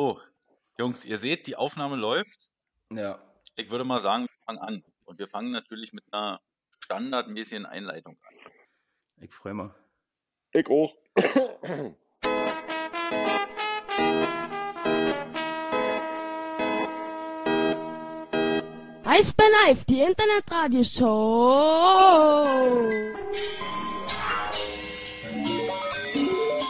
So, 0.00 0.20
Jungs, 0.78 1.04
ihr 1.04 1.18
seht, 1.18 1.48
die 1.48 1.56
Aufnahme 1.56 1.96
läuft. 1.96 2.48
Ja. 2.92 3.18
Ich 3.56 3.68
würde 3.68 3.82
mal 3.82 4.00
sagen, 4.00 4.28
wir 4.28 4.44
fangen 4.46 4.58
an. 4.60 4.84
Und 5.04 5.18
wir 5.18 5.26
fangen 5.26 5.50
natürlich 5.50 5.92
mit 5.92 6.04
einer 6.12 6.40
standardmäßigen 6.84 7.66
Einleitung 7.66 8.16
an. 8.22 8.34
Ich 9.20 9.34
freue 9.34 9.54
mich. 9.54 9.72
Ich 10.52 10.68
auch. 10.68 10.94
Eisbär 19.04 19.46
Live, 19.64 19.84
die 19.86 20.00
Internetradioshow. 20.02 22.88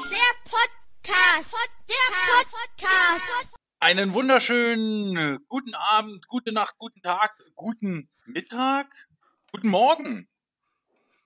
Der 0.08 0.32
Podcast. 0.48 1.52
Der 1.90 2.08
Podcast. 2.08 2.47
Einen 3.80 4.12
wunderschönen 4.12 5.38
guten 5.48 5.74
Abend, 5.74 6.26
gute 6.28 6.52
Nacht, 6.52 6.76
guten 6.78 7.00
Tag, 7.00 7.32
guten 7.54 8.10
Mittag, 8.26 8.92
guten 9.52 9.68
Morgen. 9.68 10.28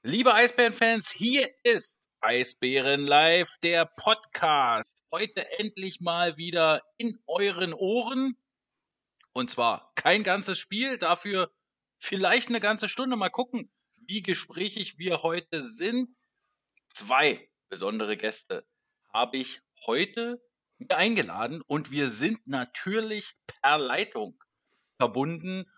Liebe 0.03 0.35
Eisbärenfans, 0.35 1.11
hier 1.11 1.49
ist 1.63 2.01
Eisbären 2.21 3.07
Live, 3.07 3.57
der 3.63 3.87
Podcast. 3.87 4.87
Heute 5.11 5.51
endlich 5.59 6.01
mal 6.01 6.37
wieder 6.37 6.83
in 6.99 7.19
euren 7.27 7.73
Ohren. 7.73 8.37
Und 9.33 9.51
zwar 9.51 9.93
kein 9.95 10.23
ganzes 10.23 10.59
Spiel, 10.59 10.99
dafür 10.99 11.51
vielleicht 11.99 12.49
eine 12.49 12.61
ganze 12.61 12.89
Stunde. 12.89 13.17
Mal 13.17 13.31
gucken, 13.31 13.73
wie 13.97 14.23
gesprächig 14.23 14.99
wir 14.99 15.23
heute 15.23 15.63
sind. 15.63 16.15
Zwei 16.89 17.49
besondere 17.69 18.17
Gäste 18.17 18.67
habe 19.13 19.39
ich 19.39 19.63
heute 19.87 20.41
eingeladen 20.91 21.63
und 21.67 21.91
wir 21.91 22.09
sind 22.09 22.49
natürlich 22.49 23.37
per 23.47 23.79
Leitung 23.79 24.43
verbunden 24.99 25.71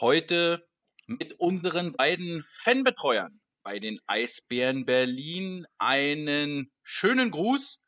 heute 0.00 0.66
mit 1.06 1.38
unseren 1.38 1.92
beiden 1.92 2.44
Fanbetreuern 2.48 3.40
bei 3.62 3.78
den 3.78 4.00
Eisbären 4.06 4.86
Berlin. 4.86 5.66
Einen 5.78 6.70
schönen 6.82 7.30
Gruß 7.30 7.80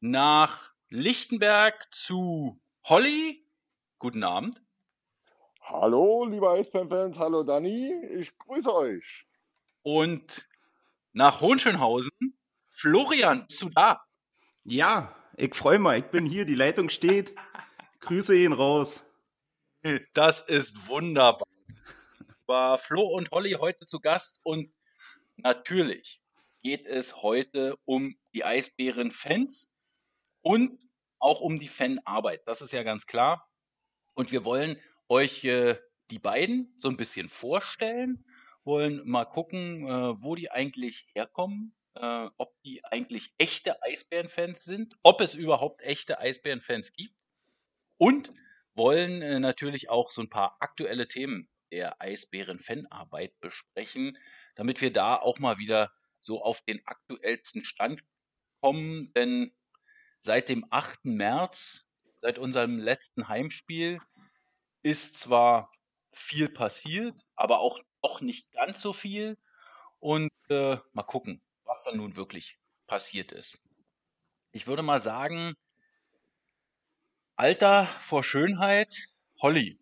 nach 0.00 0.72
Lichtenberg 0.88 1.86
zu 1.92 2.60
Holly. 2.84 3.44
Guten 3.98 4.24
Abend. 4.24 4.62
Hallo, 5.62 6.24
liebe 6.24 6.50
Eisbären-Fans, 6.50 7.18
hallo 7.18 7.44
Dani, 7.44 7.92
ich 8.18 8.36
grüße 8.38 8.74
euch. 8.74 9.26
Und 9.82 10.48
nach 11.12 11.40
Hohenschönhausen, 11.40 12.10
Florian, 12.70 13.46
bist 13.46 13.62
du 13.62 13.68
da? 13.68 14.02
Ja, 14.64 15.14
ich 15.40 15.54
freue 15.54 15.78
mich. 15.78 16.04
Ich 16.04 16.10
bin 16.10 16.26
hier, 16.26 16.44
die 16.44 16.54
Leitung 16.54 16.90
steht. 16.90 17.34
Grüße 18.00 18.36
ihn 18.36 18.52
raus. 18.52 19.04
Das 20.12 20.42
ist 20.42 20.86
wunderbar. 20.86 21.48
War 22.46 22.76
Flo 22.76 23.02
und 23.02 23.30
Holly 23.30 23.52
heute 23.52 23.86
zu 23.86 24.00
Gast 24.00 24.40
und 24.42 24.70
natürlich 25.36 26.20
geht 26.62 26.84
es 26.86 27.22
heute 27.22 27.78
um 27.86 28.18
die 28.34 28.44
Eisbären-Fans 28.44 29.72
und 30.42 30.78
auch 31.18 31.40
um 31.40 31.58
die 31.58 31.68
Fanarbeit. 31.68 32.42
Das 32.46 32.60
ist 32.60 32.72
ja 32.72 32.82
ganz 32.82 33.06
klar. 33.06 33.48
Und 34.14 34.32
wir 34.32 34.44
wollen 34.44 34.78
euch 35.08 35.44
äh, 35.44 35.78
die 36.10 36.18
beiden 36.18 36.74
so 36.76 36.88
ein 36.88 36.98
bisschen 36.98 37.30
vorstellen, 37.30 38.26
wollen 38.64 39.08
mal 39.08 39.24
gucken, 39.24 39.86
äh, 39.86 40.22
wo 40.22 40.34
die 40.34 40.50
eigentlich 40.50 41.08
herkommen, 41.14 41.74
äh, 41.94 42.28
ob 42.36 42.54
die 42.62 42.84
eigentlich 42.84 43.32
echte 43.38 43.82
Eisbärenfans 43.82 44.64
sind, 44.64 44.96
ob 45.02 45.20
es 45.20 45.34
überhaupt 45.34 45.82
echte 45.82 46.18
Eisbärenfans 46.18 46.92
gibt 46.92 47.14
und 47.98 48.30
wollen 48.74 49.22
äh, 49.22 49.40
natürlich 49.40 49.90
auch 49.90 50.10
so 50.10 50.22
ein 50.22 50.30
paar 50.30 50.56
aktuelle 50.60 51.08
Themen 51.08 51.48
der 51.70 52.00
Eisbären-Fanarbeit 52.00 53.38
besprechen, 53.40 54.18
damit 54.56 54.80
wir 54.80 54.92
da 54.92 55.16
auch 55.16 55.38
mal 55.38 55.58
wieder 55.58 55.92
so 56.20 56.42
auf 56.42 56.60
den 56.62 56.84
aktuellsten 56.86 57.64
Stand 57.64 58.02
kommen, 58.60 59.12
denn 59.14 59.52
seit 60.20 60.48
dem 60.48 60.66
8. 60.70 61.04
März, 61.04 61.86
seit 62.20 62.38
unserem 62.38 62.78
letzten 62.78 63.28
Heimspiel, 63.28 64.00
ist 64.82 65.18
zwar 65.18 65.70
viel 66.12 66.48
passiert, 66.48 67.20
aber 67.36 67.60
auch 67.60 67.80
noch 68.02 68.20
nicht 68.20 68.50
ganz 68.52 68.80
so 68.80 68.92
viel. 68.92 69.38
Und 69.98 70.30
äh, 70.48 70.78
mal 70.92 71.02
gucken, 71.02 71.42
was 71.70 71.84
da 71.84 71.92
nun 71.92 72.16
wirklich 72.16 72.58
passiert 72.86 73.30
ist. 73.32 73.58
Ich 74.52 74.66
würde 74.66 74.82
mal 74.82 75.00
sagen, 75.00 75.54
Alter 77.36 77.86
vor 77.86 78.24
Schönheit, 78.24 78.92
Holly. 79.40 79.78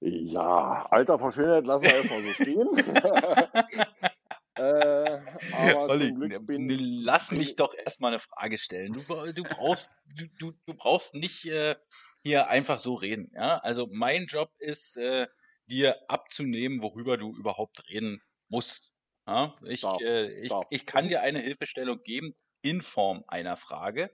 Ja, 0.00 0.86
Alter 0.90 1.18
vor 1.18 1.32
Schönheit 1.32 1.64
lassen 1.64 1.84
wir 1.84 1.94
erstmal 1.94 2.22
so 2.22 2.32
stehen. 2.32 2.76
äh, 4.56 5.20
aber 5.54 5.86
Holly, 5.88 6.08
zum 6.08 6.20
Glück 6.20 6.46
bin, 6.46 6.68
lass 7.04 7.28
bin- 7.28 7.38
mich 7.38 7.56
doch 7.56 7.72
erstmal 7.74 8.10
eine 8.12 8.18
Frage 8.18 8.58
stellen. 8.58 8.92
Du, 8.92 9.02
du 9.32 9.42
brauchst, 9.44 9.92
du, 10.38 10.52
du 10.66 10.74
brauchst 10.74 11.14
nicht 11.14 11.46
äh, 11.46 11.76
hier 12.22 12.48
einfach 12.48 12.80
so 12.80 12.94
reden. 12.94 13.30
Ja? 13.34 13.58
Also 13.58 13.86
mein 13.90 14.26
Job 14.26 14.50
ist, 14.58 14.96
äh, 14.96 15.28
dir 15.68 15.98
abzunehmen, 16.08 16.82
worüber 16.82 17.16
du 17.16 17.34
überhaupt 17.36 17.88
reden 17.88 18.20
musst. 18.48 18.92
Ja? 19.26 19.56
Ich, 19.64 19.82
Darf, 19.82 20.00
äh, 20.00 20.30
ich, 20.40 20.50
darf. 20.50 20.66
ich 20.70 20.86
kann 20.86 21.08
dir 21.08 21.20
eine 21.22 21.40
Hilfestellung 21.40 22.02
geben 22.02 22.34
in 22.62 22.82
Form 22.82 23.24
einer 23.28 23.56
Frage. 23.56 24.10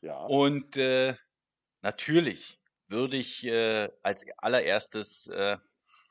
ja, 0.00 0.24
Und 0.26 0.76
äh, 0.76 1.14
natürlich 1.82 2.60
würde 2.88 3.16
ich 3.16 3.44
äh, 3.46 3.90
als 4.02 4.26
allererstes 4.38 5.26
äh, 5.28 5.58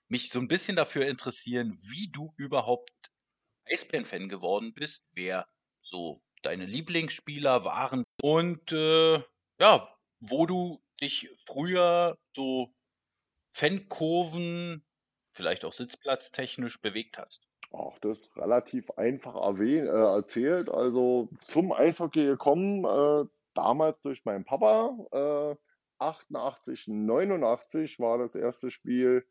mich 0.09 0.29
so 0.29 0.39
ein 0.39 0.47
bisschen 0.47 0.75
dafür 0.77 1.07
interessieren, 1.07 1.77
wie 1.81 2.09
du 2.11 2.33
überhaupt 2.37 2.91
Eisbären-Fan 3.65 4.29
geworden 4.29 4.73
bist, 4.73 5.07
wer 5.13 5.47
so 5.83 6.23
deine 6.43 6.65
Lieblingsspieler 6.65 7.65
waren 7.65 8.03
und 8.21 8.71
äh, 8.73 9.23
ja, 9.59 9.97
wo 10.21 10.45
du 10.45 10.83
dich 11.01 11.29
früher 11.47 12.17
so 12.35 12.73
Fankurven, 13.55 14.85
vielleicht 15.35 15.65
auch 15.65 15.73
sitzplatztechnisch 15.73 16.81
bewegt 16.81 17.17
hast. 17.17 17.47
Auch 17.73 17.97
das 17.99 18.35
relativ 18.37 18.91
einfach 18.91 19.35
erwähnt, 19.35 19.87
äh, 19.87 19.91
erzählt. 19.91 20.69
Also 20.69 21.29
zum 21.41 21.71
Eishockey 21.71 22.25
gekommen, 22.25 22.85
äh, 22.85 23.27
damals 23.55 23.99
durch 24.01 24.23
meinen 24.25 24.45
Papa. 24.45 24.97
Äh, 25.11 25.55
88, 25.99 26.87
89 26.87 27.99
war 27.99 28.17
das 28.17 28.35
erste 28.35 28.69
Spiel 28.69 29.25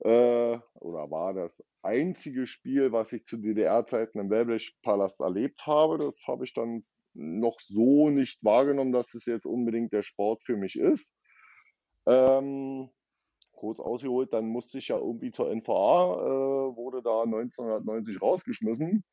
äh, 0.00 0.58
oder 0.74 1.10
war 1.10 1.34
das 1.34 1.62
einzige 1.82 2.46
Spiel, 2.46 2.92
was 2.92 3.12
ich 3.12 3.24
zu 3.24 3.36
DDR-Zeiten 3.38 4.18
im 4.18 4.30
Wellblechpalast 4.30 5.20
erlebt 5.20 5.66
habe. 5.66 5.98
Das 5.98 6.26
habe 6.26 6.44
ich 6.44 6.54
dann 6.54 6.84
noch 7.12 7.58
so 7.60 8.08
nicht 8.08 8.44
wahrgenommen, 8.44 8.92
dass 8.92 9.14
es 9.14 9.26
jetzt 9.26 9.46
unbedingt 9.46 9.92
der 9.92 10.02
Sport 10.02 10.42
für 10.44 10.56
mich 10.56 10.78
ist. 10.78 11.16
Ähm, 12.06 12.88
kurz 13.60 13.78
ausgeholt, 13.78 14.32
dann 14.32 14.46
musste 14.46 14.78
ich 14.78 14.88
ja 14.88 14.96
irgendwie 14.96 15.30
zur 15.30 15.54
NVA, 15.54 16.16
äh, 16.16 16.76
wurde 16.76 17.02
da 17.02 17.22
1990 17.22 18.20
rausgeschmissen. 18.20 19.04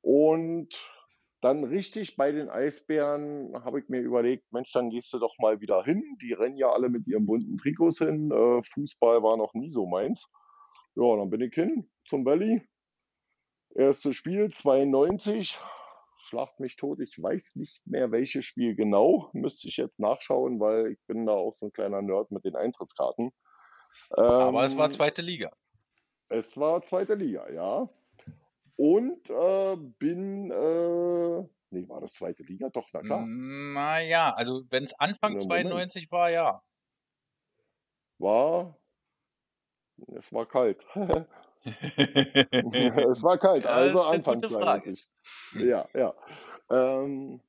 Und 0.00 0.80
dann 1.42 1.64
richtig 1.64 2.16
bei 2.16 2.32
den 2.32 2.48
Eisbären 2.48 3.52
habe 3.64 3.78
ich 3.78 3.88
mir 3.90 4.00
überlegt, 4.00 4.50
Mensch, 4.50 4.72
dann 4.72 4.88
gehst 4.88 5.12
du 5.12 5.18
doch 5.18 5.34
mal 5.38 5.60
wieder 5.60 5.84
hin. 5.84 6.02
Die 6.22 6.32
rennen 6.32 6.56
ja 6.56 6.70
alle 6.70 6.88
mit 6.88 7.06
ihren 7.06 7.26
bunten 7.26 7.58
Trikots 7.58 7.98
hin. 7.98 8.30
Äh, 8.30 8.62
Fußball 8.72 9.22
war 9.22 9.36
noch 9.36 9.52
nie 9.52 9.70
so 9.70 9.86
meins. 9.86 10.26
Ja, 10.94 11.16
dann 11.16 11.28
bin 11.28 11.42
ich 11.42 11.54
hin 11.54 11.90
zum 12.06 12.24
Valley. 12.24 12.62
Erstes 13.74 14.16
Spiel, 14.16 14.50
92. 14.50 15.58
Schlacht 16.16 16.58
mich 16.60 16.76
tot. 16.76 17.00
Ich 17.00 17.22
weiß 17.22 17.56
nicht 17.56 17.86
mehr, 17.86 18.10
welches 18.10 18.46
Spiel 18.46 18.74
genau. 18.74 19.28
Müsste 19.34 19.68
ich 19.68 19.76
jetzt 19.76 20.00
nachschauen, 20.00 20.60
weil 20.60 20.92
ich 20.92 20.98
bin 21.06 21.26
da 21.26 21.32
auch 21.32 21.52
so 21.52 21.66
ein 21.66 21.72
kleiner 21.72 22.00
Nerd 22.00 22.30
mit 22.30 22.44
den 22.44 22.56
Eintrittskarten. 22.56 23.32
Aber 24.10 24.64
es 24.64 24.76
war 24.76 24.86
Ähm, 24.86 24.92
zweite 24.92 25.22
Liga. 25.22 25.50
es 26.28 26.56
war 26.56 26.82
zweite 26.82 27.14
Liga, 27.14 27.50
ja. 27.50 27.88
Und 28.76 29.30
äh, 29.30 29.76
bin, 29.76 30.50
äh, 30.50 31.48
nee, 31.70 31.88
war 31.88 32.00
das 32.00 32.14
zweite 32.14 32.42
Liga? 32.42 32.68
Doch, 32.70 32.88
na 32.92 33.02
klar. 33.02 33.24
Naja, 33.26 34.34
also 34.34 34.64
wenn 34.70 34.84
es 34.84 34.98
Anfang 34.98 35.38
Ja, 35.38 35.42
Moment. 35.44 35.68
92 35.68 36.10
war, 36.10 36.30
ja. 36.30 36.62
War, 38.18 38.76
es 40.16 40.32
war 40.32 40.46
kalt. 40.46 40.84
es 41.64 43.22
war 43.22 43.38
kalt, 43.38 43.64
Ja, 43.64 43.70
also 43.70 44.02
Anfang 44.02 44.40
gute 44.40 44.50
Frage. 44.54 44.94
92. 44.94 45.08
Ja, 45.54 45.88
ja. 45.94 46.14
Ähm, 46.70 47.40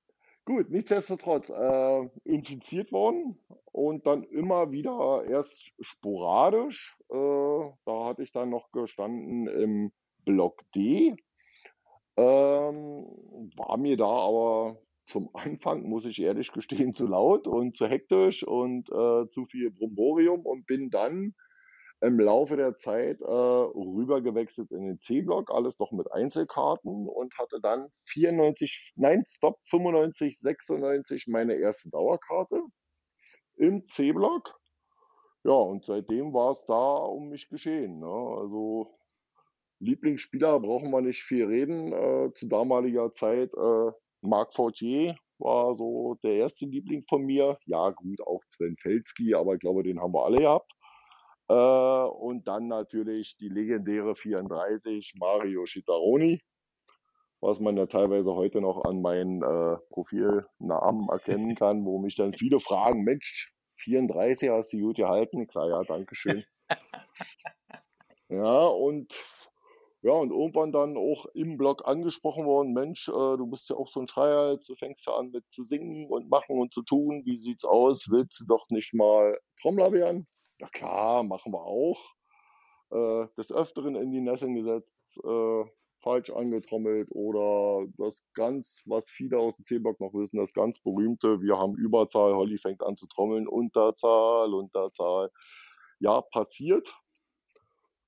gut, 0.45 0.69
nichtsdestotrotz, 0.69 1.49
äh, 1.49 2.09
infiziert 2.23 2.91
worden 2.91 3.37
und 3.71 4.05
dann 4.05 4.23
immer 4.23 4.71
wieder 4.71 5.25
erst 5.27 5.73
sporadisch. 5.79 6.97
Äh, 7.09 7.15
da 7.85 8.05
hatte 8.05 8.23
ich 8.23 8.31
dann 8.31 8.49
noch 8.49 8.71
gestanden 8.71 9.47
im 9.47 9.91
Block 10.23 10.61
D. 10.73 11.15
Ähm, 12.17 13.05
war 13.55 13.77
mir 13.77 13.97
da 13.97 14.05
aber 14.05 14.79
zum 15.03 15.29
Anfang, 15.33 15.83
muss 15.83 16.05
ich 16.05 16.21
ehrlich 16.21 16.51
gestehen, 16.51 16.93
zu 16.95 17.07
laut 17.07 17.47
und 17.47 17.75
zu 17.75 17.87
hektisch 17.87 18.43
und 18.43 18.89
äh, 18.89 19.27
zu 19.27 19.45
viel 19.45 19.71
Bromborium 19.71 20.45
und 20.45 20.65
bin 20.65 20.89
dann 20.89 21.35
im 22.01 22.19
Laufe 22.19 22.57
der 22.57 22.75
Zeit 22.75 23.21
äh, 23.21 23.25
rübergewechselt 23.25 24.71
in 24.71 24.85
den 24.85 24.99
C-Block, 24.99 25.51
alles 25.51 25.79
noch 25.79 25.91
mit 25.91 26.11
Einzelkarten 26.11 27.07
und 27.07 27.37
hatte 27.37 27.59
dann 27.61 27.87
94, 28.05 28.93
nein, 28.95 29.23
stopp, 29.27 29.59
95, 29.69 30.39
96 30.39 31.27
meine 31.27 31.55
erste 31.55 31.89
Dauerkarte 31.89 32.61
im 33.55 33.85
C-Block. 33.87 34.53
Ja, 35.43 35.53
und 35.53 35.85
seitdem 35.85 36.33
war 36.33 36.51
es 36.51 36.65
da 36.65 36.95
um 36.95 37.29
mich 37.29 37.49
geschehen. 37.49 37.99
Ne? 37.99 38.07
Also 38.07 38.97
Lieblingsspieler 39.79 40.59
brauchen 40.59 40.89
wir 40.91 41.01
nicht 41.01 41.23
viel 41.23 41.45
reden. 41.45 41.93
Äh, 41.93 42.33
zu 42.33 42.47
damaliger 42.47 43.11
Zeit 43.11 43.53
äh, 43.53 43.91
Marc 44.21 44.53
Fortier 44.55 45.15
war 45.37 45.75
so 45.75 46.17
der 46.23 46.35
erste 46.35 46.65
Liebling 46.65 47.03
von 47.07 47.23
mir. 47.23 47.57
Ja, 47.65 47.91
gut, 47.91 48.21
auch 48.21 48.41
Sven 48.47 48.75
Felski, 48.77 49.35
aber 49.35 49.53
ich 49.53 49.59
glaube, 49.59 49.83
den 49.83 49.99
haben 49.99 50.13
wir 50.13 50.25
alle 50.25 50.39
gehabt. 50.39 50.71
Äh, 51.47 51.53
und 51.53 52.47
dann 52.47 52.67
natürlich 52.67 53.37
die 53.37 53.49
legendäre 53.49 54.15
34 54.15 55.13
Mario 55.19 55.65
Chitaroni, 55.65 56.41
was 57.41 57.59
man 57.59 57.77
ja 57.77 57.85
teilweise 57.85 58.33
heute 58.33 58.61
noch 58.61 58.83
an 58.85 59.01
meinen 59.01 59.43
äh, 59.43 59.77
Profilnamen 59.89 61.09
erkennen 61.09 61.55
kann, 61.55 61.85
wo 61.85 61.99
mich 61.99 62.15
dann 62.15 62.33
viele 62.33 62.59
fragen, 62.59 63.03
Mensch, 63.03 63.53
34 63.77 64.49
hast 64.49 64.73
du 64.73 64.79
gut 64.79 64.97
gehalten? 64.97 65.47
Sage, 65.49 65.71
ja, 65.71 65.83
danke 65.83 66.15
schön. 66.15 66.43
ja, 68.29 68.65
und 68.65 69.13
ja, 70.01 70.11
und 70.11 70.29
irgendwann 70.29 70.71
dann 70.71 70.97
auch 70.97 71.25
im 71.33 71.57
Blog 71.57 71.87
angesprochen 71.87 72.45
worden, 72.45 72.73
Mensch, 72.73 73.07
äh, 73.07 73.11
du 73.11 73.47
bist 73.47 73.69
ja 73.69 73.75
auch 73.75 73.87
so 73.87 74.01
ein 74.01 74.07
Schreier, 74.07 74.57
du 74.57 74.75
fängst 74.75 75.07
ja 75.07 75.13
an 75.13 75.31
mit 75.31 75.49
zu 75.49 75.63
singen 75.63 76.11
und 76.11 76.29
machen 76.29 76.59
und 76.59 76.71
zu 76.71 76.83
tun. 76.83 77.23
Wie 77.25 77.39
sieht's 77.39 77.65
aus? 77.65 78.05
Willst 78.11 78.39
du 78.39 78.45
doch 78.45 78.67
nicht 78.69 78.93
mal 78.93 79.39
Trommler 79.59 79.91
werden? 79.91 80.27
Ja 80.59 80.67
klar, 80.69 81.23
machen 81.23 81.51
wir 81.51 81.63
auch. 81.63 81.99
Äh, 82.91 83.27
des 83.37 83.51
Öfteren 83.51 83.95
in 83.95 84.11
die 84.11 84.21
Nesseln 84.21 84.55
gesetzt, 84.55 85.19
äh, 85.23 85.65
falsch 86.01 86.29
angetrommelt 86.29 87.09
oder 87.11 87.87
das 87.97 88.23
ganz, 88.35 88.81
was 88.85 89.09
viele 89.09 89.39
aus 89.39 89.55
dem 89.55 89.63
C-Block 89.63 89.99
noch 89.99 90.13
wissen, 90.13 90.37
das 90.37 90.53
ganz 90.53 90.79
berühmte, 90.79 91.41
wir 91.41 91.57
haben 91.57 91.75
Überzahl, 91.75 92.35
Holly 92.35 92.59
fängt 92.59 92.83
an 92.83 92.95
zu 92.95 93.07
trommeln, 93.07 93.47
Unterzahl, 93.47 94.53
Unterzahl. 94.53 95.31
Ja, 95.99 96.21
passiert. 96.21 96.95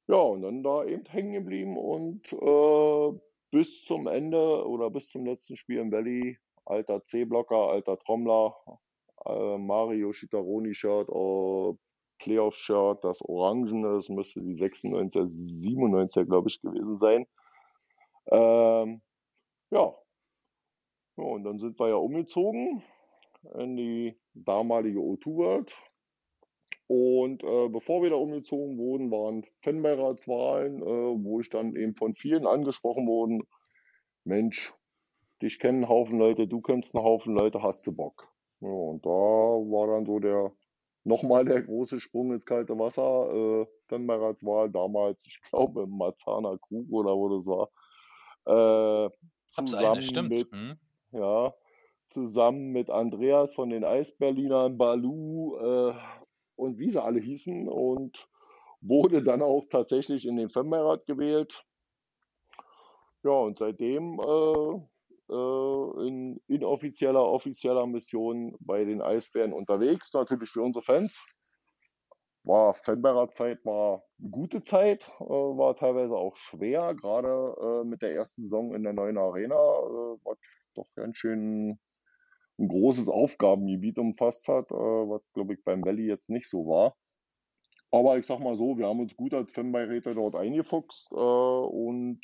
Ja, 0.07 0.17
und 0.17 0.43
dann 0.43 0.63
da 0.63 0.85
eben 0.85 1.05
hängen 1.05 1.33
geblieben 1.33 1.75
und 1.75 2.31
äh, 2.31 3.19
bis 3.51 3.83
zum 3.83 4.07
Ende 4.07 4.65
oder 4.65 4.89
bis 4.89 5.09
zum 5.09 5.25
letzten 5.25 5.57
Spiel 5.57 5.79
im 5.79 5.91
Valley, 5.91 6.37
alter 6.65 7.03
C-Blocker, 7.03 7.69
alter 7.71 7.97
Trommler, 7.97 8.55
äh, 9.25 9.57
Mario 9.57 10.13
Shitaroni-Shirt, 10.13 11.09
Playoff-Shirt, 12.19 13.03
das 13.03 13.21
Orangene, 13.21 13.93
das 13.93 14.09
müsste 14.09 14.41
die 14.41 14.55
96, 14.55 15.21
97 15.25 16.27
glaube 16.27 16.49
ich, 16.49 16.61
gewesen 16.61 16.97
sein. 16.97 17.27
Ähm, 18.31 19.01
ja. 19.71 19.95
ja. 21.17 21.23
Und 21.23 21.43
dann 21.43 21.59
sind 21.59 21.79
wir 21.79 21.89
ja 21.89 21.95
umgezogen 21.95 22.83
in 23.55 23.77
die 23.77 24.19
damalige 24.33 24.99
O2 24.99 25.35
World. 25.37 25.73
Und 26.87 27.43
äh, 27.43 27.67
bevor 27.67 28.01
wir 28.01 28.11
da 28.11 28.15
umgezogen 28.15 28.77
wurden, 28.77 29.11
waren 29.11 29.45
Fanbeiratswahlen, 29.61 30.81
äh, 30.81 30.85
wo 31.23 31.41
ich 31.41 31.49
dann 31.49 31.75
eben 31.75 31.95
von 31.95 32.15
vielen 32.15 32.47
angesprochen 32.47 33.07
wurde, 33.07 33.39
Mensch, 34.23 34.73
dich 35.41 35.59
kennen 35.59 35.83
einen 35.83 35.89
Haufen 35.89 36.17
Leute, 36.17 36.47
du 36.47 36.61
kennst 36.61 36.95
einen 36.95 37.03
Haufen 37.03 37.35
Leute, 37.35 37.61
hast 37.61 37.85
du 37.87 37.91
Bock? 37.91 38.33
Ja, 38.61 38.69
und 38.69 39.05
da 39.05 39.09
war 39.09 39.87
dann 39.87 40.05
so 40.05 40.19
der, 40.19 40.51
nochmal 41.07 41.45
der 41.45 41.61
große 41.61 41.99
Sprung 41.99 42.33
ins 42.33 42.45
kalte 42.45 42.77
Wasser, 42.77 43.33
äh, 43.33 43.67
Fanbeiratswahl 43.87 44.69
damals, 44.69 45.25
ich 45.25 45.41
glaube, 45.49 45.83
im 45.83 45.97
Marzahner 45.97 46.57
Krug 46.57 46.91
oder 46.91 47.15
wo 47.15 47.29
das 47.29 47.47
war, 47.47 47.69
äh, 48.45 49.09
zusammen 49.47 50.17
eine, 50.17 50.23
mit, 50.23 50.51
Hm. 50.51 50.77
ja, 51.11 51.53
zusammen 52.09 52.71
mit 52.71 52.89
Andreas 52.89 53.53
von 53.55 53.69
den 53.69 53.85
Eisberlinern, 53.85 54.77
Balu 54.77 55.55
äh, 55.57 55.93
und 56.55 56.77
wie 56.77 56.89
sie 56.89 57.01
alle 57.01 57.19
hießen 57.19 57.69
und 57.69 58.27
wurde 58.81 59.23
dann 59.23 59.41
auch 59.41 59.65
tatsächlich 59.69 60.25
in 60.25 60.35
den 60.35 60.49
Femmerat 60.49 61.05
gewählt. 61.05 61.63
Ja, 63.23 63.31
und 63.31 63.59
seitdem 63.59 64.19
äh, 64.19 64.81
äh, 65.29 66.07
in 66.07 66.41
inoffizieller, 66.47 67.23
offizieller 67.23 67.85
Mission 67.87 68.55
bei 68.59 68.85
den 68.85 69.01
Eisbären 69.01 69.53
unterwegs, 69.53 70.13
natürlich 70.13 70.49
für 70.49 70.61
unsere 70.61 70.83
Fans. 70.83 71.23
War 72.43 72.73
Fanberer-Zeit, 72.73 73.65
war 73.65 74.03
eine 74.19 74.29
gute 74.29 74.63
Zeit, 74.63 75.09
äh, 75.19 75.23
war 75.23 75.75
teilweise 75.75 76.15
auch 76.15 76.35
schwer, 76.35 76.95
gerade 76.95 77.55
äh, 77.61 77.83
mit 77.85 78.01
der 78.01 78.13
ersten 78.13 78.43
Saison 78.43 78.73
in 78.73 78.83
der 78.83 78.93
neuen 78.93 79.17
Arena, 79.17 79.55
äh, 79.55 80.17
was 80.23 80.37
doch 80.75 80.87
ganz 80.95 81.17
schön 81.17 81.77
ein 82.59 82.67
großes 82.67 83.09
Aufgabengebiet 83.09 83.99
umfasst 83.99 84.47
hat, 84.47 84.71
äh, 84.71 84.75
was 84.75 85.21
glaube 85.33 85.53
ich 85.53 85.63
beim 85.63 85.83
Valley 85.83 86.07
jetzt 86.07 86.29
nicht 86.29 86.49
so 86.49 86.65
war. 86.67 86.95
Aber 87.91 88.17
ich 88.17 88.25
sag 88.25 88.39
mal 88.39 88.57
so, 88.57 88.77
wir 88.77 88.87
haben 88.87 88.99
uns 88.99 89.15
gut 89.15 89.33
als 89.33 89.53
Fanbeiräte 89.53 90.13
dort 90.13 90.35
eingefuchst 90.35 91.09
äh, 91.11 91.15
und 91.15 92.21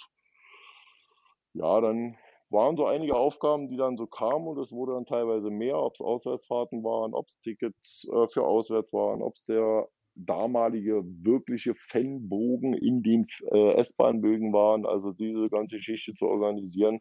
ja, 1.53 1.81
dann 1.81 2.17
waren 2.53 2.77
so 2.77 2.85
einige 2.85 3.15
Aufgaben, 3.15 3.69
die 3.69 3.77
dann 3.77 3.97
so 3.97 4.07
kamen 4.07 4.47
und 4.47 4.59
es 4.59 4.71
wurde 4.71 4.93
dann 4.93 5.05
teilweise 5.05 5.49
mehr, 5.49 5.77
ob 5.79 5.95
es 5.95 6.01
Auswärtsfahrten 6.01 6.83
waren, 6.83 7.13
ob 7.13 7.27
es 7.27 7.39
Tickets 7.41 8.07
äh, 8.11 8.27
für 8.27 8.43
auswärts 8.43 8.93
waren, 8.93 9.21
ob 9.21 9.35
es 9.35 9.45
der 9.45 9.87
damalige 10.15 11.03
wirkliche 11.03 11.73
Fanbogen 11.75 12.73
in 12.73 13.01
den 13.01 13.25
äh, 13.51 13.73
S-Bahn-Bögen 13.75 14.53
waren, 14.53 14.85
also 14.85 15.11
diese 15.11 15.49
ganze 15.49 15.77
Geschichte 15.77 16.13
zu 16.13 16.27
organisieren. 16.27 16.99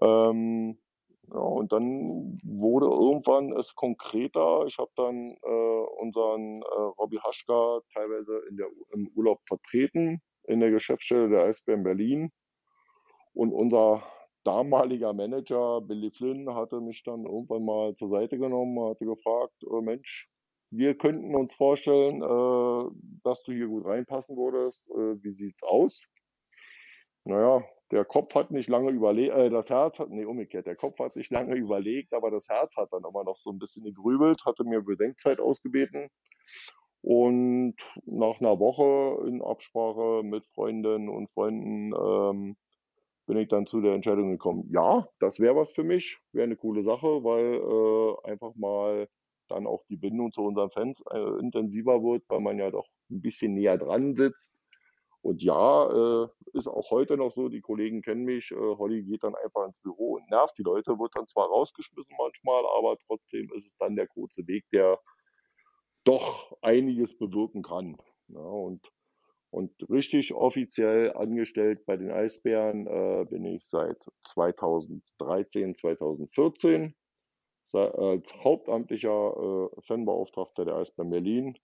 Ähm, 0.00 0.78
ja, 1.32 1.38
und 1.38 1.72
dann 1.72 2.38
wurde 2.42 2.86
irgendwann 2.86 3.52
es 3.52 3.74
konkreter. 3.74 4.64
Ich 4.66 4.78
habe 4.78 4.90
dann 4.96 5.36
äh, 5.42 5.84
unseren 6.00 6.62
äh, 6.62 6.80
Robby 6.98 7.18
Haschka 7.18 7.80
teilweise 7.94 8.40
in 8.48 8.56
der, 8.56 8.68
im 8.92 9.08
Urlaub 9.14 9.40
vertreten 9.46 10.20
in 10.46 10.60
der 10.60 10.70
Geschäftsstelle 10.70 11.28
der 11.28 11.44
Eisbären 11.44 11.82
Berlin. 11.82 12.30
Und 13.32 13.52
unser 13.52 14.02
damaliger 14.44 15.12
Manager 15.12 15.80
Billy 15.80 16.10
Flynn 16.10 16.54
hatte 16.54 16.80
mich 16.80 17.02
dann 17.02 17.24
irgendwann 17.24 17.64
mal 17.64 17.94
zur 17.94 18.08
Seite 18.08 18.38
genommen, 18.38 18.78
hatte 18.88 19.04
gefragt, 19.04 19.54
oh 19.66 19.80
Mensch, 19.80 20.28
wir 20.70 20.96
könnten 20.96 21.34
uns 21.34 21.54
vorstellen, 21.54 22.22
äh, 22.22 22.90
dass 23.22 23.42
du 23.44 23.52
hier 23.52 23.68
gut 23.68 23.84
reinpassen 23.84 24.36
würdest. 24.36 24.88
Äh, 24.90 25.22
wie 25.22 25.32
sieht's 25.32 25.62
aus? 25.62 26.02
Naja, 27.24 27.64
der 27.90 28.04
Kopf 28.04 28.34
hat 28.34 28.50
nicht 28.50 28.68
lange 28.68 28.90
überlegt, 28.90 29.34
äh, 29.34 29.50
das 29.50 29.70
Herz 29.70 29.98
hat, 29.98 30.10
nee, 30.10 30.24
umgekehrt, 30.24 30.66
der 30.66 30.76
Kopf 30.76 30.98
hat 30.98 31.16
nicht 31.16 31.30
lange 31.30 31.54
überlegt, 31.54 32.12
aber 32.12 32.30
das 32.30 32.48
Herz 32.48 32.76
hat 32.76 32.92
dann 32.92 33.04
immer 33.08 33.24
noch 33.24 33.38
so 33.38 33.50
ein 33.50 33.58
bisschen 33.58 33.84
gegrübelt, 33.84 34.44
hatte 34.44 34.64
mir 34.64 34.82
Bedenkzeit 34.82 35.40
ausgebeten. 35.40 36.08
Und 37.02 37.76
nach 38.06 38.40
einer 38.40 38.58
Woche 38.58 39.28
in 39.28 39.42
Absprache 39.42 40.22
mit 40.22 40.46
Freundinnen 40.54 41.08
und 41.08 41.30
Freunden 41.30 41.92
ähm, 41.94 42.56
bin 43.26 43.38
ich 43.38 43.48
dann 43.48 43.66
zu 43.66 43.80
der 43.80 43.94
Entscheidung 43.94 44.30
gekommen, 44.30 44.68
ja, 44.70 45.08
das 45.18 45.40
wäre 45.40 45.56
was 45.56 45.72
für 45.72 45.84
mich, 45.84 46.18
wäre 46.32 46.44
eine 46.44 46.56
coole 46.56 46.82
Sache, 46.82 47.24
weil 47.24 47.54
äh, 47.54 48.30
einfach 48.30 48.54
mal 48.54 49.08
dann 49.48 49.66
auch 49.66 49.84
die 49.88 49.96
Bindung 49.96 50.32
zu 50.32 50.42
unseren 50.42 50.70
Fans 50.70 51.02
äh, 51.10 51.38
intensiver 51.40 52.02
wird, 52.02 52.24
weil 52.28 52.40
man 52.40 52.58
ja 52.58 52.70
doch 52.70 52.86
ein 53.10 53.20
bisschen 53.20 53.54
näher 53.54 53.78
dran 53.78 54.14
sitzt. 54.14 54.58
Und 55.22 55.42
ja, 55.42 56.24
äh, 56.24 56.28
ist 56.52 56.68
auch 56.68 56.90
heute 56.90 57.16
noch 57.16 57.32
so, 57.32 57.48
die 57.48 57.62
Kollegen 57.62 58.02
kennen 58.02 58.24
mich, 58.24 58.50
äh, 58.50 58.56
Holly 58.56 59.02
geht 59.04 59.24
dann 59.24 59.34
einfach 59.34 59.64
ins 59.66 59.78
Büro 59.78 60.16
und 60.16 60.28
nervt 60.28 60.58
die 60.58 60.62
Leute, 60.62 60.98
wird 60.98 61.16
dann 61.16 61.26
zwar 61.26 61.48
rausgeschmissen 61.48 62.14
manchmal, 62.18 62.62
aber 62.76 62.98
trotzdem 63.06 63.50
ist 63.54 63.66
es 63.66 63.76
dann 63.78 63.96
der 63.96 64.06
kurze 64.06 64.46
Weg, 64.46 64.64
der 64.70 65.00
doch 66.04 66.54
einiges 66.60 67.16
bewirken 67.16 67.62
kann. 67.62 67.96
Ja, 68.28 68.40
und, 68.40 68.86
und 69.54 69.70
richtig 69.88 70.34
offiziell 70.34 71.12
angestellt 71.12 71.86
bei 71.86 71.96
den 71.96 72.10
Eisbären 72.10 72.88
äh, 72.88 73.24
bin 73.24 73.44
ich 73.44 73.64
seit 73.64 74.04
2013, 74.22 75.76
2014 75.76 76.96
als 77.72 78.34
hauptamtlicher 78.42 79.70
äh, 79.70 79.82
Fanbeauftragter 79.82 80.64
der 80.64 80.74
Eisbären 80.74 81.10
Berlin. 81.10 81.56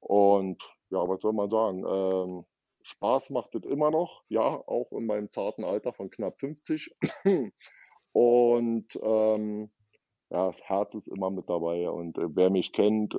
Und 0.00 0.60
ja, 0.90 1.08
was 1.08 1.20
soll 1.20 1.32
man 1.34 1.50
sagen? 1.50 1.84
Ähm, 1.86 2.44
Spaß 2.82 3.30
macht 3.30 3.54
es 3.54 3.64
immer 3.64 3.92
noch, 3.92 4.24
ja, 4.28 4.42
auch 4.42 4.90
in 4.90 5.06
meinem 5.06 5.30
zarten 5.30 5.64
Alter 5.64 5.92
von 5.92 6.10
knapp 6.10 6.40
50. 6.40 6.94
Und 8.12 8.88
ähm, 9.02 9.70
ja, 10.34 10.46
das 10.48 10.60
Herz 10.62 10.94
ist 10.94 11.06
immer 11.06 11.30
mit 11.30 11.48
dabei. 11.48 11.88
Und 11.88 12.18
äh, 12.18 12.26
wer 12.34 12.50
mich 12.50 12.72
kennt, 12.72 13.14
äh, 13.14 13.18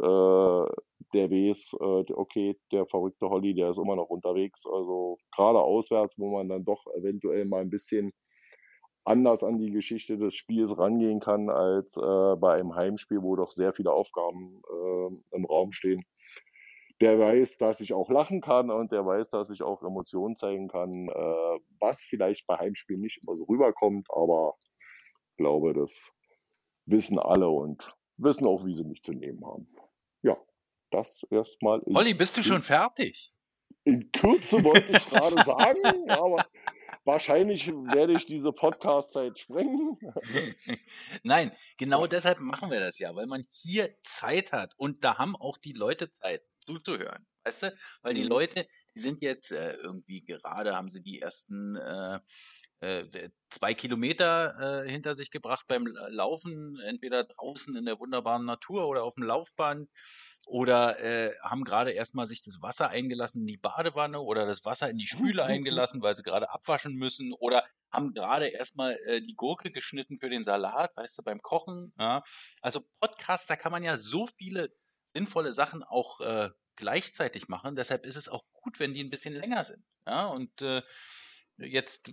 der 1.13 1.31
weiß, 1.31 1.77
äh, 1.79 2.13
okay, 2.13 2.57
der 2.73 2.85
verrückte 2.87 3.29
Holly, 3.29 3.53
der 3.53 3.69
ist 3.69 3.77
immer 3.77 3.95
noch 3.95 4.09
unterwegs. 4.09 4.65
Also 4.65 5.17
gerade 5.33 5.59
auswärts, 5.59 6.15
wo 6.17 6.35
man 6.35 6.49
dann 6.49 6.65
doch 6.65 6.85
eventuell 6.97 7.45
mal 7.45 7.61
ein 7.61 7.69
bisschen 7.69 8.11
anders 9.05 9.43
an 9.43 9.59
die 9.59 9.71
Geschichte 9.71 10.17
des 10.17 10.35
Spiels 10.35 10.77
rangehen 10.77 11.21
kann 11.21 11.49
als 11.49 11.95
äh, 11.95 12.35
bei 12.35 12.55
einem 12.55 12.75
Heimspiel, 12.75 13.21
wo 13.21 13.37
doch 13.37 13.53
sehr 13.53 13.71
viele 13.71 13.93
Aufgaben 13.93 14.61
äh, 14.69 15.35
im 15.37 15.45
Raum 15.45 15.71
stehen. 15.71 16.03
Der 16.99 17.17
weiß, 17.17 17.57
dass 17.57 17.79
ich 17.79 17.93
auch 17.93 18.09
lachen 18.09 18.41
kann 18.41 18.69
und 18.71 18.91
der 18.91 19.05
weiß, 19.05 19.29
dass 19.29 19.49
ich 19.49 19.61
auch 19.61 19.83
Emotionen 19.83 20.35
zeigen 20.35 20.67
kann, 20.67 21.07
äh, 21.07 21.59
was 21.79 22.01
vielleicht 22.01 22.45
bei 22.47 22.57
Heimspielen 22.57 23.01
nicht 23.01 23.21
immer 23.23 23.37
so 23.37 23.45
rüberkommt, 23.45 24.07
aber 24.13 24.55
ich 25.31 25.37
glaube, 25.37 25.73
das 25.73 26.13
wissen 26.85 27.19
alle 27.19 27.49
und 27.49 27.95
wissen 28.17 28.45
auch, 28.47 28.65
wie 28.65 28.75
sie 28.75 28.83
mich 28.83 29.01
zu 29.01 29.13
nehmen 29.13 29.45
haben. 29.45 29.67
Ja, 30.21 30.37
das 30.91 31.25
erstmal. 31.29 31.81
Olli, 31.85 32.13
bist 32.13 32.37
du 32.37 32.43
schon 32.43 32.61
fertig? 32.61 33.33
In 33.83 34.11
Kürze 34.11 34.63
wollte 34.63 34.91
ich 34.91 35.05
gerade 35.09 35.35
sagen, 35.43 36.09
aber 36.09 36.45
wahrscheinlich 37.03 37.67
werde 37.67 38.13
ich 38.13 38.25
diese 38.25 38.51
Podcast-Zeit 38.51 39.37
sprengen. 39.39 39.97
Nein, 41.23 41.51
genau 41.77 42.07
deshalb 42.07 42.39
machen 42.39 42.71
wir 42.71 42.79
das 42.79 42.99
ja, 42.99 43.15
weil 43.15 43.27
man 43.27 43.45
hier 43.51 43.95
Zeit 44.03 44.51
hat 44.51 44.73
und 44.77 45.03
da 45.03 45.17
haben 45.17 45.35
auch 45.35 45.57
die 45.57 45.73
Leute 45.73 46.11
Zeit 46.15 46.41
zuzuhören. 46.65 47.27
Weißt 47.43 47.63
du? 47.63 47.75
Weil 48.01 48.15
die 48.15 48.23
Mhm. 48.23 48.29
Leute, 48.29 48.67
die 48.95 48.99
sind 49.01 49.21
jetzt 49.21 49.51
äh, 49.51 49.73
irgendwie 49.73 50.23
gerade, 50.23 50.75
haben 50.75 50.89
sie 50.89 51.03
die 51.03 51.19
ersten 51.21 51.75
äh, 51.75 52.19
zwei 53.49 53.73
Kilometer 53.73 54.83
äh, 54.85 54.89
hinter 54.89 55.15
sich 55.15 55.31
gebracht 55.31 55.65
beim 55.67 55.87
Laufen, 55.87 56.79
entweder 56.85 57.23
draußen 57.23 57.75
in 57.75 57.85
der 57.85 57.99
wunderbaren 57.99 58.45
Natur 58.45 58.87
oder 58.87 59.03
auf 59.03 59.15
dem 59.15 59.23
Laufband 59.23 59.89
oder 60.45 60.99
äh, 60.99 61.33
haben 61.41 61.63
gerade 61.63 61.91
erstmal 61.91 62.27
sich 62.27 62.43
das 62.43 62.61
Wasser 62.61 62.89
eingelassen 62.89 63.41
in 63.41 63.47
die 63.47 63.57
Badewanne 63.57 64.19
oder 64.19 64.45
das 64.45 64.65
Wasser 64.65 64.89
in 64.89 64.97
die 64.97 65.07
Spüle 65.07 65.43
eingelassen, 65.43 66.01
weil 66.01 66.15
sie 66.15 66.23
gerade 66.23 66.51
abwaschen 66.51 66.95
müssen 66.95 67.33
oder 67.33 67.63
haben 67.91 68.13
gerade 68.13 68.47
erstmal 68.47 68.99
äh, 69.05 69.21
die 69.21 69.35
Gurke 69.35 69.71
geschnitten 69.71 70.19
für 70.19 70.29
den 70.29 70.43
Salat, 70.43 70.95
weißt 70.97 71.17
du, 71.17 71.23
beim 71.23 71.41
Kochen. 71.41 71.93
Ja. 71.97 72.23
Also 72.61 72.81
Podcast, 72.99 73.49
da 73.49 73.55
kann 73.55 73.71
man 73.71 73.83
ja 73.83 73.97
so 73.97 74.27
viele 74.27 74.69
sinnvolle 75.07 75.53
Sachen 75.53 75.83
auch 75.83 76.19
äh, 76.19 76.49
gleichzeitig 76.75 77.47
machen. 77.47 77.75
Deshalb 77.75 78.05
ist 78.05 78.17
es 78.17 78.27
auch 78.27 78.43
gut, 78.51 78.79
wenn 78.79 78.93
die 78.93 79.03
ein 79.03 79.09
bisschen 79.09 79.33
länger 79.33 79.63
sind. 79.63 79.83
Ja, 80.05 80.27
und 80.27 80.61
äh, 80.61 80.81
jetzt 81.57 82.11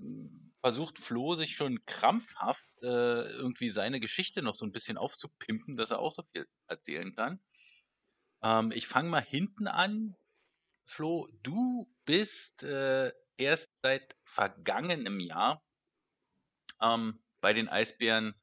versucht 0.60 0.98
Flo 0.98 1.34
sich 1.34 1.54
schon 1.56 1.84
krampfhaft 1.86 2.64
äh, 2.82 2.86
irgendwie 3.32 3.70
seine 3.70 4.00
Geschichte 4.00 4.42
noch 4.42 4.54
so 4.54 4.64
ein 4.66 4.72
bisschen 4.72 4.98
aufzupimpen, 4.98 5.76
dass 5.76 5.90
er 5.90 5.98
auch 5.98 6.14
so 6.14 6.22
viel 6.32 6.46
erzählen 6.68 7.14
kann. 7.14 7.40
Ähm, 8.42 8.72
ich 8.72 8.86
fange 8.86 9.08
mal 9.08 9.22
hinten 9.22 9.66
an. 9.66 10.16
Flo, 10.84 11.28
du 11.42 11.92
bist 12.04 12.62
äh, 12.62 13.12
erst 13.36 13.70
seit 13.82 14.16
vergangenem 14.24 15.20
Jahr 15.20 15.62
ähm, 16.82 17.22
bei 17.40 17.52
den 17.54 17.68
Eisbären 17.70 18.34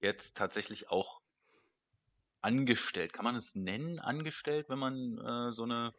jetzt 0.00 0.36
tatsächlich 0.36 0.88
auch 0.88 1.20
angestellt. 2.42 3.12
Kann 3.12 3.24
man 3.24 3.34
es 3.36 3.54
nennen, 3.56 3.98
angestellt, 3.98 4.68
wenn 4.68 4.78
man 4.78 5.18
äh, 5.18 5.52
so 5.52 5.64
eine, 5.64 5.92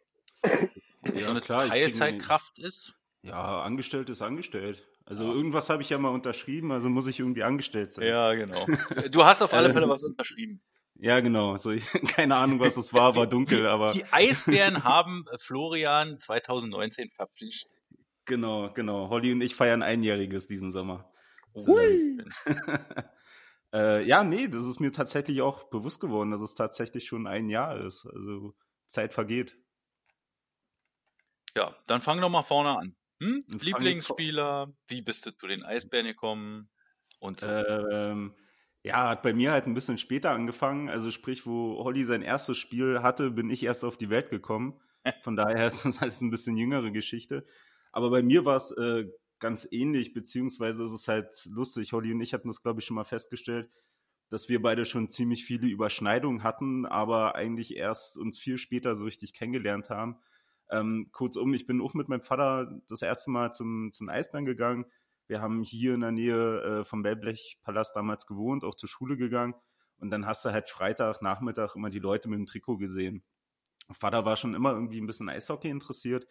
so 1.02 1.18
Ja, 1.18 1.30
eine 1.30 1.40
klar, 1.40 1.68
Teilzeitkraft 1.68 2.58
ist? 2.58 2.95
Ja, 3.26 3.62
angestellt 3.62 4.08
ist 4.10 4.22
angestellt. 4.22 4.86
Also 5.04 5.24
Ja. 5.24 5.32
irgendwas 5.32 5.68
habe 5.70 5.82
ich 5.82 5.90
ja 5.90 5.98
mal 5.98 6.10
unterschrieben, 6.10 6.72
also 6.72 6.88
muss 6.88 7.06
ich 7.06 7.18
irgendwie 7.20 7.42
angestellt 7.42 7.92
sein. 7.92 8.06
Ja, 8.06 8.34
genau. 8.34 8.66
Du 9.10 9.24
hast 9.24 9.42
auf 9.42 9.52
alle 9.52 9.68
Äh, 9.68 9.72
Fälle 9.72 9.88
was 9.88 10.04
unterschrieben. 10.04 10.62
Ja, 10.98 11.20
genau. 11.20 11.52
Also, 11.52 11.70
ich, 11.72 11.84
keine 12.16 12.36
Ahnung, 12.36 12.60
was 12.60 12.76
es 12.76 12.94
war, 12.94 13.14
war 13.16 13.26
dunkel, 13.26 13.66
aber 13.66 13.92
Die 13.92 14.04
Eisbären 14.12 14.84
haben 14.84 15.24
äh, 15.30 15.38
Florian 15.38 16.18
2019 16.20 17.10
verpflichtet. 17.10 17.78
genau, 18.24 18.72
genau. 18.72 19.08
Holly 19.10 19.32
und 19.32 19.40
ich 19.40 19.54
feiern 19.54 19.82
einjähriges 19.82 20.46
diesen 20.46 20.70
Sommer. 20.70 21.10
Äh, 23.72 24.06
ja, 24.06 24.22
nee, 24.22 24.46
das 24.48 24.64
ist 24.64 24.78
mir 24.80 24.92
tatsächlich 24.92 25.42
auch 25.42 25.64
bewusst 25.64 26.00
geworden, 26.00 26.30
dass 26.30 26.40
es 26.40 26.54
tatsächlich 26.54 27.06
schon 27.06 27.26
ein 27.26 27.48
Jahr 27.48 27.76
ist. 27.84 28.06
Also 28.06 28.54
Zeit 28.86 29.12
vergeht. 29.12 29.58
Ja, 31.56 31.74
dann 31.86 32.00
fang 32.00 32.20
doch 32.20 32.28
mal 32.30 32.42
vorne 32.44 32.78
an. 32.78 32.96
Hm? 33.22 33.44
Lieblingsspieler, 33.60 34.74
wie 34.88 35.02
bist 35.02 35.26
du 35.26 35.30
zu 35.30 35.46
den 35.46 35.64
Eisbären 35.64 36.06
gekommen? 36.06 36.68
Und 37.18 37.40
so. 37.40 37.46
Ähm, 37.46 38.34
ja, 38.82 39.08
hat 39.08 39.22
bei 39.22 39.32
mir 39.32 39.52
halt 39.52 39.66
ein 39.66 39.74
bisschen 39.74 39.98
später 39.98 40.30
angefangen. 40.30 40.88
Also 40.88 41.10
sprich, 41.10 41.46
wo 41.46 41.82
Holly 41.82 42.04
sein 42.04 42.22
erstes 42.22 42.58
Spiel 42.58 43.02
hatte, 43.02 43.30
bin 43.30 43.50
ich 43.50 43.64
erst 43.64 43.84
auf 43.84 43.96
die 43.96 44.10
Welt 44.10 44.30
gekommen. 44.30 44.80
Von 45.22 45.36
daher 45.36 45.66
ist 45.66 45.84
das 45.84 46.00
alles 46.00 46.20
ein 46.20 46.30
bisschen 46.30 46.56
jüngere 46.56 46.90
Geschichte. 46.90 47.46
Aber 47.92 48.10
bei 48.10 48.22
mir 48.22 48.44
war 48.44 48.56
es 48.56 48.70
äh, 48.72 49.06
ganz 49.38 49.66
ähnlich, 49.70 50.12
beziehungsweise 50.12 50.84
ist 50.84 50.92
es 50.92 51.08
halt 51.08 51.28
lustig. 51.46 51.92
Holly 51.92 52.12
und 52.12 52.20
ich 52.20 52.34
hatten 52.34 52.48
das, 52.48 52.62
glaube 52.62 52.80
ich, 52.80 52.86
schon 52.86 52.96
mal 52.96 53.04
festgestellt, 53.04 53.70
dass 54.28 54.48
wir 54.48 54.60
beide 54.60 54.84
schon 54.84 55.08
ziemlich 55.08 55.44
viele 55.44 55.66
Überschneidungen 55.66 56.42
hatten, 56.42 56.86
aber 56.86 57.34
eigentlich 57.34 57.76
erst 57.76 58.18
uns 58.18 58.38
viel 58.38 58.58
später 58.58 58.96
so 58.96 59.04
richtig 59.04 59.32
kennengelernt 59.32 59.90
haben. 59.90 60.18
Ähm, 60.70 61.08
kurzum, 61.12 61.54
ich 61.54 61.66
bin 61.66 61.80
auch 61.80 61.94
mit 61.94 62.08
meinem 62.08 62.22
Vater 62.22 62.80
das 62.88 63.02
erste 63.02 63.30
Mal 63.30 63.52
zum, 63.52 63.92
zum 63.92 64.08
Eisbären 64.08 64.46
gegangen. 64.46 64.86
Wir 65.28 65.40
haben 65.40 65.62
hier 65.62 65.94
in 65.94 66.00
der 66.00 66.12
Nähe 66.12 66.62
äh, 66.62 66.84
vom 66.84 67.04
Wellblechpalast 67.04 67.96
damals 67.96 68.26
gewohnt, 68.26 68.64
auch 68.64 68.74
zur 68.74 68.88
Schule 68.88 69.16
gegangen. 69.16 69.54
Und 69.98 70.10
dann 70.10 70.26
hast 70.26 70.44
du 70.44 70.50
halt 70.50 70.68
Freitag, 70.68 71.22
Nachmittag 71.22 71.74
immer 71.74 71.90
die 71.90 71.98
Leute 71.98 72.28
mit 72.28 72.38
dem 72.38 72.46
Trikot 72.46 72.76
gesehen. 72.76 73.22
Vater 73.90 74.24
war 74.24 74.36
schon 74.36 74.54
immer 74.54 74.72
irgendwie 74.72 75.00
ein 75.00 75.06
bisschen 75.06 75.28
Eishockey 75.28 75.70
interessiert. 75.70 76.26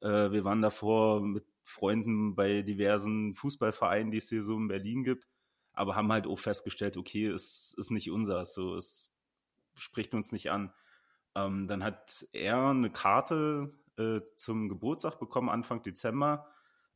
Äh, 0.00 0.30
wir 0.30 0.44
waren 0.44 0.62
davor 0.62 1.20
mit 1.20 1.44
Freunden 1.62 2.34
bei 2.34 2.62
diversen 2.62 3.34
Fußballvereinen, 3.34 4.10
die 4.10 4.18
es 4.18 4.28
hier 4.28 4.42
so 4.42 4.56
in 4.56 4.68
Berlin 4.68 5.04
gibt, 5.04 5.28
aber 5.72 5.96
haben 5.96 6.12
halt 6.12 6.26
auch 6.26 6.38
festgestellt, 6.38 6.96
okay, 6.96 7.26
es 7.26 7.74
ist 7.76 7.90
nicht 7.90 8.10
unser, 8.10 8.44
so 8.44 8.76
es 8.76 9.12
spricht 9.74 10.14
uns 10.14 10.32
nicht 10.32 10.50
an. 10.50 10.72
Ähm, 11.34 11.68
dann 11.68 11.84
hat 11.84 12.26
er 12.32 12.68
eine 12.68 12.90
Karte 12.90 13.72
äh, 13.96 14.20
zum 14.36 14.68
Geburtstag 14.68 15.18
bekommen, 15.18 15.48
Anfang 15.48 15.82
Dezember. 15.82 16.46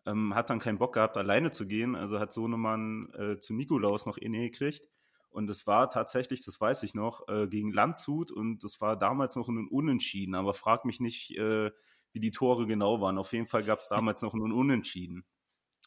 Ähm, 0.06 0.34
hat 0.34 0.50
dann 0.50 0.58
keinen 0.58 0.78
Bock 0.78 0.94
gehabt, 0.94 1.16
alleine 1.16 1.50
zu 1.50 1.66
gehen. 1.66 1.94
Also 1.94 2.18
hat 2.18 2.32
Sohnemann 2.32 3.12
äh, 3.14 3.38
zu 3.38 3.54
Nikolaus 3.54 4.06
noch 4.06 4.18
inne 4.18 4.50
gekriegt. 4.50 4.88
Und 5.30 5.50
es 5.50 5.66
war 5.66 5.90
tatsächlich, 5.90 6.44
das 6.44 6.60
weiß 6.60 6.84
ich 6.84 6.94
noch, 6.94 7.26
äh, 7.26 7.48
gegen 7.48 7.72
Landshut 7.72 8.30
und 8.30 8.62
das 8.62 8.80
war 8.80 8.96
damals 8.96 9.34
noch 9.34 9.48
ein 9.48 9.66
Unentschieden. 9.68 10.34
Aber 10.36 10.54
frag 10.54 10.84
mich 10.84 11.00
nicht, 11.00 11.36
äh, 11.36 11.72
wie 12.12 12.20
die 12.20 12.30
Tore 12.30 12.66
genau 12.66 13.00
waren. 13.00 13.18
Auf 13.18 13.32
jeden 13.32 13.46
Fall 13.46 13.64
gab 13.64 13.80
es 13.80 13.88
damals 13.88 14.22
noch 14.22 14.34
ein 14.34 14.52
Unentschieden. 14.52 15.24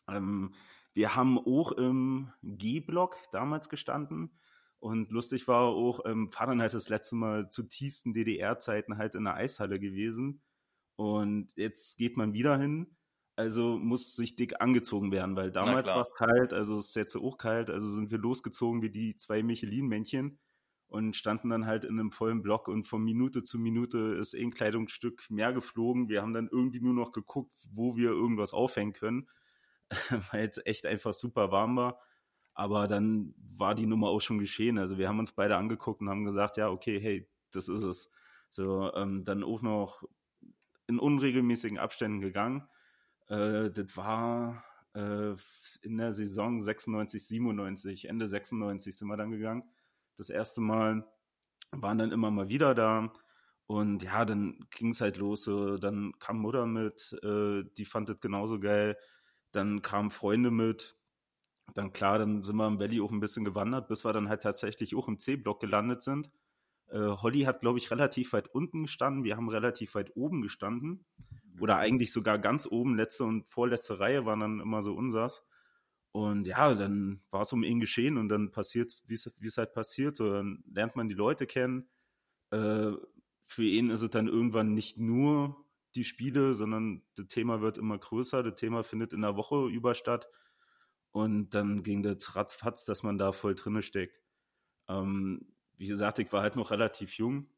Ähm, 0.09 0.53
wir 0.93 1.15
haben 1.15 1.37
auch 1.37 1.71
im 1.71 2.33
G-Block 2.43 3.17
damals 3.31 3.69
gestanden. 3.69 4.37
Und 4.79 5.09
lustig 5.11 5.47
war 5.47 5.63
auch, 5.63 6.01
ähm, 6.05 6.29
war 6.37 6.47
dann 6.47 6.61
halt 6.61 6.73
das 6.73 6.89
letzte 6.89 7.15
Mal 7.15 7.49
zu 7.49 7.63
tiefsten 7.63 8.13
DDR-Zeiten 8.13 8.97
halt 8.97 9.15
in 9.15 9.23
der 9.23 9.35
Eishalle 9.35 9.79
gewesen. 9.79 10.41
Und 10.95 11.51
jetzt 11.55 11.97
geht 11.97 12.17
man 12.17 12.33
wieder 12.33 12.57
hin. 12.57 12.95
Also 13.35 13.77
muss 13.77 14.15
sich 14.15 14.35
dick 14.35 14.61
angezogen 14.61 15.11
werden, 15.11 15.35
weil 15.35 15.51
damals 15.51 15.89
war 15.89 16.01
es 16.01 16.11
kalt, 16.15 16.53
also 16.53 16.79
es 16.79 16.87
ist 16.87 16.95
jetzt 16.95 17.15
auch 17.15 17.37
kalt. 17.37 17.69
Also 17.69 17.87
sind 17.87 18.09
wir 18.09 18.17
losgezogen 18.17 18.81
wie 18.81 18.89
die 18.89 19.15
zwei 19.15 19.43
Michelin-Männchen 19.43 20.39
und 20.87 21.15
standen 21.15 21.49
dann 21.49 21.67
halt 21.67 21.83
in 21.83 21.99
einem 21.99 22.11
vollen 22.11 22.41
Block 22.41 22.67
und 22.67 22.87
von 22.87 23.03
Minute 23.03 23.43
zu 23.43 23.59
Minute 23.59 24.17
ist 24.19 24.33
ein 24.33 24.51
Kleidungsstück 24.51 25.29
mehr 25.29 25.53
geflogen. 25.53 26.09
Wir 26.09 26.21
haben 26.21 26.33
dann 26.33 26.49
irgendwie 26.51 26.79
nur 26.79 26.93
noch 26.93 27.11
geguckt, 27.11 27.53
wo 27.73 27.95
wir 27.95 28.09
irgendwas 28.09 28.53
aufhängen 28.53 28.93
können, 28.93 29.29
weil 30.31 30.47
es 30.47 30.59
echt 30.65 30.85
einfach 30.87 31.13
super 31.13 31.51
warm 31.51 31.75
war. 31.75 32.01
Aber 32.57 32.87
dann 32.87 33.35
war 33.37 33.75
die 33.75 33.85
Nummer 33.85 34.07
auch 34.07 34.19
schon 34.19 34.39
geschehen. 34.39 34.79
Also 34.79 34.97
wir 34.97 35.07
haben 35.07 35.19
uns 35.19 35.31
beide 35.31 35.57
angeguckt 35.57 36.01
und 36.01 36.09
haben 36.09 36.25
gesagt, 36.25 36.57
ja, 36.57 36.69
okay, 36.69 36.99
hey, 36.99 37.29
das 37.51 37.67
ist 37.69 37.83
es. 37.83 38.09
So, 38.49 38.91
ähm, 38.95 39.23
dann 39.23 39.43
auch 39.43 39.61
noch 39.61 40.01
in 40.87 40.97
unregelmäßigen 40.97 41.77
Abständen 41.77 42.19
gegangen. 42.19 42.67
Äh, 43.27 43.69
das 43.69 43.95
war 43.95 44.63
äh, 44.95 45.35
in 45.83 45.99
der 45.99 46.13
Saison 46.13 46.59
96, 46.59 47.27
97, 47.27 48.09
Ende 48.09 48.27
96 48.27 48.97
sind 48.97 49.07
wir 49.07 49.17
dann 49.17 49.29
gegangen. 49.29 49.63
Das 50.15 50.31
erste 50.31 50.59
Mal 50.59 51.05
waren 51.69 51.99
dann 51.99 52.11
immer 52.11 52.31
mal 52.31 52.49
wieder 52.49 52.73
da. 52.73 53.13
Und 53.67 54.01
ja, 54.01 54.25
dann 54.25 54.65
ging 54.71 54.89
es 54.89 55.01
halt 55.01 55.17
los. 55.17 55.43
So, 55.43 55.77
dann 55.77 56.13
kam 56.17 56.39
Mutter 56.39 56.65
mit, 56.65 57.15
äh, 57.21 57.65
die 57.77 57.85
fand 57.85 58.09
das 58.09 58.19
genauso 58.19 58.59
geil. 58.59 58.97
Dann 59.51 59.83
kamen 59.83 60.09
Freunde 60.09 60.49
mit. 60.49 60.96
Dann 61.73 61.93
klar, 61.93 62.19
dann 62.19 62.41
sind 62.41 62.55
wir 62.55 62.67
im 62.67 62.79
Valley 62.79 63.01
auch 63.01 63.11
ein 63.11 63.19
bisschen 63.19 63.45
gewandert, 63.45 63.87
bis 63.87 64.05
wir 64.05 64.13
dann 64.13 64.29
halt 64.29 64.43
tatsächlich 64.43 64.95
auch 64.95 65.07
im 65.07 65.19
C-Block 65.19 65.59
gelandet 65.59 66.01
sind. 66.01 66.31
Äh, 66.89 66.99
Holly 66.99 67.41
hat, 67.41 67.59
glaube 67.59 67.77
ich, 67.77 67.91
relativ 67.91 68.33
weit 68.33 68.47
unten 68.47 68.83
gestanden. 68.83 69.23
Wir 69.23 69.35
haben 69.35 69.49
relativ 69.49 69.95
weit 69.95 70.15
oben 70.15 70.41
gestanden. 70.41 71.05
Oder 71.59 71.77
eigentlich 71.77 72.11
sogar 72.11 72.39
ganz 72.39 72.67
oben. 72.69 72.95
Letzte 72.95 73.25
und 73.25 73.47
vorletzte 73.49 73.99
Reihe 73.99 74.25
waren 74.25 74.39
dann 74.39 74.59
immer 74.59 74.81
so 74.81 74.93
unsers. 74.93 75.45
Und 76.11 76.47
ja, 76.47 76.73
dann 76.73 77.21
war 77.29 77.41
es 77.41 77.53
um 77.53 77.63
ihn 77.63 77.79
geschehen 77.79 78.17
und 78.17 78.29
dann 78.29 78.51
passiert 78.51 79.03
wie 79.07 79.13
es 79.13 79.57
halt 79.57 79.73
passiert. 79.73 80.17
So, 80.17 80.31
dann 80.31 80.63
lernt 80.71 80.95
man 80.95 81.09
die 81.09 81.15
Leute 81.15 81.45
kennen. 81.45 81.89
Äh, 82.51 82.91
für 83.45 83.63
ihn 83.63 83.89
ist 83.89 84.01
es 84.01 84.09
dann 84.09 84.27
irgendwann 84.27 84.73
nicht 84.73 84.97
nur 84.97 85.65
die 85.95 86.03
Spiele, 86.03 86.55
sondern 86.55 87.03
das 87.15 87.27
Thema 87.27 87.61
wird 87.61 87.77
immer 87.77 87.97
größer. 87.97 88.43
Das 88.43 88.55
Thema 88.55 88.83
findet 88.83 89.13
in 89.13 89.21
der 89.21 89.35
Woche 89.35 89.67
über 89.67 89.93
statt. 89.93 90.27
Und 91.11 91.51
dann 91.51 91.83
ging 91.83 92.03
das 92.03 92.35
ratzfatz, 92.35 92.85
dass 92.85 93.03
man 93.03 93.17
da 93.17 93.31
voll 93.31 93.55
drinne 93.55 93.81
steckt. 93.81 94.21
Ähm, 94.87 95.53
wie 95.77 95.87
gesagt, 95.87 96.19
ich 96.19 96.31
war 96.31 96.41
halt 96.41 96.55
noch 96.55 96.71
relativ 96.71 97.13
jung. 97.17 97.49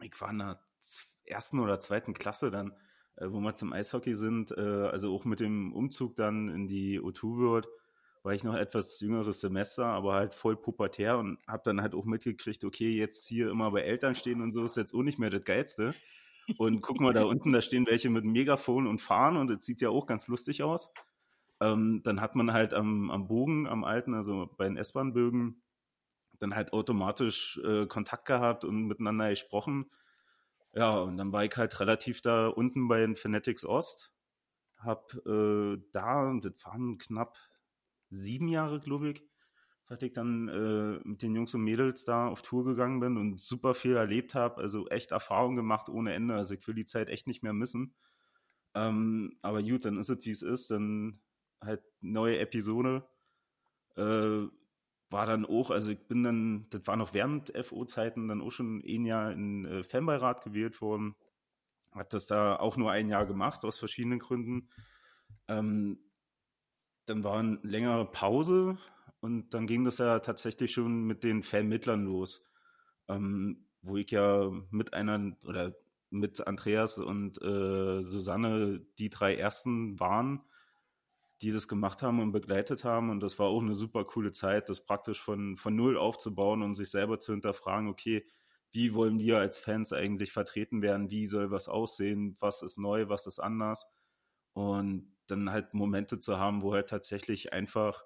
Ich 0.00 0.20
war 0.20 0.30
in 0.30 0.38
der 0.38 0.60
ersten 1.24 1.60
oder 1.60 1.78
zweiten 1.80 2.14
Klasse 2.14 2.50
dann, 2.50 2.72
äh, 3.16 3.26
wo 3.30 3.40
wir 3.40 3.54
zum 3.54 3.72
Eishockey 3.72 4.14
sind. 4.14 4.52
Äh, 4.52 4.60
also 4.60 5.14
auch 5.14 5.24
mit 5.24 5.40
dem 5.40 5.72
Umzug 5.72 6.16
dann 6.16 6.48
in 6.48 6.66
die 6.66 7.00
O2 7.00 7.38
World 7.38 7.68
war 8.22 8.34
ich 8.34 8.44
noch 8.44 8.54
etwas 8.54 9.00
jüngeres 9.00 9.40
Semester, 9.40 9.86
aber 9.86 10.14
halt 10.14 10.34
voll 10.34 10.56
pubertär 10.56 11.18
und 11.18 11.38
habe 11.46 11.62
dann 11.64 11.80
halt 11.80 11.94
auch 11.94 12.04
mitgekriegt, 12.04 12.64
okay, 12.64 12.90
jetzt 12.90 13.26
hier 13.26 13.50
immer 13.50 13.70
bei 13.70 13.82
Eltern 13.82 14.14
stehen 14.14 14.42
und 14.42 14.52
so 14.52 14.64
ist 14.64 14.76
jetzt 14.76 14.94
auch 14.94 15.02
nicht 15.02 15.18
mehr 15.18 15.30
das 15.30 15.44
Geilste. 15.44 15.94
Und 16.56 16.80
guck 16.80 17.00
mal 17.00 17.12
da 17.12 17.22
unten, 17.24 17.52
da 17.52 17.62
stehen 17.62 17.86
welche 17.86 18.10
mit 18.10 18.24
Megafon 18.24 18.86
und 18.86 19.00
fahren 19.00 19.36
und 19.36 19.48
das 19.48 19.64
sieht 19.64 19.80
ja 19.80 19.90
auch 19.90 20.06
ganz 20.06 20.28
lustig 20.28 20.62
aus. 20.62 20.90
Ähm, 21.60 22.02
dann 22.04 22.20
hat 22.20 22.36
man 22.36 22.52
halt 22.52 22.74
am, 22.74 23.10
am 23.10 23.26
Bogen, 23.26 23.66
am 23.66 23.84
alten, 23.84 24.14
also 24.14 24.48
bei 24.56 24.64
den 24.64 24.76
S-Bahn-Bögen, 24.76 25.62
dann 26.38 26.54
halt 26.54 26.72
automatisch 26.72 27.60
äh, 27.64 27.86
Kontakt 27.86 28.26
gehabt 28.26 28.64
und 28.64 28.86
miteinander 28.86 29.30
gesprochen. 29.30 29.90
Ja, 30.74 30.98
und 30.98 31.16
dann 31.16 31.32
war 31.32 31.44
ich 31.44 31.56
halt 31.56 31.78
relativ 31.80 32.20
da 32.20 32.48
unten 32.48 32.88
bei 32.88 33.00
den 33.00 33.16
Fanatics 33.16 33.64
Ost. 33.64 34.12
Hab 34.78 35.14
äh, 35.26 35.78
da, 35.92 36.38
das 36.40 36.64
waren 36.64 36.98
knapp 36.98 37.38
sieben 38.10 38.48
Jahre, 38.48 38.80
glaube 38.80 39.10
ich, 39.10 39.24
seit 39.88 40.02
ich 40.02 40.12
dann 40.12 40.48
äh, 40.48 41.00
mit 41.08 41.22
den 41.22 41.34
Jungs 41.34 41.54
und 41.54 41.62
Mädels 41.62 42.04
da 42.04 42.28
auf 42.28 42.42
Tour 42.42 42.64
gegangen 42.64 43.00
bin 43.00 43.16
und 43.16 43.40
super 43.40 43.74
viel 43.74 43.96
erlebt 43.96 44.34
habe. 44.34 44.58
Also 44.58 44.86
echt 44.88 45.10
Erfahrung 45.10 45.56
gemacht 45.56 45.88
ohne 45.88 46.12
Ende. 46.14 46.34
Also 46.34 46.54
ich 46.54 46.66
will 46.68 46.74
die 46.74 46.84
Zeit 46.84 47.08
echt 47.08 47.26
nicht 47.26 47.42
mehr 47.42 47.54
missen. 47.54 47.94
Ähm, 48.74 49.38
aber 49.42 49.62
gut, 49.62 49.84
dann 49.84 49.98
ist 49.98 50.10
es 50.10 50.24
wie 50.24 50.30
es 50.30 50.42
ist. 50.42 50.70
Dann 50.70 51.20
halt 51.60 51.82
neue 52.00 52.38
Episode. 52.38 53.06
Äh, 53.96 54.46
war 55.10 55.26
dann 55.26 55.46
auch, 55.46 55.70
also 55.70 55.90
ich 55.90 56.06
bin 56.06 56.22
dann, 56.22 56.66
das 56.70 56.86
war 56.86 56.96
noch 56.96 57.14
während 57.14 57.52
FO-Zeiten 57.56 58.28
dann 58.28 58.42
auch 58.42 58.52
schon 58.52 58.82
ein 58.86 59.04
Jahr 59.06 59.32
in 59.32 59.64
äh, 59.64 59.82
Fanbeirat 59.82 60.42
gewählt 60.42 60.80
worden. 60.82 61.14
Hab 61.92 62.10
das 62.10 62.26
da 62.26 62.56
auch 62.56 62.76
nur 62.76 62.90
ein 62.92 63.08
Jahr 63.08 63.24
gemacht, 63.26 63.64
aus 63.64 63.78
verschiedenen 63.78 64.18
Gründen. 64.18 64.68
Ähm, 65.48 65.98
dann 67.06 67.24
war 67.24 67.38
eine 67.38 67.58
längere 67.62 68.04
Pause 68.10 68.76
und 69.20 69.54
dann 69.54 69.66
ging 69.66 69.84
das 69.84 69.98
ja 69.98 70.18
tatsächlich 70.18 70.72
schon 70.72 71.06
mit 71.06 71.24
den 71.24 71.42
Vermittlern 71.42 72.04
los, 72.04 72.44
ähm, 73.08 73.66
wo 73.80 73.96
ich 73.96 74.10
ja 74.10 74.50
mit 74.70 74.92
einer 74.92 75.36
oder 75.44 75.74
mit 76.10 76.46
Andreas 76.46 76.98
und 76.98 77.40
äh, 77.42 78.02
Susanne 78.02 78.80
die 78.98 79.10
drei 79.10 79.36
ersten 79.36 79.98
waren, 79.98 80.42
die 81.42 81.52
das 81.52 81.68
gemacht 81.68 82.02
haben 82.02 82.20
und 82.20 82.32
begleitet 82.32 82.84
haben. 82.84 83.10
Und 83.10 83.20
das 83.20 83.38
war 83.38 83.46
auch 83.46 83.62
eine 83.62 83.74
super 83.74 84.04
coole 84.04 84.32
Zeit, 84.32 84.68
das 84.68 84.84
praktisch 84.84 85.20
von, 85.20 85.56
von 85.56 85.76
null 85.76 85.96
aufzubauen 85.96 86.62
und 86.62 86.74
sich 86.74 86.90
selber 86.90 87.20
zu 87.20 87.32
hinterfragen, 87.32 87.88
okay, 87.88 88.26
wie 88.72 88.94
wollen 88.94 89.18
wir 89.18 89.38
als 89.38 89.58
Fans 89.58 89.92
eigentlich 89.92 90.32
vertreten 90.32 90.82
werden? 90.82 91.10
Wie 91.10 91.26
soll 91.26 91.50
was 91.50 91.68
aussehen? 91.68 92.36
Was 92.40 92.62
ist 92.62 92.78
neu? 92.78 93.08
Was 93.08 93.26
ist 93.26 93.38
anders? 93.38 93.86
Und 94.52 95.16
dann 95.26 95.50
halt 95.50 95.74
Momente 95.74 96.18
zu 96.18 96.38
haben, 96.38 96.62
wo 96.62 96.74
halt 96.74 96.88
tatsächlich 96.88 97.52
einfach 97.52 98.04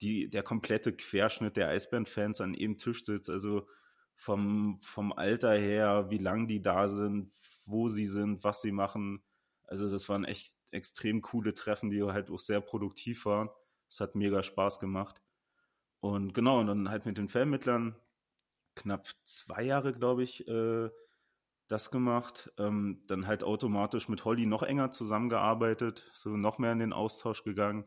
die, 0.00 0.28
der 0.28 0.42
komplette 0.42 0.92
Querschnitt 0.92 1.56
der 1.56 1.68
Eisbären-Fans 1.68 2.40
an 2.40 2.54
eben 2.54 2.76
Tisch 2.76 3.04
sitzt. 3.04 3.30
Also 3.30 3.68
vom, 4.16 4.80
vom 4.82 5.12
Alter 5.12 5.54
her, 5.54 6.10
wie 6.10 6.18
lang 6.18 6.48
die 6.48 6.60
da 6.60 6.88
sind, 6.88 7.32
wo 7.64 7.88
sie 7.88 8.06
sind, 8.06 8.44
was 8.44 8.60
sie 8.60 8.72
machen. 8.72 9.22
Also 9.66 9.88
das 9.88 10.08
waren 10.08 10.24
echt 10.24 10.54
extrem 10.72 11.22
coole 11.22 11.54
Treffen, 11.54 11.90
die 11.90 12.02
halt 12.02 12.30
auch 12.30 12.40
sehr 12.40 12.60
produktiv 12.60 13.24
waren. 13.26 13.50
Es 13.88 14.00
hat 14.00 14.14
mega 14.14 14.42
Spaß 14.42 14.80
gemacht. 14.80 15.22
Und 16.00 16.34
genau, 16.34 16.60
und 16.60 16.66
dann 16.66 16.90
halt 16.90 17.06
mit 17.06 17.18
den 17.18 17.28
Vermittlern 17.28 17.96
knapp 18.74 19.06
zwei 19.24 19.62
Jahre, 19.62 19.92
glaube 19.92 20.22
ich, 20.22 20.48
äh, 20.48 20.90
das 21.68 21.90
gemacht. 21.90 22.52
Ähm, 22.58 23.02
dann 23.06 23.26
halt 23.26 23.44
automatisch 23.44 24.08
mit 24.08 24.24
Holly 24.24 24.46
noch 24.46 24.62
enger 24.62 24.90
zusammengearbeitet, 24.90 26.10
so 26.12 26.36
noch 26.36 26.58
mehr 26.58 26.72
in 26.72 26.80
den 26.80 26.92
Austausch 26.92 27.44
gegangen. 27.44 27.86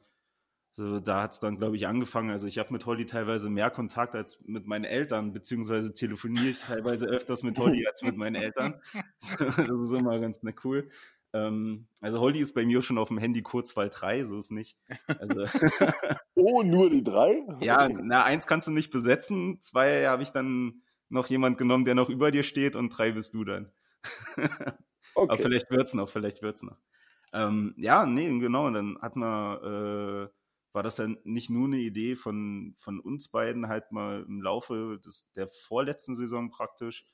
So, 0.77 0.99
da 0.99 1.21
hat 1.21 1.31
es 1.31 1.39
dann, 1.39 1.57
glaube 1.57 1.77
ich, 1.77 1.87
angefangen. 1.87 2.31
Also 2.31 2.47
ich 2.47 2.57
habe 2.57 2.73
mit 2.73 2.85
Holly 2.85 3.05
teilweise 3.05 3.49
mehr 3.49 3.69
Kontakt 3.69 4.13
als 4.13 4.41
mit 4.45 4.67
meinen 4.67 4.83
Eltern, 4.83 5.31
beziehungsweise 5.31 5.93
telefoniere 5.93 6.49
ich 6.49 6.59
teilweise 6.59 7.07
öfters 7.07 7.43
mit 7.43 7.57
Holly 7.57 7.87
als 7.87 8.01
mit 8.01 8.17
meinen 8.17 8.35
Eltern. 8.35 8.81
das 9.39 9.69
ist 9.69 9.93
immer 9.93 10.19
ganz 10.19 10.43
ne, 10.43 10.53
cool. 10.65 10.89
Ähm, 11.35 11.87
also 11.99 12.21
Holly 12.21 12.39
ist 12.39 12.53
bei 12.53 12.65
mir 12.65 12.81
schon 12.81 12.97
auf 12.97 13.09
dem 13.09 13.17
Handy 13.17 13.41
Kurzwahl 13.41 13.89
3, 13.89 14.23
so 14.23 14.39
ist 14.39 14.51
nicht. 14.51 14.77
Also 15.19 15.45
oh, 16.35 16.63
nur 16.63 16.89
die 16.89 17.03
drei? 17.03 17.45
ja, 17.59 17.89
na, 17.89 18.23
eins 18.23 18.47
kannst 18.47 18.67
du 18.67 18.71
nicht 18.71 18.89
besetzen, 18.89 19.59
zwei 19.59 20.07
habe 20.07 20.23
ich 20.23 20.29
dann 20.29 20.81
noch 21.09 21.27
jemand 21.27 21.57
genommen, 21.57 21.83
der 21.83 21.93
noch 21.93 22.09
über 22.09 22.31
dir 22.31 22.43
steht 22.43 22.77
und 22.77 22.89
drei 22.89 23.11
bist 23.11 23.33
du 23.33 23.43
dann. 23.43 23.69
okay. 24.37 24.77
Aber 25.15 25.37
vielleicht 25.37 25.69
wird's 25.71 25.93
noch, 25.93 26.07
vielleicht 26.07 26.41
wird's 26.41 26.63
noch. 26.63 26.77
Ähm, 27.33 27.73
ja, 27.75 28.05
nee, 28.05 28.27
genau, 28.39 28.71
dann 28.71 28.97
hat 29.01 29.17
man, 29.17 29.57
äh, 29.57 30.29
war 30.71 30.83
das 30.83 30.95
dann 30.95 31.17
nicht 31.25 31.49
nur 31.49 31.67
eine 31.67 31.79
Idee 31.79 32.15
von, 32.15 32.75
von 32.77 33.01
uns 33.01 33.27
beiden, 33.27 33.67
halt 33.67 33.91
mal 33.91 34.23
im 34.25 34.41
Laufe 34.41 35.01
des, 35.03 35.29
der 35.35 35.49
vorletzten 35.49 36.15
Saison 36.15 36.49
praktisch, 36.49 37.05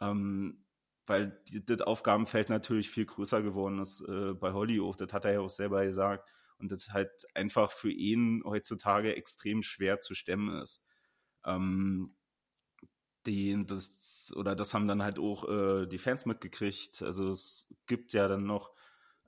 ähm, 0.00 0.64
weil 1.10 1.36
die, 1.48 1.64
das 1.64 1.80
Aufgabenfeld 1.82 2.50
natürlich 2.50 2.88
viel 2.88 3.04
größer 3.04 3.42
geworden 3.42 3.80
ist 3.80 4.00
äh, 4.02 4.32
bei 4.32 4.52
Holly 4.52 4.80
auch, 4.80 4.94
das 4.94 5.12
hat 5.12 5.24
er 5.24 5.32
ja 5.32 5.40
auch 5.40 5.50
selber 5.50 5.84
gesagt 5.84 6.32
und 6.58 6.70
das 6.70 6.90
halt 6.90 7.10
einfach 7.34 7.72
für 7.72 7.90
ihn 7.90 8.44
heutzutage 8.46 9.16
extrem 9.16 9.64
schwer 9.64 10.00
zu 10.00 10.14
stemmen 10.14 10.62
ist. 10.62 10.82
Ähm, 11.44 12.14
die, 13.26 13.66
das, 13.66 14.32
oder 14.36 14.54
das 14.54 14.72
haben 14.72 14.86
dann 14.86 15.02
halt 15.02 15.18
auch 15.18 15.48
äh, 15.48 15.86
die 15.86 15.98
Fans 15.98 16.26
mitgekriegt. 16.26 17.02
Also 17.02 17.30
es 17.30 17.68
gibt 17.86 18.12
ja 18.12 18.28
dann 18.28 18.46
noch 18.46 18.72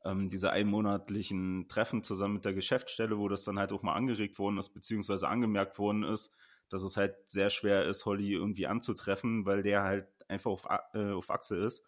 ähm, 0.04 0.28
diese 0.28 0.50
einmonatlichen 0.52 1.66
Treffen 1.66 2.04
zusammen 2.04 2.34
mit 2.34 2.44
der 2.44 2.54
Geschäftsstelle, 2.54 3.18
wo 3.18 3.28
das 3.28 3.42
dann 3.42 3.58
halt 3.58 3.72
auch 3.72 3.82
mal 3.82 3.94
angeregt 3.94 4.38
worden 4.38 4.58
ist, 4.58 4.70
beziehungsweise 4.70 5.26
angemerkt 5.26 5.80
worden 5.80 6.04
ist, 6.04 6.32
dass 6.68 6.84
es 6.84 6.96
halt 6.96 7.16
sehr 7.26 7.50
schwer 7.50 7.86
ist, 7.86 8.06
Holly 8.06 8.32
irgendwie 8.32 8.68
anzutreffen, 8.68 9.44
weil 9.46 9.62
der 9.62 9.82
halt 9.82 10.06
einfach 10.32 10.50
auf, 10.50 10.66
äh, 10.94 11.12
auf 11.12 11.30
Achse 11.30 11.56
ist. 11.56 11.84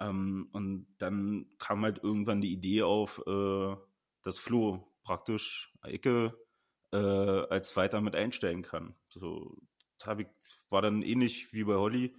Ähm, 0.00 0.48
und 0.52 0.86
dann 0.98 1.46
kam 1.58 1.82
halt 1.82 2.02
irgendwann 2.02 2.40
die 2.40 2.52
Idee 2.52 2.82
auf, 2.82 3.22
äh, 3.26 3.76
dass 4.22 4.38
Flo 4.38 4.88
praktisch 5.04 5.72
Ecke 5.82 6.38
äh, 6.92 6.96
als 6.96 7.70
Zweiter 7.70 8.00
mit 8.00 8.14
einstellen 8.14 8.62
kann. 8.62 8.94
So, 9.08 9.56
ich, 10.18 10.26
war 10.68 10.82
dann 10.82 11.02
ähnlich 11.02 11.52
wie 11.52 11.64
bei 11.64 11.74
Holly. 11.74 12.14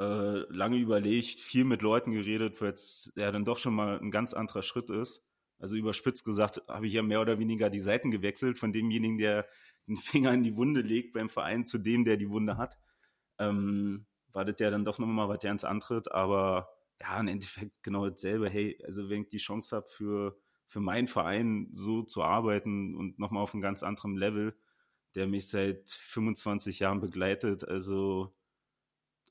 Äh, 0.00 0.40
lange 0.52 0.76
überlegt, 0.78 1.38
viel 1.38 1.64
mit 1.64 1.82
Leuten 1.82 2.10
geredet, 2.10 2.60
weil 2.60 2.72
es 2.72 3.12
ja 3.14 3.30
dann 3.30 3.44
doch 3.44 3.58
schon 3.58 3.74
mal 3.74 4.00
ein 4.00 4.10
ganz 4.10 4.34
anderer 4.34 4.62
Schritt 4.62 4.90
ist. 4.90 5.22
Also 5.58 5.76
überspitzt 5.76 6.24
gesagt, 6.24 6.62
habe 6.68 6.86
ich 6.88 6.92
ja 6.92 7.02
mehr 7.02 7.20
oder 7.20 7.38
weniger 7.38 7.70
die 7.70 7.80
Seiten 7.80 8.10
gewechselt 8.10 8.58
von 8.58 8.72
demjenigen, 8.72 9.18
der 9.18 9.46
den 9.86 9.96
Finger 9.96 10.32
in 10.32 10.42
die 10.42 10.56
Wunde 10.56 10.80
legt 10.80 11.12
beim 11.12 11.28
Verein, 11.28 11.64
zu 11.64 11.78
dem, 11.78 12.04
der 12.04 12.16
die 12.16 12.28
Wunde 12.28 12.56
hat. 12.56 12.76
Ähm, 13.38 14.06
war 14.34 14.44
das 14.44 14.56
ja 14.58 14.70
dann 14.70 14.84
doch 14.84 14.98
nochmal 14.98 15.28
was 15.28 15.42
ganz 15.42 15.64
anderes, 15.64 16.08
aber 16.08 16.68
ja, 17.00 17.18
im 17.20 17.28
Endeffekt 17.28 17.82
genau 17.82 18.08
dasselbe. 18.08 18.50
Hey, 18.50 18.78
also 18.84 19.08
wenn 19.08 19.22
ich 19.22 19.28
die 19.30 19.38
Chance 19.38 19.76
habe, 19.76 19.86
für, 19.88 20.38
für 20.68 20.80
meinen 20.80 21.08
Verein 21.08 21.68
so 21.72 22.02
zu 22.02 22.22
arbeiten 22.22 22.94
und 22.96 23.18
nochmal 23.18 23.42
auf 23.42 23.54
einem 23.54 23.62
ganz 23.62 23.82
anderen 23.82 24.16
Level, 24.16 24.56
der 25.14 25.26
mich 25.26 25.48
seit 25.48 25.88
25 25.88 26.80
Jahren 26.80 27.00
begleitet, 27.00 27.66
also 27.66 28.34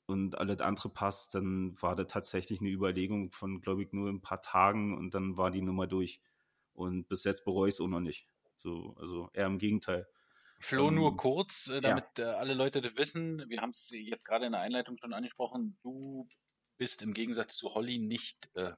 und 0.06 0.36
alles 0.38 0.60
andere 0.60 0.90
passt, 0.90 1.34
dann 1.34 1.80
war 1.80 1.96
das 1.96 2.08
tatsächlich 2.08 2.60
eine 2.60 2.70
Überlegung 2.70 3.30
von, 3.32 3.60
glaube 3.60 3.82
ich, 3.82 3.92
nur 3.92 4.10
ein 4.10 4.20
paar 4.20 4.42
Tagen 4.42 4.96
und 4.96 5.14
dann 5.14 5.36
war 5.36 5.50
die 5.50 5.62
Nummer 5.62 5.86
durch. 5.86 6.20
Und 6.74 7.08
bis 7.08 7.24
jetzt 7.24 7.44
bereue 7.44 7.68
ich 7.68 7.76
es 7.76 7.80
auch 7.80 7.88
noch 7.88 8.00
nicht. 8.00 8.26
So, 8.58 8.94
also 8.98 9.30
eher 9.32 9.46
im 9.46 9.58
Gegenteil. 9.58 10.06
Flo, 10.60 10.88
um, 10.88 10.94
nur 10.94 11.10
ähm, 11.10 11.16
kurz, 11.16 11.68
äh, 11.68 11.80
damit 11.80 12.04
ja. 12.18 12.32
äh, 12.32 12.34
alle 12.36 12.54
Leute 12.54 12.80
das 12.80 12.96
wissen. 12.96 13.48
Wir 13.48 13.60
haben 13.60 13.70
es 13.70 13.90
jetzt 13.90 14.24
gerade 14.24 14.46
in 14.46 14.52
der 14.52 14.60
Einleitung 14.60 14.96
schon 14.98 15.12
angesprochen. 15.12 15.78
Du 15.82 16.28
bist 16.78 17.02
im 17.02 17.14
Gegensatz 17.14 17.56
zu 17.56 17.74
Holly 17.74 17.98
nicht 17.98 18.48
äh, 18.54 18.72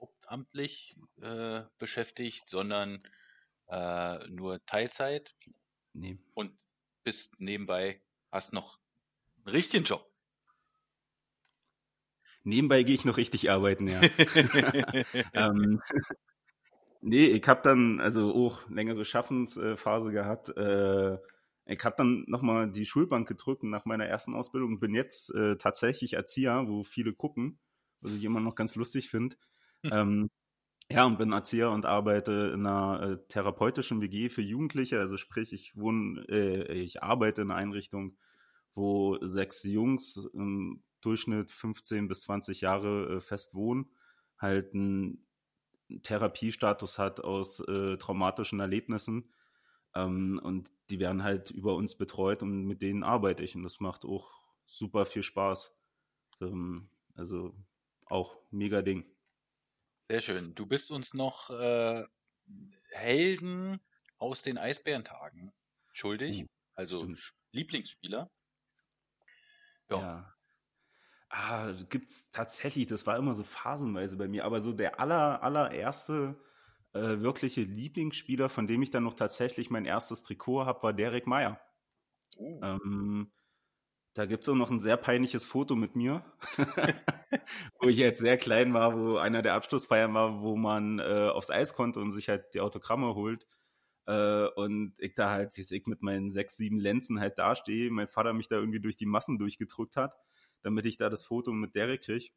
hauptamtlich 0.00 0.96
äh, 1.20 1.62
beschäftigt, 1.78 2.48
sondern 2.48 3.02
äh, 3.68 4.26
nur 4.28 4.64
Teilzeit. 4.66 5.34
Nee. 5.92 6.18
Und 6.34 6.58
bist 7.04 7.32
nebenbei, 7.38 8.02
hast 8.30 8.52
noch 8.52 8.78
einen 9.44 9.54
richtigen 9.54 9.84
Job. 9.84 10.06
Nebenbei 12.42 12.82
gehe 12.82 12.94
ich 12.94 13.04
noch 13.04 13.16
richtig 13.16 13.50
arbeiten, 13.50 13.88
ja. 13.88 14.00
ähm, 15.34 15.82
nee, 17.00 17.26
ich 17.26 17.46
habe 17.48 17.60
dann 17.62 18.00
also 18.00 18.34
auch 18.34 18.68
längere 18.70 19.04
Schaffensphase 19.04 20.12
gehabt. 20.12 20.50
Äh, 20.56 21.18
ich 21.66 21.84
habe 21.84 21.94
dann 21.96 22.24
nochmal 22.26 22.70
die 22.70 22.86
Schulbank 22.86 23.28
gedrückt 23.28 23.62
nach 23.62 23.84
meiner 23.84 24.06
ersten 24.06 24.34
Ausbildung 24.34 24.74
und 24.74 24.80
bin 24.80 24.94
jetzt 24.94 25.34
äh, 25.34 25.56
tatsächlich 25.56 26.14
Erzieher, 26.14 26.64
wo 26.68 26.82
viele 26.82 27.12
gucken, 27.12 27.60
was 28.00 28.12
ich 28.14 28.24
immer 28.24 28.40
noch 28.40 28.54
ganz 28.54 28.74
lustig 28.74 29.08
finde. 29.10 29.36
Hm. 29.84 29.92
Ähm, 29.92 30.30
Ja, 30.90 31.04
und 31.06 31.18
bin 31.18 31.32
Erzieher 31.32 31.70
und 31.70 31.86
arbeite 31.86 32.52
in 32.54 32.66
einer 32.66 33.02
äh, 33.02 33.28
therapeutischen 33.28 34.00
WG 34.02 34.28
für 34.28 34.42
Jugendliche. 34.42 34.98
Also 34.98 35.16
sprich, 35.16 35.52
ich 35.52 35.76
wohne, 35.76 36.22
äh, 36.28 36.72
ich 36.74 37.02
arbeite 37.02 37.42
in 37.42 37.50
einer 37.50 37.60
Einrichtung, 37.60 38.18
wo 38.74 39.18
sechs 39.26 39.62
Jungs 39.64 40.16
im 40.34 40.82
Durchschnitt 41.00 41.50
15 41.52 42.08
bis 42.08 42.22
20 42.22 42.60
Jahre 42.62 43.16
äh, 43.16 43.20
fest 43.20 43.54
wohnen, 43.54 43.90
halt 44.38 44.74
einen 44.74 45.26
Therapiestatus 46.02 46.98
hat 46.98 47.20
aus 47.20 47.60
äh, 47.60 47.96
traumatischen 47.96 48.60
Erlebnissen. 48.60 49.32
Ähm, 49.94 50.40
und 50.42 50.70
die 50.90 50.98
werden 50.98 51.22
halt 51.22 51.50
über 51.50 51.74
uns 51.74 51.96
betreut 51.96 52.42
und 52.42 52.64
mit 52.64 52.82
denen 52.82 53.02
arbeite 53.02 53.42
ich. 53.42 53.54
Und 53.54 53.62
das 53.62 53.80
macht 53.80 54.04
auch 54.04 54.32
super 54.66 55.04
viel 55.04 55.22
Spaß. 55.22 55.74
Ähm, 56.40 56.90
also 57.14 57.54
auch 58.06 58.38
mega 58.50 58.82
Ding. 58.82 59.04
Sehr 60.08 60.20
schön. 60.20 60.54
Du 60.54 60.66
bist 60.66 60.90
uns 60.90 61.14
noch 61.14 61.50
äh, 61.50 62.04
Helden 62.90 63.80
aus 64.18 64.42
den 64.42 64.58
Eisbärentagen 64.58 65.52
schuldig. 65.92 66.42
Uh, 66.42 66.46
also 66.74 67.02
stimmt. 67.02 67.32
Lieblingsspieler. 67.52 68.30
Ja. 69.90 69.98
Ja. 69.98 70.34
Ah, 71.32 71.72
gibt's 71.88 72.30
tatsächlich, 72.32 72.88
das 72.88 73.06
war 73.06 73.16
immer 73.16 73.34
so 73.34 73.44
phasenweise 73.44 74.16
bei 74.16 74.26
mir, 74.26 74.44
aber 74.44 74.60
so 74.60 74.72
der 74.72 74.98
aller, 74.98 75.42
allererste 75.44 76.36
äh, 76.92 77.20
wirkliche 77.20 77.60
Lieblingsspieler, 77.62 78.48
von 78.48 78.66
dem 78.66 78.82
ich 78.82 78.90
dann 78.90 79.04
noch 79.04 79.14
tatsächlich 79.14 79.70
mein 79.70 79.84
erstes 79.84 80.22
Trikot 80.22 80.66
habe, 80.66 80.82
war 80.82 80.92
Derek 80.92 81.26
Meyer. 81.28 81.60
Uh, 82.38 82.60
Ähm, 82.62 83.32
da 84.14 84.26
gibt 84.26 84.44
es 84.44 84.48
auch 84.50 84.56
noch 84.56 84.70
ein 84.70 84.80
sehr 84.80 84.96
peinliches 84.98 85.46
Foto 85.46 85.76
mit 85.76 85.96
mir, 85.96 86.24
wo 87.80 87.88
ich 87.88 87.98
jetzt 87.98 88.20
sehr 88.20 88.36
klein 88.38 88.74
war, 88.74 88.98
wo 88.98 89.16
einer 89.18 89.42
der 89.42 89.54
Abschlussfeiern 89.54 90.14
war, 90.14 90.42
wo 90.42 90.56
man 90.56 90.98
äh, 91.00 91.30
aufs 91.32 91.50
Eis 91.50 91.74
konnte 91.74 92.00
und 92.00 92.10
sich 92.12 92.28
halt 92.28 92.54
die 92.54 92.60
Autogramme 92.60 93.14
holt. 93.14 93.46
Äh, 94.06 94.46
und 94.56 94.94
ich 94.98 95.14
da 95.14 95.30
halt, 95.30 95.56
wie 95.56 95.62
ich 95.76 95.86
mit 95.86 96.02
meinen 96.02 96.30
sechs, 96.30 96.56
sieben 96.56 96.78
Lenzen 96.78 97.20
halt 97.20 97.38
dastehe, 97.38 97.90
mein 97.90 98.08
Vater 98.08 98.32
mich 98.32 98.48
da 98.48 98.56
irgendwie 98.56 98.80
durch 98.80 98.96
die 98.96 99.06
Massen 99.06 99.38
durchgedrückt 99.38 99.96
hat, 99.96 100.14
damit 100.62 100.86
ich 100.86 100.96
da 100.96 101.08
das 101.08 101.24
Foto 101.24 101.52
mit 101.52 101.74
Derek 101.74 102.02
kriege. 102.02 102.30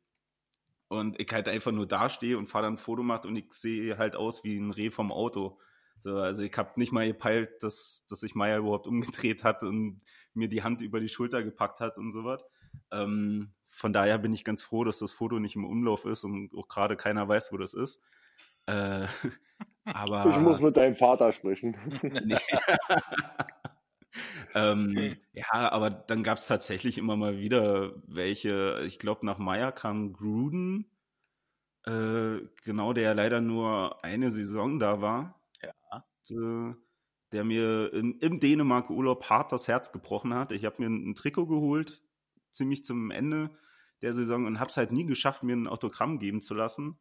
Und 0.88 1.20
ich 1.20 1.32
halt 1.32 1.48
einfach 1.48 1.72
nur 1.72 1.88
dastehe 1.88 2.38
und 2.38 2.48
Vater 2.48 2.68
ein 2.68 2.78
Foto 2.78 3.02
macht 3.04 3.26
und 3.26 3.36
ich 3.36 3.52
sehe 3.54 3.98
halt 3.98 4.16
aus 4.16 4.44
wie 4.44 4.58
ein 4.58 4.72
Reh 4.72 4.92
vom 4.92 5.12
Auto. 5.12 5.60
So, 6.00 6.18
also 6.18 6.44
ich 6.44 6.56
habe 6.58 6.72
nicht 6.76 6.92
mal 6.92 7.08
gepeilt, 7.08 7.64
dass, 7.64 8.06
dass 8.10 8.20
sich 8.20 8.36
Meier 8.36 8.60
überhaupt 8.60 8.88
umgedreht 8.88 9.44
hat 9.44 9.64
und 9.64 10.02
mir 10.34 10.50
die 10.50 10.62
Hand 10.62 10.82
über 10.82 11.00
die 11.00 11.10
Schulter 11.10 11.44
gepackt 11.44 11.80
hat 11.80 11.98
und 11.98 12.12
sowas. 12.12 12.44
Ähm, 12.92 13.54
von 13.70 13.94
daher 13.94 14.18
bin 14.20 14.34
ich 14.34 14.44
ganz 14.44 14.64
froh, 14.64 14.84
dass 14.84 15.00
das 15.00 15.12
Foto 15.12 15.40
nicht 15.40 15.56
im 15.56 15.66
Umlauf 15.66 16.06
ist 16.06 16.24
und 16.24 16.54
auch 16.56 16.68
gerade 16.68 16.96
keiner 16.96 17.28
weiß, 17.28 17.52
wo 17.52 17.58
das 17.58 17.74
ist. 17.74 18.00
Äh, 18.68 19.08
aber 19.86 20.26
Ich 20.30 20.38
muss 20.38 20.60
mit 20.60 20.78
deinem 20.78 20.96
Vater 20.96 21.32
sprechen. 21.32 21.76
Ähm, 24.54 25.18
ja, 25.34 25.72
aber 25.72 25.90
dann 25.90 26.24
gab 26.24 26.38
es 26.38 26.48
tatsächlich 26.48 26.98
immer 26.98 27.16
mal 27.16 27.38
wieder 27.40 27.94
welche, 28.08 28.82
ich 28.86 29.00
glaube, 29.00 29.26
nach 29.26 29.40
Meyer 29.40 29.72
kam 29.72 30.14
Gruden, 30.14 30.86
äh, 31.86 32.40
genau, 32.64 32.94
der 32.94 33.04
ja 33.04 33.14
leider 33.14 33.42
nur 33.42 34.04
eine 34.04 34.32
Saison 34.32 34.80
da 34.80 35.02
war. 35.02 35.42
Ja. 35.62 36.06
Äh, 36.30 36.76
der 37.32 37.44
mir 37.44 37.92
in, 37.94 38.20
im 38.20 38.40
Dänemark-Urlaub 38.40 39.30
hart 39.30 39.52
das 39.52 39.68
Herz 39.68 39.92
gebrochen 39.92 40.34
hat. 40.36 40.52
Ich 40.52 40.66
habe 40.66 40.76
mir 40.82 40.90
ein, 40.90 41.10
ein 41.10 41.16
Trikot 41.16 41.48
geholt, 41.48 42.02
ziemlich 42.52 42.86
zum 42.86 43.10
Ende 43.12 43.50
der 44.02 44.14
Saison 44.14 44.46
und 44.46 44.60
habe 44.60 44.70
es 44.70 44.78
halt 44.78 44.92
nie 44.92 45.06
geschafft, 45.06 45.44
mir 45.44 45.56
ein 45.56 45.68
Autogramm 45.68 46.20
geben 46.20 46.42
zu 46.42 46.54
lassen. 46.54 47.00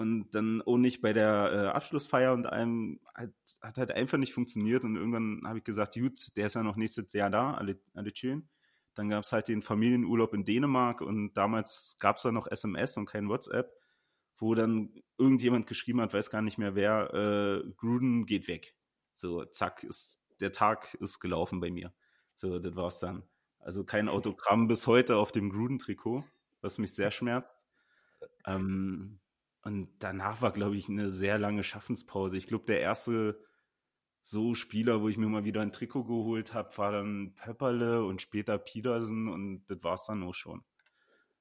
Und 0.00 0.30
dann 0.30 0.62
auch 0.62 0.78
nicht 0.78 1.02
bei 1.02 1.12
der 1.12 1.50
äh, 1.52 1.66
Abschlussfeier 1.76 2.32
und 2.32 2.46
allem 2.46 3.00
hat, 3.14 3.34
hat 3.60 3.76
halt 3.76 3.90
einfach 3.90 4.16
nicht 4.16 4.32
funktioniert. 4.32 4.82
Und 4.82 4.96
irgendwann 4.96 5.42
habe 5.44 5.58
ich 5.58 5.64
gesagt, 5.64 5.94
gut, 5.94 6.34
der 6.36 6.46
ist 6.46 6.54
ja 6.54 6.62
noch 6.62 6.76
nächstes 6.76 7.12
Jahr 7.12 7.28
da, 7.28 7.52
alle, 7.52 7.78
alle 7.92 8.10
schön. 8.16 8.48
Dann 8.94 9.10
gab 9.10 9.24
es 9.24 9.32
halt 9.32 9.48
den 9.48 9.60
Familienurlaub 9.60 10.32
in 10.32 10.46
Dänemark 10.46 11.02
und 11.02 11.34
damals 11.34 11.98
gab 11.98 12.16
es 12.16 12.22
da 12.22 12.32
noch 12.32 12.46
SMS 12.46 12.96
und 12.96 13.04
kein 13.04 13.28
WhatsApp, 13.28 13.76
wo 14.38 14.54
dann 14.54 14.94
irgendjemand 15.18 15.66
geschrieben 15.66 16.00
hat, 16.00 16.14
weiß 16.14 16.30
gar 16.30 16.40
nicht 16.40 16.56
mehr 16.56 16.74
wer, 16.74 17.12
äh, 17.12 17.70
Gruden 17.76 18.24
geht 18.24 18.48
weg. 18.48 18.74
So, 19.14 19.44
zack, 19.44 19.82
ist, 19.82 20.18
der 20.40 20.50
Tag 20.50 20.94
ist 20.94 21.20
gelaufen 21.20 21.60
bei 21.60 21.70
mir. 21.70 21.92
So, 22.36 22.58
das 22.58 22.74
war's 22.74 23.00
dann. 23.00 23.22
Also 23.58 23.84
kein 23.84 24.08
Autogramm 24.08 24.66
bis 24.66 24.86
heute 24.86 25.16
auf 25.16 25.30
dem 25.30 25.50
Gruden-Trikot, 25.50 26.24
was 26.62 26.78
mich 26.78 26.94
sehr 26.94 27.10
schmerzt. 27.10 27.54
Ähm, 28.46 29.20
und 29.62 29.90
danach 29.98 30.40
war, 30.40 30.52
glaube 30.52 30.76
ich, 30.76 30.88
eine 30.88 31.10
sehr 31.10 31.38
lange 31.38 31.62
Schaffenspause. 31.62 32.36
Ich 32.36 32.46
glaube, 32.46 32.64
der 32.64 32.80
erste 32.80 33.44
so 34.20 34.54
Spieler, 34.54 35.00
wo 35.02 35.08
ich 35.08 35.16
mir 35.16 35.28
mal 35.28 35.44
wieder 35.44 35.62
ein 35.62 35.72
Trikot 35.72 36.04
geholt 36.04 36.52
habe, 36.52 36.76
war 36.76 36.92
dann 36.92 37.34
Pepperle 37.34 38.04
und 38.04 38.20
später 38.20 38.58
Petersen 38.58 39.28
und 39.28 39.64
das 39.66 39.82
war's 39.82 40.06
dann 40.06 40.22
auch 40.22 40.34
schon. 40.34 40.64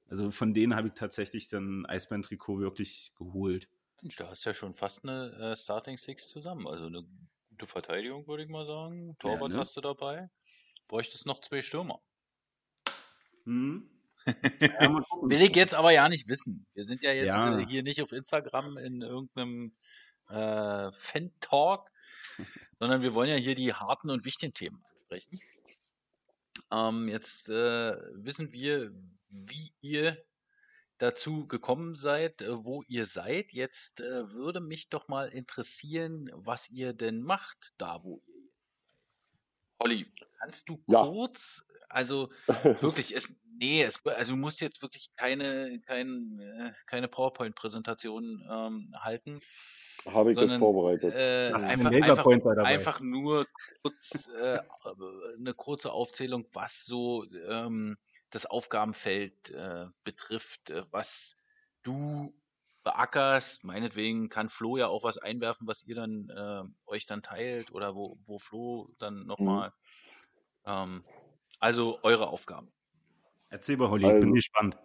Also 0.08 0.32
von 0.32 0.54
denen 0.54 0.76
habe 0.76 0.88
ich 0.88 0.94
tatsächlich 0.94 1.50
dann 1.50 1.86
Eisbären-Trikot 1.86 2.60
wirklich 2.60 3.14
geholt. 3.16 3.70
Mensch, 4.02 4.16
da 4.16 4.30
hast 4.30 4.46
ja 4.46 4.54
schon 4.54 4.74
fast 4.74 5.04
eine 5.04 5.34
äh, 5.34 5.56
Starting 5.56 5.98
Six 5.98 6.30
zusammen. 6.30 6.68
Also 6.68 6.86
eine 6.86 7.06
gute 7.50 7.68
Verteidigung, 7.68 8.28
würde 8.28 8.44
ich 8.44 8.50
mal 8.50 8.66
sagen. 8.66 9.16
Torwart 9.20 9.52
ne? 9.52 9.60
hast 9.60 9.76
du 9.76 9.82
dabei. 9.82 10.30
Bräuchtest 10.88 11.26
noch 11.26 11.42
zwei 11.42 11.62
Stürmer. 11.62 12.02
Hm? 13.44 13.90
Ja, 14.26 14.90
mal 14.90 15.04
gucken. 15.04 15.30
Will 15.30 15.42
ich 15.42 15.56
jetzt 15.56 15.74
aber 15.74 15.92
ja 15.92 16.08
nicht 16.10 16.28
wissen. 16.28 16.66
Wir 16.74 16.86
sind 16.86 17.04
ja 17.04 17.12
jetzt 17.14 17.28
Ja. 17.28 17.60
äh, 17.60 17.66
hier 17.66 17.84
nicht 17.84 18.02
auf 18.02 18.12
Instagram 18.12 18.78
in 18.78 19.02
irgendeinem 19.02 19.76
äh, 20.30 20.92
Fan-Talk, 20.92 21.90
sondern 22.80 23.02
wir 23.02 23.14
wollen 23.14 23.30
ja 23.30 23.36
hier 23.38 23.56
die 23.56 23.74
harten 23.74 24.10
und 24.10 24.26
wichtigen 24.26 24.54
Themen 24.54 24.84
ansprechen. 24.86 25.40
Ähm, 26.72 27.08
jetzt 27.08 27.50
äh, 27.50 27.96
wissen 28.14 28.52
wir, 28.52 28.92
wie 29.30 29.72
ihr 29.82 30.18
dazu 31.00 31.48
gekommen 31.48 31.96
seid, 31.96 32.42
äh, 32.42 32.64
wo 32.64 32.84
ihr 32.88 33.06
seid. 33.06 33.52
Jetzt 33.54 34.02
äh, 34.02 34.32
würde 34.32 34.60
mich 34.60 34.90
doch 34.90 35.08
mal 35.08 35.30
interessieren, 35.30 36.30
was 36.34 36.70
ihr 36.70 36.94
denn 36.94 37.22
macht, 37.22 37.74
da 37.78 38.04
wo 38.04 38.22
ihr 38.28 38.36
jetzt 38.44 38.68
seid. 38.68 38.90
Olli, 39.80 40.14
kannst 40.40 40.70
du 40.70 40.84
Ja. 40.88 41.04
kurz, 41.04 41.64
also 41.88 42.32
wirklich, 42.82 43.16
es, 43.16 43.30
nee, 43.60 43.84
es, 43.84 44.04
also 44.06 44.34
du 44.34 44.38
musst 44.38 44.62
jetzt 44.62 44.82
wirklich 44.82 45.10
keine, 45.16 45.80
kein, 45.82 46.40
äh, 46.40 46.72
keine 46.88 47.08
PowerPoint-Präsentation 47.08 48.48
ähm, 48.50 48.94
halten, 48.98 49.40
Habe 50.06 50.32
ich 50.32 50.38
jetzt 50.38 50.42
sondern 50.42 50.60
vorbereitet. 50.60 51.14
äh, 51.14 51.52
einfach, 51.54 51.92
einfach, 51.92 52.58
einfach 52.58 53.00
nur 53.02 53.46
kurz, 53.82 54.30
äh, 54.42 54.60
eine 55.38 55.54
kurze 55.54 55.92
Aufzählung, 55.92 56.48
was 56.54 56.86
so 56.86 57.26
ähm, 57.48 57.98
das 58.30 58.46
Aufgabenfeld 58.46 59.52
äh, 59.52 59.88
betrifft, 60.04 60.70
äh, 60.70 60.84
was 60.92 61.36
du 61.84 62.34
beackerst. 62.84 63.64
Meinetwegen 63.64 64.30
kann 64.30 64.50
Flo 64.50 64.78
ja 64.78 64.88
auch 64.88 65.04
was 65.04 65.18
einwerfen, 65.18 65.68
was 65.68 65.84
ihr 65.84 65.96
dann 65.96 66.30
äh, 66.30 66.90
euch 66.90 67.06
dann 67.06 67.22
teilt 67.22 67.72
oder 67.72 67.96
wo, 67.96 68.18
wo 68.26 68.38
Flo 68.40 68.90
dann 69.00 69.26
nochmal. 69.26 69.74
Ähm, 70.66 71.04
also 71.60 72.00
eure 72.04 72.28
Aufgaben. 72.28 72.72
Erzähl 73.50 73.78
mal, 73.78 73.90
Holly, 73.90 74.06
ich 74.06 74.14
bin 74.14 74.22
Also- 74.24 74.34
gespannt. 74.34 74.78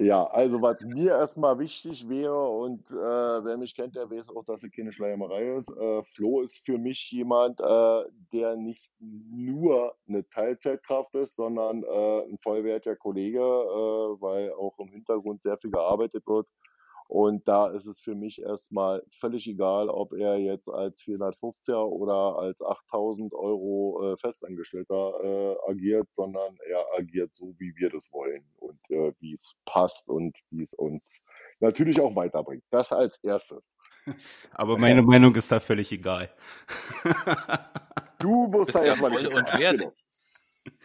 Ja, 0.00 0.28
also 0.28 0.62
was 0.62 0.80
mir 0.82 1.10
erstmal 1.10 1.58
wichtig 1.58 2.08
wäre 2.08 2.48
und 2.48 2.88
äh, 2.88 2.94
wer 2.94 3.56
mich 3.56 3.74
kennt, 3.74 3.96
der 3.96 4.08
weiß 4.08 4.28
auch, 4.30 4.44
dass 4.44 4.62
es 4.62 4.70
keine 4.70 4.92
Schleimerei 4.92 5.56
ist. 5.56 5.70
Äh, 5.76 6.04
Flo 6.04 6.42
ist 6.42 6.64
für 6.64 6.78
mich 6.78 7.10
jemand, 7.10 7.58
äh, 7.58 8.04
der 8.32 8.54
nicht 8.54 8.92
nur 9.00 9.96
eine 10.06 10.24
Teilzeitkraft 10.28 11.16
ist, 11.16 11.34
sondern 11.34 11.82
äh, 11.82 12.20
ein 12.30 12.38
vollwertiger 12.38 12.94
Kollege, 12.94 13.40
äh, 13.40 14.22
weil 14.22 14.52
auch 14.52 14.78
im 14.78 14.86
Hintergrund 14.86 15.42
sehr 15.42 15.58
viel 15.58 15.72
gearbeitet 15.72 16.24
wird. 16.28 16.46
Und 17.08 17.48
da 17.48 17.68
ist 17.68 17.86
es 17.86 18.02
für 18.02 18.14
mich 18.14 18.38
erstmal 18.42 19.02
völlig 19.10 19.46
egal, 19.48 19.88
ob 19.88 20.12
er 20.12 20.36
jetzt 20.36 20.68
als 20.68 21.00
450er 21.00 21.82
oder 21.82 22.38
als 22.38 22.60
8000 22.60 23.32
Euro 23.32 24.12
äh, 24.12 24.16
Festangestellter 24.18 25.14
äh, 25.22 25.70
agiert, 25.70 26.06
sondern 26.12 26.58
er 26.68 26.84
agiert 26.98 27.34
so, 27.34 27.54
wie 27.58 27.74
wir 27.76 27.88
das 27.88 28.04
wollen 28.12 28.44
und 28.58 28.78
äh, 28.90 29.14
wie 29.20 29.32
es 29.32 29.56
passt 29.64 30.10
und 30.10 30.36
wie 30.50 30.60
es 30.60 30.74
uns 30.74 31.24
natürlich 31.60 31.98
auch 31.98 32.14
weiterbringt. 32.14 32.64
Das 32.70 32.92
als 32.92 33.18
erstes. 33.24 33.74
Aber 34.52 34.76
meine 34.76 35.02
Meinung 35.02 35.34
ist 35.34 35.50
da 35.50 35.60
völlig 35.60 35.90
egal. 35.90 36.30
Du 38.18 38.48
musst 38.48 38.66
Bist 38.66 38.76
da 38.76 38.80
ja 38.82 38.88
erstmal 38.88 39.12
nicht 39.12 39.34
und 39.34 39.58
wertig. 39.58 39.88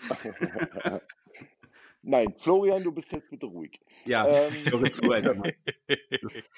Nein, 2.06 2.34
Florian, 2.38 2.84
du 2.84 2.92
bist 2.92 3.12
jetzt 3.14 3.30
bitte 3.30 3.46
ruhig. 3.46 3.80
ja, 4.06 4.28
Ähm, 4.28 4.54
ich 4.54 4.72
höre 4.72 4.92
zu, 4.92 5.10
Alter. 5.10 5.36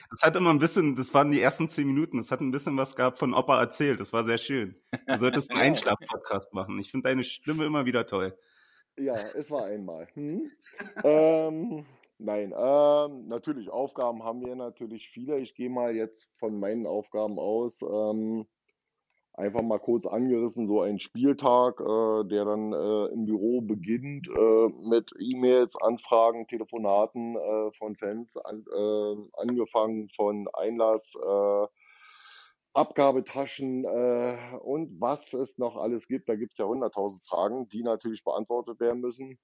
Das 0.09 0.21
hat 0.23 0.35
immer 0.35 0.49
ein 0.49 0.59
bisschen, 0.59 0.95
das 0.95 1.13
waren 1.13 1.31
die 1.31 1.39
ersten 1.41 1.69
zehn 1.69 1.85
Minuten, 1.85 2.17
das 2.17 2.31
hat 2.31 2.41
ein 2.41 2.51
bisschen 2.51 2.77
was 2.77 2.95
gehabt 2.95 3.19
von 3.19 3.33
Opa 3.33 3.59
erzählt. 3.59 3.99
Das 3.99 4.11
war 4.11 4.23
sehr 4.23 4.37
schön. 4.39 4.75
Du 5.07 5.17
solltest 5.17 5.51
einen. 5.51 5.59
Einschlaf-Podcast 5.75 6.53
machen. 6.53 6.79
Ich 6.79 6.89
finde 6.89 7.09
deine 7.09 7.23
Stimme 7.23 7.65
immer 7.65 7.85
wieder 7.85 8.05
toll. 8.05 8.37
Ja, 8.97 9.15
es 9.15 9.51
war 9.51 9.65
einmal. 9.65 10.07
Hm? 10.13 10.51
ähm, 11.03 11.85
Nein, 12.17 12.53
ähm, 12.57 13.27
natürlich, 13.27 13.69
Aufgaben 13.69 14.23
haben 14.23 14.45
wir 14.45 14.55
natürlich 14.55 15.09
viele. 15.09 15.37
Ich 15.39 15.53
gehe 15.53 15.69
mal 15.69 15.93
jetzt 15.93 16.31
von 16.37 16.59
meinen 16.59 16.87
Aufgaben 16.87 17.37
aus. 17.37 17.81
Ähm, 17.81 18.47
einfach 19.37 19.61
mal 19.61 19.79
kurz 19.79 20.05
angerissen, 20.05 20.67
so 20.67 20.81
ein 20.81 20.99
Spieltag, 20.99 21.79
äh, 21.79 22.23
der 22.27 22.45
dann 22.45 22.73
äh, 22.73 23.05
im 23.13 23.25
Büro 23.25 23.61
beginnt 23.61 24.27
äh, 24.27 24.67
mit 24.87 25.11
E-Mails, 25.19 25.75
Anfragen, 25.75 26.47
Telefonaten 26.47 27.35
äh, 27.35 27.71
von 27.77 27.95
Fans, 27.95 28.37
an, 28.37 28.65
äh, 28.73 29.41
angefangen 29.41 30.09
von 30.15 30.47
Einlass, 30.53 31.13
äh, 31.15 31.67
Abgabetaschen 32.73 33.85
und 33.85 34.99
was 34.99 35.31
es 35.31 35.57
noch 35.57 35.77
alles 35.77 36.09
gibt. 36.09 36.27
Da 36.27 36.35
gibt 36.35 36.51
es 36.51 36.57
ja 36.57 36.65
100.000 36.65 37.21
Fragen, 37.25 37.69
die 37.69 37.83
natürlich 37.83 38.25
beantwortet 38.25 38.81
werden 38.81 38.99
müssen. 38.99 39.39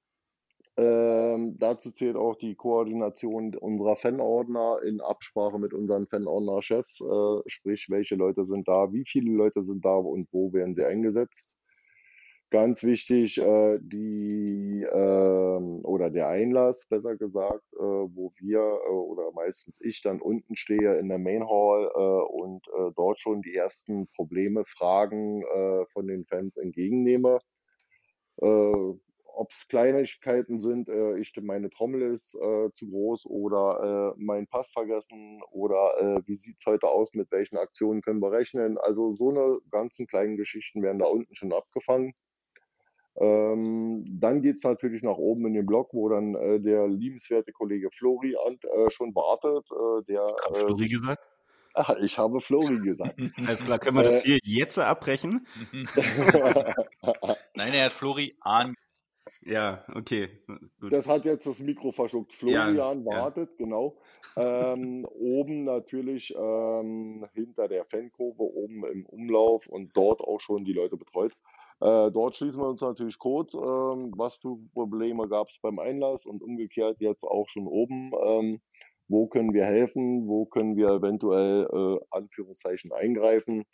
Ähm, 0.78 1.58
dazu 1.58 1.92
zählt 1.92 2.16
auch 2.16 2.36
die 2.38 2.56
Koordination 2.56 3.56
unserer 3.56 3.98
Fanordner 3.98 4.80
in 4.86 5.02
Absprache 5.02 5.60
mit 5.60 5.74
unseren 5.74 6.08
Fanordner-Chefs, 6.08 7.02
äh, 7.02 7.42
sprich, 7.48 7.88
welche 7.90 8.16
Leute 8.16 8.46
sind 8.46 8.68
da, 8.68 8.92
wie 8.94 9.04
viele 9.06 9.32
Leute 9.32 9.64
sind 9.64 9.84
da 9.84 9.96
und 9.96 10.30
wo 10.32 10.54
werden 10.54 10.76
sie 10.76 10.86
eingesetzt. 10.86 11.50
Ganz 12.52 12.84
wichtig, 12.84 13.38
äh, 13.38 13.80
die 13.82 14.84
äh, 14.84 15.58
oder 15.84 16.10
der 16.10 16.28
Einlass, 16.28 16.88
besser 16.90 17.16
gesagt, 17.16 17.64
äh, 17.74 17.80
wo 17.80 18.34
wir 18.40 18.60
äh, 18.60 18.90
oder 18.90 19.32
meistens 19.34 19.80
ich 19.82 20.02
dann 20.02 20.22
unten 20.22 20.58
stehe 20.58 20.98
in 21.00 21.08
der 21.08 21.18
Main 21.18 21.48
Hall 21.48 21.90
äh, 21.96 22.34
und 22.34 22.66
dort 22.96 23.20
schon 23.20 23.42
die 23.42 23.56
ersten 23.56 24.08
Probleme, 24.16 24.66
Fragen 24.66 25.44
von 25.94 26.08
den 26.08 26.26
Fans 26.26 26.58
entgegennehme. 26.58 27.40
Ob 29.34 29.52
es 29.52 29.68
Kleinigkeiten 29.68 30.60
sind, 30.60 30.90
äh, 30.90 31.18
ich 31.18 31.34
meine 31.42 31.70
Trommel 31.70 32.02
ist 32.02 32.36
äh, 32.36 32.72
zu 32.74 32.90
groß 32.90 33.26
oder 33.26 34.14
äh, 34.16 34.22
mein 34.22 34.48
Pass 34.48 34.72
vergessen 34.72 35.42
oder 35.52 35.96
äh, 36.00 36.22
wie 36.28 36.38
sieht's 36.38 36.66
heute 36.66 36.88
aus, 36.88 37.14
mit 37.14 37.32
welchen 37.32 37.58
Aktionen 37.58 38.02
können 38.02 38.22
wir 38.22 38.32
rechnen. 38.32 38.78
Also 38.78 39.16
so 39.16 39.30
eine 39.30 39.60
ganzen 39.72 40.08
kleinen 40.08 40.38
Geschichten 40.38 40.84
werden 40.84 41.00
da 41.00 41.06
unten 41.06 41.36
schon 41.36 41.54
abgefangen. 41.54 42.14
Ähm, 43.18 44.06
dann 44.08 44.42
geht's 44.42 44.64
natürlich 44.64 45.04
nach 45.04 45.18
oben 45.18 45.46
in 45.48 45.54
den 45.54 45.66
Block, 45.66 45.94
wo 45.94 46.08
dann 46.10 46.36
äh, 46.36 46.60
der 46.60 46.88
liebenswerte 46.88 47.52
Kollege 47.52 47.90
Flori 47.92 48.36
an, 48.48 48.58
äh, 48.64 48.90
schon 48.90 49.14
wartet. 49.14 49.66
Äh, 49.70 50.06
der, 50.12 50.24
Hab 50.24 50.56
äh, 50.56 50.60
Flori 50.66 50.88
gesagt? 50.88 51.22
Ach, 51.74 51.96
ich 52.02 52.18
habe 52.18 52.40
Flori 52.42 52.80
gesagt. 52.80 53.16
Alles 53.48 53.64
klar, 53.64 53.80
können 53.80 53.98
wir 53.98 54.04
das 54.04 54.24
Äh, 54.26 54.28
hier 54.28 54.40
jetzt 54.44 54.78
abbrechen? 54.78 55.46
Nein, 57.56 57.74
er 57.74 57.86
hat 57.86 57.94
Flori 57.94 58.34
an. 58.42 58.76
Ja, 59.44 59.86
okay. 59.94 60.30
Gut. 60.80 60.92
Das 60.92 61.08
hat 61.08 61.26
jetzt 61.26 61.46
das 61.46 61.60
Mikro 61.60 61.92
verschluckt. 61.92 62.34
Florian 62.34 62.76
Ja, 62.76 62.94
ja. 62.94 63.06
wartet, 63.06 63.58
genau. 63.58 63.98
Ähm, 64.36 65.06
oben 65.20 65.64
natürlich 65.64 66.34
ähm, 66.36 67.28
hinter 67.34 67.68
der 67.68 67.86
Fankurve, 67.86 68.44
oben 68.44 68.86
im 68.86 69.06
Umlauf 69.06 69.68
und 69.68 69.96
dort 69.96 70.22
auch 70.22 70.40
schon 70.40 70.66
die 70.66 70.74
Leute 70.74 70.98
betreut. 70.98 71.34
Äh, 71.82 72.12
dort 72.12 72.36
schließen 72.36 72.62
wir 72.62 72.70
uns 72.70 72.82
natürlich 72.82 73.18
kurz. 73.18 73.54
Ähm, 73.54 74.14
was 74.16 74.38
für 74.38 74.58
Probleme 74.74 75.28
gab 75.28 75.50
es 75.50 75.60
beim 75.60 75.80
Einlass 75.80 76.26
und 76.26 76.44
umgekehrt 76.44 77.00
jetzt 77.00 77.24
auch 77.24 77.48
schon 77.48 77.68
oben. 77.68 78.12
Ähm, 78.24 78.62
wo 79.08 79.28
können 79.28 79.54
wir 79.54 79.66
helfen? 79.66 80.28
Wo 80.28 80.46
können 80.46 80.78
wir 80.78 80.90
eventuell 80.90 81.68
äh, 81.72 82.06
Anführungszeichen 82.12 82.94
eingreifen? 82.94 83.66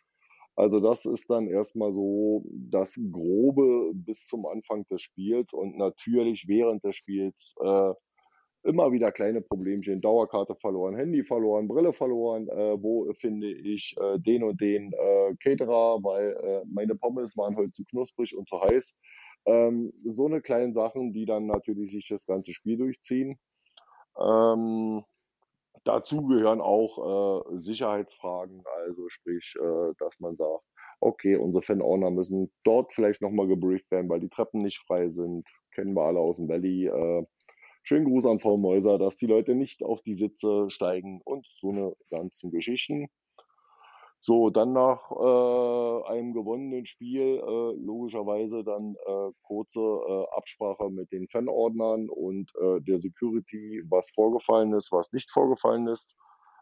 Also 0.58 0.80
das 0.80 1.06
ist 1.06 1.30
dann 1.30 1.48
erstmal 1.48 1.94
so 1.94 2.44
das 2.50 3.00
Grobe 3.12 3.92
bis 3.94 4.26
zum 4.26 4.48
Anfang 4.48 4.88
des 4.88 5.04
Spiels 5.04 5.54
und 5.54 5.78
natürlich 5.78 6.48
während 6.48 6.84
des 6.84 6.96
Spiels 6.96 7.54
äh, 7.62 7.94
immer 8.64 8.92
wieder 8.92 9.12
kleine 9.12 9.42
Problemchen, 9.42 10.02
Dauerkarte 10.02 10.56
verloren, 10.56 10.96
Handy 10.96 11.24
verloren, 11.24 11.68
Brille 11.68 11.94
verloren, 11.94 12.50
äh, 12.50 12.82
wo 12.82 13.14
finde 13.20 13.52
ich 13.52 13.96
äh, 14.02 14.18
den 14.20 14.44
und 14.44 14.60
den 14.60 14.92
äh, 14.94 15.36
Caterer, 15.36 16.04
weil 16.04 16.32
äh, 16.32 16.66
meine 16.68 16.96
Pommes 16.96 17.38
waren 17.38 17.56
heute 17.56 17.72
zu 17.72 17.86
knusprig 17.86 18.36
und 18.36 18.50
zu 18.50 18.60
heiß. 18.60 18.98
Ähm, 19.46 19.94
so 20.06 20.26
eine 20.26 20.42
kleinen 20.42 20.74
Sachen, 20.74 21.14
die 21.14 21.26
dann 21.26 21.46
natürlich 21.46 21.92
sich 21.92 22.08
das 22.08 22.26
ganze 22.26 22.52
Spiel 22.52 22.78
durchziehen. 22.78 23.38
Ähm, 24.20 25.04
Dazu 25.84 26.26
gehören 26.26 26.62
auch 26.62 27.52
äh, 27.54 27.60
Sicherheitsfragen, 27.60 28.64
also 28.86 29.10
sprich, 29.10 29.54
äh, 29.60 29.94
dass 29.98 30.20
man 30.20 30.36
sagt, 30.36 30.64
okay, 31.00 31.36
unsere 31.36 31.64
Fan-Owner 31.64 32.12
müssen 32.12 32.52
dort 32.64 32.92
vielleicht 32.94 33.22
nochmal 33.22 33.48
gebrieft 33.48 33.90
werden, 33.92 34.10
weil 34.10 34.20
die 34.20 34.30
Treppen 34.30 34.60
nicht 34.60 34.80
frei 34.80 35.10
sind. 35.10 35.48
Kennen 35.74 35.94
wir 35.94 36.04
alle 36.04 36.20
aus 36.20 36.38
dem 36.38 36.48
Valley. 36.48 36.88
Äh, 36.88 37.26
schönen 37.84 38.06
Gruß 38.06 38.26
an 38.26 38.40
Frau 38.40 38.58
Mäuser, 38.58 38.98
dass 38.98 39.18
die 39.18 39.28
Leute 39.28 39.56
nicht 39.56 39.84
auf 39.84 40.02
die 40.02 40.16
Sitze 40.16 40.70
steigen 40.70 41.22
und 41.24 41.46
so 41.48 41.70
eine 41.70 41.94
ganzen 42.10 42.52
Geschichten. 42.52 43.08
So, 44.20 44.50
dann 44.50 44.74
nach 44.74 45.12
äh, 45.12 46.12
einem 46.12 46.34
gewonnenen 46.34 46.86
Spiel 46.86 47.40
äh, 47.40 47.74
logischerweise 47.80 48.64
dann 48.64 48.96
äh, 49.06 49.32
kurze 49.44 49.80
äh, 49.80 50.26
Absprache 50.36 50.90
mit 50.90 51.12
den 51.12 51.28
Fanordnern 51.30 52.10
und 52.10 52.52
äh, 52.60 52.82
der 52.82 53.00
Security, 53.00 53.84
was 53.90 54.10
vorgefallen 54.12 54.74
ist, 54.74 54.92
was 54.92 55.12
nicht 55.14 55.32
vorgefallen 55.32 55.88
ist. 55.88 56.16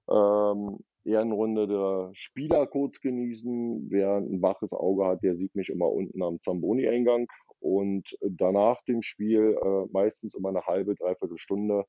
Ähm, 0.10 0.80
Ehrenrunde 1.06 1.68
der 1.68 2.10
Spieler 2.14 2.68
kurz 2.68 3.00
genießen. 3.00 3.88
Wer 3.90 4.18
ein 4.18 4.42
waches 4.42 4.74
Auge 4.74 5.06
hat, 5.06 5.24
der 5.24 5.36
sieht 5.38 5.56
mich 5.56 5.70
immer 5.70 5.92
unten 5.92 6.22
am 6.24 6.42
Zamboni-Eingang. 6.42 7.28
Und 7.60 8.18
danach 8.22 8.84
dem 8.84 9.02
Spiel 9.02 9.58
äh, 9.64 9.86
meistens 9.92 10.36
immer 10.36 10.50
eine 10.50 10.66
halbe, 10.66 10.96
dreiviertel 10.96 11.38
Stunde 11.38 11.86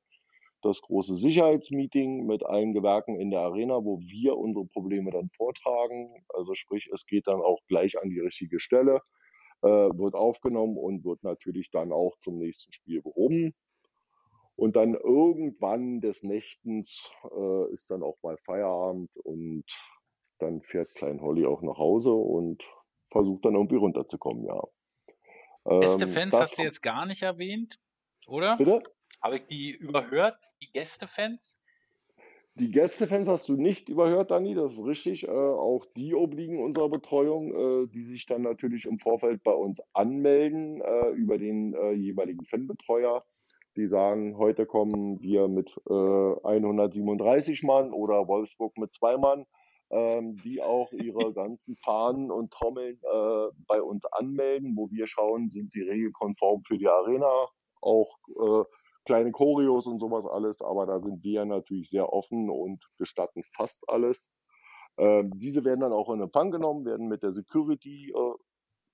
das 0.63 0.81
große 0.81 1.17
Sicherheitsmeeting 1.17 2.27
mit 2.27 2.45
allen 2.45 2.73
Gewerken 2.73 3.21
in 3.21 3.31
der 3.31 3.41
Arena, 3.41 3.85
wo 3.85 4.01
wir 4.01 4.37
unsere 4.37 4.67
Probleme 4.67 5.11
dann 5.11 5.31
vortragen. 5.37 6.25
Also 6.29 6.55
sprich, 6.55 6.89
es 6.93 7.07
geht 7.07 7.27
dann 7.27 7.41
auch 7.41 7.61
gleich 7.69 7.99
an 8.01 8.11
die 8.11 8.21
richtige 8.21 8.59
Stelle, 8.59 9.01
äh, 9.63 9.69
wird 9.69 10.15
aufgenommen 10.15 10.77
und 10.77 11.05
wird 11.05 11.23
natürlich 11.23 11.71
dann 11.71 11.93
auch 11.93 12.19
zum 12.21 12.39
nächsten 12.39 12.73
Spiel 12.73 13.03
behoben. 13.03 13.55
Und 14.57 14.75
dann 14.77 14.95
irgendwann 14.95 16.01
des 16.01 16.23
Nächtens 16.23 17.11
äh, 17.31 17.73
ist 17.73 17.91
dann 17.91 18.03
auch 18.03 18.17
mal 18.23 18.39
Feierabend 18.39 19.11
und 19.23 19.65
dann 20.39 20.63
fährt 20.63 20.95
Klein 20.95 21.21
Holly 21.21 21.45
auch 21.47 21.63
nach 21.63 21.77
Hause 21.77 22.13
und 22.13 22.67
versucht 23.11 23.45
dann 23.45 23.55
irgendwie 23.55 23.77
runterzukommen, 23.77 24.45
ja. 24.47 24.63
Beste 25.65 26.05
Ähm, 26.05 26.11
Fans 26.11 26.35
hast 26.35 26.59
du 26.59 26.63
jetzt 26.63 26.83
gar 26.83 27.07
nicht 27.07 27.23
erwähnt, 27.23 27.79
oder? 28.27 28.57
Bitte? 28.57 28.83
Habe 29.23 29.37
ich 29.37 29.47
die 29.47 29.71
überhört, 29.73 30.39
die 30.63 30.71
Gästefans? 30.73 31.59
Die 32.59 32.71
Gästefans 32.71 33.29
hast 33.29 33.51
du 33.51 33.57
nicht 33.57 33.91
überhört, 33.91 34.31
Dani, 34.31 34.55
das 34.55 34.73
ist 34.73 34.85
richtig. 34.85 35.29
Äh, 35.29 35.31
auch 35.31 35.85
die 35.95 36.15
obliegen 36.15 36.63
unserer 36.63 36.89
Betreuung, 36.89 37.55
äh, 37.55 37.87
die 37.89 38.03
sich 38.03 38.25
dann 38.25 38.41
natürlich 38.41 38.87
im 38.87 38.99
Vorfeld 38.99 39.43
bei 39.43 39.53
uns 39.53 39.83
anmelden 39.93 40.81
äh, 40.81 41.11
über 41.11 41.37
den 41.37 41.75
äh, 41.75 41.93
jeweiligen 41.93 42.47
Fanbetreuer. 42.47 43.27
Die 43.77 43.89
sagen, 43.89 44.39
heute 44.39 44.65
kommen 44.65 45.21
wir 45.21 45.49
mit 45.49 45.71
äh, 45.87 45.93
137 45.93 47.63
Mann 47.63 47.93
oder 47.93 48.27
Wolfsburg 48.27 48.79
mit 48.79 48.95
zwei 48.95 49.19
Mann, 49.19 49.45
ähm, 49.91 50.39
die 50.43 50.63
auch 50.63 50.91
ihre 50.93 51.35
ganzen 51.35 51.77
Fahnen 51.77 52.31
und 52.31 52.53
Trommeln 52.53 52.99
äh, 53.03 53.49
bei 53.67 53.83
uns 53.83 54.07
anmelden, 54.07 54.77
wo 54.77 54.91
wir 54.91 55.07
schauen, 55.07 55.51
sind 55.51 55.71
sie 55.71 55.83
regelkonform 55.83 56.63
für 56.65 56.79
die 56.79 56.89
Arena, 56.89 57.31
auch 57.83 58.17
äh, 58.29 58.65
kleine 59.07 59.33
Choreos 59.33 59.87
und 59.87 60.01
sowas 60.01 60.27
alles, 60.27 60.61
aber 60.61 60.87
da 60.87 61.01
sind 61.01 61.23
wir 61.25 61.45
natürlich 61.45 61.89
sehr 61.89 62.13
offen 62.13 62.51
und 62.51 62.85
gestatten 62.99 63.43
fast 63.55 63.85
alles. 63.89 64.29
Ähm, 64.99 65.31
diese 65.37 65.65
werden 65.65 65.81
dann 65.81 65.93
auch 65.93 66.11
in 66.11 66.21
Empfang 66.21 66.51
genommen, 66.51 66.85
werden 66.85 67.09
mit 67.09 67.23
der 67.23 67.33
Security 67.33 68.13
äh, 68.15 68.35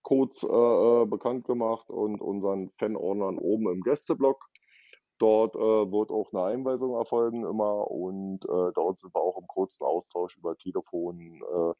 Codes 0.02 0.42
äh, 0.42 0.46
äh, 0.48 1.06
bekannt 1.06 1.44
gemacht 1.44 1.88
und 1.88 2.20
unseren 2.20 2.70
Fanordnern 2.78 3.38
oben 3.38 3.70
im 3.70 3.82
Gästeblock. 3.82 4.44
Dort 5.18 5.54
äh, 5.54 5.58
wird 5.58 6.10
auch 6.10 6.32
eine 6.32 6.44
Einweisung 6.44 6.94
erfolgen 6.94 7.44
immer 7.44 7.88
und 7.90 8.44
äh, 8.44 8.72
dort 8.74 8.98
sind 8.98 9.14
wir 9.14 9.20
auch 9.20 9.38
im 9.38 9.46
kurzen 9.46 9.84
Austausch 9.84 10.36
über 10.36 10.56
Telefon. 10.56 11.40
Äh, 11.42 11.74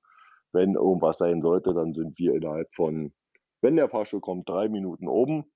wenn 0.53 0.75
irgendwas 0.75 1.19
sein 1.19 1.41
sollte, 1.41 1.75
dann 1.75 1.93
sind 1.95 2.19
wir 2.19 2.35
innerhalb 2.35 2.73
von, 2.75 3.13
wenn 3.61 3.77
der 3.77 3.89
Fahrstuhl 3.89 4.21
kommt, 4.21 4.49
drei 4.49 4.69
Minuten 4.69 5.09
oben. 5.09 5.51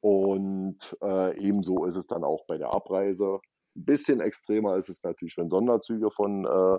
Und 0.00 0.96
äh, 1.02 1.38
ebenso 1.38 1.84
ist 1.84 1.96
es 1.96 2.06
dann 2.06 2.24
auch 2.24 2.44
bei 2.46 2.58
der 2.58 2.72
Abreise. 2.72 3.40
Ein 3.76 3.84
bisschen 3.84 4.20
extremer 4.20 4.76
ist 4.76 4.88
es 4.88 5.02
natürlich, 5.02 5.36
wenn 5.36 5.50
Sonderzüge 5.50 6.10
von 6.10 6.44
äh, 6.44 6.78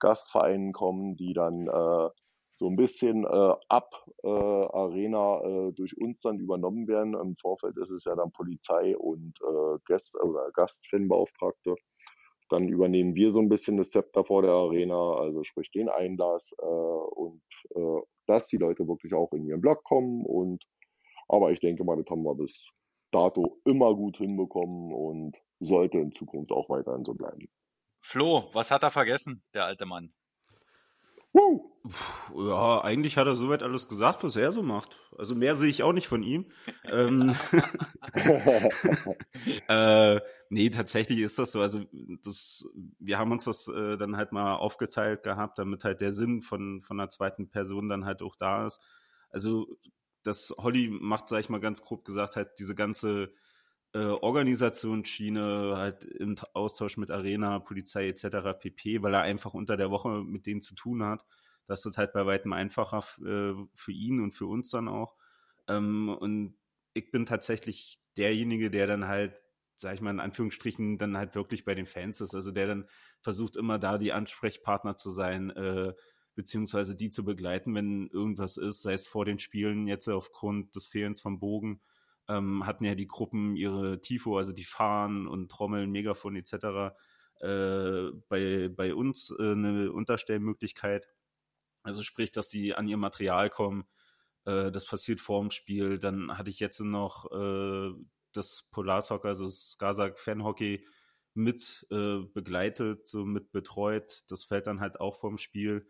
Gastvereinen 0.00 0.72
kommen, 0.72 1.16
die 1.16 1.32
dann 1.32 1.68
äh, 1.68 2.08
so 2.54 2.66
ein 2.68 2.76
bisschen 2.76 3.24
äh, 3.24 3.54
ab 3.68 3.94
äh, 4.24 4.28
Arena 4.28 5.40
äh, 5.42 5.72
durch 5.72 5.96
uns 5.96 6.20
dann 6.22 6.40
übernommen 6.40 6.88
werden. 6.88 7.14
Im 7.14 7.36
Vorfeld 7.36 7.76
ist 7.76 7.90
es 7.90 8.04
ja 8.04 8.16
dann 8.16 8.32
Polizei 8.32 8.96
und 8.96 9.34
äh, 9.40 9.78
Gast 9.84 10.20
oder 10.20 10.50
Gastfanbeauftragte. 10.52 11.76
Dann 12.48 12.68
übernehmen 12.68 13.14
wir 13.14 13.30
so 13.30 13.40
ein 13.40 13.48
bisschen 13.48 13.76
das 13.76 13.90
Zepter 13.90 14.24
vor 14.24 14.42
der 14.42 14.52
Arena, 14.52 15.12
also 15.14 15.44
sprich 15.44 15.70
den 15.70 15.88
Einlass 15.88 16.56
äh, 16.60 16.64
und 16.64 17.42
äh, 17.76 18.00
dass 18.26 18.48
die 18.48 18.56
Leute 18.56 18.88
wirklich 18.88 19.14
auch 19.14 19.32
in 19.32 19.44
ihren 19.44 19.60
Block 19.60 19.84
kommen 19.84 20.24
und 20.26 20.64
aber 21.28 21.52
ich 21.52 21.60
denke 21.60 21.84
mal, 21.84 21.96
das 21.96 22.10
haben 22.10 22.24
wir 22.24 22.34
bis 22.34 22.70
dato 23.10 23.60
immer 23.64 23.94
gut 23.94 24.16
hinbekommen 24.16 24.92
und 24.92 25.36
sollte 25.60 25.98
in 25.98 26.12
Zukunft 26.12 26.52
auch 26.52 26.68
weiterhin 26.68 27.04
so 27.04 27.14
bleiben. 27.14 27.48
Flo, 28.00 28.48
was 28.52 28.70
hat 28.70 28.82
er 28.82 28.90
vergessen, 28.90 29.42
der 29.54 29.64
alte 29.64 29.86
Mann? 29.86 30.12
Woo! 31.32 31.72
Ja, 32.34 32.82
eigentlich 32.82 33.16
hat 33.16 33.26
er 33.26 33.34
soweit 33.34 33.62
alles 33.62 33.88
gesagt, 33.88 34.24
was 34.24 34.36
er 34.36 34.50
so 34.50 34.62
macht. 34.62 34.98
Also 35.16 35.34
mehr 35.34 35.56
sehe 35.56 35.68
ich 35.68 35.82
auch 35.82 35.92
nicht 35.92 36.08
von 36.08 36.22
ihm. 36.22 36.50
ähm, 36.84 37.34
äh, 39.68 40.20
nee, 40.48 40.70
tatsächlich 40.70 41.20
ist 41.20 41.38
das 41.38 41.52
so. 41.52 41.60
Also 41.60 41.84
das, 42.24 42.66
wir 42.98 43.18
haben 43.18 43.32
uns 43.32 43.44
das 43.44 43.68
äh, 43.68 43.96
dann 43.98 44.16
halt 44.16 44.32
mal 44.32 44.56
aufgeteilt 44.56 45.22
gehabt, 45.22 45.58
damit 45.58 45.84
halt 45.84 46.00
der 46.00 46.12
Sinn 46.12 46.40
von, 46.40 46.80
von 46.80 46.98
einer 46.98 47.10
zweiten 47.10 47.50
Person 47.50 47.88
dann 47.88 48.04
halt 48.04 48.22
auch 48.22 48.36
da 48.36 48.66
ist. 48.66 48.80
Also 49.30 49.66
das 50.22 50.54
Holly 50.58 50.88
macht, 50.88 51.28
sag 51.28 51.40
ich 51.40 51.48
mal 51.48 51.60
ganz 51.60 51.82
grob 51.82 52.04
gesagt, 52.04 52.36
halt 52.36 52.58
diese 52.58 52.74
ganze 52.74 53.32
äh, 53.94 53.98
Organisationsschiene, 53.98 55.74
halt 55.76 56.04
im 56.04 56.36
Austausch 56.52 56.96
mit 56.96 57.10
Arena, 57.10 57.58
Polizei 57.60 58.08
etc. 58.08 58.58
pp, 58.58 59.02
weil 59.02 59.14
er 59.14 59.22
einfach 59.22 59.54
unter 59.54 59.76
der 59.76 59.90
Woche 59.90 60.22
mit 60.24 60.46
denen 60.46 60.60
zu 60.60 60.74
tun 60.74 61.02
hat. 61.02 61.24
Das 61.66 61.84
ist 61.84 61.98
halt 61.98 62.12
bei 62.12 62.26
weitem 62.26 62.52
einfacher 62.52 63.04
äh, 63.24 63.54
für 63.74 63.92
ihn 63.92 64.20
und 64.20 64.32
für 64.32 64.46
uns 64.46 64.70
dann 64.70 64.88
auch. 64.88 65.16
Ähm, 65.68 66.08
und 66.08 66.56
ich 66.94 67.10
bin 67.10 67.26
tatsächlich 67.26 68.00
derjenige, 68.16 68.70
der 68.70 68.86
dann 68.86 69.06
halt, 69.06 69.40
sag 69.76 69.94
ich 69.94 70.00
mal 70.00 70.10
in 70.10 70.20
Anführungsstrichen, 70.20 70.98
dann 70.98 71.16
halt 71.16 71.34
wirklich 71.34 71.64
bei 71.64 71.74
den 71.74 71.86
Fans 71.86 72.20
ist. 72.20 72.34
Also 72.34 72.50
der 72.50 72.66
dann 72.66 72.88
versucht 73.20 73.56
immer 73.56 73.78
da 73.78 73.98
die 73.98 74.12
Ansprechpartner 74.12 74.96
zu 74.96 75.10
sein, 75.10 75.50
äh, 75.50 75.94
beziehungsweise 76.38 76.94
die 76.94 77.10
zu 77.10 77.24
begleiten, 77.24 77.74
wenn 77.74 78.06
irgendwas 78.10 78.58
ist, 78.58 78.82
sei 78.82 78.92
es 78.92 79.08
vor 79.08 79.24
den 79.24 79.40
Spielen, 79.40 79.88
jetzt 79.88 80.06
aufgrund 80.06 80.76
des 80.76 80.86
Fehlens 80.86 81.20
vom 81.20 81.40
Bogen 81.40 81.80
ähm, 82.28 82.64
hatten 82.64 82.84
ja 82.84 82.94
die 82.94 83.08
Gruppen 83.08 83.56
ihre 83.56 84.00
Tifo, 84.00 84.38
also 84.38 84.52
die 84.52 84.62
Fahnen 84.62 85.26
und 85.26 85.50
Trommeln, 85.50 85.90
Megafon 85.90 86.36
etc. 86.36 86.94
Äh, 87.40 88.12
bei, 88.28 88.68
bei 88.68 88.94
uns 88.94 89.34
äh, 89.36 89.50
eine 89.50 89.90
Unterstellmöglichkeit. 89.90 91.08
Also 91.82 92.04
sprich, 92.04 92.30
dass 92.30 92.48
die 92.48 92.72
an 92.72 92.86
ihr 92.86 92.98
Material 92.98 93.50
kommen. 93.50 93.88
Äh, 94.44 94.70
das 94.70 94.86
passiert 94.86 95.20
vor 95.20 95.40
dem 95.40 95.50
Spiel. 95.50 95.98
Dann 95.98 96.38
hatte 96.38 96.50
ich 96.50 96.60
jetzt 96.60 96.78
noch 96.78 97.32
äh, 97.32 97.90
das 98.32 98.68
Polarsoccer, 98.70 99.26
also 99.26 99.46
das 99.46 99.72
Skazak 99.72 100.20
Fanhockey 100.20 100.86
mit 101.34 101.84
äh, 101.90 102.20
begleitet, 102.32 103.08
so 103.08 103.24
mit 103.24 103.50
betreut. 103.50 104.22
Das 104.28 104.44
fällt 104.44 104.68
dann 104.68 104.78
halt 104.78 105.00
auch 105.00 105.16
vorm 105.16 105.36
Spiel. 105.36 105.88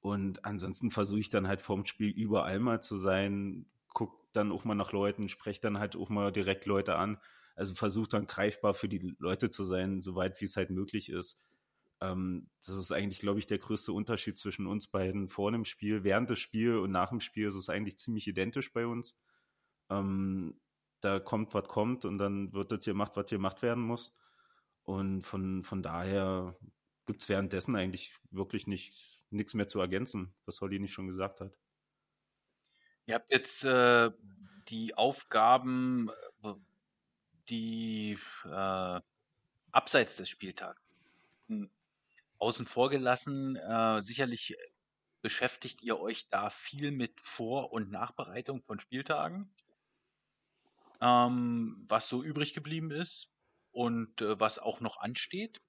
Und 0.00 0.44
ansonsten 0.44 0.90
versuche 0.90 1.20
ich 1.20 1.30
dann 1.30 1.46
halt 1.46 1.60
vorm 1.60 1.84
Spiel 1.84 2.10
überall 2.10 2.58
mal 2.58 2.82
zu 2.82 2.96
sein, 2.96 3.66
guck 3.88 4.32
dann 4.32 4.52
auch 4.52 4.64
mal 4.64 4.74
nach 4.74 4.92
Leuten, 4.92 5.28
spreche 5.28 5.60
dann 5.60 5.78
halt 5.78 5.96
auch 5.96 6.08
mal 6.08 6.32
direkt 6.32 6.66
Leute 6.66 6.96
an. 6.96 7.18
Also 7.54 7.74
versuche 7.74 8.08
dann 8.08 8.26
greifbar 8.26 8.74
für 8.74 8.88
die 8.88 9.14
Leute 9.18 9.50
zu 9.50 9.64
sein, 9.64 10.00
soweit 10.00 10.40
wie 10.40 10.46
es 10.46 10.56
halt 10.56 10.70
möglich 10.70 11.10
ist. 11.10 11.38
Ähm, 12.00 12.48
das 12.64 12.76
ist 12.76 12.92
eigentlich, 12.92 13.18
glaube 13.20 13.38
ich, 13.38 13.46
der 13.46 13.58
größte 13.58 13.92
Unterschied 13.92 14.38
zwischen 14.38 14.66
uns 14.66 14.86
beiden 14.86 15.28
vor 15.28 15.52
dem 15.52 15.64
Spiel. 15.64 16.04
Während 16.04 16.30
des 16.30 16.38
Spiels 16.38 16.78
und 16.78 16.90
nach 16.92 17.10
dem 17.10 17.20
Spiel 17.20 17.48
ist 17.48 17.54
es 17.54 17.68
eigentlich 17.68 17.98
ziemlich 17.98 18.26
identisch 18.26 18.72
bei 18.72 18.86
uns. 18.86 19.18
Ähm, 19.90 20.58
da 21.00 21.18
kommt, 21.18 21.52
was 21.54 21.68
kommt 21.68 22.04
und 22.04 22.18
dann 22.18 22.52
wird 22.52 22.72
das 22.72 22.84
gemacht, 22.84 23.12
was 23.16 23.26
gemacht 23.26 23.62
werden 23.62 23.82
muss. 23.82 24.14
Und 24.84 25.22
von, 25.22 25.62
von 25.62 25.82
daher 25.82 26.56
gibt 27.06 27.22
es 27.22 27.28
währenddessen 27.28 27.76
eigentlich 27.76 28.14
wirklich 28.30 28.66
nichts 29.30 29.54
mehr 29.54 29.68
zu 29.68 29.80
ergänzen, 29.80 30.34
was 30.44 30.60
Holly 30.60 30.78
nicht 30.78 30.92
schon 30.92 31.06
gesagt 31.06 31.40
hat. 31.40 31.56
Ihr 33.06 33.14
habt 33.14 33.30
jetzt 33.30 33.64
äh, 33.64 34.10
die 34.68 34.94
Aufgaben, 34.94 36.10
äh, 36.42 36.54
die 37.48 38.18
äh, 38.44 39.00
abseits 39.72 40.16
des 40.16 40.28
Spieltags 40.28 40.80
hm, 41.48 41.70
außen 42.38 42.66
vor 42.66 42.90
gelassen. 42.90 43.56
Äh, 43.56 44.02
sicherlich 44.02 44.56
beschäftigt 45.22 45.82
ihr 45.82 45.98
euch 45.98 46.28
da 46.28 46.50
viel 46.50 46.92
mit 46.92 47.20
Vor- 47.20 47.72
und 47.72 47.90
Nachbereitung 47.90 48.62
von 48.62 48.80
Spieltagen, 48.80 49.52
ähm, 51.00 51.84
was 51.88 52.08
so 52.08 52.22
übrig 52.22 52.54
geblieben 52.54 52.90
ist 52.90 53.28
und 53.72 54.22
äh, 54.22 54.38
was 54.40 54.58
auch 54.58 54.80
noch 54.80 54.98
ansteht. 54.98 55.60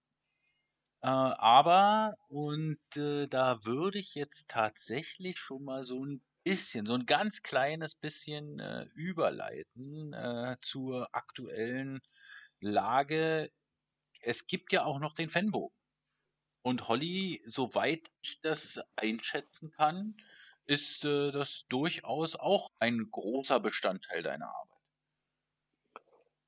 Äh, 1.04 1.08
aber, 1.08 2.16
und 2.28 2.80
äh, 2.96 3.28
da 3.28 3.64
würde 3.66 4.00
ich 4.00 4.16
jetzt 4.16 4.50
tatsächlich 4.50 5.38
schon 5.40 5.64
mal 5.64 5.84
so 5.84 6.04
ein 6.06 6.22
bisschen, 6.44 6.86
so 6.86 6.94
ein 6.96 7.06
ganz 7.06 7.42
kleines 7.44 7.96
bisschen 7.96 8.60
äh, 8.60 8.86
überleiten 8.96 10.14
äh, 10.14 10.58
zur 10.62 11.10
aktuellen 11.14 12.02
Lage. 12.60 13.52
Es 14.22 14.48
gibt 14.48 14.74
ja 14.74 14.86
auch 14.86 15.00
noch 15.00 15.14
den 15.14 15.30
Fanbogen. 15.30 15.76
Und 16.64 16.88
Holly, 16.88 17.44
soweit 17.48 18.10
ich 18.24 18.42
das 18.42 18.80
einschätzen 18.96 19.72
kann, 19.72 20.16
ist 20.66 21.06
äh, 21.06 21.32
das 21.32 21.66
durchaus 21.70 22.36
auch 22.36 22.72
ein 22.80 23.10
großer 23.12 23.60
Bestandteil 23.60 24.24
deiner 24.24 24.48
Arbeit. 24.48 24.71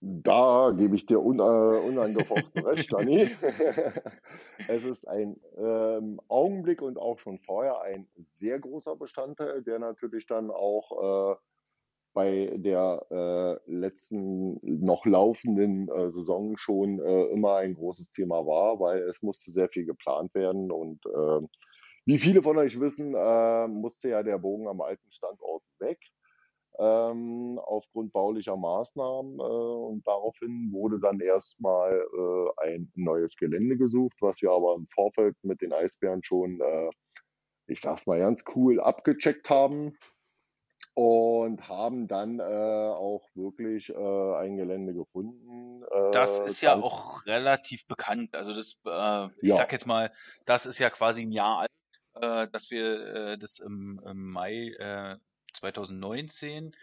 Da 0.06 0.74
gebe 0.76 0.98
ich 0.98 1.06
dir 1.06 1.24
un, 1.24 1.40
äh, 1.40 1.42
unangefochten 1.42 2.62
recht, 2.66 2.92
Dani. 2.92 3.30
es 4.68 4.84
ist 4.84 5.08
ein 5.08 5.40
ähm, 5.56 6.20
Augenblick 6.28 6.82
und 6.82 6.98
auch 6.98 7.20
schon 7.20 7.40
vorher 7.40 7.80
ein 7.84 8.06
sehr 8.26 8.60
großer 8.60 8.98
Bestandteil, 8.98 9.64
der 9.64 9.80
natürlich 9.80 10.28
dann 10.28 10.52
auch 10.52 11.32
äh, 11.32 11.36
bei 12.14 12.54
der 12.58 13.06
äh, 13.12 13.72
letzten 13.72 14.60
noch 14.62 15.06
laufenden 15.06 15.88
äh, 15.88 16.12
Saison 16.12 16.58
schon 16.58 17.00
äh, 17.00 17.28
immer 17.28 17.56
ein 17.56 17.74
großes 17.74 18.12
Thema 18.12 18.46
war, 18.46 18.82
weil 18.82 19.04
es 19.04 19.22
musste 19.22 19.52
sehr 19.52 19.70
viel 19.70 19.86
geplant 19.86 20.36
werden 20.36 20.70
und 20.70 21.00
ähm, 21.16 21.48
wie 22.06 22.20
viele 22.20 22.44
von 22.44 22.58
euch 22.58 22.78
wissen, 22.78 23.16
äh, 23.16 23.68
musste 23.70 24.10
ja 24.10 24.22
der 24.22 24.38
Bogen 24.38 24.68
am 24.68 24.82
alten 24.82 25.10
Standort 25.10 25.64
weg 25.80 25.98
ähm, 26.80 27.60
aufgrund 27.64 28.14
baulicher 28.14 28.56
Maßnahmen. 28.56 29.40
Äh, 29.40 29.42
und 29.42 30.08
daraufhin 30.08 30.72
wurde 30.72 31.00
dann 31.00 31.20
erstmal 31.20 31.94
äh, 31.94 32.68
ein 32.68 32.92
neues 32.96 33.36
Gelände 33.38 33.78
gesucht, 33.78 34.18
was 34.22 34.42
wir 34.42 34.52
aber 34.52 34.76
im 34.76 34.88
Vorfeld 34.88 35.36
mit 35.44 35.62
den 35.62 35.74
Eisbären 35.74 36.24
schon, 36.24 36.60
äh, 36.62 36.90
ich 37.68 37.82
sag's 37.82 38.08
mal 38.08 38.20
ganz 38.20 38.44
cool, 38.56 38.80
abgecheckt 38.80 39.50
haben. 39.50 39.98
Und 40.96 41.68
haben 41.68 42.08
dann 42.08 42.40
äh, 42.40 42.44
auch 42.44 43.28
wirklich 43.34 43.90
äh, 43.90 44.36
ein 44.36 44.58
Gelände 44.58 44.94
gefunden. 44.94 45.84
das 46.12 46.38
ist 46.40 46.62
ja 46.62 46.76
auch 46.76 47.26
relativ 47.26 47.88
bekannt. 47.88 48.36
Also 48.36 48.54
das, 48.54 48.76
ich 49.42 49.50
ja. 49.50 49.56
sag 49.56 49.72
jetzt 49.72 49.88
mal, 49.88 50.12
das 50.46 50.68
ist 50.68 50.78
ja 50.78 50.92
quasi 50.92 51.24
ein 51.24 51.32
Jahr 51.32 51.62
alt, 52.14 52.54
dass 52.54 52.70
wir 52.70 53.38
das 53.38 53.58
im, 53.58 54.00
im 54.06 54.34
Mai 54.34 55.18
2019 55.54 56.76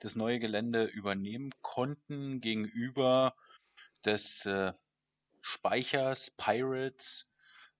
das 0.00 0.16
neue 0.16 0.38
Gelände 0.38 0.84
übernehmen 0.84 1.50
konnten 1.62 2.40
gegenüber 2.40 3.34
des 4.04 4.46
äh, 4.46 4.72
Speichers 5.42 6.30
Pirates, 6.36 7.28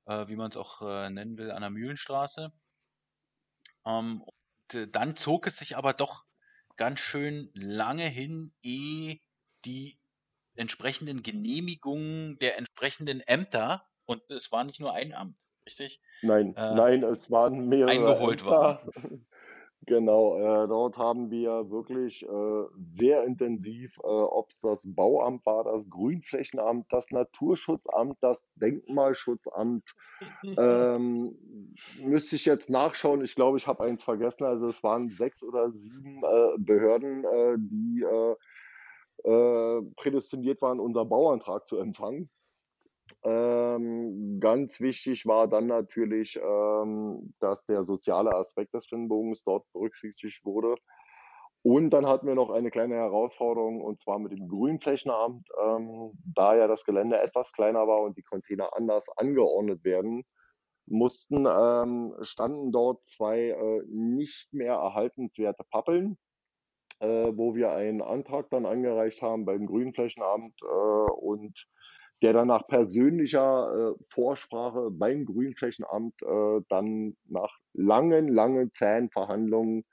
äh, 0.07 0.29
wie 0.29 0.37
man 0.37 0.51
es 0.51 0.57
auch 0.57 0.83
äh, 0.83 1.11
nennen 1.11 1.39
will, 1.39 1.51
an 1.53 1.63
der 1.63 1.71
Mühlenstraße. 1.71 2.53
Ähm, 3.87 4.23
und, 4.23 4.75
äh, 4.75 4.89
dann 4.89 5.17
zog 5.17 5.47
es 5.47 5.59
sich 5.59 5.77
aber 5.77 5.93
doch 5.95 6.25
ganz 6.77 7.01
schön 7.01 7.51
lange 7.55 8.07
hin, 8.07 8.53
ehe 8.63 9.21
die 9.65 9.99
entsprechenden 10.57 11.23
Genehmigungen 11.23 12.39
der 12.39 12.59
entsprechenden 12.59 13.21
Ämter, 13.21 13.87
und 14.07 14.23
es 14.31 14.53
war 14.53 14.65
nicht 14.65 14.81
nur 14.81 14.93
ein 14.95 15.15
Amt, 15.15 15.39
richtig? 15.67 16.01
Nein, 16.23 16.57
äh, 16.57 16.63
nein, 16.69 17.03
es 17.05 17.31
waren 17.31 17.69
mehrere 17.69 17.91
eingeholt 17.91 18.21
Ämter. 18.21 18.83
waren. 18.95 19.27
Genau, 19.89 20.37
äh, 20.37 20.69
dort 20.69 20.99
haben 20.99 21.31
wir 21.31 21.71
wirklich 21.71 22.23
äh, 22.23 22.65
sehr 22.87 23.25
intensiv, 23.25 23.97
äh, 24.05 24.07
ob 24.07 24.51
es 24.51 24.61
das 24.61 24.83
Bauamt 24.95 25.47
war, 25.47 25.65
das 25.65 25.89
Grünflächenamt, 25.89 26.93
das 26.93 27.11
Naturschutzamt, 27.11 28.19
das 28.21 28.51
Denkmalschutzamt, 28.57 29.85
ähm, 30.59 31.39
müsste 32.03 32.37
ich 32.37 32.45
jetzt 32.45 32.69
nachschauen. 32.69 33.25
Ich 33.25 33.35
glaube, 33.35 33.57
ich 33.57 33.67
habe 33.67 33.83
eins 33.83 34.05
vergessen. 34.05 34.45
Also 34.45 34.69
es 34.69 34.83
waren 34.83 35.09
sechs 35.09 35.43
oder 35.43 35.73
sieben 35.73 36.23
äh, 36.23 36.59
Behörden, 36.59 37.25
äh, 37.25 37.57
die 37.57 38.05
äh, 39.25 39.83
prädestiniert 39.97 40.61
waren, 40.61 40.81
unser 40.81 41.07
Bauantrag 41.07 41.67
zu 41.67 41.79
empfangen. 41.79 42.29
Ähm, 43.25 44.39
ganz 44.41 44.81
wichtig 44.81 45.27
war 45.27 45.49
dann 45.49 45.67
natürlich, 45.67 46.37
ähm, 46.37 47.35
dass 47.41 47.67
der 47.67 47.85
soziale 47.85 48.33
Aspekt 48.35 48.75
des 48.75 48.87
Fanbogens 48.87 49.45
dort 49.45 49.65
berücksichtigt 49.73 50.45
wurde. 50.45 50.77
Und 51.63 51.91
dann 51.91 52.07
hatten 52.07 52.27
wir 52.29 52.37
noch 52.37 52.51
eine 52.51 52.71
kleine 52.71 52.95
Herausforderung 52.95 53.81
und 53.81 53.99
zwar 54.01 54.19
mit 54.21 54.33
dem 54.33 54.49
Grünflächenamt, 54.49 55.49
ähm, 55.61 56.13
da 56.35 56.57
ja 56.57 56.69
das 56.69 56.85
Gelände 56.85 57.21
etwas 57.21 57.53
kleiner 57.53 57.87
war 57.89 58.03
und 58.03 58.17
die 58.17 58.23
Container 58.23 58.77
anders 58.77 59.07
angeordnet 59.17 59.85
werden 59.85 60.25
mussten, 60.87 61.47
ähm, 61.47 62.15
standen 62.23 62.73
dort 62.73 63.07
zwei 63.07 63.51
äh, 63.51 63.83
nicht 63.89 64.53
mehr 64.53 64.75
erhaltenswerte 64.75 65.65
Pappeln 65.71 66.17
äh, 67.01 67.33
wo 67.33 67.55
wir 67.55 67.73
einen 67.73 68.03
Antrag 68.03 68.51
dann 68.51 68.67
angereicht 68.67 69.23
haben 69.23 69.45
beim 69.45 69.67
Grünflächenamt 69.67 70.55
äh, 70.63 71.11
und 71.13 71.67
der 72.23 72.33
dann 72.33 72.49
nach 72.49 72.67
persönlicher 72.67 73.95
äh, 73.95 74.05
Vorsprache 74.11 74.91
beim 74.91 75.25
Grünflächenamt 75.25 76.15
äh, 76.23 76.61
dann 76.69 77.17
nach 77.27 77.57
langen, 77.73 78.29
langen 78.29 78.73
zähen 78.73 79.11
Verhandlungen 79.11 79.85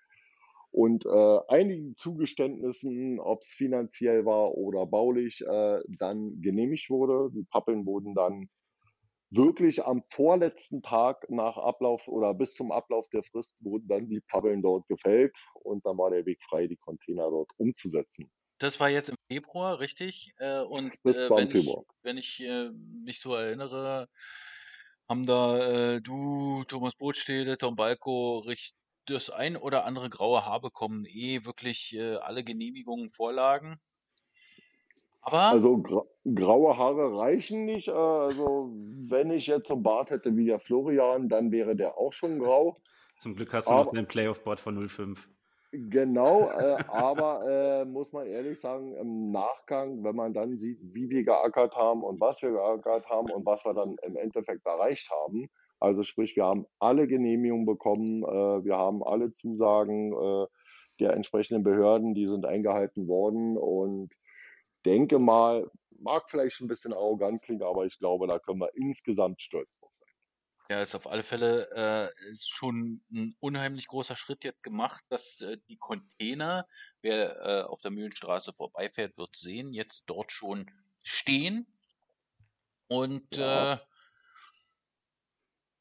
und 0.71 1.05
äh, 1.05 1.39
einigen 1.47 1.95
Zugeständnissen, 1.95 3.19
ob 3.19 3.41
es 3.41 3.49
finanziell 3.49 4.25
war 4.25 4.55
oder 4.55 4.85
baulich, 4.85 5.41
äh, 5.41 5.79
dann 5.87 6.41
genehmigt 6.41 6.89
wurde. 6.89 7.31
Die 7.33 7.45
Pappeln 7.49 7.85
wurden 7.85 8.13
dann 8.13 8.49
wirklich 9.29 9.85
am 9.85 10.03
vorletzten 10.09 10.81
Tag 10.81 11.29
nach 11.29 11.57
Ablauf 11.57 12.07
oder 12.07 12.33
bis 12.33 12.55
zum 12.55 12.71
Ablauf 12.71 13.07
der 13.09 13.23
Frist 13.23 13.57
wurden 13.63 13.87
dann 13.87 14.09
die 14.09 14.21
Pappeln 14.21 14.61
dort 14.61 14.87
gefällt 14.87 15.37
und 15.63 15.85
dann 15.85 15.97
war 15.97 16.09
der 16.09 16.25
Weg 16.25 16.41
frei, 16.43 16.67
die 16.67 16.77
Container 16.77 17.29
dort 17.29 17.51
umzusetzen. 17.57 18.29
Das 18.57 18.79
war 18.79 18.89
jetzt 18.89 19.09
im 19.09 19.15
Februar, 19.29 19.79
richtig? 19.79 20.33
Äh, 20.37 20.61
und 20.61 20.93
Das 21.03 21.29
äh, 21.29 21.29
war 21.29 21.41
wenn 21.41 21.49
im 21.49 21.49
Februar. 21.49 21.83
ich, 21.83 21.85
wenn 22.03 22.17
ich 22.17 22.39
äh, 22.41 22.69
mich 22.71 23.19
so 23.21 23.33
erinnere, 23.35 24.09
haben 25.09 25.25
da 25.25 25.95
äh, 25.95 26.01
du, 26.01 26.63
Thomas 26.67 26.95
Botstede, 26.95 27.57
Tom 27.57 27.75
Balko 27.75 28.43
das 29.05 29.29
ein 29.29 29.55
oder 29.57 29.85
andere 29.85 30.09
graue 30.09 30.45
Haar 30.45 30.61
bekommen, 30.61 31.05
eh 31.05 31.45
wirklich 31.45 31.93
äh, 31.95 32.15
alle 32.15 32.43
Genehmigungen 32.43 33.11
vorlagen. 33.11 33.79
Aber 35.21 35.41
Also 35.49 35.77
gra 35.81 36.03
graue 36.35 36.77
Haare 36.77 37.17
reichen 37.17 37.65
nicht. 37.65 37.87
Äh, 37.87 37.91
also 37.91 38.71
wenn 38.73 39.31
ich 39.31 39.47
jetzt 39.47 39.67
so 39.67 39.73
einen 39.75 39.83
Bart 39.83 40.09
hätte 40.11 40.35
wie 40.37 40.45
der 40.45 40.59
Florian, 40.59 41.29
dann 41.29 41.51
wäre 41.51 41.75
der 41.75 41.97
auch 41.97 42.13
schon 42.13 42.39
grau. 42.39 42.81
Zum 43.17 43.35
Glück 43.35 43.53
hast 43.53 43.69
du 43.69 43.73
noch 43.73 43.87
Aber 43.87 43.91
einen 43.91 44.07
Playoff-Bot 44.07 44.61
von 44.61 44.75
05. 44.75 45.29
genau, 45.89 46.49
äh, 46.49 46.77
aber 46.87 47.47
äh, 47.47 47.85
muss 47.85 48.11
man 48.11 48.27
ehrlich 48.27 48.59
sagen, 48.59 48.95
im 48.95 49.31
Nachgang, 49.31 50.03
wenn 50.03 50.15
man 50.15 50.33
dann 50.33 50.57
sieht, 50.57 50.79
wie 50.81 51.09
wir 51.09 51.23
geackert 51.23 51.75
haben 51.75 52.03
und 52.03 52.19
was 52.19 52.41
wir 52.41 52.51
geackert 52.51 53.09
haben 53.09 53.31
und 53.31 53.45
was 53.45 53.65
wir 53.65 53.73
dann 53.73 53.95
im 54.03 54.15
Endeffekt 54.15 54.65
erreicht 54.65 55.09
haben, 55.11 55.49
also 55.79 56.03
sprich, 56.03 56.35
wir 56.35 56.45
haben 56.45 56.65
alle 56.79 57.07
Genehmigungen 57.07 57.65
bekommen, 57.65 58.23
äh, 58.23 58.63
wir 58.65 58.77
haben 58.77 59.03
alle 59.03 59.33
Zusagen 59.33 60.13
äh, 60.13 60.47
der 60.99 61.13
entsprechenden 61.13 61.63
Behörden, 61.63 62.15
die 62.15 62.27
sind 62.27 62.45
eingehalten 62.45 63.07
worden 63.07 63.57
und 63.57 64.11
denke 64.85 65.19
mal, 65.19 65.69
mag 65.99 66.29
vielleicht 66.29 66.61
ein 66.61 66.67
bisschen 66.67 66.93
arrogant 66.93 67.41
klingen, 67.41 67.63
aber 67.63 67.85
ich 67.85 67.97
glaube, 67.99 68.27
da 68.27 68.39
können 68.39 68.59
wir 68.59 68.75
insgesamt 68.75 69.41
stolz 69.41 69.69
sein. 69.81 69.84
Ja, 70.69 70.81
ist 70.81 70.95
auf 70.95 71.07
alle 71.07 71.23
Fälle 71.23 71.69
äh, 72.17 72.29
ist 72.31 72.49
schon 72.49 73.03
ein 73.11 73.35
unheimlich 73.39 73.87
großer 73.87 74.15
Schritt 74.15 74.43
jetzt 74.43 74.63
gemacht, 74.63 75.03
dass 75.09 75.41
äh, 75.41 75.57
die 75.69 75.77
Container, 75.77 76.67
wer 77.01 77.41
äh, 77.41 77.63
auf 77.63 77.81
der 77.81 77.91
Mühlenstraße 77.91 78.53
vorbeifährt, 78.53 79.17
wird 79.17 79.35
sehen, 79.35 79.73
jetzt 79.73 80.03
dort 80.07 80.31
schon 80.31 80.71
stehen. 81.03 81.67
Und 82.87 83.37
Ja. 83.37 83.37
äh, 83.37 83.77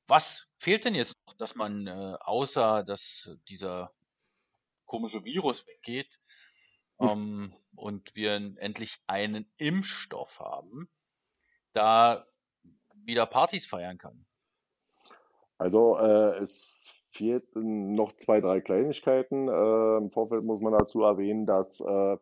was 0.06 0.48
fehlt 0.58 0.84
denn 0.84 0.94
jetzt 0.94 1.14
noch, 1.26 1.34
dass 1.36 1.54
man 1.54 1.86
äh, 1.86 2.16
außer 2.20 2.84
dass 2.84 3.30
dieser 3.48 3.92
komische 4.86 5.24
Virus 5.24 5.66
weggeht 5.66 6.20
Hm. 7.00 7.08
ähm, 7.12 7.54
und 7.76 8.14
wir 8.16 8.34
endlich 8.36 8.98
einen 9.08 9.52
Impfstoff 9.56 10.40
haben, 10.40 10.90
da 11.74 12.26
wieder 12.94 13.26
Partys 13.26 13.66
feiern 13.66 13.98
kann? 13.98 14.26
Also 15.58 15.98
äh, 15.98 16.38
es 16.42 16.94
fehlten 17.12 17.94
noch 17.94 18.12
zwei, 18.16 18.40
drei 18.40 18.60
Kleinigkeiten. 18.60 19.48
Äh, 19.48 19.96
Im 19.98 20.10
Vorfeld 20.10 20.44
muss 20.44 20.60
man 20.60 20.72
dazu 20.72 21.02
erwähnen, 21.02 21.46
dass 21.46 21.80
äh, 21.80 22.16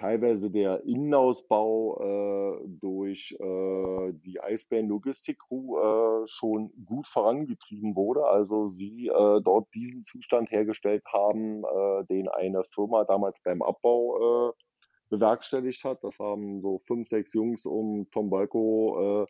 teilweise 0.00 0.50
der 0.50 0.82
Innenausbau 0.84 2.00
äh, 2.00 2.68
durch 2.80 3.36
äh, 3.38 4.12
die 4.14 4.40
Eisbären 4.40 4.88
Logistik 4.88 5.38
Crew 5.38 5.78
äh, 5.78 6.26
schon 6.26 6.72
gut 6.86 7.06
vorangetrieben 7.06 7.94
wurde. 7.94 8.24
Also 8.24 8.68
sie 8.68 9.10
dort 9.10 9.68
diesen 9.74 10.02
Zustand 10.02 10.50
hergestellt 10.50 11.04
haben, 11.12 11.62
den 12.08 12.28
eine 12.28 12.62
Firma 12.74 13.04
damals 13.04 13.42
beim 13.42 13.62
Abbau 13.62 14.54
bewerkstelligt 15.10 15.84
hat. 15.84 16.02
Das 16.02 16.18
haben 16.18 16.60
so 16.60 16.80
fünf, 16.86 17.08
sechs 17.08 17.34
Jungs 17.34 17.66
um 17.66 18.08
Tom 18.10 18.30
Balko 18.30 19.26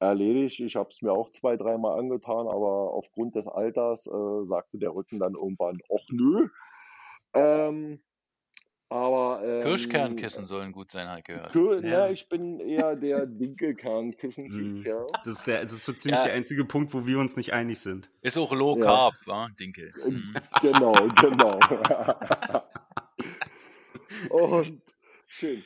erledigt. 0.00 0.60
Ich 0.60 0.76
habe 0.76 0.90
es 0.90 1.02
mir 1.02 1.12
auch 1.12 1.30
zwei, 1.30 1.56
dreimal 1.56 1.98
angetan, 1.98 2.46
aber 2.46 2.92
aufgrund 2.92 3.34
des 3.34 3.46
Alters 3.46 4.06
äh, 4.06 4.46
sagte 4.46 4.78
der 4.78 4.94
Rücken 4.94 5.18
dann 5.18 5.34
irgendwann, 5.34 5.78
och 5.88 6.04
nö. 6.10 6.48
Ähm, 7.34 8.00
aber 8.90 9.42
ähm, 9.44 9.62
Kirschkernkissen 9.64 10.46
sollen 10.46 10.72
gut 10.72 10.90
sein, 10.90 11.08
habe 11.08 11.18
ich 11.18 11.24
gehört. 11.26 11.52
Kir 11.52 11.74
Ja. 11.84 12.06
na, 12.06 12.10
ich 12.10 12.26
bin 12.30 12.58
eher 12.58 12.96
der 12.96 13.26
Dinkelkernkissen-Typ, 13.26 14.54
Mhm. 14.78 14.82
ja. 14.86 15.04
Das 15.24 15.34
ist, 15.38 15.46
der, 15.46 15.60
das 15.62 15.72
ist 15.72 15.84
so 15.84 15.92
ziemlich 15.92 16.18
Ja. 16.20 16.24
der 16.24 16.32
einzige 16.34 16.64
Punkt, 16.64 16.94
wo 16.94 17.06
wir 17.06 17.18
uns 17.18 17.36
nicht 17.36 17.52
einig 17.52 17.78
sind. 17.80 18.08
Ist 18.22 18.38
auch 18.38 18.50
Low 18.52 18.78
Ja. 18.78 18.84
Carb, 18.84 19.14
wa, 19.26 19.48
Dinkel. 19.60 19.92
Äh, 20.06 20.10
Mhm. 20.10 20.34
Genau, 20.62 20.94
genau. 21.20 21.60
Und 24.30 24.80
schön. 25.26 25.62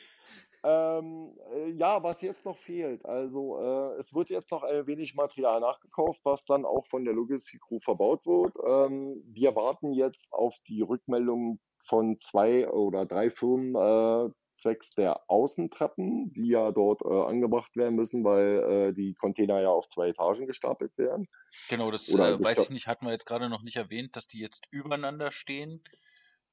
Ähm, 0.65 1.37
äh, 1.53 1.71
ja, 1.71 2.01
was 2.03 2.21
jetzt 2.21 2.45
noch 2.45 2.57
fehlt, 2.57 3.05
also 3.05 3.57
äh, 3.59 3.99
es 3.99 4.13
wird 4.13 4.29
jetzt 4.29 4.49
noch 4.49 4.63
ein 4.63 4.87
wenig 4.87 5.13
Material 5.13 5.59
nachgekauft, 5.59 6.21
was 6.23 6.45
dann 6.45 6.63
auch 6.63 6.85
von 6.85 7.03
der 7.03 7.13
Logistik 7.13 7.61
Crew 7.67 7.79
verbaut 7.81 8.25
wird. 8.25 8.55
Ähm, 8.65 9.21
wir 9.27 9.55
warten 9.57 9.91
jetzt 9.91 10.31
auf 10.31 10.55
die 10.67 10.81
Rückmeldung 10.81 11.59
von 11.85 12.17
zwei 12.21 12.69
oder 12.69 13.05
drei 13.05 13.29
Firmen 13.29 13.75
äh, 13.75 14.29
zwecks 14.55 14.95
der 14.95 15.19
Außentreppen, 15.27 16.31
die 16.31 16.47
ja 16.47 16.71
dort 16.71 17.01
äh, 17.01 17.07
angebracht 17.07 17.75
werden 17.75 17.95
müssen, 17.95 18.23
weil 18.23 18.59
äh, 18.59 18.93
die 18.93 19.15
Container 19.15 19.61
ja 19.61 19.69
auf 19.69 19.89
zwei 19.89 20.09
Etagen 20.09 20.47
gestapelt 20.47 20.97
werden. 20.97 21.27
Genau, 21.69 21.91
das 21.91 22.07
weiß 22.07 22.59
ich 22.59 22.69
nicht, 22.69 22.87
hatten 22.87 23.05
wir 23.05 23.11
jetzt 23.11 23.25
gerade 23.25 23.49
noch 23.49 23.63
nicht 23.63 23.75
erwähnt, 23.75 24.15
dass 24.15 24.27
die 24.27 24.39
jetzt 24.39 24.65
übereinander 24.71 25.31
stehen. 25.31 25.83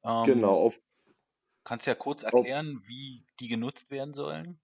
Ähm, 0.03 0.25
Genau, 0.25 0.55
auf 0.55 0.81
Kannst 1.65 1.87
ja 1.87 1.95
kurz 1.95 2.23
erklären, 2.23 2.83
wie 2.87 3.25
die 3.39 3.49
genutzt 3.49 3.91
werden 3.91 4.15
sollen? 4.15 4.61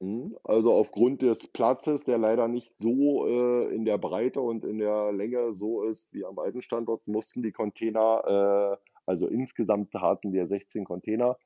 Mhm. 0.00 0.36
Also 0.44 0.72
aufgrund 0.72 1.22
des 1.22 1.46
Platzes, 1.48 2.04
der 2.04 2.18
leider 2.18 2.48
nicht 2.48 2.76
so 2.78 3.26
äh, 3.26 3.74
in 3.74 3.84
der 3.84 3.98
Breite 3.98 4.40
und 4.40 4.64
in 4.64 4.78
der 4.78 5.12
Länge 5.12 5.54
so 5.54 5.82
ist 5.82 6.12
wie 6.12 6.24
am 6.24 6.38
alten 6.38 6.62
Standort, 6.62 7.06
mussten 7.06 7.42
die 7.42 7.52
Container, 7.52 8.78
äh, 8.78 8.86
also 9.06 9.26
insgesamt 9.26 9.94
hatten 9.94 10.32
wir 10.32 10.46
16 10.46 10.84
Container, 10.84 11.36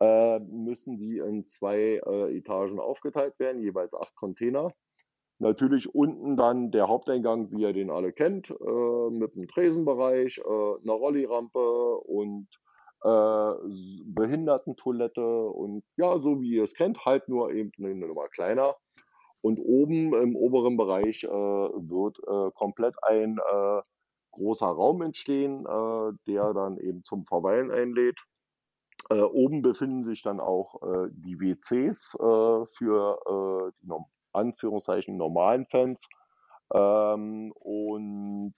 äh, 0.00 0.40
müssen 0.40 0.98
die 0.98 1.18
in 1.18 1.44
zwei 1.46 2.00
äh, 2.04 2.36
Etagen 2.36 2.80
aufgeteilt 2.80 3.38
werden, 3.38 3.62
jeweils 3.62 3.94
acht 3.94 4.14
Container. 4.16 4.72
Natürlich 5.38 5.94
unten 5.94 6.36
dann 6.36 6.70
der 6.70 6.88
Haupteingang, 6.88 7.50
wie 7.50 7.62
ihr 7.62 7.72
den 7.72 7.90
alle 7.90 8.12
kennt, 8.12 8.50
äh, 8.50 9.10
mit 9.10 9.34
einem 9.34 9.48
Tresenbereich, 9.48 10.38
äh, 10.38 10.42
einer 10.42 10.92
Rollirampe 10.92 11.96
und 11.98 12.48
äh, 13.04 13.52
Behindertentoilette 14.04 15.24
und 15.24 15.84
ja, 15.96 16.18
so 16.18 16.40
wie 16.40 16.56
ihr 16.56 16.64
es 16.64 16.74
kennt, 16.74 17.04
halt 17.04 17.28
nur 17.28 17.52
eben 17.52 17.72
eine 17.78 17.94
Nummer 17.94 18.28
kleiner. 18.28 18.76
Und 19.40 19.58
oben 19.58 20.14
im 20.14 20.36
oberen 20.36 20.76
Bereich 20.76 21.24
äh, 21.24 21.28
wird 21.28 22.18
äh, 22.20 22.50
komplett 22.54 22.94
ein 23.02 23.38
äh, 23.38 23.82
großer 24.30 24.66
Raum 24.66 25.02
entstehen, 25.02 25.66
äh, 25.66 26.12
der 26.28 26.54
dann 26.54 26.78
eben 26.78 27.02
zum 27.02 27.24
Verweilen 27.26 27.72
einlädt. 27.72 28.20
Äh, 29.10 29.20
oben 29.20 29.62
befinden 29.62 30.04
sich 30.04 30.22
dann 30.22 30.38
auch 30.38 30.80
die 31.10 31.40
WCs 31.40 32.16
für 32.20 33.72
die 33.82 33.92
Anführungszeichen 34.32 35.16
normalen 35.16 35.66
Fans. 35.66 36.08
Ähm, 36.72 37.52
und 37.52 38.54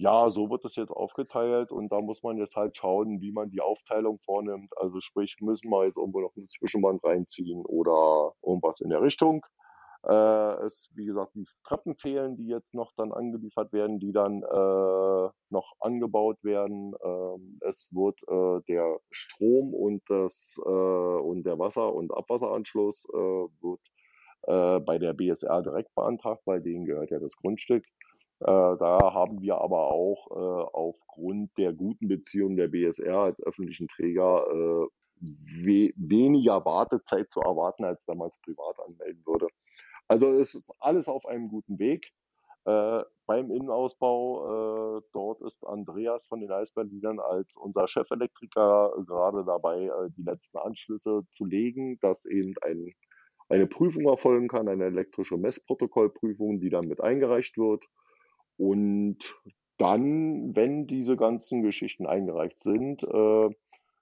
ja, 0.00 0.30
so 0.30 0.48
wird 0.48 0.64
es 0.64 0.76
jetzt 0.76 0.92
aufgeteilt 0.92 1.70
und 1.70 1.92
da 1.92 2.00
muss 2.00 2.22
man 2.22 2.38
jetzt 2.38 2.56
halt 2.56 2.74
schauen, 2.74 3.20
wie 3.20 3.32
man 3.32 3.50
die 3.50 3.60
Aufteilung 3.60 4.18
vornimmt. 4.20 4.72
Also 4.78 4.98
sprich, 5.00 5.36
müssen 5.40 5.70
wir 5.70 5.84
jetzt 5.84 5.98
irgendwo 5.98 6.20
noch 6.20 6.34
eine 6.36 6.48
Zwischenwand 6.48 7.04
reinziehen 7.04 7.66
oder 7.66 8.32
irgendwas 8.42 8.80
in 8.80 8.88
der 8.88 9.02
Richtung. 9.02 9.44
Äh, 10.08 10.64
es, 10.64 10.88
wie 10.94 11.04
gesagt, 11.04 11.34
die 11.34 11.46
Treppen 11.64 11.94
fehlen, 11.96 12.38
die 12.38 12.46
jetzt 12.46 12.72
noch 12.72 12.94
dann 12.96 13.12
angeliefert 13.12 13.74
werden, 13.74 14.00
die 14.00 14.12
dann 14.12 14.42
äh, 14.42 15.28
noch 15.50 15.74
angebaut 15.80 16.38
werden. 16.42 16.94
Ähm, 17.04 17.58
es 17.60 17.90
wird 17.92 18.18
äh, 18.26 18.64
der 18.72 18.98
Strom 19.10 19.74
und 19.74 20.02
das 20.08 20.58
äh, 20.64 20.70
und 20.70 21.42
der 21.42 21.58
Wasser- 21.58 21.94
und 21.94 22.16
Abwasseranschluss 22.16 23.06
äh, 23.12 23.18
wird 23.18 23.80
äh, 24.44 24.80
bei 24.80 24.98
der 24.98 25.12
BSR 25.12 25.60
direkt 25.60 25.94
beantragt, 25.94 26.40
weil 26.46 26.62
denen 26.62 26.86
gehört 26.86 27.10
ja 27.10 27.18
das 27.18 27.36
Grundstück. 27.36 27.84
Äh, 28.40 28.46
da 28.46 29.12
haben 29.14 29.40
wir 29.42 29.58
aber 29.58 29.88
auch 29.88 30.30
äh, 30.30 30.70
aufgrund 30.72 31.56
der 31.58 31.72
guten 31.72 32.08
Beziehung 32.08 32.56
der 32.56 32.68
BSR 32.68 33.18
als 33.18 33.42
öffentlichen 33.42 33.88
Träger 33.88 34.46
äh, 34.50 34.86
we 35.20 35.92
weniger 35.96 36.64
Wartezeit 36.64 37.30
zu 37.30 37.40
erwarten, 37.40 37.84
als 37.84 38.00
es 38.00 38.38
privat 38.40 38.80
anmelden 38.86 39.22
würde. 39.26 39.48
Also 40.08 40.26
es 40.32 40.54
ist 40.54 40.72
alles 40.78 41.08
auf 41.08 41.26
einem 41.26 41.48
guten 41.48 41.78
Weg. 41.78 42.12
Äh, 42.64 43.04
beim 43.26 43.50
Innenausbau. 43.50 44.98
Äh, 44.98 45.02
dort 45.12 45.40
ist 45.42 45.64
Andreas 45.64 46.26
von 46.26 46.40
den 46.40 46.50
Eisberlinern 46.50 47.18
als 47.20 47.56
unser 47.56 47.86
Chefelektriker 47.86 48.92
gerade 49.06 49.44
dabei, 49.44 49.84
äh, 49.86 50.10
die 50.16 50.22
letzten 50.22 50.58
Anschlüsse 50.58 51.22
zu 51.30 51.44
legen, 51.46 51.98
dass 52.00 52.26
eben 52.26 52.54
ein, 52.62 52.92
eine 53.48 53.66
Prüfung 53.66 54.04
erfolgen 54.06 54.48
kann, 54.48 54.68
eine 54.68 54.84
elektrische 54.84 55.36
Messprotokollprüfung, 55.38 56.60
die 56.60 56.70
dann 56.70 56.86
mit 56.88 57.00
eingereicht 57.00 57.56
wird. 57.56 57.86
Und 58.60 59.16
dann, 59.78 60.54
wenn 60.54 60.86
diese 60.86 61.16
ganzen 61.16 61.62
Geschichten 61.62 62.06
eingereicht 62.06 62.60
sind, 62.60 63.02
äh, 63.02 63.48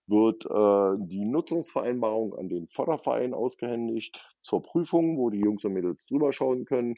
wird 0.08 0.46
äh, 0.46 1.06
die 1.06 1.24
Nutzungsvereinbarung 1.24 2.34
an 2.34 2.48
den 2.48 2.66
Förderverein 2.66 3.34
ausgehändigt 3.34 4.20
zur 4.42 4.64
Prüfung, 4.64 5.16
wo 5.16 5.30
die 5.30 5.38
Jungs 5.38 5.64
und 5.64 5.74
Mädels 5.74 6.04
drüber 6.06 6.32
schauen 6.32 6.64
können 6.64 6.96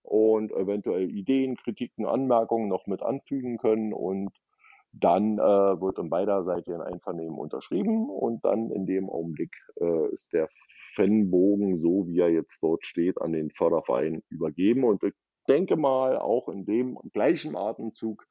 und 0.00 0.50
eventuell 0.52 1.10
Ideen, 1.10 1.56
Kritiken, 1.56 2.06
Anmerkungen 2.06 2.68
noch 2.68 2.86
mit 2.86 3.02
anfügen 3.02 3.58
können 3.58 3.92
und 3.92 4.30
dann 4.92 5.38
äh, 5.38 5.42
wird 5.42 5.98
in 5.98 6.08
beiderseitigen 6.08 6.80
Einvernehmen 6.80 7.36
unterschrieben 7.36 8.08
und 8.08 8.42
dann 8.46 8.70
in 8.70 8.86
dem 8.86 9.10
Augenblick 9.10 9.54
äh, 9.78 10.08
ist 10.10 10.32
der 10.32 10.48
Fanbogen, 10.94 11.78
so 11.80 12.06
wie 12.06 12.20
er 12.20 12.30
jetzt 12.30 12.62
dort 12.62 12.86
steht, 12.86 13.20
an 13.20 13.32
den 13.32 13.50
Förderverein 13.50 14.22
übergeben. 14.30 14.84
Und 14.84 15.02
denke 15.48 15.76
mal, 15.76 16.18
auch 16.18 16.48
in 16.48 16.64
dem 16.64 16.98
gleichen 17.12 17.56
Atemzug 17.56 18.26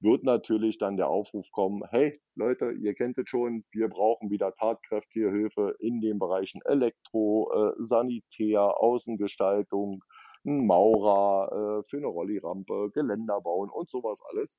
wird 0.00 0.24
natürlich 0.24 0.78
dann 0.78 0.96
der 0.96 1.08
Aufruf 1.08 1.50
kommen, 1.52 1.82
hey 1.88 2.20
Leute, 2.34 2.72
ihr 2.72 2.94
kennt 2.94 3.16
es 3.18 3.28
schon, 3.28 3.64
wir 3.72 3.88
brauchen 3.88 4.30
wieder 4.30 4.54
tatkräftige 4.54 5.30
Hilfe 5.30 5.74
in 5.80 6.00
den 6.00 6.18
Bereichen 6.18 6.60
Elektro, 6.64 7.50
äh, 7.52 7.72
Sanitär, 7.78 8.80
Außengestaltung, 8.80 10.04
ein 10.44 10.66
Maurer 10.66 11.80
äh, 11.80 11.82
für 11.88 11.96
eine 11.96 12.06
Rollirampe, 12.06 12.90
Geländer 12.92 13.40
bauen 13.40 13.70
und 13.70 13.90
sowas 13.90 14.20
alles. 14.30 14.58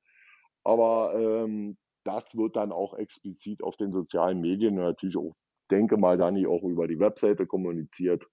Aber 0.64 1.14
ähm, 1.14 1.78
das 2.04 2.36
wird 2.36 2.56
dann 2.56 2.72
auch 2.72 2.94
explizit 2.94 3.62
auf 3.62 3.76
den 3.76 3.92
sozialen 3.92 4.40
Medien 4.40 4.78
und 4.78 4.84
natürlich 4.84 5.16
auch, 5.16 5.34
denke 5.70 5.96
mal, 5.96 6.18
Dani, 6.18 6.46
auch 6.46 6.62
über 6.62 6.88
die 6.88 6.98
Webseite 6.98 7.46
kommuniziert, 7.46 8.24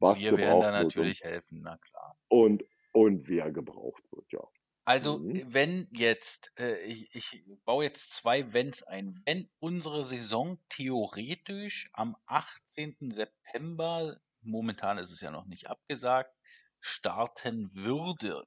was 0.00 0.20
Wir 0.20 0.36
werden 0.36 0.60
da 0.60 0.70
natürlich 0.70 1.20
helfen, 1.22 1.60
na 1.62 1.76
klar. 1.76 2.16
Und, 2.28 2.64
und 2.92 3.28
wer 3.28 3.50
gebraucht 3.52 4.04
wird, 4.12 4.32
ja. 4.32 4.46
Also, 4.84 5.18
mhm. 5.18 5.52
wenn 5.52 5.88
jetzt, 5.92 6.50
äh, 6.58 6.78
ich, 6.78 7.14
ich 7.14 7.44
baue 7.66 7.84
jetzt 7.84 8.12
zwei 8.12 8.54
Wenns 8.54 8.82
ein, 8.82 9.20
wenn 9.26 9.50
unsere 9.58 10.02
Saison 10.02 10.58
theoretisch 10.70 11.90
am 11.92 12.16
18. 12.24 12.96
September, 13.10 14.18
momentan 14.40 14.96
ist 14.96 15.10
es 15.10 15.20
ja 15.20 15.30
noch 15.30 15.44
nicht 15.44 15.68
abgesagt, 15.68 16.34
starten 16.80 17.70
würde. 17.74 18.46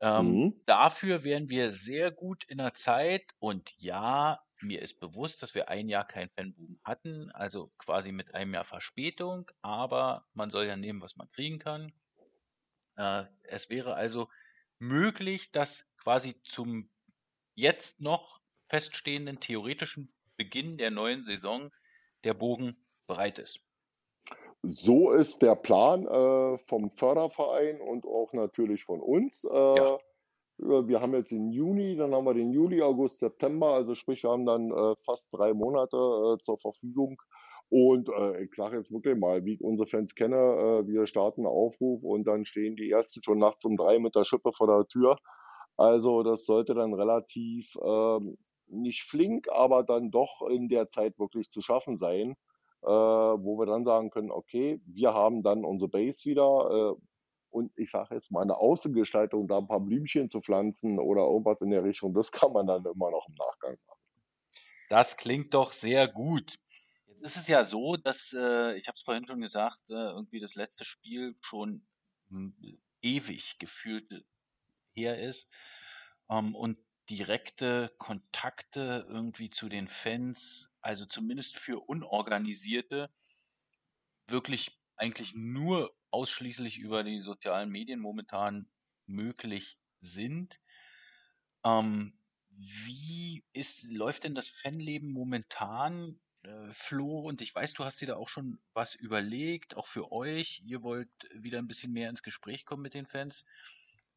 Ähm, 0.00 0.26
mhm. 0.26 0.62
Dafür 0.64 1.22
wären 1.22 1.50
wir 1.50 1.70
sehr 1.70 2.10
gut 2.10 2.44
in 2.44 2.56
der 2.56 2.72
Zeit 2.72 3.24
und 3.40 3.74
ja, 3.76 4.40
mir 4.62 4.80
ist 4.80 5.00
bewusst, 5.00 5.42
dass 5.42 5.54
wir 5.54 5.68
ein 5.68 5.88
Jahr 5.88 6.06
kein 6.06 6.30
Fanboom 6.30 6.80
hatten, 6.82 7.30
also 7.32 7.70
quasi 7.78 8.12
mit 8.12 8.34
einem 8.34 8.54
Jahr 8.54 8.64
Verspätung, 8.64 9.50
aber 9.60 10.26
man 10.32 10.50
soll 10.50 10.64
ja 10.64 10.76
nehmen, 10.76 11.00
was 11.00 11.16
man 11.16 11.30
kriegen 11.30 11.58
kann. 11.58 11.92
Äh, 12.98 13.24
es 13.44 13.70
wäre 13.70 13.94
also 13.94 14.28
möglich, 14.78 15.50
dass 15.52 15.86
quasi 15.96 16.34
zum 16.42 16.90
jetzt 17.54 18.00
noch 18.00 18.40
feststehenden 18.68 19.40
theoretischen 19.40 20.12
Beginn 20.36 20.76
der 20.76 20.90
neuen 20.90 21.22
Saison 21.22 21.70
der 22.24 22.34
Bogen 22.34 22.76
bereit 23.06 23.38
ist. 23.38 23.60
So 24.62 25.10
ist 25.12 25.40
der 25.40 25.54
Plan 25.54 26.06
äh, 26.06 26.58
vom 26.66 26.90
Förderverein 26.96 27.80
und 27.80 28.04
auch 28.04 28.32
natürlich 28.32 28.84
von 28.84 29.00
uns. 29.00 29.44
Äh, 29.44 29.76
ja. 29.76 29.98
Wir 30.60 31.00
haben 31.00 31.14
jetzt 31.14 31.30
den 31.30 31.52
Juni, 31.52 31.96
dann 31.96 32.12
haben 32.12 32.24
wir 32.24 32.34
den 32.34 32.50
Juli, 32.50 32.82
August, 32.82 33.20
September, 33.20 33.74
also 33.74 33.94
sprich, 33.94 34.24
wir 34.24 34.30
haben 34.30 34.44
dann 34.44 34.72
äh, 34.72 34.96
fast 35.04 35.32
drei 35.32 35.54
Monate 35.54 35.96
äh, 35.96 36.42
zur 36.42 36.58
Verfügung. 36.58 37.22
Und 37.70 38.08
äh, 38.08 38.44
ich 38.44 38.54
sage 38.54 38.78
jetzt 38.78 38.92
wirklich 38.92 39.18
mal, 39.18 39.44
wie 39.44 39.54
ich 39.54 39.62
unsere 39.62 39.88
Fans 39.88 40.14
kenne, 40.14 40.36
äh, 40.36 40.86
wir 40.86 41.06
starten 41.06 41.46
Aufruf 41.46 42.02
und 42.02 42.24
dann 42.24 42.46
stehen 42.46 42.76
die 42.76 42.90
ersten 42.90 43.22
schon 43.22 43.38
nachts 43.38 43.64
um 43.64 43.76
drei 43.76 43.98
mit 43.98 44.14
der 44.14 44.24
Schippe 44.24 44.52
vor 44.56 44.66
der 44.66 44.86
Tür. 44.86 45.18
Also 45.76 46.22
das 46.22 46.44
sollte 46.46 46.74
dann 46.74 46.94
relativ 46.94 47.76
ähm, 47.84 48.38
nicht 48.68 49.02
flink, 49.02 49.48
aber 49.50 49.84
dann 49.84 50.10
doch 50.10 50.42
in 50.50 50.68
der 50.68 50.88
Zeit 50.88 51.18
wirklich 51.18 51.50
zu 51.50 51.60
schaffen 51.60 51.96
sein 51.96 52.36
äh, 52.82 52.88
wo 52.88 53.58
wir 53.58 53.66
dann 53.66 53.84
sagen 53.84 54.10
können, 54.10 54.30
okay, 54.30 54.80
wir 54.86 55.14
haben 55.14 55.42
dann 55.42 55.64
unsere 55.64 55.90
Base 55.90 56.24
wieder 56.24 56.94
äh, 56.96 57.02
und 57.50 57.72
ich 57.76 57.90
sage 57.90 58.14
jetzt 58.14 58.30
mal 58.30 58.42
eine 58.42 58.56
Außengestaltung, 58.58 59.48
da 59.48 59.58
ein 59.58 59.66
paar 59.66 59.80
Blümchen 59.80 60.30
zu 60.30 60.40
pflanzen 60.40 60.98
oder 60.98 61.22
irgendwas 61.22 61.60
in 61.60 61.70
der 61.70 61.82
Richtung, 61.82 62.14
das 62.14 62.30
kann 62.30 62.52
man 62.52 62.66
dann 62.66 62.84
immer 62.84 63.10
noch 63.10 63.26
im 63.28 63.34
Nachgang 63.34 63.76
machen. 63.86 64.00
Das 64.90 65.16
klingt 65.16 65.54
doch 65.54 65.72
sehr 65.72 66.08
gut. 66.08 66.58
Jetzt 67.20 67.32
ist 67.32 67.42
es 67.42 67.48
ja 67.48 67.64
so, 67.64 67.96
dass, 67.96 68.32
äh, 68.32 68.76
ich 68.76 68.86
habe 68.86 68.94
es 68.94 69.02
vorhin 69.02 69.26
schon 69.26 69.40
gesagt, 69.40 69.90
äh, 69.90 69.94
irgendwie 69.94 70.38
das 70.38 70.54
letzte 70.54 70.84
Spiel 70.84 71.34
schon 71.40 71.84
hm, 72.28 72.54
ewig 73.02 73.58
gefühlt 73.58 74.24
her 74.94 75.20
ist. 75.20 75.50
Ähm, 76.30 76.54
und 76.54 76.78
direkte 77.10 77.92
Kontakte 77.98 79.04
irgendwie 79.08 79.50
zu 79.50 79.68
den 79.68 79.88
Fans, 79.88 80.70
also 80.80 81.06
zumindest 81.06 81.58
für 81.58 81.80
Unorganisierte, 81.88 83.10
wirklich 84.28 84.78
eigentlich 84.94 85.34
nur 85.34 85.92
ausschließlich 86.10 86.78
über 86.78 87.02
die 87.02 87.20
sozialen 87.20 87.70
Medien 87.70 87.98
momentan 87.98 88.70
möglich 89.06 89.76
sind. 90.00 90.60
Ähm, 91.64 92.16
wie 92.50 93.44
ist, 93.52 93.82
läuft 93.90 94.24
denn 94.24 94.36
das 94.36 94.48
Fanleben 94.48 95.10
momentan, 95.10 96.20
äh, 96.42 96.72
Flo? 96.72 97.20
Und 97.20 97.40
ich 97.40 97.54
weiß, 97.54 97.72
du 97.74 97.84
hast 97.84 98.00
dir 98.00 98.06
da 98.06 98.16
auch 98.16 98.28
schon 98.28 98.58
was 98.74 98.94
überlegt, 98.94 99.76
auch 99.76 99.86
für 99.86 100.12
euch. 100.12 100.62
Ihr 100.64 100.82
wollt 100.82 101.10
wieder 101.34 101.58
ein 101.58 101.68
bisschen 101.68 101.92
mehr 101.92 102.10
ins 102.10 102.22
Gespräch 102.22 102.64
kommen 102.64 102.82
mit 102.82 102.94
den 102.94 103.06
Fans. 103.06 103.44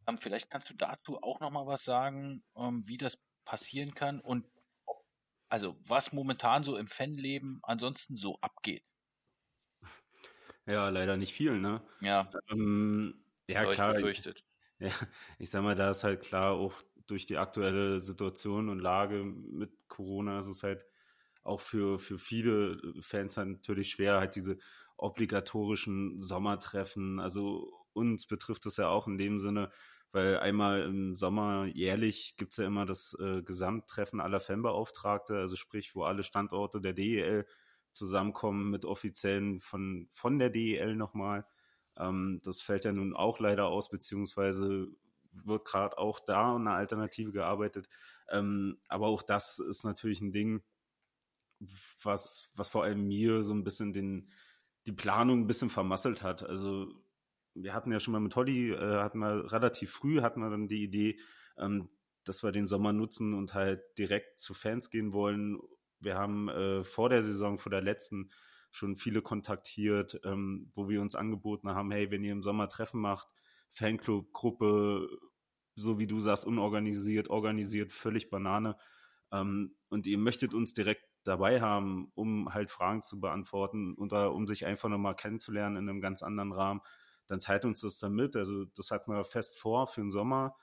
Ähm, 0.08 0.18
vielleicht 0.18 0.50
kannst 0.50 0.70
du 0.70 0.76
dazu 0.76 1.22
auch 1.22 1.40
noch 1.40 1.52
mal 1.52 1.68
was 1.68 1.84
sagen, 1.84 2.44
ähm, 2.56 2.88
wie 2.88 2.98
das 2.98 3.22
passieren 3.46 3.94
kann 3.94 4.20
und 4.20 4.46
ob, 4.86 5.06
also 5.50 5.78
was 5.86 6.14
momentan 6.14 6.64
so 6.64 6.78
im 6.78 6.88
Fanleben 6.88 7.60
ansonsten 7.64 8.18
so 8.18 8.40
abgeht. 8.42 8.84
Ja, 10.66 10.90
leider 10.90 11.18
nicht 11.18 11.34
viel, 11.34 11.60
ne? 11.60 11.82
Ja. 12.02 12.32
Ähm, 12.50 13.24
ja, 13.48 13.66
klar. 13.66 13.94
Befürchtet. 13.94 14.46
Ich, 14.80 14.88
ja, 14.92 15.08
ich 15.40 15.50
sag 15.50 15.64
mal, 15.64 15.76
da 15.76 15.90
ist 15.90 16.04
halt 16.04 16.22
klar, 16.22 16.54
auch 16.54 16.74
durch 17.08 17.26
die 17.26 17.38
aktuelle 17.38 18.00
Situation 18.00 18.70
und 18.70 18.80
Lage 18.80 19.24
mit 19.24 19.90
Corona 19.90 20.40
ist 20.40 20.48
es 20.48 20.64
halt 20.64 20.86
auch 21.44 21.62
für, 21.62 22.00
für 22.00 22.18
viele 22.18 22.80
Fans 23.02 23.38
halt 23.38 23.50
natürlich 23.50 23.90
schwer, 23.90 24.20
halt 24.20 24.36
diese 24.36 24.58
obligatorischen 24.98 26.22
Sommertreffen. 26.22 27.20
Also 27.20 27.72
uns 27.94 28.28
betrifft 28.28 28.66
das 28.66 28.78
ja 28.78 28.90
auch 28.90 29.08
in 29.08 29.18
dem 29.18 29.40
Sinne, 29.40 29.72
weil 30.12 30.38
einmal 30.40 30.84
im 30.84 31.16
Sommer 31.16 31.66
jährlich 31.66 32.36
gibt 32.38 32.52
es 32.52 32.58
ja 32.58 32.66
immer 32.66 32.86
das 32.86 33.18
äh, 33.20 33.42
Gesamttreffen 33.42 34.20
aller 34.20 34.40
Fanbeauftragte, 34.40 35.38
also 35.38 35.56
sprich, 35.56 35.96
wo 35.96 36.04
alle 36.04 36.24
Standorte 36.24 36.82
der 36.82 36.94
DEL 36.94 37.46
zusammenkommen 37.92 38.70
mit 38.70 38.86
Offiziellen 38.86 39.60
von, 39.60 40.08
von 40.12 40.40
der 40.40 40.50
DEL 40.50 40.96
nochmal. 40.96 41.46
Ähm, 41.98 42.40
das 42.44 42.62
fällt 42.62 42.86
ja 42.86 42.92
nun 42.92 43.16
auch 43.16 43.40
leider 43.40 43.68
aus, 43.68 43.90
beziehungsweise 43.90 44.88
wird 45.34 45.66
gerade 45.66 45.98
auch 45.98 46.20
da 46.20 46.56
eine 46.56 46.72
Alternative 46.72 47.32
gearbeitet. 47.32 47.88
Ähm, 48.30 48.80
aber 48.88 49.08
auch 49.08 49.24
das 49.24 49.60
ist 49.60 49.84
natürlich 49.84 50.22
ein 50.22 50.34
Ding, 50.34 50.62
was, 52.04 52.52
was 52.56 52.70
vor 52.70 52.84
allem 52.84 53.08
mir 53.08 53.42
so 53.42 53.54
ein 53.54 53.64
bisschen 53.64 53.94
den, 53.94 54.32
die 54.88 54.92
Planung 54.92 55.42
ein 55.42 55.48
bisschen 55.48 55.70
vermasselt 55.70 56.24
hat. 56.24 56.44
Also 56.44 56.92
wir 57.54 57.74
hatten 57.74 57.92
ja 57.92 58.00
schon 58.00 58.14
mal 58.14 58.20
mit 58.20 58.36
Holly, 58.36 58.72
äh, 58.72 59.02
hatten 59.02 59.20
wir 59.20 59.52
relativ 59.52 59.92
früh, 59.92 60.22
hatten 60.22 60.42
wir 60.42 60.50
dann 60.50 60.68
die 60.68 60.84
Idee, 60.84 61.20
ähm, 61.58 61.90
dass 62.24 62.44
wir 62.44 62.52
den 62.52 62.68
Sommer 62.68 62.94
nutzen 62.94 63.34
und 63.34 63.54
halt 63.54 63.82
direkt 63.98 64.40
zu 64.40 64.54
Fans 64.54 64.90
gehen 64.90 65.14
wollen. 65.14 65.60
Wir 66.00 66.16
haben 66.16 66.50
äh, 66.50 66.84
vor 66.84 67.10
der 67.10 67.22
Saison, 67.22 67.58
vor 67.58 67.72
der 67.72 67.82
letzten, 67.82 68.32
schon 68.72 68.96
viele 68.96 69.22
kontaktiert, 69.22 70.20
ähm, 70.24 70.72
wo 70.74 70.88
wir 70.88 71.02
uns 71.02 71.16
angeboten 71.16 71.70
haben, 71.70 71.92
hey, 71.92 72.10
wenn 72.10 72.24
ihr 72.24 72.32
im 72.32 72.42
Sommer 72.42 72.70
Treffen 72.70 73.02
macht, 73.02 73.28
Fanclub-Gruppe, 73.74 75.10
so 75.76 76.00
wie 76.00 76.08
du 76.08 76.20
sagst, 76.20 76.46
unorganisiert, 76.46 77.30
organisiert, 77.30 77.92
völlig 77.92 78.30
Banane. 78.30 78.78
Ähm, 79.32 79.76
und 79.90 80.08
ihr 80.08 80.18
möchtet 80.18 80.54
uns 80.54 80.74
direkt 80.74 81.04
dabei 81.24 81.62
haben, 81.62 82.12
um 82.16 82.54
halt 82.54 82.70
Fragen 82.70 83.02
zu 83.02 83.20
beantworten 83.20 83.96
oder 83.96 84.34
um 84.34 84.48
sich 84.48 84.66
einfach 84.66 84.90
nochmal 84.90 85.16
kennenzulernen 85.16 85.78
in 85.78 85.90
einem 85.90 86.02
ganz 86.02 86.24
anderen 86.24 86.52
Rahmen, 86.52 86.82
dann 87.28 87.40
teilt 87.40 87.66
uns 87.66 87.82
das 87.82 88.00
dann 88.00 88.14
mit. 88.14 88.36
Also 88.36 88.66
das 88.66 88.92
hatten 88.92 89.12
wir 89.12 89.24
fest 89.24 89.60
vor 89.60 89.88
für 89.88 90.02
den 90.02 90.12
Sommer. 90.12 90.56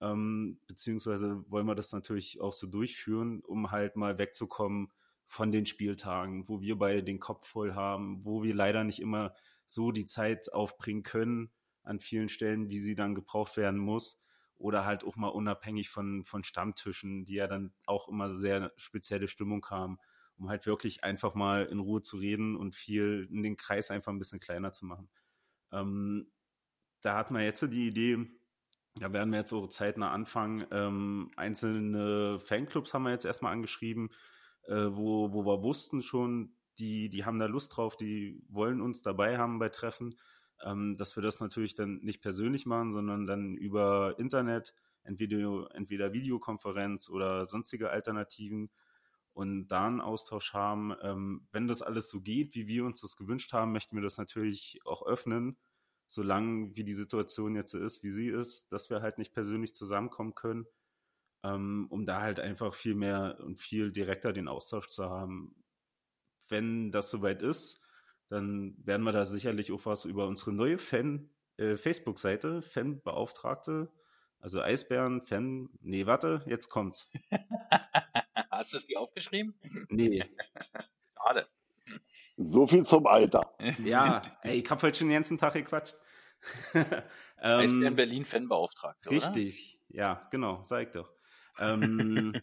Ähm, 0.00 0.60
beziehungsweise 0.66 1.44
wollen 1.50 1.66
wir 1.66 1.74
das 1.74 1.92
natürlich 1.92 2.40
auch 2.40 2.52
so 2.52 2.66
durchführen, 2.66 3.40
um 3.46 3.70
halt 3.70 3.96
mal 3.96 4.18
wegzukommen 4.18 4.92
von 5.26 5.50
den 5.52 5.66
Spieltagen, 5.66 6.48
wo 6.48 6.60
wir 6.60 6.78
beide 6.78 7.02
den 7.02 7.20
Kopf 7.20 7.48
voll 7.48 7.74
haben, 7.74 8.24
wo 8.24 8.42
wir 8.42 8.54
leider 8.54 8.84
nicht 8.84 9.00
immer 9.00 9.32
so 9.66 9.90
die 9.92 10.06
Zeit 10.06 10.52
aufbringen 10.52 11.02
können, 11.02 11.50
an 11.82 12.00
vielen 12.00 12.28
Stellen, 12.28 12.68
wie 12.68 12.80
sie 12.80 12.94
dann 12.94 13.14
gebraucht 13.14 13.56
werden 13.56 13.78
muss. 13.78 14.20
Oder 14.64 14.86
halt 14.86 15.04
auch 15.04 15.16
mal 15.16 15.28
unabhängig 15.28 15.90
von, 15.90 16.24
von 16.24 16.42
Stammtischen, 16.42 17.26
die 17.26 17.34
ja 17.34 17.46
dann 17.46 17.74
auch 17.84 18.08
immer 18.08 18.32
sehr 18.32 18.72
spezielle 18.78 19.28
Stimmung 19.28 19.66
haben, 19.68 19.98
um 20.38 20.48
halt 20.48 20.64
wirklich 20.64 21.04
einfach 21.04 21.34
mal 21.34 21.66
in 21.66 21.80
Ruhe 21.80 22.00
zu 22.00 22.16
reden 22.16 22.56
und 22.56 22.74
viel 22.74 23.28
in 23.30 23.42
den 23.42 23.58
Kreis 23.58 23.90
einfach 23.90 24.10
ein 24.10 24.18
bisschen 24.18 24.40
kleiner 24.40 24.72
zu 24.72 24.86
machen. 24.86 25.10
Ähm, 25.70 26.32
da 27.02 27.14
hat 27.14 27.30
man 27.30 27.42
jetzt 27.42 27.60
so 27.60 27.66
die 27.66 27.88
Idee, 27.88 28.26
da 28.94 29.12
werden 29.12 29.32
wir 29.32 29.40
jetzt 29.40 29.50
so 29.50 29.66
zeitnah 29.66 30.12
anfangen. 30.12 30.66
Ähm, 30.70 31.30
einzelne 31.36 32.38
Fanclubs 32.38 32.94
haben 32.94 33.02
wir 33.02 33.10
jetzt 33.10 33.26
erstmal 33.26 33.52
angeschrieben, 33.52 34.14
äh, 34.66 34.86
wo, 34.92 35.30
wo 35.34 35.44
wir 35.44 35.62
wussten 35.62 36.00
schon, 36.00 36.56
die, 36.78 37.10
die 37.10 37.26
haben 37.26 37.38
da 37.38 37.44
Lust 37.44 37.76
drauf, 37.76 37.98
die 37.98 38.42
wollen 38.48 38.80
uns 38.80 39.02
dabei 39.02 39.36
haben 39.36 39.58
bei 39.58 39.68
Treffen, 39.68 40.16
ähm, 40.62 40.96
dass 40.96 41.16
wir 41.16 41.22
das 41.22 41.40
natürlich 41.40 41.74
dann 41.74 42.00
nicht 42.02 42.22
persönlich 42.22 42.66
machen, 42.66 42.92
sondern 42.92 43.26
dann 43.26 43.56
über 43.56 44.18
Internet, 44.18 44.74
entweder, 45.02 45.74
entweder 45.74 46.12
Videokonferenz 46.12 47.08
oder 47.08 47.46
sonstige 47.46 47.90
Alternativen 47.90 48.70
und 49.32 49.68
da 49.68 49.86
einen 49.86 50.00
Austausch 50.00 50.52
haben. 50.52 50.94
Ähm, 51.02 51.46
wenn 51.52 51.66
das 51.66 51.82
alles 51.82 52.08
so 52.08 52.20
geht, 52.20 52.54
wie 52.54 52.66
wir 52.66 52.84
uns 52.84 53.00
das 53.00 53.16
gewünscht 53.16 53.52
haben, 53.52 53.72
möchten 53.72 53.96
wir 53.96 54.02
das 54.02 54.16
natürlich 54.16 54.80
auch 54.84 55.04
öffnen, 55.04 55.56
solange 56.06 56.76
wie 56.76 56.84
die 56.84 56.94
Situation 56.94 57.56
jetzt 57.56 57.74
ist, 57.74 58.02
wie 58.02 58.10
sie 58.10 58.28
ist, 58.28 58.72
dass 58.72 58.90
wir 58.90 59.02
halt 59.02 59.18
nicht 59.18 59.32
persönlich 59.32 59.74
zusammenkommen 59.74 60.34
können, 60.34 60.66
ähm, 61.42 61.86
um 61.90 62.06
da 62.06 62.20
halt 62.20 62.40
einfach 62.40 62.74
viel 62.74 62.94
mehr 62.94 63.38
und 63.44 63.58
viel 63.58 63.92
direkter 63.92 64.32
den 64.32 64.48
Austausch 64.48 64.88
zu 64.88 65.04
haben 65.04 65.54
wenn 66.48 66.90
das 66.90 67.10
soweit 67.10 67.42
ist, 67.42 67.80
dann 68.28 68.74
werden 68.84 69.02
wir 69.04 69.12
da 69.12 69.26
sicherlich 69.26 69.72
auch 69.72 69.86
was 69.86 70.04
über 70.04 70.26
unsere 70.26 70.52
neue 70.52 70.78
Fan, 70.78 71.30
äh, 71.56 71.76
Facebook-Seite, 71.76 72.62
Fanbeauftragte, 72.62 73.90
also 74.40 74.60
Eisbären, 74.60 75.22
Fan, 75.22 75.70
nee, 75.80 76.06
warte, 76.06 76.42
jetzt 76.46 76.68
kommt's. 76.68 77.08
Hast 78.50 78.72
du 78.72 78.76
es 78.76 78.86
dir 78.86 79.00
aufgeschrieben? 79.00 79.54
Nee. 79.88 80.24
Schade. 81.16 81.46
So 82.36 82.66
viel 82.66 82.84
zum 82.86 83.06
Alter. 83.06 83.54
Ja, 83.84 84.22
ey, 84.42 84.60
ich 84.60 84.70
hab 84.70 84.82
heute 84.82 84.98
schon 84.98 85.08
den 85.08 85.14
ganzen 85.14 85.38
Tag 85.38 85.54
gequatscht. 85.54 85.96
ähm, 86.74 87.02
Eisbären 87.40 87.96
Berlin 87.96 88.24
Fanbeauftragte, 88.24 89.10
Richtig, 89.10 89.78
oder? 89.88 89.96
ja, 89.98 90.28
genau, 90.30 90.62
sag 90.62 90.88
ich 90.88 90.92
doch. 90.92 91.10
Ähm, 91.58 92.34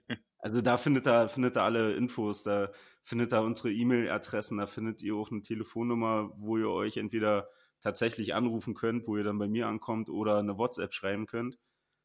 also 0.42 0.62
da 0.62 0.78
findet 0.78 1.08
er, 1.08 1.30
findet 1.30 1.56
er 1.56 1.64
alle 1.64 1.94
Infos, 1.94 2.44
da 2.44 2.72
findet 3.04 3.32
er 3.32 3.44
unsere 3.44 3.72
E-Mail-Adressen, 3.72 4.58
da 4.58 4.66
findet 4.66 5.02
ihr 5.02 5.16
auch 5.16 5.32
eine 5.32 5.42
Telefonnummer, 5.42 6.32
wo 6.36 6.58
ihr 6.58 6.70
euch 6.70 6.98
entweder 6.98 7.48
tatsächlich 7.80 8.34
anrufen 8.34 8.74
könnt, 8.74 9.08
wo 9.08 9.18
ihr 9.18 9.24
dann 9.24 9.38
bei 9.38 9.48
mir 9.48 9.68
ankommt 9.68 10.10
oder 10.10 10.38
eine 10.38 10.58
WhatsApp 10.58 10.94
schreiben 10.94 11.28
könnt. 11.28 11.58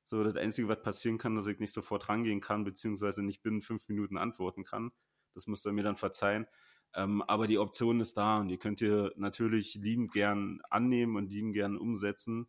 So, 0.05 0.22
das 0.22 0.37
Einzige, 0.37 0.68
was 0.68 0.82
passieren 0.82 1.18
kann, 1.18 1.34
dass 1.34 1.47
ich 1.47 1.59
nicht 1.59 1.72
sofort 1.72 2.09
rangehen 2.09 2.41
kann, 2.41 2.64
beziehungsweise 2.64 3.22
nicht 3.22 3.43
binnen 3.43 3.61
fünf 3.61 3.89
Minuten 3.89 4.16
antworten 4.18 4.64
kann. 4.64 4.93
Das 5.34 5.47
müsst 5.47 5.66
ihr 5.66 5.72
mir 5.72 5.82
dann 5.82 5.97
verzeihen. 5.97 6.47
Ähm, 6.95 7.22
aber 7.22 7.47
die 7.47 7.59
Option 7.59 8.01
ist 8.01 8.16
da 8.16 8.39
und 8.39 8.49
die 8.49 8.59
könnt 8.59 8.80
ihr 8.80 9.12
natürlich 9.16 9.74
liebend 9.74 10.12
gern 10.12 10.61
annehmen 10.70 11.16
und 11.16 11.28
liebend 11.28 11.55
gern 11.55 11.76
umsetzen 11.76 12.49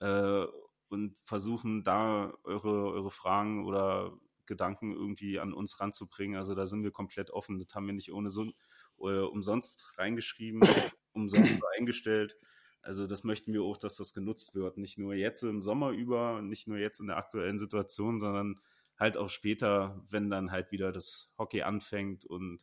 äh, 0.00 0.44
und 0.88 1.16
versuchen, 1.24 1.84
da 1.84 2.32
eure, 2.42 2.92
eure 2.92 3.10
Fragen 3.10 3.66
oder 3.66 4.18
Gedanken 4.46 4.92
irgendwie 4.92 5.38
an 5.38 5.52
uns 5.52 5.80
ranzubringen. 5.80 6.36
Also 6.36 6.54
da 6.54 6.66
sind 6.66 6.82
wir 6.82 6.90
komplett 6.90 7.30
offen. 7.30 7.58
Das 7.58 7.74
haben 7.74 7.86
wir 7.86 7.94
nicht 7.94 8.12
ohne 8.12 8.30
so 8.30 8.52
äh, 9.00 9.20
umsonst 9.20 9.98
reingeschrieben, 9.98 10.60
umsonst 11.12 11.62
eingestellt. 11.76 12.36
Also 12.82 13.06
das 13.06 13.24
möchten 13.24 13.52
wir 13.52 13.62
auch, 13.62 13.78
dass 13.78 13.96
das 13.96 14.12
genutzt 14.12 14.54
wird. 14.54 14.76
Nicht 14.76 14.98
nur 14.98 15.14
jetzt 15.14 15.42
im 15.42 15.62
Sommer 15.62 15.90
über, 15.90 16.42
nicht 16.42 16.68
nur 16.68 16.78
jetzt 16.78 17.00
in 17.00 17.06
der 17.06 17.16
aktuellen 17.16 17.58
Situation, 17.58 18.20
sondern 18.20 18.60
halt 18.98 19.16
auch 19.16 19.30
später, 19.30 20.04
wenn 20.10 20.30
dann 20.30 20.50
halt 20.50 20.70
wieder 20.70 20.92
das 20.92 21.32
Hockey 21.38 21.62
anfängt 21.62 22.26
und 22.26 22.60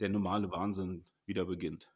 der 0.00 0.08
normale 0.08 0.50
Wahnsinn 0.50 1.04
wieder 1.24 1.44
beginnt. 1.44 1.88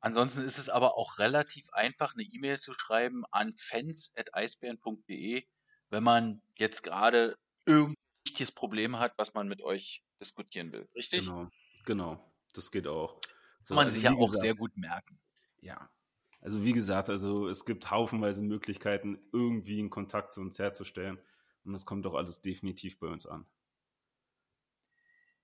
Ansonsten 0.00 0.44
ist 0.44 0.58
es 0.58 0.68
aber 0.68 0.98
auch 0.98 1.18
relativ 1.18 1.72
einfach, 1.72 2.12
eine 2.14 2.24
E-Mail 2.24 2.58
zu 2.58 2.74
schreiben 2.74 3.24
an 3.30 3.54
fans.eisbären.de, 3.56 5.46
wenn 5.88 6.04
man 6.04 6.42
jetzt 6.56 6.82
gerade 6.82 7.38
irgendein 7.66 7.96
wichtiges 8.24 8.52
Problem 8.52 8.98
hat, 8.98 9.12
was 9.16 9.34
man 9.34 9.48
mit 9.48 9.62
euch 9.62 10.02
diskutieren 10.20 10.72
will. 10.72 10.88
Richtig? 10.94 11.24
Genau, 11.24 11.50
genau. 11.84 12.32
Das 12.52 12.70
geht 12.70 12.86
auch. 12.86 13.20
So, 13.62 13.74
Kann 13.74 13.76
man 13.76 13.86
also 13.86 13.94
sich 13.94 14.04
ja 14.04 14.12
auch 14.12 14.30
gesagt, 14.30 14.40
sehr 14.40 14.54
gut 14.54 14.76
merken. 14.76 15.18
Ja. 15.60 15.90
Also 16.40 16.62
wie 16.62 16.72
gesagt, 16.72 17.08
also 17.08 17.48
es 17.48 17.64
gibt 17.64 17.90
haufenweise 17.90 18.42
Möglichkeiten, 18.42 19.18
irgendwie 19.32 19.78
einen 19.78 19.90
Kontakt 19.90 20.34
zu 20.34 20.40
uns 20.42 20.58
herzustellen. 20.58 21.18
Und 21.64 21.72
das 21.72 21.86
kommt 21.86 22.04
doch 22.04 22.14
alles 22.14 22.42
definitiv 22.42 22.98
bei 22.98 23.06
uns 23.06 23.26
an. 23.26 23.46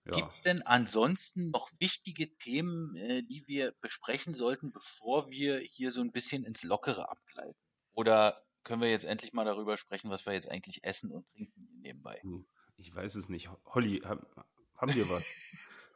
Ja. 0.04 0.16
Gibt 0.16 0.32
es 0.34 0.42
denn 0.42 0.62
ansonsten 0.62 1.50
noch 1.50 1.70
wichtige 1.78 2.36
Themen, 2.36 2.96
äh, 2.96 3.22
die 3.22 3.46
wir 3.46 3.72
besprechen 3.80 4.34
sollten, 4.34 4.72
bevor 4.72 5.30
wir 5.30 5.58
hier 5.60 5.92
so 5.92 6.00
ein 6.00 6.12
bisschen 6.12 6.44
ins 6.44 6.62
Lockere 6.62 7.10
abgleiten? 7.10 7.56
Oder 7.92 8.42
können 8.64 8.82
wir 8.82 8.90
jetzt 8.90 9.04
endlich 9.04 9.32
mal 9.32 9.44
darüber 9.44 9.76
sprechen, 9.76 10.10
was 10.10 10.26
wir 10.26 10.32
jetzt 10.32 10.50
eigentlich 10.50 10.84
essen 10.84 11.10
und 11.10 11.26
trinken 11.28 11.68
nebenbei? 11.82 12.20
Ich 12.76 12.94
weiß 12.94 13.14
es 13.16 13.28
nicht. 13.28 13.50
Holly, 13.66 14.00
haben, 14.04 14.26
haben 14.76 14.94
wir 14.94 15.08
was? 15.10 15.24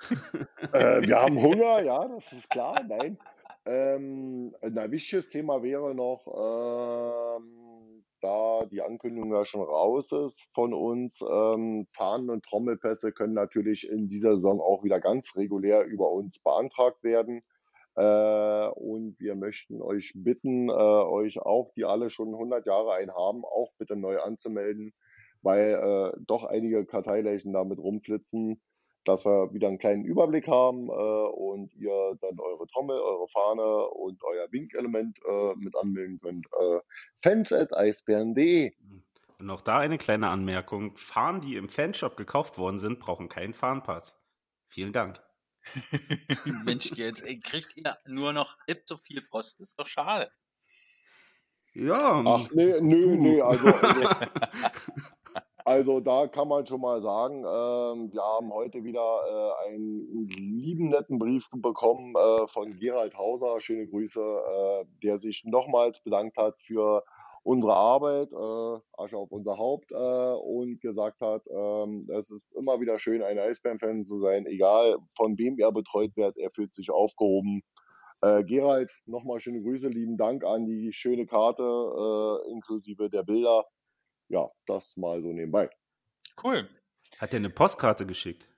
äh, 0.73 1.07
wir 1.07 1.21
haben 1.21 1.37
Hunger, 1.43 1.81
ja, 1.83 2.07
das 2.09 2.33
ist 2.33 2.51
klar. 2.51 2.83
Nein. 2.85 3.19
Ähm, 3.67 4.55
ein 4.61 4.91
wichtiges 4.91 5.29
Thema 5.31 5.63
wäre 5.63 5.95
noch, 5.95 6.27
ähm, 6.27 8.05
da 8.21 8.67
die 8.67 8.83
Ankündigung 8.83 9.33
ja 9.33 9.45
schon 9.45 9.63
raus 9.63 10.13
ist 10.13 10.47
von 10.55 10.75
uns, 10.75 11.23
ähm, 11.23 11.87
Fahnen 11.93 12.31
und 12.31 12.45
Trommelpässe 12.45 13.13
können 13.13 13.35
natürlich 13.35 13.89
in 13.89 14.09
dieser 14.09 14.37
Saison 14.37 14.61
auch 14.61 14.85
wieder 14.85 15.01
ganz 15.01 15.37
regulär 15.37 15.85
über 15.85 16.11
uns 16.11 16.39
beantragt 16.39 17.03
werden. 17.03 17.43
Äh, 17.97 18.69
und 18.69 19.19
wir 19.21 19.37
möchten 19.37 19.81
euch 19.81 20.13
bitten, 20.15 20.69
äh, 20.69 20.73
euch 20.73 21.39
auch, 21.39 21.73
die 21.77 21.85
alle 21.85 22.11
schon 22.11 22.29
100 22.29 22.67
Jahre 22.67 22.95
ein 22.95 23.11
haben, 23.11 23.45
auch 23.45 23.73
bitte 23.79 23.97
neu 23.97 24.19
anzumelden, 24.19 24.93
weil 25.43 25.75
äh, 25.75 26.21
doch 26.27 26.45
einige 26.45 26.87
Karteileichen 26.87 27.53
damit 27.53 27.79
rumflitzen, 27.79 28.61
dass 29.05 29.25
wir 29.25 29.53
wieder 29.53 29.69
einen 29.69 29.79
kleinen 29.79 30.05
Überblick 30.05 30.49
haben 30.49 30.89
äh, 30.89 30.93
und 30.93 31.73
ihr 31.75 32.17
dann 32.21 32.39
eure 32.41 32.67
Trommel, 32.67 32.97
eure 32.97 33.29
Fahne 33.29 33.89
und 33.91 34.23
euer 34.25 34.51
Winkelement 34.51 35.19
äh, 35.29 35.55
mit 35.57 35.77
anmelden 35.77 36.19
könnt. 36.21 36.47
Äh, 36.47 36.81
fans 37.23 37.53
at 37.53 37.73
eisbären.de. 37.77 38.73
Und 39.39 39.51
auch 39.51 39.61
da 39.61 39.79
eine 39.79 39.99
kleine 39.99 40.29
Anmerkung. 40.29 40.97
Fahnen, 40.97 41.43
die 41.43 41.57
im 41.57 41.69
Fanshop 41.69 42.17
gekauft 42.17 42.57
worden 42.59 42.79
sind, 42.79 42.99
brauchen 42.99 43.29
keinen 43.29 43.53
Fahnenpass. 43.53 44.19
Vielen 44.69 44.93
Dank. 44.93 45.21
Mensch, 46.65 46.93
jetzt 46.93 47.23
ey, 47.23 47.41
kriegt 47.41 47.77
ihr 47.77 47.97
nur 48.07 48.33
noch 48.33 48.57
so 48.85 48.97
viel 48.97 49.23
Post. 49.23 49.61
ist 49.61 49.79
doch 49.79 49.87
schade. 49.87 50.31
Ja. 51.75 52.23
Ach 52.25 52.49
nee, 52.53 52.81
nö, 52.81 53.17
nee, 53.17 53.41
also, 53.41 53.67
also, 53.75 54.09
also, 55.65 56.01
da 56.01 56.29
kann 56.29 56.47
man 56.47 56.67
schon 56.67 56.81
mal 56.81 57.03
sagen, 57.03 57.39
ähm, 57.39 58.13
wir 58.13 58.23
haben 58.23 58.53
heute 58.53 58.85
wieder 58.85 59.01
äh, 59.01 59.69
einen 59.69 60.29
lieben 60.29 60.91
netten 60.91 61.19
Brief 61.19 61.49
bekommen 61.51 62.15
äh, 62.15 62.47
von 62.47 62.79
Gerald 62.79 63.17
Hauser, 63.17 63.61
schöne 63.61 63.89
Grüße, 63.89 64.21
äh, 64.21 64.85
der 65.03 65.19
sich 65.19 65.43
nochmals 65.45 66.01
bedankt 66.01 66.37
hat 66.37 66.55
für 66.63 67.03
unsere 67.45 67.75
Arbeit, 67.75 68.33
äh, 68.33 69.03
Asche 69.03 69.17
auf 69.17 69.31
unser 69.31 69.57
Haupt 69.59 69.93
äh, 69.93 69.95
und 69.95 70.81
gesagt 70.81 71.21
hat, 71.21 71.43
ähm, 71.47 72.09
es 72.11 72.31
ist 72.31 72.53
immer 72.55 72.81
wieder 72.81 72.99
schön, 72.99 73.23
ein 73.23 73.39
Eisbären-Fan 73.39 74.07
zu 74.07 74.21
sein, 74.21 74.47
egal 74.47 74.97
von 75.17 75.39
wem 75.39 75.59
er 75.59 75.71
betreut 75.71 76.17
wird, 76.17 76.37
er 76.39 76.51
fühlt 76.51 76.75
sich 76.75 76.91
aufgehoben. 76.91 77.63
Äh, 78.23 78.43
Gerald, 78.45 78.91
nochmal 79.05 79.41
schöne 79.41 79.63
Grüße, 79.63 79.89
lieben 79.89 80.17
Dank 80.17 80.43
an 80.43 80.65
die 80.67 80.93
schöne 80.95 81.27
Karte 81.27 81.63
äh, 81.63 82.51
inklusive 82.51 83.11
der 83.11 83.23
Bilder. 83.23 83.67
Ja, 84.29 84.51
das 84.67 84.97
mal 84.97 85.21
so 85.21 85.29
nebenbei. 85.29 85.69
Cool. 86.43 86.69
Hat 87.19 87.35
er 87.35 87.39
eine 87.39 87.51
Postkarte 87.51 88.07
geschickt? 88.07 88.49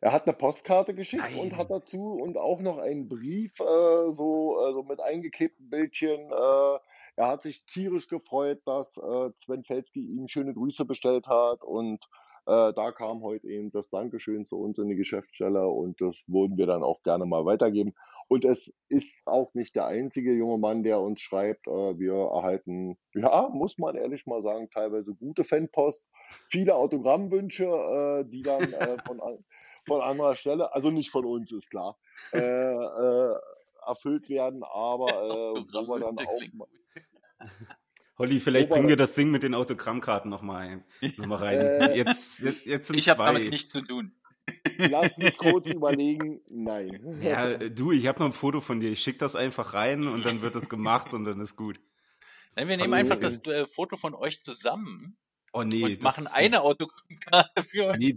Er 0.00 0.12
hat 0.12 0.26
eine 0.26 0.36
Postkarte 0.36 0.94
geschickt 0.94 1.22
Nein. 1.22 1.38
und 1.38 1.56
hat 1.56 1.70
dazu 1.70 2.18
und 2.20 2.36
auch 2.36 2.60
noch 2.60 2.78
einen 2.78 3.08
Brief, 3.08 3.58
äh, 3.60 4.12
so 4.12 4.58
also 4.58 4.82
mit 4.82 5.00
eingeklebten 5.00 5.70
Bildchen, 5.70 6.20
äh, 6.20 6.78
er 7.16 7.28
hat 7.28 7.42
sich 7.42 7.64
tierisch 7.64 8.08
gefreut, 8.08 8.60
dass 8.66 8.96
äh, 8.98 9.30
Sven 9.36 9.64
Felski 9.64 10.00
ihm 10.00 10.28
schöne 10.28 10.54
Grüße 10.54 10.84
bestellt 10.84 11.26
hat 11.26 11.64
und 11.64 12.04
äh, 12.46 12.72
da 12.74 12.92
kam 12.92 13.22
heute 13.22 13.48
eben 13.48 13.72
das 13.72 13.90
Dankeschön 13.90 14.46
zu 14.46 14.56
uns 14.56 14.78
in 14.78 14.88
die 14.88 14.94
Geschäftsstelle 14.94 15.66
und 15.66 16.00
das 16.00 16.22
würden 16.28 16.56
wir 16.56 16.66
dann 16.66 16.84
auch 16.84 17.02
gerne 17.02 17.26
mal 17.26 17.44
weitergeben. 17.44 17.94
Und 18.28 18.44
es 18.44 18.72
ist 18.88 19.26
auch 19.26 19.52
nicht 19.54 19.74
der 19.74 19.86
einzige 19.86 20.32
junge 20.32 20.58
Mann, 20.58 20.84
der 20.84 21.00
uns 21.00 21.20
schreibt. 21.20 21.66
Äh, 21.66 21.98
wir 21.98 22.14
erhalten, 22.14 22.98
ja, 23.14 23.48
muss 23.52 23.78
man 23.78 23.96
ehrlich 23.96 24.26
mal 24.26 24.42
sagen, 24.42 24.70
teilweise 24.70 25.12
gute 25.14 25.42
Fanpost, 25.42 26.06
viele 26.48 26.76
Autogrammwünsche, 26.76 27.64
äh, 27.64 28.24
die 28.30 28.42
dann 28.42 28.72
äh, 28.72 28.96
von, 29.06 29.20
von 29.84 30.00
anderer 30.02 30.36
Stelle, 30.36 30.72
also 30.72 30.90
nicht 30.90 31.10
von 31.10 31.24
uns, 31.24 31.50
ist 31.50 31.70
klar, 31.70 31.98
äh, 32.32 32.38
äh, 32.38 33.34
erfüllt 33.84 34.28
werden, 34.28 34.62
aber 34.62 35.06
wo 35.72 35.88
wir 35.88 36.00
dann 36.00 36.18
auch. 36.18 36.68
Holly, 38.18 38.40
vielleicht 38.40 38.68
Ober- 38.68 38.76
bringen 38.76 38.88
wir 38.88 38.96
das 38.96 39.14
Ding 39.14 39.30
mit 39.30 39.42
den 39.42 39.54
Autogrammkarten 39.54 40.30
nochmal. 40.30 40.84
Noch 41.18 41.26
mal 41.26 41.36
rein. 41.36 41.58
Äh, 41.58 41.96
jetzt, 41.98 42.40
jetzt, 42.40 42.64
jetzt 42.64 42.86
sind 42.88 42.98
Ich 42.98 43.08
habe 43.08 43.22
damit 43.22 43.50
nichts 43.50 43.70
zu 43.70 43.82
tun. 43.82 44.12
Lass 44.78 45.16
mich 45.18 45.36
kurz 45.36 45.68
überlegen. 45.68 46.40
Nein. 46.48 47.18
Ja, 47.20 47.56
du, 47.56 47.92
ich 47.92 48.06
habe 48.06 48.20
noch 48.20 48.26
ein 48.26 48.32
Foto 48.32 48.60
von 48.60 48.78
dir. 48.78 48.90
Ich 48.92 49.00
schicke 49.00 49.18
das 49.18 49.34
einfach 49.34 49.74
rein 49.74 50.06
und 50.06 50.24
dann 50.24 50.40
wird 50.40 50.54
das 50.54 50.68
gemacht 50.68 51.12
und 51.14 51.24
dann 51.24 51.40
ist 51.40 51.56
gut. 51.56 51.80
Nein, 52.54 52.68
wir 52.68 52.76
nehmen 52.76 52.92
Hallo. 52.92 53.00
einfach 53.00 53.18
das 53.18 53.44
äh, 53.46 53.66
Foto 53.66 53.96
von 53.96 54.14
euch 54.14 54.40
zusammen 54.40 55.16
Oh 55.52 55.62
nee. 55.64 55.82
und 55.84 56.02
machen 56.02 56.26
eine 56.26 56.60
Autogrammkarte 56.62 57.62
für 57.64 57.86
euch. 57.86 57.96
Nee, 57.98 58.14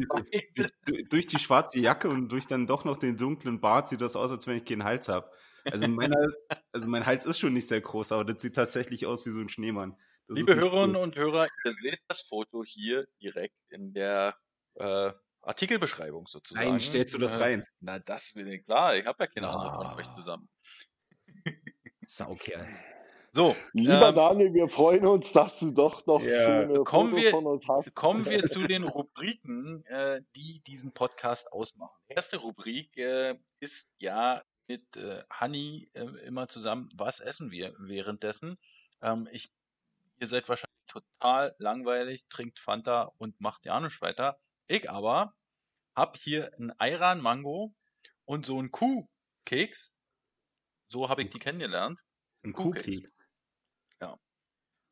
durch 1.10 1.26
die 1.28 1.40
schwarze 1.40 1.80
Jacke 1.80 2.10
und 2.10 2.30
durch 2.30 2.46
dann 2.48 2.68
doch 2.68 2.86
noch 2.86 2.98
den 2.98 3.18
dunklen 3.18 3.60
Bart 3.60 3.90
sieht 3.90 4.02
das 4.02 4.16
aus, 4.16 4.32
als 4.32 4.46
wenn 4.46 4.58
ich 4.58 4.66
keinen 4.66 4.84
Hals 4.84 5.08
habe. 5.08 5.30
Also, 5.72 5.88
meiner, 5.88 6.28
also 6.72 6.88
mein 6.88 7.06
Hals 7.06 7.26
ist 7.26 7.40
schon 7.40 7.54
nicht 7.54 7.68
sehr 7.68 7.82
groß, 7.82 8.12
aber 8.12 8.26
das 8.26 8.42
sieht 8.42 8.56
tatsächlich 8.56 9.06
aus 9.06 9.26
wie 9.26 9.32
so 9.32 9.40
ein 9.40 9.50
Schneemann. 9.50 9.96
Das 10.28 10.38
Liebe 10.38 10.56
Hörerinnen 10.56 10.96
cool. 10.96 11.02
und 11.04 11.16
Hörer, 11.16 11.48
ihr 11.66 11.74
seht 11.74 12.00
das 12.08 12.22
Foto 12.22 12.64
hier 12.64 13.08
direkt 13.22 13.56
in 13.70 13.94
der 13.94 14.36
äh, 14.76 15.12
Artikelbeschreibung 15.42 16.28
sozusagen. 16.28 16.70
Nein, 16.70 16.82
stellst 16.82 17.14
du 17.14 17.18
das 17.18 17.36
Äh, 17.40 17.44
rein? 17.44 17.66
Na, 17.80 17.98
das 18.00 18.36
will 18.36 18.48
ich, 18.54 18.64
klar. 18.66 18.96
Ich 18.96 19.06
habe 19.06 19.24
ja 19.24 19.28
keine 19.28 19.50
Ahnung 19.50 19.72
Ah. 19.72 19.90
von 19.92 20.00
euch 20.00 20.14
zusammen. 20.14 20.50
Saukerl. 22.06 22.68
So, 23.32 23.56
Lieber 23.74 24.10
ähm, 24.10 24.16
Daniel, 24.16 24.54
wir 24.56 24.68
freuen 24.70 25.06
uns, 25.06 25.32
dass 25.32 25.60
du 25.60 25.70
doch 25.70 26.04
noch 26.08 26.20
Ja. 26.22 26.46
schöne 26.46 26.84
Kommen 26.84 27.10
Fotos 27.12 27.24
wir- 27.24 27.32
von 27.32 27.46
uns 27.46 27.68
hast. 27.68 27.94
kommen 27.96 28.26
wir 28.26 28.50
zu 28.50 28.64
den 28.64 28.84
Rubriken, 28.84 29.86
äh, 29.86 30.22
die 30.36 30.62
diesen 30.66 30.92
Podcast 30.94 31.52
ausmachen. 31.54 31.96
Die 32.10 32.16
erste 32.16 32.38
Rubrik 32.38 32.98
äh, 32.98 33.36
ist 33.60 33.92
ja 34.00 34.42
mit 34.70 34.96
äh, 34.96 35.24
Hanni 35.30 35.90
äh, 35.94 36.06
immer 36.26 36.48
zusammen, 36.48 36.90
was 36.96 37.20
essen 37.20 37.52
wir 37.52 37.76
währenddessen. 37.78 38.58
Ähm, 39.02 39.28
ich, 39.32 39.52
ihr 40.20 40.28
seid 40.28 40.48
wahrscheinlich 40.48 40.70
total 40.88 41.56
langweilig, 41.58 42.26
trinkt 42.30 42.60
Fanta 42.60 43.12
und 43.18 43.42
macht 43.42 43.66
ja 43.66 43.80
nicht 43.82 44.02
weiter. 44.02 44.40
Ich 44.68 44.90
aber 44.90 45.34
hab 45.96 46.18
hier 46.18 46.54
einen 46.58 46.72
Ayran 46.80 47.20
Mango 47.20 47.74
und 48.26 48.46
so 48.46 48.58
einen 48.60 48.72
Kuhkeks. 48.72 49.92
So 50.88 51.10
habe 51.10 51.24
ich 51.24 51.30
die 51.32 51.40
kennengelernt. 51.40 52.00
Ein 52.44 52.54
Kuhkeks. 52.54 52.86
Kuhkeks. 52.86 53.20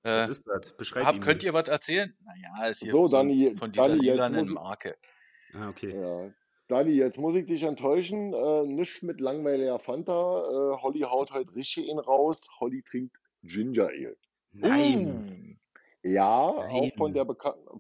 Äh, 0.08 0.24
Was 0.24 0.30
ist 0.30 0.48
das? 0.48 0.74
Beschreib 0.78 1.06
hab, 1.06 1.22
könnt 1.22 1.42
mir. 1.42 1.50
ihr 1.50 1.54
was 1.54 1.68
erzählen? 1.68 2.16
Naja, 2.22 2.68
ist 2.68 2.80
hier 2.80 2.92
So, 2.92 3.10
von, 3.10 3.12
Dani, 3.12 3.56
von 3.58 3.72
dieser 3.74 3.90
Dani, 3.90 4.06
jetzt 4.06 4.14
lilanen 4.14 4.50
Marke. 4.50 4.98
Ah, 5.54 5.68
okay. 5.70 6.00
Ja. 6.00 6.34
Dani, 6.68 6.92
jetzt 6.92 7.18
muss 7.18 7.36
ich 7.36 7.46
dich 7.46 7.64
enttäuschen. 7.64 8.34
Äh, 8.34 8.66
nicht 8.66 9.02
mit 9.02 9.22
langweiliger 9.22 9.80
Fanta. 9.80 10.12
Äh, 10.12 10.82
Holly 10.82 11.02
haut 11.02 11.32
heute 11.32 11.56
richtig 11.56 11.88
ihn 11.88 12.00
raus. 12.00 12.48
Holly 12.60 12.84
trinkt 12.84 13.16
Ginger 13.44 13.88
Ale. 13.88 14.18
Nein. 14.52 15.60
Ja, 16.04 16.54
Nein. 16.54 16.72
auch 16.72 16.98
von 16.98 17.14
der, 17.14 17.26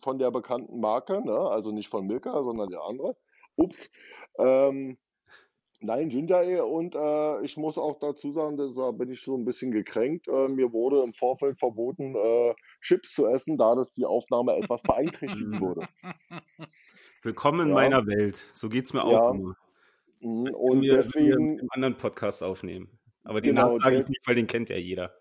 von 0.02 0.20
der 0.20 0.32
bekannten 0.32 0.80
Marke, 0.80 1.26
ne? 1.26 1.38
Also 1.38 1.72
nicht 1.72 1.90
von 1.90 2.08
Milka, 2.08 2.32
sondern 2.44 2.70
der 2.70 2.82
andere. 2.84 3.18
Ups. 3.56 3.92
Ähm, 4.40 4.98
nein, 5.82 6.08
Ginger 6.08 6.38
Ale. 6.38 6.66
Und 6.66 6.96
äh, 6.96 7.42
ich 7.44 7.58
muss 7.58 7.78
auch 7.78 8.00
dazu 8.00 8.32
sagen, 8.32 8.56
dass, 8.56 8.74
da 8.74 8.92
bin 8.92 9.12
ich 9.12 9.22
so 9.22 9.36
ein 9.36 9.44
bisschen 9.44 9.72
gekränkt. 9.72 10.30
Äh, 10.30 10.48
mir 10.48 10.72
wurde 10.72 11.04
im 11.04 11.14
Vorfeld 11.14 11.60
verboten, 11.60 12.16
äh, 12.16 12.56
Chips 12.82 13.14
zu 13.14 13.28
essen, 13.28 13.58
da 13.58 13.76
das 13.76 13.92
die 13.92 14.06
Aufnahme 14.06 14.56
etwas 14.56 14.82
beeinträchtigen 14.84 15.60
würde. 15.60 15.88
Willkommen 17.24 17.62
in 17.62 17.68
Ja. 17.70 17.74
meiner 17.74 18.06
Welt. 18.08 18.46
So 18.54 18.70
geht's 18.70 18.94
mir 18.94 19.00
Ja. 19.00 19.06
auch 19.06 19.34
immer. 19.34 19.56
Mhm, 20.20 20.50
Und 20.54 20.82
wir, 20.82 20.96
deswegen, 20.96 21.60
einen 21.60 21.70
anderen 21.72 21.98
Podcast 21.98 22.44
aufnehmen. 22.44 23.00
Aber 23.24 23.42
den 23.42 23.56
Genau, 23.56 23.70
Namen 23.70 23.80
sage 23.82 24.00
ich 24.00 24.08
nicht, 24.08 24.26
weil 24.28 24.36
den 24.36 24.48
kennt 24.48 24.70
ja 24.70 24.78
jeder. 24.78 25.16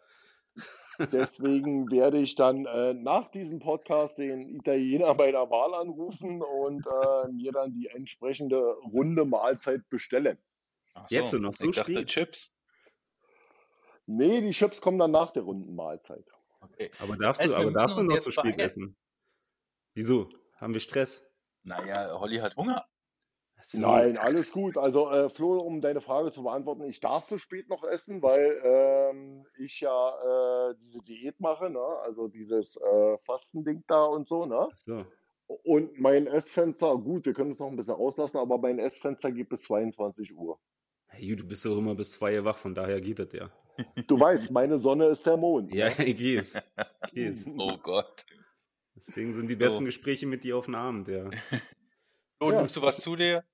deswegen 1.13 1.91
werde 1.93 2.19
ich 2.19 2.35
dann 2.35 2.65
äh, 2.67 2.95
nach 2.95 3.29
diesem 3.31 3.59
Podcast 3.59 4.19
den 4.19 4.49
Italiener 4.49 5.15
bei 5.15 5.31
der 5.31 5.51
Wahl 5.51 5.75
anrufen 5.75 6.41
und 6.43 6.87
äh, 6.87 7.33
mir 7.33 7.53
dann 7.53 7.73
die 7.75 7.89
entsprechende 7.89 8.59
runde 8.93 9.25
Mahlzeit 9.25 9.89
bestellen. 9.91 10.39
Ach 10.95 11.11
Jetzt 11.11 11.31
so 11.33 11.39
noch 11.39 11.53
so 11.53 11.69
ich 11.69 11.77
dachte 11.77 11.93
spät? 11.93 12.07
Chips. 12.09 12.53
Nee, 14.07 14.41
die 14.41 14.53
Chips 14.53 14.81
kommen 14.81 14.99
dann 14.99 15.11
nach 15.11 15.33
der 15.33 15.43
runden 15.43 15.75
Mahlzeit. 15.75 16.25
Okay. 16.61 16.91
Aber 17.01 17.17
darfst 17.17 17.43
Also, 17.43 17.55
du, 17.55 17.61
wir 17.61 17.67
aber 17.67 17.79
darfst 17.79 17.99
du 17.99 18.03
noch 18.03 18.15
jetzt 18.15 18.25
so 18.25 18.31
spät 18.31 18.57
beeilen. 18.57 18.61
essen? 18.61 18.97
Wieso? 19.95 20.29
Haben 20.57 20.73
wir 20.73 20.81
Stress? 20.81 21.26
Naja, 21.67 22.19
Holly 22.19 22.37
hat 22.37 22.57
Hunger. 22.57 22.87
So. 23.63 23.81
Nein, 23.81 24.17
alles 24.17 24.53
gut. 24.53 24.77
Also 24.77 25.11
äh, 25.11 25.29
Flo, 25.29 25.59
um 25.59 25.81
deine 25.81 26.01
Frage 26.01 26.31
zu 26.31 26.45
beantworten, 26.45 26.85
ich 26.85 27.01
darf 27.01 27.25
so 27.25 27.39
spät 27.39 27.69
noch 27.69 27.83
essen, 27.83 28.23
weil 28.23 28.57
ähm, 28.63 29.45
ich 29.59 29.81
ja 29.81 30.71
äh, 30.71 30.75
diese 30.81 31.03
Diät 31.03 31.41
mache, 31.41 31.69
ne? 31.69 31.85
also 32.05 32.29
dieses 32.29 32.77
äh, 32.77 33.19
Fastending 33.25 33.83
da 33.89 34.05
und 34.05 34.29
so. 34.29 34.47
Ne? 34.47 34.69
So. 34.77 35.05
Und 35.65 35.99
mein 35.99 36.29
Essfenster, 36.29 36.97
gut, 36.99 37.27
wir 37.27 37.35
können 37.35 37.51
es 37.51 37.59
noch 37.59 37.69
ein 37.69 37.77
bisschen 37.77 37.95
auslassen, 37.95 38.39
aber 38.39 38.59
mein 38.59 38.79
Essfenster 38.79 39.33
geht 39.33 39.49
bis 39.49 39.63
22 39.63 40.37
Uhr. 40.37 40.61
Hey, 41.09 41.35
du 41.35 41.47
bist 41.47 41.65
doch 41.65 41.77
immer 41.79 41.97
bis 41.97 42.13
zwei 42.13 42.39
Uhr 42.39 42.45
wach, 42.45 42.59
von 42.59 42.75
daher 42.75 43.01
geht 43.01 43.19
das 43.19 43.33
ja. 43.33 43.51
Du 44.07 44.19
weißt, 44.19 44.53
meine 44.53 44.79
Sonne 44.79 45.07
ist 45.07 45.27
der 45.27 45.37
Mond. 45.37 45.75
Ja, 45.75 45.89
ich 45.99 46.17
geh's. 46.17 46.55
Ich 47.07 47.13
geh's. 47.13 47.47
Oh 47.59 47.77
Gott. 47.79 48.25
Deswegen 48.97 49.33
sind 49.33 49.49
die 49.49 49.57
besten 49.57 49.85
So. 49.85 49.87
Gespräche 49.87 50.27
mit 50.27 50.45
dir 50.45 50.57
auf 50.57 50.67
den 50.67 50.75
Abend, 50.75 51.09
ja. 51.09 51.31
So, 52.41 52.51
Ja. 52.51 52.59
nimmst 52.59 52.77
du 52.77 52.83
was 52.83 53.01
zu 53.01 53.17
dir? 53.17 53.45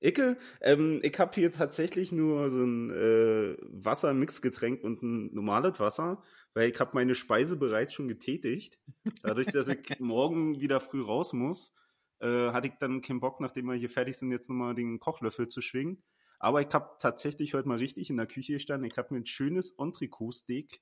Icke, 0.00 0.36
ähm, 0.60 1.00
ich 1.04 1.18
habe 1.20 1.32
hier 1.34 1.52
tatsächlich 1.52 2.10
nur 2.10 2.50
so 2.50 2.58
ein 2.64 2.90
äh, 2.90 3.56
Wassermixgetränk 3.62 4.82
und 4.82 5.02
ein 5.02 5.32
normales 5.32 5.78
Wasser, 5.78 6.22
weil 6.54 6.70
ich 6.70 6.80
habe 6.80 6.90
meine 6.94 7.14
Speise 7.14 7.56
bereits 7.56 7.94
schon 7.94 8.08
getätigt. 8.08 8.80
Dadurch, 9.22 9.50
dass 9.50 9.68
ich 9.68 9.78
morgen 10.00 10.60
wieder 10.60 10.80
früh 10.80 11.00
raus 11.00 11.32
muss, 11.32 11.74
äh, 12.18 12.50
hatte 12.50 12.66
ich 12.66 12.74
dann 12.80 13.00
keinen 13.00 13.20
Bock, 13.20 13.40
nachdem 13.40 13.66
wir 13.66 13.74
hier 13.76 13.90
fertig 13.90 14.16
sind, 14.18 14.32
jetzt 14.32 14.48
nochmal 14.48 14.74
den 14.74 14.98
Kochlöffel 14.98 15.46
zu 15.46 15.60
schwingen. 15.60 16.02
Aber 16.40 16.60
ich 16.60 16.74
habe 16.74 16.96
tatsächlich 16.98 17.54
heute 17.54 17.68
mal 17.68 17.78
richtig 17.78 18.10
in 18.10 18.16
der 18.16 18.26
Küche 18.26 18.54
gestanden. 18.54 18.90
Ich 18.90 18.98
habe 18.98 19.14
mir 19.14 19.20
ein 19.20 19.26
schönes 19.26 19.70
Entrecot-Steak 19.78 20.80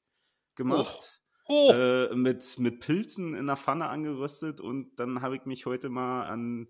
gemacht. 0.57 0.99
Oh, 0.99 1.20
Äh, 1.51 2.15
mit, 2.15 2.59
mit 2.59 2.81
Pilzen 2.81 3.35
in 3.35 3.47
der 3.47 3.57
Pfanne 3.57 3.89
angeröstet 3.89 4.61
und 4.61 4.95
dann 4.99 5.21
habe 5.23 5.37
ich 5.37 5.45
mich 5.47 5.67
heute 5.67 5.89
mal 5.89 6.25
an 6.27 6.69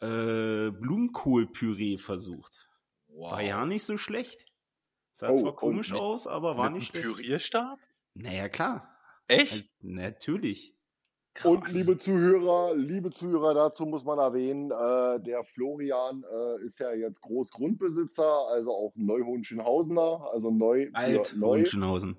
äh, 0.00 0.70
Blumenkohlpüree 0.70 1.98
versucht. 1.98 2.68
wow. 3.08 3.32
War 3.32 3.42
ja 3.42 3.64
nicht 3.66 3.84
so 3.84 3.96
schlecht. 3.96 4.44
Sah 5.12 5.28
Oh, 5.30 5.36
zwar 5.36 5.50
und 5.50 5.56
komisch 5.56 5.92
mit- 5.92 6.00
aus, 6.00 6.26
aber 6.26 6.56
war 6.56 6.70
Mit 6.70 6.80
nicht 6.80 6.88
schlecht. 6.88 7.06
Pürierstab? 7.06 7.78
Naja, 8.14 8.48
klar. 8.48 8.88
Echt? 9.28 9.52
Halt, 9.52 9.70
natürlich. 9.80 10.74
Und 11.42 11.62
Krass. 11.64 11.72
liebe 11.74 11.98
Zuhörer, 11.98 12.74
liebe 12.76 13.10
Zuhörer, 13.10 13.54
dazu 13.54 13.86
muss 13.86 14.04
man 14.04 14.18
erwähnen, 14.20 14.70
äh, 14.70 15.20
der 15.20 15.42
Florian 15.42 16.22
äh, 16.22 16.64
ist 16.64 16.78
ja 16.78 16.92
jetzt 16.92 17.20
Großgrundbesitzer, 17.22 18.48
also 18.50 18.70
auch 18.70 18.92
Neuhohenschönhausener, 18.94 20.28
also 20.32 20.50
neu, 20.52 20.90
Alt 20.92 21.34
neu, 21.36 21.46
Hohenschönhausen. 21.58 22.16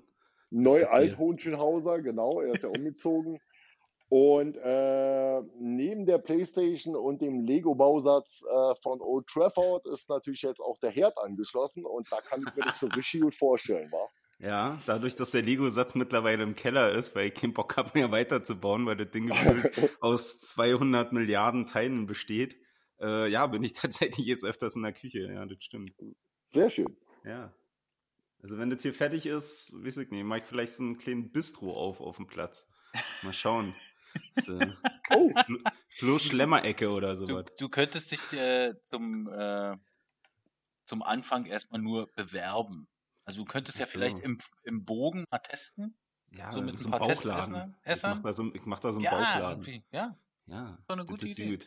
Neu 0.50 0.78
ist 0.78 0.86
okay. 0.86 0.94
Althohenschönhauser, 0.94 2.02
genau, 2.02 2.40
er 2.40 2.54
ist 2.54 2.62
ja 2.62 2.68
umgezogen. 2.68 3.38
Und 4.08 4.56
äh, 4.56 5.42
neben 5.58 6.06
der 6.06 6.18
Playstation 6.18 6.94
und 6.94 7.20
dem 7.20 7.40
Lego-Bausatz 7.40 8.44
äh, 8.44 8.74
von 8.80 9.00
Old 9.00 9.26
Trafford 9.26 9.84
ist 9.86 10.08
natürlich 10.08 10.42
jetzt 10.42 10.60
auch 10.60 10.78
der 10.78 10.90
Herd 10.90 11.18
angeschlossen 11.18 11.84
und 11.84 12.06
da 12.12 12.20
kann 12.20 12.44
ich 12.46 12.54
mir 12.54 12.62
das 12.62 12.78
so 12.78 12.86
richtig 12.86 13.22
gut 13.22 13.34
vorstellen, 13.34 13.90
wa? 13.90 14.08
Ja, 14.38 14.78
dadurch, 14.86 15.16
dass 15.16 15.30
der 15.30 15.42
Lego-Satz 15.42 15.94
mittlerweile 15.94 16.42
im 16.42 16.54
Keller 16.54 16.92
ist, 16.92 17.16
weil 17.16 17.28
ich 17.28 17.34
keinen 17.34 17.54
Bock 17.54 17.76
habe, 17.76 17.90
mehr 17.94 18.12
weiterzubauen, 18.12 18.86
weil 18.86 18.96
das 18.96 19.10
Ding 19.10 19.30
aus 20.00 20.40
200 20.40 21.12
Milliarden 21.12 21.66
Teilen 21.66 22.06
besteht. 22.06 22.56
Äh, 23.00 23.28
ja, 23.28 23.46
bin 23.46 23.64
ich 23.64 23.72
tatsächlich 23.74 24.26
jetzt 24.26 24.44
öfters 24.44 24.76
in 24.76 24.82
der 24.82 24.92
Küche. 24.92 25.20
Ja, 25.20 25.46
das 25.46 25.58
stimmt. 25.60 25.92
Sehr 26.46 26.70
schön. 26.70 26.96
Ja. 27.24 27.52
Also 28.42 28.58
wenn 28.58 28.70
das 28.70 28.82
hier 28.82 28.94
fertig 28.94 29.26
ist, 29.26 29.72
weiß 29.72 29.98
ich 29.98 30.10
nicht, 30.10 30.24
mach 30.24 30.36
ich 30.36 30.44
vielleicht 30.44 30.74
so 30.74 30.82
einen 30.82 30.98
kleinen 30.98 31.30
Bistro 31.32 31.74
auf 31.76 32.00
auf 32.00 32.16
dem 32.16 32.26
Platz. 32.26 32.68
Mal 33.22 33.32
schauen. 33.32 33.74
So, 34.46 34.58
Oh, 35.10 35.30
Flo- 35.90 36.18
Schlemmer-Ecke 36.18 36.88
oder 36.88 37.10
Du, 37.14 37.26
sowas. 37.26 37.44
du 37.58 37.68
könntest 37.68 38.10
dich 38.12 38.32
äh, 38.32 38.72
zum, 38.82 39.28
äh, 39.30 39.76
zum 40.86 41.02
Anfang 41.02 41.44
erstmal 41.44 41.82
nur 41.82 42.06
bewerben. 42.12 42.88
Also 43.26 43.42
du 43.42 43.44
könntest 43.44 43.78
ja 43.78 43.84
so. 43.84 43.90
vielleicht 43.90 44.20
im, 44.20 44.38
im 44.64 44.86
Bogen 44.86 45.26
mal 45.30 45.40
testen. 45.40 45.98
Ja, 46.30 46.50
so 46.50 46.62
mit 46.62 46.80
so 46.80 46.88
ein 46.88 46.94
ein 46.94 46.98
paar 46.98 47.08
Bauchladen. 47.08 47.54
Ich 47.54 47.60
mach 47.60 47.92
Essern? 47.92 48.22
da 48.22 48.32
so, 48.32 48.54
ich 48.54 48.64
mach 48.64 48.80
da 48.80 48.90
so 48.92 48.96
einen 48.96 49.04
ja, 49.04 49.10
Bauchladen. 49.10 49.50
irgendwie. 49.64 49.84
Ja. 49.92 50.18
Ja, 50.46 50.78
doch 50.86 50.94
eine 50.94 51.02
das 51.02 51.10
gute 51.10 51.26
ist 51.26 51.38
Idee. 51.38 51.50
gut. 51.50 51.66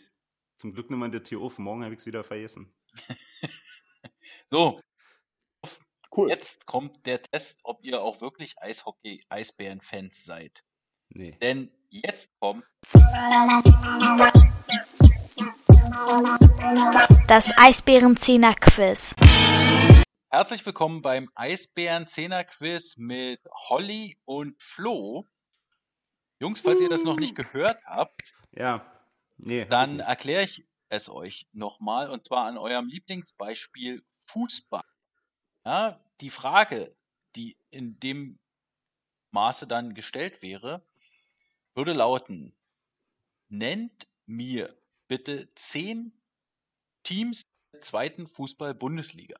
Zum 0.57 0.73
Glück 0.73 0.89
nimmt 0.89 1.01
man 1.01 1.11
das 1.11 1.29
hier 1.29 1.39
auf. 1.41 1.59
Morgen 1.59 1.83
habe 1.83 1.93
ich 1.93 1.99
es 1.99 2.05
wieder 2.07 2.23
vergessen. 2.23 2.73
So, 4.51 4.79
cool. 6.15 6.29
jetzt 6.29 6.65
kommt 6.65 7.05
der 7.05 7.21
Test, 7.21 7.59
ob 7.63 7.83
ihr 7.83 8.01
auch 8.01 8.21
wirklich 8.21 8.55
Eishockey-Eisbären-Fans 8.61 10.23
seid. 10.23 10.63
Nee. 11.09 11.31
Denn 11.41 11.71
jetzt 11.89 12.29
kommt 12.39 12.63
Das 17.27 17.51
Eisbärenzehner 17.57 18.53
Quiz. 18.55 19.15
Herzlich 20.29 20.65
willkommen 20.65 21.01
beim 21.01 21.29
Eisbären 21.35 22.05
10er 22.05 22.43
Quiz 22.43 22.97
mit 22.97 23.39
Holly 23.69 24.17
und 24.25 24.61
Flo. 24.61 25.25
Jungs, 26.39 26.61
falls 26.61 26.81
ihr 26.81 26.89
das 26.89 27.03
noch 27.03 27.17
nicht 27.17 27.35
gehört 27.35 27.83
habt, 27.85 28.33
Ja. 28.51 28.85
Nee. 29.37 29.65
dann 29.65 29.99
erkläre 29.99 30.43
ich 30.43 30.67
es 30.89 31.09
euch 31.09 31.47
nochmal 31.53 32.09
und 32.09 32.25
zwar 32.25 32.45
an 32.45 32.57
eurem 32.57 32.87
Lieblingsbeispiel 32.87 34.03
Fußball. 34.27 34.83
Ja, 35.69 36.03
die 36.21 36.31
Frage, 36.31 36.95
die 37.35 37.55
in 37.69 37.99
dem 37.99 38.39
Maße 39.29 39.67
dann 39.67 39.93
gestellt 39.93 40.41
wäre, 40.41 40.83
würde 41.75 41.93
lauten, 41.93 42.57
nennt 43.49 44.07
mir 44.25 44.75
bitte 45.07 45.53
zehn 45.53 46.11
Teams 47.03 47.43
der 47.71 47.81
zweiten 47.81 48.25
Fußball-Bundesliga. 48.25 49.39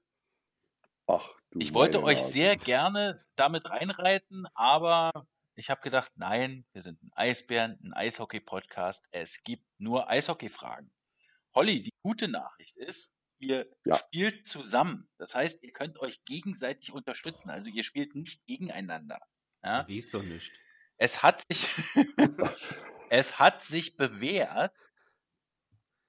Ach, 1.08 1.36
du 1.50 1.62
Ich 1.62 1.74
wollte 1.74 2.04
euch 2.04 2.20
Nase. 2.20 2.32
sehr 2.32 2.58
gerne 2.58 3.26
damit 3.36 3.68
reinreiten, 3.72 4.46
aber 4.54 5.10
ich 5.56 5.72
habe 5.72 5.82
gedacht, 5.82 6.12
nein, 6.16 6.64
wir 6.74 6.84
sind 6.84 7.02
ein 7.02 7.12
Eisbären, 7.14 7.80
ein 7.84 7.94
Eishockey-Podcast. 7.94 9.08
Es 9.10 9.42
gibt 9.42 9.66
nur 9.80 10.08
Eishockey-Fragen. 10.08 10.92
Holly, 11.56 11.82
die 11.82 11.94
gute 12.04 12.28
Nachricht 12.28 12.78
ist, 12.78 13.16
ihr 13.40 13.68
Ja. 13.86 13.98
spielt 13.98 14.46
zusammen. 14.46 15.10
Das 15.18 15.34
heißt, 15.36 15.64
ihr 15.64 15.72
könnt 15.72 16.00
euch 16.00 16.24
gegenseitig 16.26 16.92
unterstützen. 16.92 17.50
Also 17.50 17.70
ihr 17.70 17.84
spielt 17.84 18.16
nicht 18.16 18.46
gegeneinander. 18.46 19.20
Ja? 19.64 19.88
Wie 19.88 19.98
ist 19.98 20.14
doch 20.14 20.24
nicht. 20.24 20.52
Es 20.98 21.24
hat 21.24 21.44
sich, 21.50 21.68
es 23.10 23.40
hat 23.40 23.64
sich 23.64 23.96
bewährt, 23.96 24.76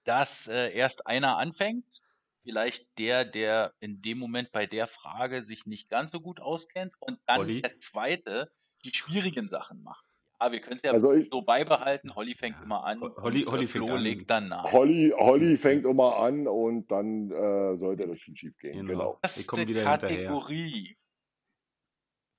dass 0.05 0.49
äh, 0.49 0.73
erst 0.73 1.07
einer 1.07 1.37
anfängt, 1.39 2.01
vielleicht 2.43 2.87
der, 2.99 3.25
der 3.25 3.75
in 3.81 4.03
dem 4.03 4.19
Moment 4.19 4.51
bei 4.51 4.67
der 4.67 4.87
Frage 4.87 5.45
sich 5.45 5.67
nicht 5.67 5.89
ganz 5.89 6.11
so 6.11 6.21
gut 6.21 6.41
auskennt, 6.41 6.95
und 6.99 7.21
dann 7.27 7.41
Olli? 7.41 7.63
der 7.63 7.79
zweite 7.79 8.51
die 8.85 8.95
schwierigen 8.95 9.49
Sachen 9.49 9.83
macht. 9.83 10.05
Ja, 10.41 10.53
wir 10.53 10.61
können 10.61 10.77
es 10.77 10.83
ja 10.83 10.93
Also 10.93 11.13
ich, 11.13 11.29
so 11.31 11.43
beibehalten. 11.43 12.15
Holly 12.15 12.35
fängt 12.35 12.61
immer 12.63 12.85
an. 12.85 13.01
Holly- 13.01 13.45
und, 13.45 13.53
Holly 13.53 13.67
fängt 13.67 13.85
Flo 13.85 13.97
an. 13.97 14.03
legt 14.03 14.31
dann 14.31 14.49
nach. 14.49 14.73
Holly, 14.73 15.13
Holly 15.17 15.57
fängt 15.57 15.85
immer 15.85 16.17
an 16.17 16.47
und 16.49 16.91
dann 16.91 17.31
äh, 17.31 17.77
sollte 17.77 18.07
das 18.07 18.21
schon 18.21 18.37
schief 18.37 18.57
gehen. 18.59 18.87
Genau. 18.87 18.89
Genau. 18.89 19.19
Erste 19.23 19.69
wieder 19.69 19.91
hinterher. 19.91 19.99
Kategorie 20.29 20.97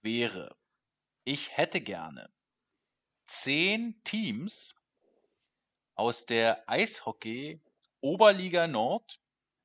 wäre, 0.01 0.55
ich 1.25 1.55
hätte 1.55 1.81
gerne 1.81 2.29
zehn 3.27 4.01
Teams 4.03 4.75
aus 5.95 6.25
der 6.25 6.67
Eishockey 6.67 7.61
Oberliga 8.01 8.67
Nord 8.67 9.19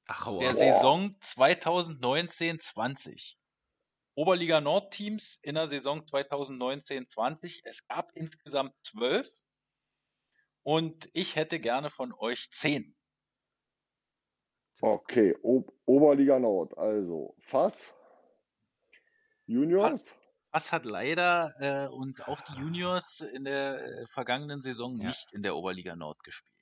Ach, 0.09 0.27
hau 0.27 0.39
der. 0.39 0.53
Saison 0.53 1.11
2019-20. 1.23 3.37
Oberliga 4.17 4.63
Nord 4.63 4.95
Teams 4.95 5.39
in 5.43 5.57
der 5.57 5.69
Saison 5.69 6.01
2019-20. 6.01 7.61
Es 7.65 7.87
gab 7.87 8.13
insgesamt 8.15 8.73
zwölf 8.83 9.31
und 10.63 11.11
ich 11.13 11.37
hätte 11.37 11.61
gerne 11.61 11.91
von 11.91 12.15
euch 12.15 12.51
zehn. 12.51 12.97
Okay, 14.81 15.37
o 15.43 15.65
Oberliga 15.85 16.39
Nord, 16.39 16.77
also 16.79 17.35
Fass, 17.41 17.95
Juniors, 19.47 20.17
Das 20.51 20.73
hat 20.73 20.87
leider 20.87 21.55
äh, 21.61 21.89
und 21.93 22.27
auch 22.27 22.41
die 22.41 22.55
Juniors 22.55 23.21
in 23.21 23.45
der 23.45 23.85
äh, 23.85 24.07
vergangenen 24.07 24.63
Saison 24.63 24.97
Ja. 24.97 25.09
nicht 25.09 25.33
in 25.35 25.43
der 25.43 25.57
Oberliga 25.57 25.95
Nord 25.95 26.23
gespielt. 26.25 26.55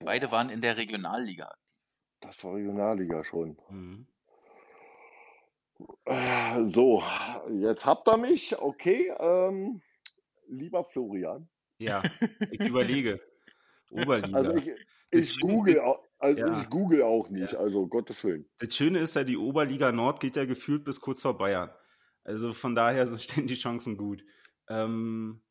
Beide 0.00 0.32
waren 0.32 0.50
in 0.50 0.60
der 0.60 0.76
Regionalliga. 0.76 1.54
das 2.20 2.42
war 2.42 2.54
Regionalliga 2.54 3.22
schon. 3.22 3.56
Mhm. 3.68 4.08
So, 6.64 7.02
jetzt 7.50 7.84
habt 7.86 8.08
ihr 8.08 8.16
mich, 8.16 8.56
okay. 8.58 9.12
Ähm, 9.18 9.80
lieber 10.48 10.84
Florian, 10.84 11.48
Ja, 11.78 12.02
ich 12.50 12.60
überlege. 12.76 13.20
Oberliga. 13.90 14.36
also 14.36 14.54
ich, 14.54 14.70
ich 15.10 15.40
google, 15.40 15.74
ist- 15.74 15.80
au- 15.82 16.02
also 16.18 16.38
Ja. 16.38 16.60
ich 16.60 16.70
google 16.70 17.02
auch 17.02 17.28
nicht, 17.28 17.52
Ja. 17.52 17.58
also 17.58 17.86
Gottes 17.86 18.22
Willen. 18.24 18.48
Das 18.58 18.74
Schöne 18.74 19.00
ist 19.00 19.14
ja, 19.16 19.24
die 19.24 19.36
Oberliga 19.36 19.92
Nord 19.92 20.20
geht 20.20 20.36
ja 20.36 20.44
gefühlt 20.44 20.84
bis 20.84 21.00
kurz 21.00 21.22
vor 21.22 21.36
Bayern. 21.38 21.70
Also 22.24 22.52
von 22.52 22.74
daher 22.74 23.06
sind- 23.06 23.20
stehen 23.44 23.46
die 23.46 23.54
Chancen 23.56 23.96
gut. 23.96 24.24
Ähm, 24.68 25.42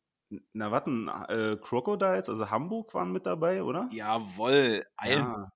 na, 0.52 0.70
warten, 0.70 1.08
äh, 1.08 1.56
Crocodiles, 1.60 2.28
also 2.28 2.50
Hamburg 2.50 2.92
waren 2.94 3.12
mit 3.12 3.26
dabei, 3.26 3.62
oder? 3.62 3.88
Jawohl, 3.92 4.84
Alm. 4.96 5.18
Ja. 5.18 5.52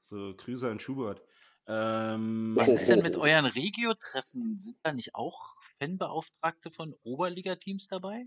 So, 0.00 0.34
Krüser 0.36 0.70
und 0.70 0.80
Schubert. 0.80 1.22
Ähm, 1.70 2.56
Was 2.56 2.68
ist 2.68 2.88
denn 2.88 3.00
mit 3.02 3.16
Oh. 3.16 3.20
euren 3.22 3.46
Regio-Treffen? 3.46 4.58
Sind 4.60 4.78
da 4.82 4.92
nicht 4.92 5.14
auch 5.14 5.56
Fanbeauftragte 5.78 6.70
von 6.70 6.94
Oberliga-Teams 7.02 7.86
dabei? 7.88 8.26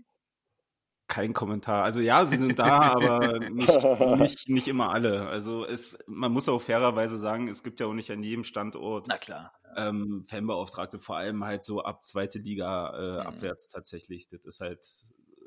Kein 1.06 1.34
Kommentar. 1.34 1.84
Also 1.84 2.00
ja, 2.00 2.24
sie 2.24 2.38
sind 2.38 2.58
da, 2.58 2.70
aber 2.96 3.38
nicht, 3.38 3.78
nicht, 4.00 4.48
nicht 4.48 4.68
immer 4.68 4.90
alle. 4.90 5.28
Also 5.28 5.66
es, 5.66 6.02
man 6.06 6.32
muss 6.32 6.48
auch 6.48 6.60
fairerweise 6.60 7.18
sagen, 7.18 7.48
es 7.48 7.62
gibt 7.62 7.78
ja 7.78 7.86
auch 7.86 7.92
nicht 7.92 8.10
an 8.10 8.22
jedem 8.22 8.42
Standort 8.44 9.06
Na 9.08 9.18
klar. 9.18 9.52
ähm, 9.76 10.24
Fanbeauftragte, 10.24 10.98
vor 10.98 11.16
allem 11.16 11.44
halt 11.44 11.62
so 11.64 11.82
ab 11.82 12.04
zweite 12.04 12.38
Liga 12.38 13.18
äh, 13.18 13.20
Mhm. 13.20 13.26
abwärts 13.26 13.68
tatsächlich. 13.68 14.28
Das 14.28 14.44
ist 14.44 14.60
halt, 14.60 14.80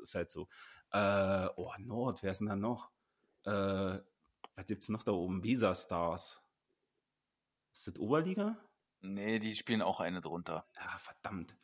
ist 0.02 0.14
halt 0.14 0.30
so. 0.30 0.48
Äh, 0.92 1.48
oh, 1.56 1.72
Nord, 1.78 2.22
wer 2.22 2.30
ist 2.30 2.38
denn 2.38 2.48
da 2.48 2.56
noch? 2.56 2.90
Äh, 3.44 3.98
was 4.54 4.66
gibt's 4.66 4.88
noch 4.88 5.02
da 5.02 5.12
oben? 5.12 5.42
Visa 5.42 5.74
Stars. 5.74 6.40
Ist 7.72 7.86
das 7.86 7.98
Oberliga? 7.98 8.56
Nee, 9.00 9.38
die 9.38 9.54
spielen 9.54 9.82
auch 9.82 10.00
eine 10.00 10.20
drunter. 10.20 10.66
Ja, 10.74 10.98
verdammt. 10.98 11.56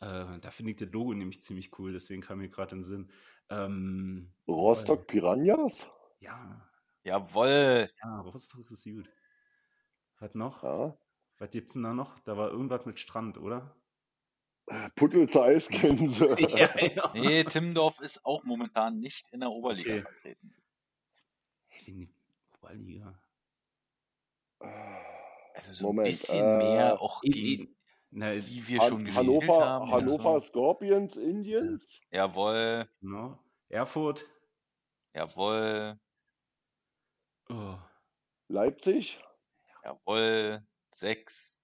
Äh, 0.00 0.40
da 0.40 0.50
finde 0.50 0.72
ich 0.72 0.78
das 0.78 0.90
Logo 0.90 1.14
nämlich 1.14 1.42
ziemlich 1.42 1.78
cool, 1.78 1.92
deswegen 1.92 2.22
kam 2.22 2.38
mir 2.38 2.48
gerade 2.48 2.72
in 2.72 2.78
den 2.78 2.84
Sinn. 2.84 3.12
Ähm, 3.50 4.32
Rostock 4.48 5.06
Piranhas? 5.06 5.88
ja, 6.20 6.68
Jawohl. 7.04 7.90
ja, 8.02 8.20
Rostock 8.20 8.70
ist 8.70 8.84
gut. 8.84 9.10
Was 10.18 10.34
noch? 10.34 10.62
Ja. 10.62 10.96
Was 11.38 11.50
gibt's 11.50 11.72
denn 11.72 11.82
da 11.82 11.92
noch? 11.92 12.18
Da 12.20 12.36
war 12.36 12.50
irgendwas 12.50 12.86
mit 12.86 13.00
Strand, 13.00 13.38
oder? 13.38 13.76
Puttelzer 14.94 15.42
Eisgänse. 15.42 16.36
ja, 16.38 16.78
ja. 16.80 17.10
Nee, 17.14 17.44
Timmendorf 17.44 18.00
ist 18.00 18.24
auch 18.24 18.44
momentan 18.44 19.00
nicht 19.00 19.32
in 19.32 19.40
der 19.40 19.50
Oberliga 19.50 19.94
Okay. 19.94 20.02
vertreten. 20.02 20.54
Hey, 21.66 21.86
wie 21.96 22.06
die 22.06 22.14
Oberliga. 22.58 23.20
Also 25.68 25.72
so 25.72 25.86
Moment, 25.86 26.08
ein 26.08 26.10
bisschen 26.12 26.44
äh, 26.44 26.58
mehr 26.58 27.00
auch 27.00 27.20
gegen 27.22 27.74
Na, 28.10 28.34
die 28.34 28.66
wir 28.68 28.80
Han 28.80 28.88
schon 28.88 29.04
gespielt 29.04 29.26
Hannover, 29.28 29.64
haben. 29.66 29.90
Hannover 29.90 30.30
Also, 30.34 30.46
Scorpions 30.48 31.16
Indians? 31.16 32.00
jawohl, 32.10 32.88
genau. 33.00 33.38
Erfurt. 33.68 34.26
jawohl, 35.14 35.98
Oh. 37.48 37.76
Leipzig? 38.48 39.20
jawohl. 39.84 40.62
Sechs. 40.94 41.60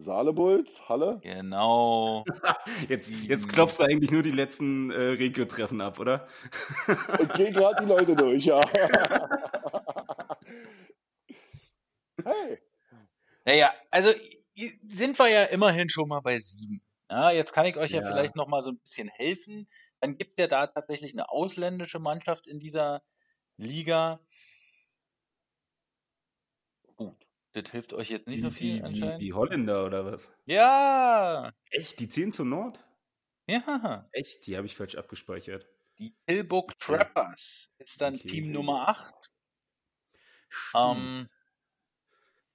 Saarlebulls? 0.00 0.88
Halle? 0.88 1.18
Genau. 1.22 2.24
Jetzt, 2.88 3.10
jetzt 3.10 3.48
klopfst 3.48 3.78
du 3.80 3.82
eigentlich 3.84 4.10
nur 4.12 4.22
die 4.22 4.30
letzten 4.30 4.90
äh, 4.92 4.96
Regio-Treffen 4.96 5.80
ab, 5.80 5.98
oder? 5.98 6.28
Ich 7.18 7.32
gehe 7.32 7.50
gerade 7.50 7.84
die 7.84 7.88
Leute 7.90 8.14
durch, 8.14 8.44
ja. 8.44 8.60
hey, 12.24 12.58
Naja, 13.48 13.72
also 13.90 14.12
sind 14.54 15.18
wir 15.18 15.28
ja 15.28 15.44
immerhin 15.44 15.88
schon 15.88 16.06
mal 16.08 16.20
bei 16.20 16.38
sieben. 16.38 16.82
Ja, 17.10 17.30
jetzt 17.30 17.54
kann 17.54 17.64
ich 17.64 17.78
euch 17.78 17.92
ja, 17.92 18.02
Ja. 18.02 18.02
vielleicht 18.02 18.36
noch 18.36 18.46
mal 18.46 18.60
so 18.60 18.70
ein 18.72 18.78
bisschen 18.78 19.08
helfen. 19.08 19.68
Dann 20.00 20.18
gibt 20.18 20.38
ja 20.38 20.46
da 20.48 20.66
tatsächlich 20.66 21.14
eine 21.14 21.30
ausländische 21.30 21.98
Mannschaft 21.98 22.46
in 22.46 22.60
dieser 22.60 23.02
Liga. 23.58 24.20
Gut, 26.96 27.26
das 27.52 27.70
hilft 27.70 27.94
euch 27.94 28.10
jetzt 28.10 28.28
nicht 28.28 28.42
Die, 28.42 28.42
so 28.42 28.50
viel 28.50 28.78
die, 28.78 28.84
die, 28.84 29.16
anscheinend. 29.16 29.16
die 29.16 29.32
Holländer, 29.32 29.84
oder 29.84 30.04
was? 30.04 30.30
Ja, 30.46 31.52
Echt? 31.70 31.98
Die 32.00 32.10
10 32.10 32.30
zur 32.30 32.44
Nord? 32.44 32.84
ja. 33.48 34.10
Echt? 34.12 34.46
Die 34.46 34.58
habe 34.58 34.66
ich 34.66 34.76
falsch 34.76 34.96
abgespeichert. 34.96 35.66
Die 35.98 36.16
Tilburg 36.26 36.78
Okay. 36.88 37.04
Trappers 37.04 37.74
ist 37.76 38.00
dann 38.00 38.24
Okay. 38.24 38.24
Team 38.24 38.50
Nummer 38.52 38.88
8. 38.88 39.30
Stimmt. 40.50 41.14
Ähm, 41.14 41.28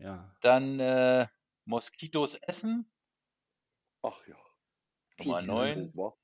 ja. 0.04 0.36
dann 0.42 0.80
äh, 0.80 1.28
Moskitos 1.66 2.36
Essen, 2.36 2.92
ach 4.02 4.26
ja. 4.28 4.36
Nummer 5.18 5.40
Die- 5.42 5.48
9. 5.48 5.92
War- 5.96 6.18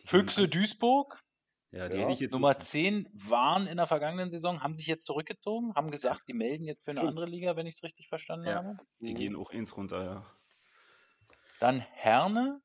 Die 0.00 0.06
Füchse 0.06 0.48
Duisburg, 0.48 1.22
Ja, 1.74 1.88
die 1.88 1.96
Ja. 1.96 2.02
hätte 2.02 2.12
ich 2.12 2.20
jetzt. 2.20 2.32
Nummer 2.32 2.58
10 2.58 3.08
waren 3.14 3.66
in 3.66 3.78
der 3.78 3.86
vergangenen 3.86 4.30
Saison, 4.30 4.62
haben 4.62 4.76
sich 4.78 4.86
jetzt 4.86 5.06
zurückgezogen, 5.06 5.74
haben 5.74 5.90
gesagt, 5.90 6.28
die 6.28 6.34
melden 6.34 6.64
jetzt 6.64 6.84
für 6.84 6.90
eine 6.90 7.00
andere 7.00 7.24
Liga, 7.26 7.56
wenn 7.56 7.66
ich 7.66 7.76
es 7.76 7.82
richtig 7.82 8.08
verstanden 8.08 8.46
Ja. 8.46 8.56
habe. 8.56 8.76
Die 9.00 9.14
gehen 9.14 9.34
auch 9.36 9.50
eins 9.50 9.74
runter, 9.76 10.04
ja. 10.04 10.36
Dann 11.60 11.80
Herne 11.80 12.60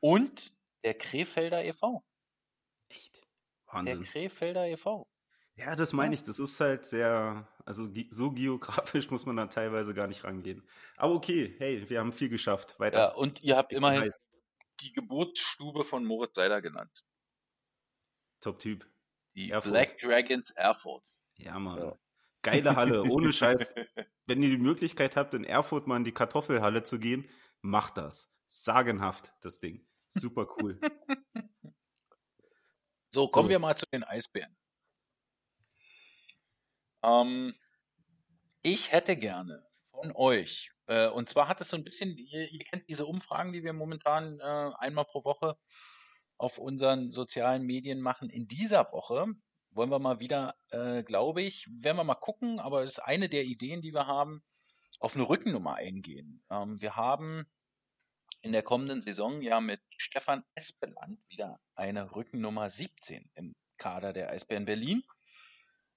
und 0.00 0.52
der 0.84 0.94
Krefelder 0.94 1.64
e.V. 1.64 2.04
Echt? 2.88 3.16
Der 3.16 3.72
Wahnsinn. 3.74 4.02
Krefelder 4.04 4.66
e 4.66 4.72
e.V. 4.72 5.06
Ja, 5.58 5.74
das 5.74 5.92
meine 5.92 6.14
ich. 6.14 6.22
Das 6.22 6.38
ist 6.38 6.60
halt 6.60 6.86
sehr, 6.86 7.48
also 7.64 7.88
so 8.10 8.30
geografisch 8.30 9.10
muss 9.10 9.26
man 9.26 9.36
da 9.36 9.46
teilweise 9.46 9.92
gar 9.92 10.06
nicht 10.06 10.22
rangehen. 10.24 10.62
Aber 10.96 11.14
okay, 11.14 11.54
hey, 11.58 11.88
wir 11.90 11.98
haben 11.98 12.12
viel 12.12 12.28
geschafft. 12.28 12.78
Weiter. 12.78 12.98
Ja, 12.98 13.08
und 13.14 13.42
ihr 13.42 13.56
habt 13.56 13.72
immerhin 13.72 14.02
heiß. 14.02 14.14
die 14.80 14.92
Geburtsstube 14.92 15.82
von 15.84 16.04
Moritz 16.04 16.36
Seider 16.36 16.62
genannt. 16.62 17.04
Top-Typ. 18.40 18.86
Die 19.34 19.50
Erfurt. 19.50 19.72
Black 19.72 19.98
Dragons 19.98 20.50
Erfurt. 20.52 21.02
Ja, 21.36 21.58
Mann. 21.58 21.78
Ja. 21.78 21.98
Geile 22.42 22.76
Halle, 22.76 23.02
ohne 23.02 23.32
Scheiß. 23.32 23.74
Wenn 24.26 24.42
ihr 24.42 24.50
die 24.50 24.58
Möglichkeit 24.58 25.16
habt, 25.16 25.34
in 25.34 25.42
Erfurt 25.42 25.88
mal 25.88 25.96
in 25.96 26.04
die 26.04 26.12
Kartoffelhalle 26.12 26.84
zu 26.84 27.00
gehen, 27.00 27.28
macht 27.62 27.96
das. 27.96 28.32
Sagenhaft, 28.48 29.32
das 29.40 29.58
Ding. 29.58 29.84
Super 30.06 30.46
cool. 30.60 30.80
So, 33.10 33.26
kommen 33.26 33.46
So. 33.46 33.50
wir 33.50 33.58
mal 33.58 33.74
zu 33.74 33.86
den 33.90 34.04
Eisbären. 34.04 34.54
Ähm, 37.02 37.54
ich 38.62 38.92
hätte 38.92 39.16
gerne 39.16 39.64
von 39.90 40.12
euch, 40.14 40.70
äh, 40.86 41.08
und 41.08 41.28
zwar 41.28 41.48
hat 41.48 41.60
es 41.60 41.70
so 41.70 41.76
ein 41.76 41.84
bisschen, 41.84 42.16
ihr, 42.16 42.50
ihr 42.50 42.64
kennt 42.64 42.88
diese 42.88 43.06
Umfragen, 43.06 43.52
die 43.52 43.62
wir 43.62 43.72
momentan 43.72 44.40
äh, 44.40 44.70
einmal 44.78 45.04
pro 45.04 45.24
Woche 45.24 45.56
auf 46.38 46.58
unseren 46.58 47.12
sozialen 47.12 47.64
Medien 47.64 48.00
machen. 48.00 48.30
In 48.30 48.46
dieser 48.46 48.90
Woche 48.92 49.26
wollen 49.70 49.90
wir 49.90 49.98
mal 49.98 50.20
wieder, 50.20 50.54
äh, 50.70 51.02
glaube 51.02 51.42
ich, 51.42 51.66
werden 51.70 51.98
wir 51.98 52.04
mal 52.04 52.14
gucken, 52.14 52.58
aber 52.60 52.80
das 52.80 52.94
ist 52.94 52.98
eine 53.00 53.28
der 53.28 53.44
Ideen, 53.44 53.82
die 53.82 53.92
wir 53.92 54.06
haben, 54.06 54.42
auf 55.00 55.14
eine 55.14 55.28
Rückennummer 55.28 55.74
eingehen. 55.74 56.42
Ähm, 56.50 56.80
wir 56.80 56.96
haben 56.96 57.46
in 58.42 58.52
der 58.52 58.62
kommenden 58.62 59.02
Saison 59.02 59.42
ja 59.42 59.60
mit 59.60 59.80
Stefan 59.96 60.44
Espeland 60.54 61.20
wieder 61.28 61.60
eine 61.74 62.14
Rückennummer 62.14 62.70
17 62.70 63.30
im 63.34 63.54
Kader 63.76 64.12
der 64.12 64.30
Eisbären 64.30 64.64
Berlin. 64.64 65.02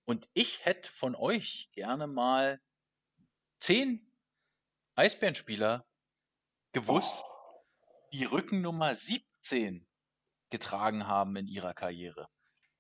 Und 0.06 0.28
ich 0.34 0.66
hätte 0.66 0.92
von 0.92 1.16
euch 1.16 1.70
gerne 1.74 2.08
mal 2.08 2.60
zehn 3.60 4.12
Eisbärenspieler 4.96 5.86
gewusst, 6.74 7.24
die 8.14 8.26
Rückennummer 8.26 8.96
17 8.96 9.88
getragen 10.50 11.08
haben 11.08 11.36
in 11.36 11.48
ihrer 11.48 11.74
Karriere. 11.74 12.28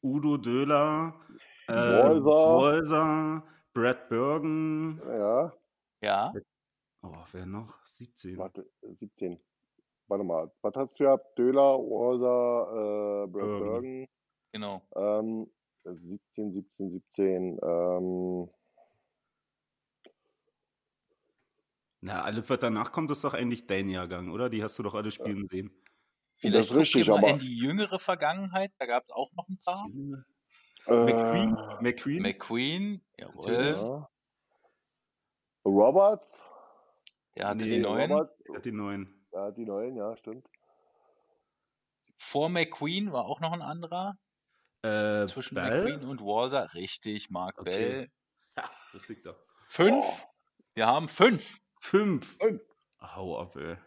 Udo 0.03 0.38
Döhler, 0.38 1.13
äh, 1.67 2.19
Brad 3.74 4.09
Bergen. 4.09 4.99
Ja, 5.05 5.53
Ja, 6.01 6.34
Oh, 7.03 7.15
wer 7.32 7.45
noch? 7.47 7.84
17. 7.84 8.38
warte, 8.38 8.69
17. 8.82 9.39
Warte 10.07 10.24
mal, 10.24 10.51
was 10.61 10.74
hast 10.76 10.99
du 10.99 11.05
gehabt? 11.05 11.38
Döler, 11.38 11.80
Orsa, 11.80 13.24
äh, 13.24 13.28
Brad 13.28 13.32
Bergen. 13.32 13.63
Bergen. 13.63 14.07
genau. 14.51 14.82
Ähm, 14.95 15.51
17, 15.84 16.53
17, 16.53 16.91
17. 16.91 17.59
Ähm, 17.63 18.49
Na, 22.01 22.23
alles, 22.23 22.49
was 22.49 22.59
danach 22.59 22.91
kommt, 22.91 23.11
ist 23.11 23.23
doch 23.23 23.36
eigentlich 23.36 23.67
dein 23.67 23.88
Jahrgang, 23.89 24.32
oder? 24.32 24.49
Die 24.49 24.63
hast 24.63 24.77
du 24.79 24.84
doch 24.84 24.95
alle 24.95 25.11
spielen 25.11 25.47
sehen. 25.47 25.71
das 26.41 26.41
Vielleicht 26.41 26.55
ist 26.61 26.69
guckt 26.69 26.79
richtig, 26.82 27.07
mal 27.07 27.17
aber 27.19 27.29
in 27.29 27.39
die 27.39 27.57
jüngere 27.57 27.99
Vergangenheit, 27.99 28.71
da 28.79 28.88
gab 28.88 29.03
es 29.03 29.11
auch 29.11 29.32
noch 29.34 29.47
ein 29.47 29.59
paar. 29.63 29.88
McQueen? 30.88 31.55
äh, 31.55 31.82
McQueen? 31.82 32.21
McQueen, 32.23 33.01
jawohl, 33.19 33.51
Natürlich. 33.51 33.82
ja. 33.82 34.09
Roberts? 35.63 36.43
der 37.38 37.47
hatte 37.49 37.65
Nee, 37.65 37.75
die 37.75 37.79
neuen. 37.79 38.09
Der 38.09 38.55
hat 38.55 38.65
die 38.65 38.71
neuen. 38.71 39.27
ja, 39.32 39.51
die 39.51 39.65
neuen, 39.65 39.95
ja, 39.95 40.17
stimmt. 40.17 40.47
Vor 42.17 42.49
McQueen 42.49 43.11
war 43.11 43.25
auch 43.25 43.39
noch 43.41 43.51
ein 43.53 43.61
anderer. 43.61 44.17
Äh, 44.84 45.27
Zwischen 45.27 45.55
Bell? 45.55 45.84
McQueen 45.84 46.09
und 46.09 46.21
Walser. 46.21 46.73
Richtig, 46.73 47.29
Mark 47.29 47.59
Okay. 47.59 47.71
Bell. 47.71 48.11
Ja, 48.57 48.69
das 48.93 49.07
liegt 49.07 49.25
doch. 49.25 49.38
Fünf. 49.67 50.05
Oh. 50.05 50.17
Wir 50.73 50.88
haben 50.88 51.07
fünf. 51.07 51.59
Fünf. 51.79 52.38
Fünf. 52.39 52.61
Hau 52.99 53.39
ab, 53.39 53.55
ey. 53.55 53.77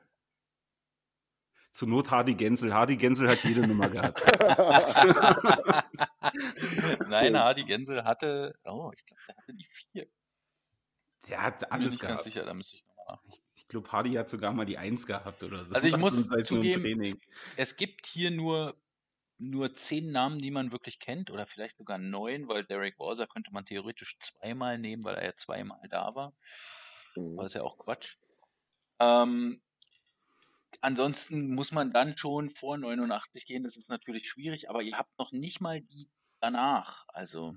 Zur 1.72 1.88
Not 1.88 2.10
Hardy 2.10 2.34
Gensel. 2.34 2.72
Hardy 2.72 2.96
Gensel 2.96 3.28
hat 3.28 3.42
jede 3.42 3.66
Nummer 3.66 3.88
gehabt. 3.88 4.20
Nein, 7.08 7.36
Hardy 7.36 7.64
Gensel 7.64 8.04
hatte, 8.04 8.54
oh, 8.64 8.90
ich 8.94 9.04
glaube, 9.04 9.22
der 9.28 9.36
hatte 9.36 9.54
die 9.54 9.66
vier. 9.68 10.06
Der 11.28 11.42
hat 11.42 11.58
Bin 11.60 11.68
mir 11.68 11.72
alles 11.72 11.92
nicht 11.94 12.00
ganz 12.00 12.10
gehabt. 12.10 12.22
sicher, 12.24 12.44
da 12.44 12.54
müsste 12.54 12.76
ich 12.76 12.84
nochmal 12.86 13.16
nach. 13.16 13.22
Ich 13.56 13.68
glaube, 13.68 13.90
Hardy 13.90 14.12
hat 14.12 14.30
sogar 14.30 14.52
mal 14.52 14.66
die 14.66 14.78
Eins 14.78 15.06
gehabt 15.06 15.42
oder 15.42 15.64
so. 15.64 15.74
Also 15.74 15.88
ich 15.88 15.96
muss 15.96 16.28
zugeben. 16.44 17.18
Es 17.56 17.76
gibt 17.76 18.06
hier 18.06 18.30
nur, 18.30 18.76
nur 19.38 19.74
zehn 19.74 20.12
Namen, 20.12 20.38
die 20.38 20.50
man 20.50 20.72
wirklich 20.72 20.98
kennt, 20.98 21.30
oder 21.30 21.46
vielleicht 21.46 21.76
sogar 21.76 21.98
neun, 21.98 22.48
weil 22.48 22.64
Derek 22.64 22.98
Walser 22.98 23.26
könnte 23.26 23.52
man 23.52 23.64
theoretisch 23.64 24.18
zweimal 24.18 24.78
nehmen, 24.78 25.04
weil 25.04 25.16
er 25.16 25.24
ja 25.24 25.36
zweimal 25.36 25.80
da 25.90 26.14
war. 26.14 26.34
Mhm. 27.16 27.38
Aber 27.38 27.46
ist 27.46 27.54
ja 27.54 27.62
auch 27.62 27.78
Quatsch. 27.78 28.16
Ähm, 29.00 29.60
ansonsten 30.80 31.54
muss 31.54 31.72
man 31.72 31.92
dann 31.92 32.16
schon 32.16 32.50
vor 32.50 32.78
89 32.78 33.46
gehen, 33.46 33.64
das 33.64 33.76
ist 33.76 33.90
natürlich 33.90 34.28
schwierig, 34.28 34.70
aber 34.70 34.82
ihr 34.82 34.96
habt 34.96 35.18
noch 35.18 35.32
nicht 35.32 35.60
mal 35.60 35.80
die 35.80 36.08
danach. 36.40 37.04
Also, 37.08 37.56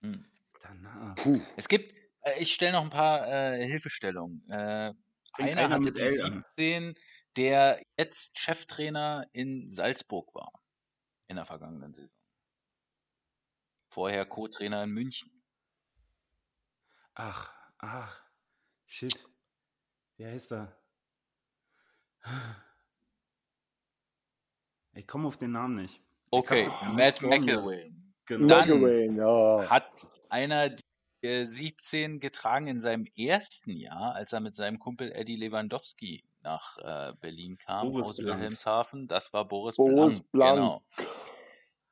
hm. 0.00 0.24
Danach. 0.62 1.14
Puh. 1.16 1.40
es 1.56 1.68
gibt, 1.68 1.92
äh, 2.22 2.40
ich 2.40 2.52
stelle 2.52 2.72
noch 2.72 2.82
ein 2.82 2.90
paar 2.90 3.28
äh, 3.28 3.64
Hilfestellungen. 3.64 4.48
Äh, 4.48 4.94
einer 5.34 5.62
einer 5.62 5.70
hatte 5.70 5.92
die 5.92 6.00
L 6.00 6.22
an. 6.22 6.44
17, 6.48 6.94
der 7.36 7.80
jetzt 7.98 8.38
Cheftrainer 8.38 9.28
in 9.32 9.70
Salzburg 9.70 10.34
war 10.34 10.50
in 11.28 11.36
der 11.36 11.46
vergangenen 11.46 11.94
Saison. 11.94 12.14
Vorher 13.88 14.26
Co-Trainer 14.26 14.84
in 14.84 14.90
München. 14.90 15.30
Ach, 17.14 17.52
ach. 17.78 18.20
Shit. 18.86 19.26
Wer 20.16 20.30
heißt 20.30 20.52
da? 20.52 20.76
Ich 24.92 25.06
komme 25.06 25.28
auf 25.28 25.36
den 25.36 25.52
Namen 25.52 25.76
nicht. 25.76 26.02
Okay, 26.30 26.68
Matt. 26.92 27.22
McElwain. 27.22 28.14
Genau. 28.26 28.46
Dann- 28.46 28.68
McElwain, 28.68 29.16
ja. 29.16 29.70
hat 29.70 29.90
einer 30.28 30.70
die 30.70 30.82
äh, 31.22 31.44
17 31.44 32.20
getragen 32.20 32.66
in 32.66 32.80
seinem 32.80 33.06
ersten 33.16 33.70
Jahr, 33.70 34.14
als 34.14 34.32
er 34.32 34.40
mit 34.40 34.54
seinem 34.54 34.78
Kumpel 34.78 35.12
Eddie 35.12 35.36
Lewandowski 35.36 36.24
nach 36.46 36.78
äh, 36.78 37.12
Berlin 37.20 37.58
kam 37.58 37.90
Boris 37.90 38.10
aus 38.10 38.16
Blank. 38.18 38.38
Wilhelmshaven. 38.38 39.08
Das 39.08 39.32
war 39.32 39.46
Boris, 39.46 39.76
Boris 39.76 40.20
Blank. 40.20 40.30
Blank. 40.30 40.54
Genau. 40.56 40.82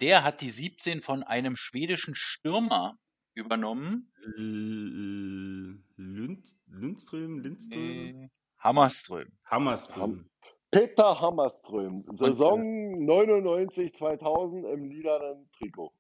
Der 0.01 0.23
hat 0.25 0.41
die 0.41 0.49
17 0.49 1.01
von 1.01 1.23
einem 1.25 1.57
schwedischen 1.57 2.15
Stürmer 2.15 2.97
übernommen. 3.35 4.13
L- 4.37 5.83
Lund, 5.97 6.49
Lundström, 6.67 7.41
Lindström? 7.41 8.31
Hammerström. 8.59 9.33
Hammerström. 9.45 10.31
Peter 10.71 11.21
Hammerström, 11.21 12.05
Saison 12.13 13.05
99, 13.05 13.95
2000 13.95 14.67
im 14.67 14.91
lilanen 14.91 15.49
Trikot. 15.53 15.93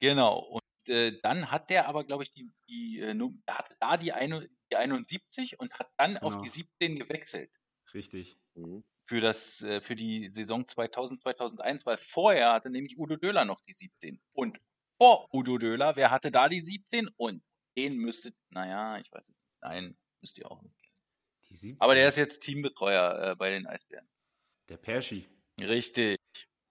Genau. 0.00 0.38
Und 0.38 0.88
äh, 0.88 1.18
dann 1.22 1.50
hat 1.50 1.70
der 1.70 1.88
aber, 1.88 2.04
glaube 2.04 2.22
ich, 2.24 2.32
die, 2.32 2.50
die 2.68 3.00
äh, 3.00 3.14
hatte 3.48 3.74
da 3.80 3.96
die, 3.96 4.12
eine, 4.12 4.48
die 4.70 4.76
71 4.76 5.58
und 5.58 5.72
hat 5.74 5.90
dann 5.96 6.16
auf 6.18 6.32
Genau. 6.34 6.42
die 6.44 6.48
17 6.48 6.96
gewechselt. 6.96 7.50
Richtig. 7.94 8.38
Mhm. 8.54 8.84
für 9.06 9.20
das 9.20 9.62
äh, 9.62 9.80
für 9.80 9.96
die 9.96 10.28
Saison 10.28 10.66
2000 10.66 11.20
2001, 11.22 11.86
weil 11.86 11.98
vorher 11.98 12.52
hatte 12.52 12.70
nämlich 12.70 12.98
Udo 12.98 13.16
Döhler 13.16 13.44
noch 13.44 13.60
die 13.62 13.72
17 13.72 14.20
und 14.32 14.58
vor 14.98 15.28
Udo 15.32 15.58
Döhler, 15.58 15.96
wer 15.96 16.10
hatte 16.10 16.30
da 16.30 16.48
die 16.48 16.60
17 16.60 17.08
und 17.16 17.42
den 17.76 17.96
müsstet, 17.96 18.34
naja, 18.50 18.98
ich 18.98 19.10
weiß 19.10 19.22
es 19.22 19.38
nicht, 19.40 19.62
nein, 19.62 19.96
müsst 20.20 20.38
ihr 20.38 20.50
auch 20.50 20.62
nicht 20.62 20.76
kennen. 20.78 20.96
Die 21.48 21.54
17. 21.54 21.80
Aber 21.80 21.94
der 21.94 22.08
ist 22.08 22.16
jetzt 22.16 22.40
Teambetreuer 22.40 23.30
äh, 23.30 23.36
bei 23.36 23.50
den 23.50 23.66
Eisbären. 23.66 24.06
Der 24.68 24.76
Perschi. 24.76 25.26
Richtig. 25.58 26.18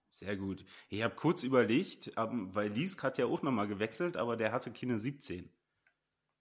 Sehr 0.08 0.36
gut. 0.36 0.64
Ich 0.88 1.02
habe 1.02 1.14
kurz 1.14 1.42
überlegt, 1.42 2.12
ähm, 2.16 2.54
weil 2.54 2.70
Liesk 2.70 3.02
hat 3.02 3.18
ja 3.18 3.26
auch 3.26 3.42
nochmal 3.42 3.68
gewechselt, 3.68 4.16
aber 4.16 4.36
der 4.36 4.52
hatte 4.52 4.72
keine 4.72 4.98
17. 4.98 5.50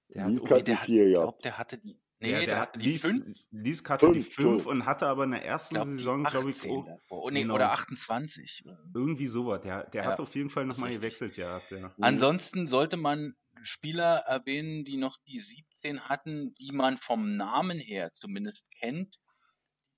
Der 0.09 0.27
Liesk 0.27 0.49
hat 0.49 0.59
die 0.59 0.63
der 0.63 0.79
hat, 0.79 0.85
vier, 0.85 1.07
ich 1.07 1.13
ja. 1.13 1.21
glaube, 1.21 1.37
der 1.43 1.57
hatte 1.57 1.77
die, 1.77 1.99
nee, 2.19 2.29
der, 2.31 2.45
der, 2.45 2.59
hatte 2.59 2.79
die 2.79 2.85
Lies, 2.91 3.01
5, 3.01 3.37
Liesk 3.51 3.89
hatte 3.89 4.07
die 4.13 4.21
Fünf, 4.21 4.25
5 4.25 4.37
Entschuldigung. 4.37 4.71
und 4.71 4.85
hatte 4.85 5.07
aber 5.07 5.23
in 5.23 5.31
der 5.31 5.45
ersten 5.45 5.75
glaub, 5.75 5.87
Saison, 5.87 6.23
glaube 6.23 6.49
ich, 6.49 6.57
18 6.57 6.71
auch 6.71 6.85
davor. 6.85 7.23
Oh, 7.23 7.29
nee, 7.29 7.41
Genau. 7.41 7.55
oder 7.55 7.71
28. 7.71 8.63
irgendwie 8.93 9.27
sowas. 9.27 9.61
Der, 9.61 9.85
der 9.89 10.03
Ja, 10.03 10.09
hat 10.11 10.19
auf 10.19 10.35
jeden 10.35 10.49
Fall 10.49 10.65
nochmal 10.65 10.91
gewechselt 10.91 11.35
gehabt. 11.35 11.71
Ja. 11.71 11.79
Mhm. 11.79 11.93
Ansonsten 12.03 12.67
sollte 12.67 12.97
man 12.97 13.35
Spieler 13.61 14.19
erwähnen, 14.19 14.85
die 14.85 14.97
noch 14.97 15.17
die 15.27 15.39
17 15.39 16.01
hatten, 16.01 16.53
die 16.55 16.71
man 16.71 16.97
vom 16.97 17.35
Namen 17.35 17.77
her 17.77 18.13
zumindest 18.13 18.67
kennt. 18.79 19.17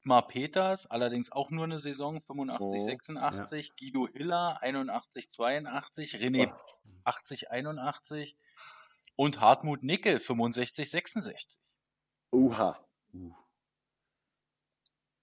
Dietmar 0.04 0.28
Peters, 0.28 0.88
allerdings 0.88 1.32
auch 1.32 1.52
nur 1.52 1.66
eine 1.66 1.78
Saison 1.78 2.22
85, 2.24 2.80
Mhm. 2.82 2.86
86. 2.86 3.72
Guido 3.80 4.08
Hiller 4.12 4.58
81, 4.64 5.30
82. 5.30 6.16
René 6.16 6.52
Ach. 6.52 6.60
80, 7.04 7.52
81. 7.52 8.36
Und 9.16 9.40
Hartmut 9.40 9.84
Nickel 9.84 10.20
65, 10.20 10.90
66. 10.90 11.60
Uha. 12.32 12.80
Uh. 13.14 13.34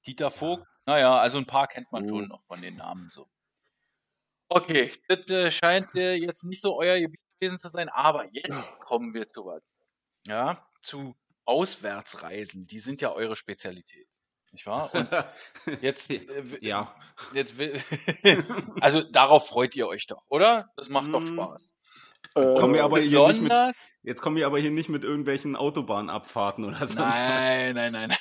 Dieter 0.06 0.30
Vogt, 0.30 0.66
naja, 0.86 1.18
also 1.18 1.38
ein 1.38 1.46
paar 1.46 1.66
kennt 1.68 1.90
man 1.92 2.04
Mhm. 2.04 2.08
schon 2.08 2.28
noch 2.28 2.42
von 2.46 2.60
den 2.62 2.76
Namen 2.76 3.10
so. 3.12 3.28
Okay, 4.50 4.92
das 5.08 5.28
äh, 5.28 5.50
scheint 5.50 5.94
äh, 5.94 6.14
jetzt 6.14 6.44
nicht 6.44 6.62
so 6.62 6.76
euer 6.78 6.98
Gebiet 6.98 7.20
gewesen 7.38 7.58
zu 7.58 7.68
sein, 7.68 7.88
aber 7.90 8.24
jetzt 8.32 8.78
kommen 8.80 9.12
wir 9.14 9.28
zu 9.28 9.44
was. 9.44 9.62
Ja, 10.26 10.66
zu 10.82 11.14
Auswärtsreisen. 11.44 12.66
Die 12.66 12.78
sind 12.78 13.00
ja 13.02 13.12
eure 13.12 13.36
Spezialität. 13.36 14.08
Nicht 14.52 14.66
wahr? 14.66 14.94
Und 14.94 15.08
jetzt, 15.82 16.10
äh, 16.10 16.58
ja. 16.62 16.94
jetzt 17.34 17.58
will, 17.58 17.82
also 18.80 19.02
darauf 19.02 19.46
freut 19.48 19.76
ihr 19.76 19.86
euch 19.88 20.06
doch, 20.06 20.24
oder? 20.28 20.72
Das 20.76 20.88
macht 20.88 21.12
doch 21.12 21.20
Mm. 21.20 21.26
Spaß. 21.26 21.74
Jetzt 22.42 22.58
kommen 22.58 22.74
wir 22.74 22.80
Äh, 22.80 22.84
aber 22.84 22.98
hier 23.00 23.28
nicht 23.28 23.42
mit, 23.42 23.52
jetzt 24.02 24.20
kommen 24.22 24.36
wir 24.36 24.46
aber 24.46 24.58
hier 24.58 24.70
nicht 24.70 24.88
mit 24.88 25.04
irgendwelchen 25.04 25.56
Autobahnabfahrten 25.56 26.64
oder 26.64 26.78
sonst 26.78 26.98
was. 26.98 27.22
Nein, 27.22 27.74
nein, 27.74 27.92
nein, 27.92 28.08
nein. 28.08 28.18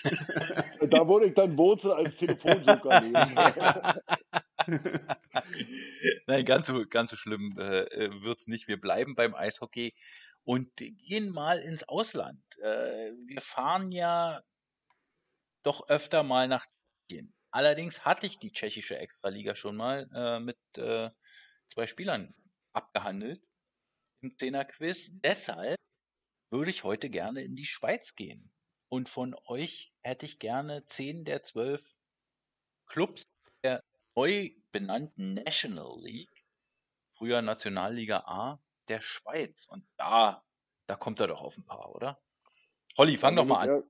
Da 0.89 1.07
würde 1.07 1.27
ich 1.27 1.33
dann 1.33 1.57
Wurzel 1.57 1.91
als 1.91 2.15
Telefonjoker 2.15 3.01
nehmen. 3.01 3.35
Nein, 6.27 6.45
ganz 6.45 6.67
so, 6.67 6.85
ganz 6.87 7.11
so 7.11 7.17
schlimm 7.17 7.57
äh, 7.59 8.09
wird's 8.21 8.47
nicht. 8.47 8.67
Wir 8.67 8.79
bleiben 8.79 9.15
beim 9.15 9.35
Eishockey 9.35 9.93
und 10.43 10.71
gehen 10.77 11.29
mal 11.29 11.59
ins 11.59 11.87
Ausland. 11.87 12.41
Äh, 12.61 13.11
wir 13.25 13.41
fahren 13.41 13.91
ja 13.91 14.41
doch 15.63 15.89
öfter 15.89 16.23
mal 16.23 16.47
nach 16.47 16.65
Tschechien. 17.09 17.33
Allerdings 17.51 18.05
hatte 18.05 18.25
ich 18.25 18.39
die 18.39 18.51
tschechische 18.51 18.97
Extraliga 18.97 19.55
schon 19.55 19.75
mal 19.75 20.09
äh, 20.13 20.39
mit 20.39 20.57
äh, 20.77 21.09
zwei 21.67 21.87
Spielern 21.87 22.33
abgehandelt 22.73 23.41
im 24.21 24.35
Zehner-Quiz. 24.37 25.19
Deshalb 25.21 25.77
würde 26.49 26.71
ich 26.71 26.83
heute 26.83 27.09
gerne 27.09 27.43
in 27.43 27.55
die 27.55 27.65
Schweiz 27.65 28.15
gehen. 28.15 28.51
Und 28.89 29.09
von 29.09 29.35
euch 29.45 29.93
hätte 30.01 30.25
ich 30.25 30.39
gerne 30.39 30.85
zehn 30.85 31.25
der 31.25 31.43
zwölf 31.43 31.83
Clubs 32.85 33.23
der 33.63 33.81
neu 34.15 34.51
benannten 34.71 35.35
National 35.35 35.99
League, 36.01 36.45
früher 37.17 37.41
Nationalliga 37.41 38.19
A 38.25 38.61
der 38.87 39.01
Schweiz. 39.01 39.67
Und 39.67 39.85
da, 39.97 40.43
da 40.87 40.95
kommt 40.95 41.19
er 41.19 41.27
doch 41.27 41.41
auf 41.41 41.57
ein 41.57 41.65
paar, 41.65 41.93
oder? 41.93 42.21
Holly, 42.97 43.17
fang 43.17 43.35
doch 43.35 43.45
mal 43.45 43.67
an. 43.69 43.83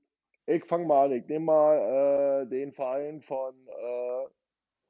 Ja, 0.46 0.54
Ich 0.54 0.64
fange 0.64 0.86
mal 0.86 1.06
an. 1.06 1.12
Ich 1.12 1.26
nehme 1.28 1.44
mal 1.46 2.42
äh, 2.42 2.48
den 2.48 2.72
Verein 2.72 3.22
von, 3.22 3.54
äh, 3.68 4.26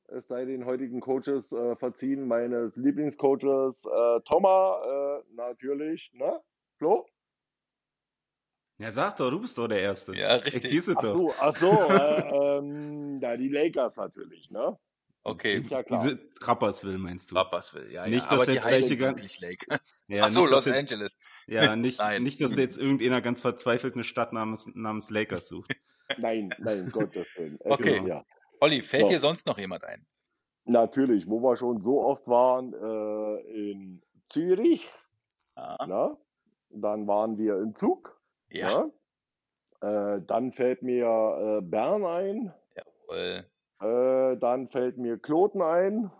es 0.08 0.28
sei 0.28 0.44
den 0.44 0.64
heutigen 0.64 1.00
Coaches 1.00 1.52
äh, 1.52 1.76
verziehen, 1.76 2.26
meines 2.26 2.76
Lieblingscoaches 2.76 3.84
äh, 3.84 4.20
Thomas, 4.24 4.86
äh, 4.86 5.34
natürlich, 5.34 6.10
ne? 6.14 6.40
Flo? 6.78 7.06
Ja, 8.78 8.92
sag 8.92 9.16
doch, 9.16 9.30
du 9.30 9.40
bist 9.40 9.58
doch 9.58 9.66
der 9.66 9.80
Erste. 9.80 10.14
Ja, 10.14 10.36
Ich 10.38 10.46
richtig. 10.46 10.72
es 10.72 10.88
Ach 10.88 11.00
doch. 11.02 11.16
so, 11.16 11.34
ach 11.40 11.56
so, 11.56 11.70
äh, 11.90 12.58
ähm, 12.58 13.20
ja, 13.20 13.36
die 13.36 13.48
Lakers 13.48 13.96
natürlich, 13.96 14.50
ne? 14.50 14.78
Okay, 15.24 15.54
Ist 15.58 15.70
ja 15.70 15.82
klar. 15.82 16.00
Diese 16.02 16.30
Trappersville 16.34 16.96
meinst 16.96 17.30
du? 17.30 17.34
Rapperswil, 17.34 17.90
ja, 17.90 18.06
Nicht, 18.06 18.24
ja. 18.24 18.30
dass 18.30 18.42
aber 18.42 18.52
jetzt 18.52 18.66
welche 18.66 18.96
ganz-. 18.96 19.40
Ja, 20.08 20.24
Ach 20.24 20.28
so, 20.28 20.42
nicht, 20.42 20.50
Los 20.50 20.64
dass 20.64 20.66
jetzt- 20.66 20.76
Angeles. 20.92 21.18
Ja, 21.48 21.76
nicht, 21.76 22.00
nicht, 22.20 22.40
dass 22.40 22.52
da 22.52 22.60
jetzt 22.62 22.78
irgendeiner 22.78 23.20
ganz 23.20 23.40
verzweifelt 23.40 23.94
eine 23.94 24.04
Stadt 24.04 24.32
namens, 24.32 24.70
namens 24.74 25.10
Lakers 25.10 25.48
sucht. 25.48 25.72
Nein, 26.16 26.54
nein, 26.58 26.88
Gottes 26.90 27.26
Willen. 27.36 27.58
Okay. 27.60 28.00
Ja. 28.06 28.24
Holly, 28.60 28.82
fällt 28.82 29.02
So. 29.04 29.08
dir 29.08 29.20
sonst 29.20 29.46
noch 29.46 29.58
jemand 29.58 29.84
ein? 29.84 30.06
Natürlich, 30.64 31.26
wo 31.28 31.40
wir 31.42 31.56
schon 31.56 31.80
so 31.82 32.02
oft 32.02 32.28
waren, 32.28 32.74
äh, 32.74 33.70
in 33.70 34.02
Zürich, 34.28 34.86
Ja, 35.56 35.76
ne? 35.86 36.16
Dann 36.70 37.06
waren 37.06 37.38
wir 37.38 37.56
in 37.62 37.74
Zug, 37.74 38.20
ja. 38.50 38.84
ne? 38.84 38.92
Äh, 39.80 40.20
dann 40.26 40.52
fällt 40.52 40.82
mir 40.82 41.06
äh, 41.06 41.62
Bern 41.62 42.04
ein, 42.04 42.52
jawohl. 42.76 43.46
äh, 43.80 44.36
dann 44.38 44.68
fällt 44.68 44.98
mir 44.98 45.18
Kloten 45.18 45.62
ein. 45.62 46.10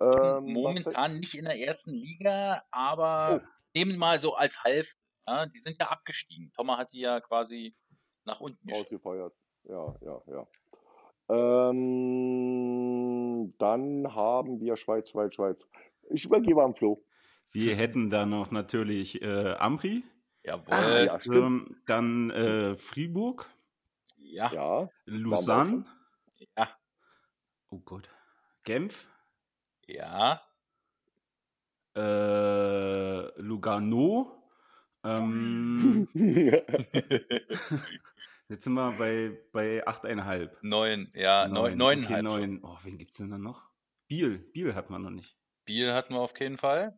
Ähm, 0.00 0.10
fällt- 0.10 0.44
Momentan 0.44 1.18
nicht 1.18 1.34
in 1.34 1.44
der 1.44 1.58
ersten 1.58 1.90
Liga, 1.92 2.62
aber 2.70 3.42
Oh. 3.42 3.48
nehmen 3.74 3.98
mal 3.98 4.20
so 4.20 4.34
als 4.34 4.62
Half. 4.64 4.94
Ja, 5.26 5.44
die 5.46 5.58
sind 5.58 5.78
ja 5.80 5.88
abgestiegen. 5.88 6.52
Thomas 6.56 6.78
hat 6.78 6.92
die 6.92 7.00
ja 7.00 7.20
quasi 7.20 7.76
nach 8.24 8.40
unten. 8.40 8.72
Ausgefeuert. 8.72 9.34
Ja, 9.64 9.94
ja, 10.00 10.22
ja. 10.28 10.46
Ähm, 11.28 13.18
dann 13.58 14.14
haben 14.14 14.60
wir 14.60 14.76
Schweiz, 14.76 15.10
Schweiz, 15.10 15.34
Schweiz. 15.34 15.66
Ich 16.10 16.24
übergebe 16.24 16.62
an 16.62 16.74
Flo. 16.74 17.02
Wir 17.52 17.76
hätten 17.76 18.10
da 18.10 18.26
noch 18.26 18.50
natürlich 18.50 19.22
äh, 19.22 19.54
Amri, 19.54 20.02
Jawohl. 20.44 20.74
Ah, 20.74 21.02
ja, 21.04 21.20
stimmt. 21.20 21.36
ähm, 21.36 21.76
dann 21.86 22.30
äh, 22.30 22.76
Fribourg, 22.76 23.46
ja. 24.16 24.50
Ja, 24.52 24.88
Lausanne, 25.06 25.84
Ja. 26.56 26.68
oh 27.70 27.78
Gott, 27.84 28.08
Genf, 28.64 29.06
Ja. 29.86 30.40
äh, 31.96 33.40
Lugano. 33.40 34.32
Ähm, 35.04 36.08
jetzt 38.48 38.64
sind 38.64 38.74
wir 38.74 38.92
bei, 38.92 39.38
bei 39.52 39.86
8,5. 39.86 40.50
Neun, 40.62 41.10
ja, 41.14 41.48
neun, 41.48 41.76
neuneinhalb. 41.76 42.24
Okay, 42.26 42.40
schon. 42.40 42.50
neun. 42.50 42.64
Oh, 42.64 42.78
wen 42.82 42.98
gibt's 42.98 43.18
denn 43.18 43.30
da 43.30 43.38
noch? 43.38 43.68
Biel, 44.08 44.38
Biel 44.38 44.74
hat 44.74 44.90
man 44.90 45.02
noch 45.02 45.10
nicht. 45.10 45.36
Biel 45.64 45.92
hatten 45.92 46.14
wir 46.14 46.20
auf 46.20 46.38
jeden 46.40 46.56
Fall. 46.56 46.96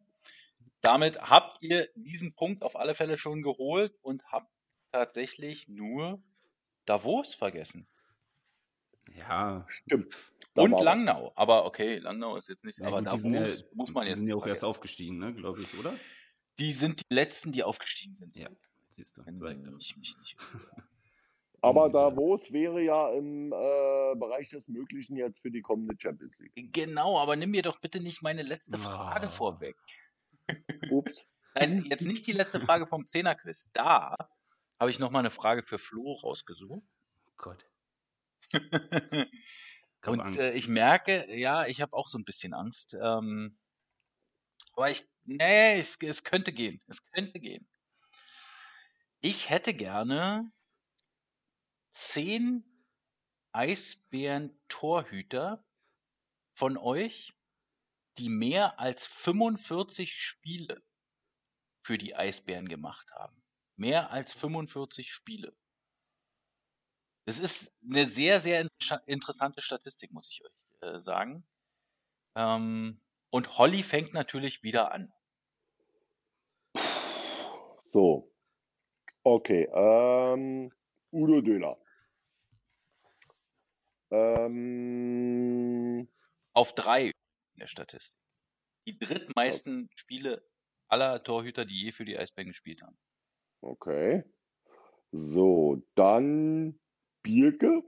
Damit 0.81 1.21
habt 1.21 1.63
ihr 1.63 1.89
diesen 1.95 2.35
Punkt 2.35 2.63
auf 2.63 2.77
alle 2.77 2.95
Fälle 2.95 3.19
schon 3.19 3.43
geholt 3.43 3.99
und 4.01 4.25
habt 4.31 4.51
tatsächlich 4.93 5.69
nur 5.69 6.23
Davos 6.87 7.35
vergessen. 7.35 7.87
Ja, 9.15 9.67
stimmt. 9.69 10.15
Und. 10.55 10.81
Langnau. 10.81 11.33
Aber 11.37 11.65
okay, 11.65 11.99
Langnau 11.99 12.37
ist 12.37 12.49
jetzt 12.49 12.65
nicht, 12.65 12.79
Ja, 12.79 12.87
aber 12.87 13.01
die 13.01 13.05
Davos 13.07 13.23
ja, 13.25 13.67
muss 13.75 13.93
man 13.93 14.05
die 14.05 14.11
jetzt 14.11 14.19
sind 14.19 14.29
ja 14.29 14.35
auch 14.35 14.47
erst 14.47 14.61
vergessen. 14.61 14.67
aufgestiegen, 14.67 15.19
ne, 15.19 15.35
glaube 15.35 15.63
ich, 15.63 15.79
oder? 15.79 15.95
Die 16.59 16.73
sind 16.73 17.01
die 17.01 17.15
letzten, 17.15 17.53
die 17.53 17.65
aufgestiegen 17.65 18.17
sind. 18.17 18.37
Ja, 18.37 18.49
siehst 18.97 19.19
du. 19.19 19.27
Wenn 19.27 19.77
ich 19.79 19.97
mich 19.97 20.17
nicht. 20.19 20.37
Aber 21.63 21.87
Irgendwie 21.87 21.99
so. 21.99 22.11
Davos 22.11 22.53
wäre 22.53 22.83
ja 22.83 23.11
im 23.11 23.53
äh, 23.53 24.17
Bereich 24.17 24.49
des 24.49 24.69
Möglichen 24.69 25.17
jetzt 25.17 25.41
für 25.41 25.51
die 25.51 25.61
kommende 25.63 25.95
Champions 25.99 26.37
League. 26.39 26.73
Genau, 26.73 27.19
aber 27.19 27.37
nimm 27.37 27.51
mir 27.51 27.63
doch 27.63 27.81
bitte 27.81 28.01
nicht 28.01 28.23
meine 28.23 28.43
letzte 28.43 28.79
Frage 28.79 29.27
Ah. 29.27 29.31
vorweg. 29.31 29.77
Ups. 30.91 31.27
Nein, 31.55 31.85
jetzt 31.85 32.05
nicht 32.07 32.27
die 32.27 32.33
letzte 32.33 32.61
Frage 32.61 32.87
vom 32.87 33.07
Zehnerquiz. 33.07 33.71
Da 33.73 34.17
habe 34.79 34.91
ich 34.91 34.99
noch 34.99 35.11
mal 35.11 35.19
eine 35.19 35.31
Frage 35.31 35.63
für 35.63 35.79
Flo 35.79 36.13
rausgesucht. 36.15 36.87
Gott. 37.37 37.67
Ich 40.03 40.07
hab 40.09 40.15
Und 40.15 40.39
äh, 40.39 40.53
ich 40.55 40.67
merke, 40.67 41.27
ja, 41.37 41.67
ich 41.67 41.83
habe 41.83 41.93
auch 41.95 42.09
so 42.09 42.17
ein 42.17 42.25
bisschen 42.25 42.55
Angst. 42.55 42.95
Ähm, 42.95 43.55
aber 44.73 44.91
ich, 44.91 45.07
nee, 45.25 45.79
es, 45.79 45.99
es 46.01 46.25
könnte 46.25 46.53
gehen. 46.55 46.81
Es 46.87 47.05
könnte 47.05 47.39
gehen. 47.39 47.69
Ich 49.21 49.51
hätte 49.51 49.75
gerne 49.75 50.49
zehn 51.93 52.65
Eisbären-Torhüter 53.53 55.65
von 56.55 56.77
euch, 56.77 57.33
die 58.19 58.29
mehr 58.29 58.79
als 58.79 59.07
45 59.07 60.23
Spiele 60.23 60.83
für 61.83 61.99
die 61.99 62.15
Eisbären 62.15 62.69
gemacht 62.69 63.11
haben. 63.13 63.43
Mehr 63.77 64.11
als 64.11 64.35
45 64.35 65.13
Spiele. 65.13 65.57
Das 67.27 67.39
ist 67.39 67.75
eine 67.83 68.09
sehr, 68.09 68.41
sehr 68.41 68.61
inter- 68.61 69.03
interessante 69.07 69.63
Statistik, 69.63 70.13
muss 70.13 70.31
ich 70.31 70.45
euch 70.45 70.53
äh, 70.83 71.01
sagen. 71.01 71.47
Ähm, 72.35 73.01
und 73.31 73.59
Holly 73.59 73.83
fängt 73.83 74.13
natürlich 74.13 74.63
wieder 74.63 74.93
an. 74.93 75.13
So. 77.93 78.33
Okay. 79.23 79.69
Ähm, 79.73 80.73
Udo 81.13 81.41
Döler. 81.41 81.77
Ähm, 84.11 86.09
Auf 86.53 86.75
drei 86.75 87.07
in 87.07 87.13
der 87.61 87.67
Statistik. 87.67 88.19
Die 88.87 88.99
drittmeisten 88.99 89.89
Spiele 89.95 90.43
aller 90.89 91.23
Torhüter, 91.23 91.65
die 91.65 91.85
je 91.85 91.93
für 91.93 92.05
die 92.05 92.19
Eisbären 92.19 92.49
gespielt 92.49 92.83
haben. 92.83 92.99
okay. 93.61 94.25
So, 95.13 95.83
dann 95.97 96.79
Bierke. 97.23 97.83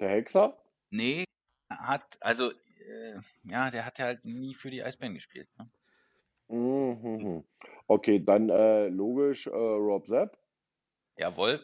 Der 0.00 0.08
Hexer. 0.08 0.58
Nee, 0.90 1.24
hat, 1.70 2.16
also, 2.20 2.50
äh, 2.50 3.18
ja, 3.44 3.70
der 3.70 3.84
hat 3.84 3.98
ja 3.98 4.06
halt 4.06 4.24
nie 4.24 4.54
für 4.54 4.70
die 4.70 4.82
Eisbären 4.82 5.14
gespielt. 5.14 5.48
Ne? 5.58 5.70
Mhm. 6.48 7.44
Okay, 7.86 8.24
dann 8.24 8.48
äh, 8.48 8.88
logisch 8.88 9.46
äh, 9.46 9.50
Rob 9.50 10.06
Sepp. 10.06 10.38
Jawohl. 11.16 11.60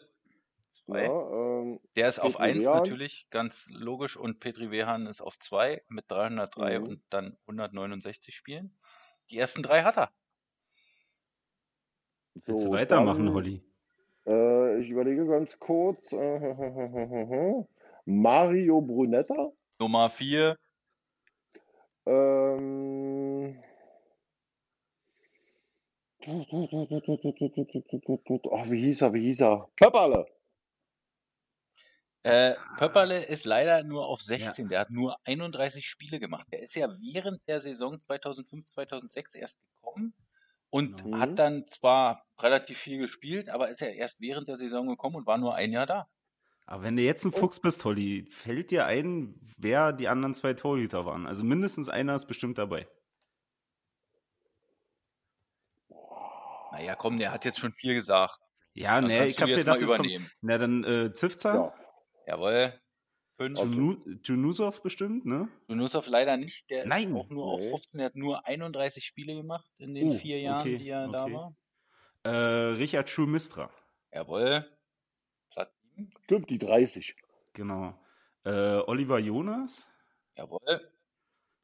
Zwei. 0.71 1.03
Ja, 1.03 1.31
ähm, 1.31 1.79
Der 1.97 2.07
ist 2.07 2.19
auf 2.19 2.33
Petri 2.37 2.43
1 2.51 2.59
Wehan. 2.65 2.73
natürlich, 2.77 3.27
ganz 3.29 3.67
logisch. 3.71 4.15
Und 4.17 4.39
Petri 4.39 4.71
Wehan 4.71 5.05
ist 5.07 5.21
auf 5.21 5.37
2 5.37 5.83
mit 5.89 6.05
303 6.09 6.79
Mhm. 6.79 6.87
und 6.87 7.03
dann 7.09 7.37
169 7.45 8.33
Spielen. 8.35 8.77
Die 9.29 9.37
ersten 9.37 9.61
drei 9.63 9.83
hat 9.83 9.97
er. 9.97 10.11
so, 12.35 12.53
Jetzt 12.53 12.69
weitermachen, 12.71 13.25
dann, 13.25 13.33
Holly. 13.35 13.61
Äh, 14.25 14.79
ich 14.81 14.89
überlege 14.89 15.25
ganz 15.27 15.59
kurz. 15.59 16.11
Äh, 16.13 16.17
Mario 18.05 18.81
Brunetta. 18.81 19.51
Nummer 19.79 20.09
4, 20.09 20.57
Ähm, 22.05 23.10
Oh, 28.43 28.69
wie 28.69 28.81
hieß 28.81 29.01
er, 29.01 29.13
wie 29.13 29.21
hieß 29.21 29.41
er? 29.41 29.69
Pöpperle. 29.77 30.25
Äh, 32.23 32.53
Pöpperle 32.77 33.23
ist 33.25 33.45
leider 33.45 33.83
nur 33.83 34.05
auf 34.05 34.21
16. 34.21 34.67
Der 34.67 34.81
hat 34.81 34.91
nur 34.91 35.17
31 35.25 35.87
Spiele 35.87 36.19
gemacht. 36.19 36.47
Der 36.51 36.61
ist 36.61 36.75
ja 36.75 36.87
während 36.99 37.41
der 37.47 37.61
Saison 37.61 37.99
2005, 37.99 38.65
2006 38.67 39.35
erst 39.35 39.59
gekommen 39.81 40.13
und 40.69 41.03
Genau. 41.03 41.17
hat 41.17 41.39
dann 41.39 41.65
zwar 41.69 42.23
relativ 42.39 42.77
viel 42.77 42.99
gespielt, 42.99 43.49
aber 43.49 43.69
ist 43.69 43.81
ja 43.81 43.87
erst 43.87 44.21
während 44.21 44.47
der 44.47 44.55
Saison 44.55 44.87
gekommen 44.87 45.15
und 45.15 45.25
war 45.25 45.39
nur 45.39 45.55
ein 45.55 45.71
Jahr 45.71 45.87
da. 45.87 46.07
Aber 46.67 46.83
wenn 46.83 46.95
du 46.95 47.01
jetzt 47.01 47.25
ein 47.25 47.31
Fuchs 47.31 47.59
bist, 47.59 47.83
Holly, 47.85 48.27
fällt 48.29 48.71
dir 48.71 48.85
ein, 48.85 49.35
wer 49.57 49.91
die 49.91 50.07
anderen 50.07 50.33
zwei 50.33 50.53
Torhüter 50.53 51.05
waren? 51.05 51.25
Also 51.25 51.43
mindestens 51.43 51.89
einer 51.89 52.15
ist 52.15 52.27
bestimmt 52.27 52.57
dabei. 52.57 52.87
Naja, 56.81 56.95
komm, 56.95 57.17
der 57.19 57.31
hat 57.31 57.45
jetzt 57.45 57.59
schon 57.59 57.71
viel 57.73 57.93
gesagt. 57.95 58.39
Ja, 58.73 59.01
ne, 59.01 59.27
ich 59.27 59.35
du 59.35 59.41
hab 59.41 59.49
jetzt 59.49 59.59
gedacht, 59.59 59.79
mal 59.81 59.87
das 59.87 59.97
kommt, 59.97 60.07
übernehmen. 60.09 60.31
na 60.41 60.57
dann 60.57 60.83
äh, 60.83 61.13
Zivza, 61.13 61.53
Ja. 61.53 61.73
Jawohl. 62.27 62.73
Junusov 64.23 64.83
bestimmt, 64.83 65.25
ne? 65.25 65.49
Yunusov 65.67 66.05
leider 66.07 66.37
nicht. 66.37 66.69
Der 66.69 66.85
Nein. 66.85 67.09
ist 67.09 67.15
auch 67.15 67.29
nur 67.29 67.45
auf 67.45 67.59
Nee. 67.61 67.69
15. 67.69 67.97
Der 67.97 68.05
hat 68.05 68.15
nur 68.15 68.45
31 68.45 69.03
Spiele 69.03 69.33
gemacht 69.33 69.65
in 69.79 69.95
den 69.95 70.09
Oh, 70.09 70.13
vier 70.13 70.39
Jahren, 70.39 70.61
okay, 70.61 70.77
die 70.77 70.89
er 70.89 71.07
da 71.07 71.23
okay. 71.23 71.33
war. 71.33 71.55
Äh, 72.23 72.29
Richard 72.75 73.09
Schumistra, 73.09 73.71
Jawohl. 74.11 74.65
Platz 75.49 75.71
7. 75.95 76.13
Stimmt, 76.23 76.49
die 76.51 76.59
30. 76.59 77.15
genau. 77.53 77.97
Äh, 78.43 78.51
Oliver 78.85 79.17
Jonas, 79.17 79.89
Jawohl. 80.37 80.91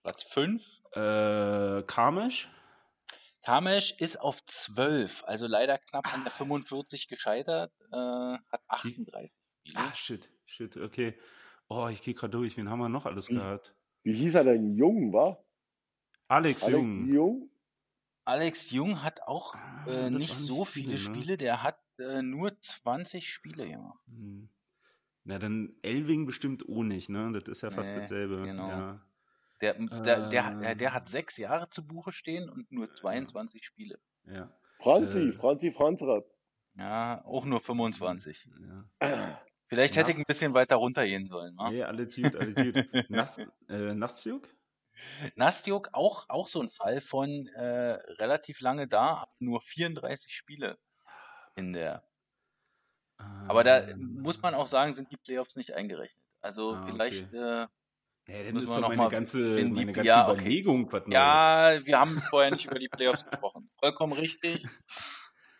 Platz 0.01 0.23
5. 0.23 0.63
äh, 0.93 1.83
Karmisch, 1.83 2.49
Kamesh 3.47 3.93
ist 3.99 4.19
auf 4.19 4.43
12, 4.43 5.23
also 5.23 5.47
leider 5.47 5.77
knapp 5.77 6.13
an 6.13 6.25
der 6.25 6.31
45 6.33 7.07
gescheitert, 7.07 7.71
äh, 7.93 7.95
hat 7.95 8.61
38 8.67 9.39
Spiele. 9.63 9.79
ah, 9.79 9.93
shit, 9.95 10.29
shit, 10.45 10.75
okay. 10.75 11.17
Oh, 11.69 11.87
ich 11.87 12.01
gehe 12.01 12.13
gerade 12.13 12.31
durch, 12.31 12.57
wen 12.57 12.69
haben 12.69 12.79
wir 12.79 12.89
noch 12.89 13.05
alles 13.05 13.27
Hm. 13.27 13.37
gehabt? 13.37 13.73
Wie 14.03 14.15
hieß 14.15 14.35
er 14.35 14.43
denn? 14.43 14.75
Jung, 14.75 15.13
war? 15.13 15.45
Alex, 16.27 16.63
Alex 16.63 16.73
Jung. 16.73 17.07
Jung? 17.07 17.49
Alex 18.25 18.71
Jung 18.71 19.01
hat 19.01 19.21
auch 19.23 19.55
Ah, 19.55 19.85
äh, 19.87 20.09
nicht 20.09 20.35
so 20.35 20.57
nicht 20.57 20.67
viele 20.67 20.97
viele, 20.97 20.99
ne? 20.99 20.99
Spiele, 20.99 21.37
der 21.37 21.63
hat 21.63 21.79
äh, 21.99 22.21
nur 22.21 22.59
20 22.59 23.29
Spiele 23.31 23.65
gemacht. 23.65 24.03
Hm. 24.07 24.49
Na, 25.23 25.39
dann 25.39 25.75
Elving 25.81 26.25
bestimmt 26.25 26.67
auch 26.69 26.83
nicht, 26.83 27.09
ne? 27.09 27.31
Das 27.33 27.47
ist 27.49 27.61
ja 27.61 27.71
fast 27.71 27.95
Nee, 27.95 28.01
dasselbe. 28.01 28.43
genau. 28.43 28.67
Ja. 28.69 29.01
Der, 29.61 29.73
der, 29.73 30.27
der, 30.29 30.55
der, 30.59 30.75
der 30.75 30.87
Ähm. 30.89 30.93
hat 30.93 31.09
sechs 31.09 31.37
Jahre 31.37 31.69
zu 31.69 31.85
Buche 31.85 32.11
stehen 32.11 32.49
und 32.49 32.71
nur 32.71 32.93
22 32.93 33.65
Spiele. 33.65 33.99
ja. 34.25 34.51
Franzi, 34.79 35.29
Äh. 35.29 35.31
Franzi 35.31 35.71
Franzrat. 35.71 36.25
Ja, 36.75 37.25
auch 37.25 37.45
nur 37.45 37.59
25. 37.59 38.51
ja. 39.01 39.41
Vielleicht 39.69 39.95
hätte 39.95 40.11
ich 40.11 40.17
Nas- 40.17 40.21
ein 40.23 40.27
bisschen 40.27 40.53
weiter 40.53 40.75
runtergehen 40.75 41.25
sollen. 41.25 41.55
Ne? 41.55 41.69
Nee, 41.71 41.83
alle 41.83 42.05
gut. 42.05 42.75
Nas, 43.09 43.39
äh, 43.67 43.93
Nastjuk? 43.95 44.47
Nastjuk 45.35 45.89
auch, 45.93 46.25
auch 46.29 46.47
so 46.47 46.61
ein 46.61 46.69
Fall 46.69 47.01
von 47.01 47.47
äh, 47.55 47.93
relativ 48.21 48.61
lange 48.61 48.87
da, 48.87 49.27
nur 49.39 49.59
34 49.61 50.33
Spiele 50.35 50.77
in 51.55 51.73
der. 51.73 52.03
Aber 53.47 53.63
da 53.63 53.79
Ähm, 53.87 54.19
muss 54.21 54.41
man 54.41 54.53
auch 54.53 54.67
sagen, 54.67 54.93
sind 54.93 55.11
die 55.11 55.17
Playoffs 55.17 55.55
nicht 55.55 55.73
eingerechnet. 55.73 56.23
Also 56.39 56.75
Ah, 56.75 56.85
vielleicht, 56.85 57.33
äh, 57.33 57.65
Ja, 58.27 58.43
dann 58.43 58.53
müssen 58.55 58.63
ist 58.65 58.69
wir 58.69 58.75
doch 58.75 58.81
noch 58.81 58.87
meine 58.89 59.01
mal 59.03 59.09
ganze, 59.09 59.57
in 59.59 59.67
die- 59.69 59.73
meine 59.75 59.93
ganze 59.93 60.07
ja, 60.09 60.27
okay. 60.29 60.33
Überlegung 60.41 60.91
was 60.91 61.01
Neues. 61.03 61.13
ja, 61.13 61.79
wir 61.85 61.99
haben 61.99 62.21
vorher 62.21 62.51
nicht 62.51 62.65
über 62.65 62.77
die 62.79 62.89
Playoffs 62.89 63.25
gesprochen. 63.25 63.69
Vollkommen 63.79 64.13
richtig. 64.13 64.67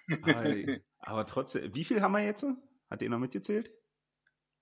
Aber, 1.00 1.26
trotzdem, 1.26 1.74
wie 1.74 1.84
viel 1.84 2.02
haben 2.02 2.12
wir 2.14 2.24
jetzt? 2.24 2.46
Hat 2.90 3.02
ihr 3.02 3.10
noch 3.10 3.20
mitgezählt? 3.20 3.68
Äh, 3.70 3.72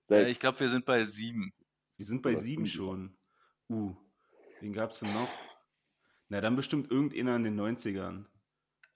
Sechs. 0.04 0.30
ich 0.30 0.40
glaube, 0.40 0.60
wir 0.60 0.68
sind 0.68 0.84
bei 0.84 1.04
sieben. 1.04 1.52
Wir 1.96 2.06
sind 2.06 2.22
bei 2.22 2.30
Oder 2.30 2.38
sieben 2.40 2.66
schon. 2.66 3.16
Uh, 3.68 3.94
wen 4.60 4.72
gab's 4.72 5.00
denn 5.00 5.12
noch? 5.12 5.28
Na, 6.28 6.40
dann 6.40 6.56
bestimmt 6.56 6.90
irgendeiner 6.90 7.36
in 7.36 7.44
den 7.44 7.58
90ern. 7.60 8.26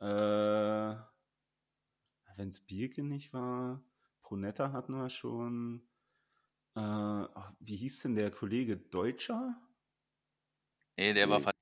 Äh, 0.01 0.97
wenn 2.37 2.49
es 2.49 2.61
Birke 2.65 3.03
nicht 3.03 3.33
war, 3.33 3.83
Brunetta 4.23 4.73
hatten 4.73 4.93
wir 4.95 5.11
schon. 5.11 5.83
Äh, 6.81 7.29
wie 7.61 7.77
hieß 7.77 8.01
denn 8.01 8.15
der 8.15 8.31
Kollege? 8.31 8.77
Deutscher? 8.79 9.61
Nee, 10.97 11.13
der 11.15 11.29
war 11.29 11.39
Nee. 11.39 11.45
ver- 11.45 11.55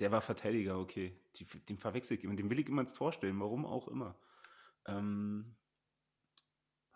Der 0.00 0.12
war 0.12 0.22
Verteidiger, 0.22 0.78
okay. 0.78 1.18
Die, 1.36 1.44
den 1.44 1.78
verwechsel 1.78 2.18
ich 2.18 2.24
immer. 2.24 2.36
Den 2.36 2.50
will 2.50 2.58
ich 2.60 2.68
immer 2.68 2.82
ins 2.82 2.92
Tor 2.94 3.12
stellen, 3.12 3.40
warum 3.40 3.66
auch 3.66 3.88
immer. 3.88 4.16
Ähm, 4.86 5.56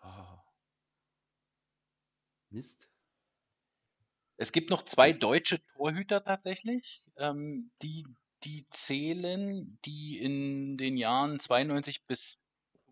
oh. 0.03 0.43
Mist. 2.51 2.87
Es 4.37 4.51
gibt 4.51 4.69
noch 4.69 4.83
zwei 4.83 5.11
deutsche 5.13 5.59
Torhüter 5.75 6.23
tatsächlich, 6.23 7.01
ähm, 7.17 7.71
die, 7.81 8.05
die 8.43 8.67
zählen, 8.69 9.79
die 9.85 10.19
in 10.19 10.77
den 10.77 10.97
Jahren 10.97 11.39
92 11.39 12.05
bis 12.05 12.39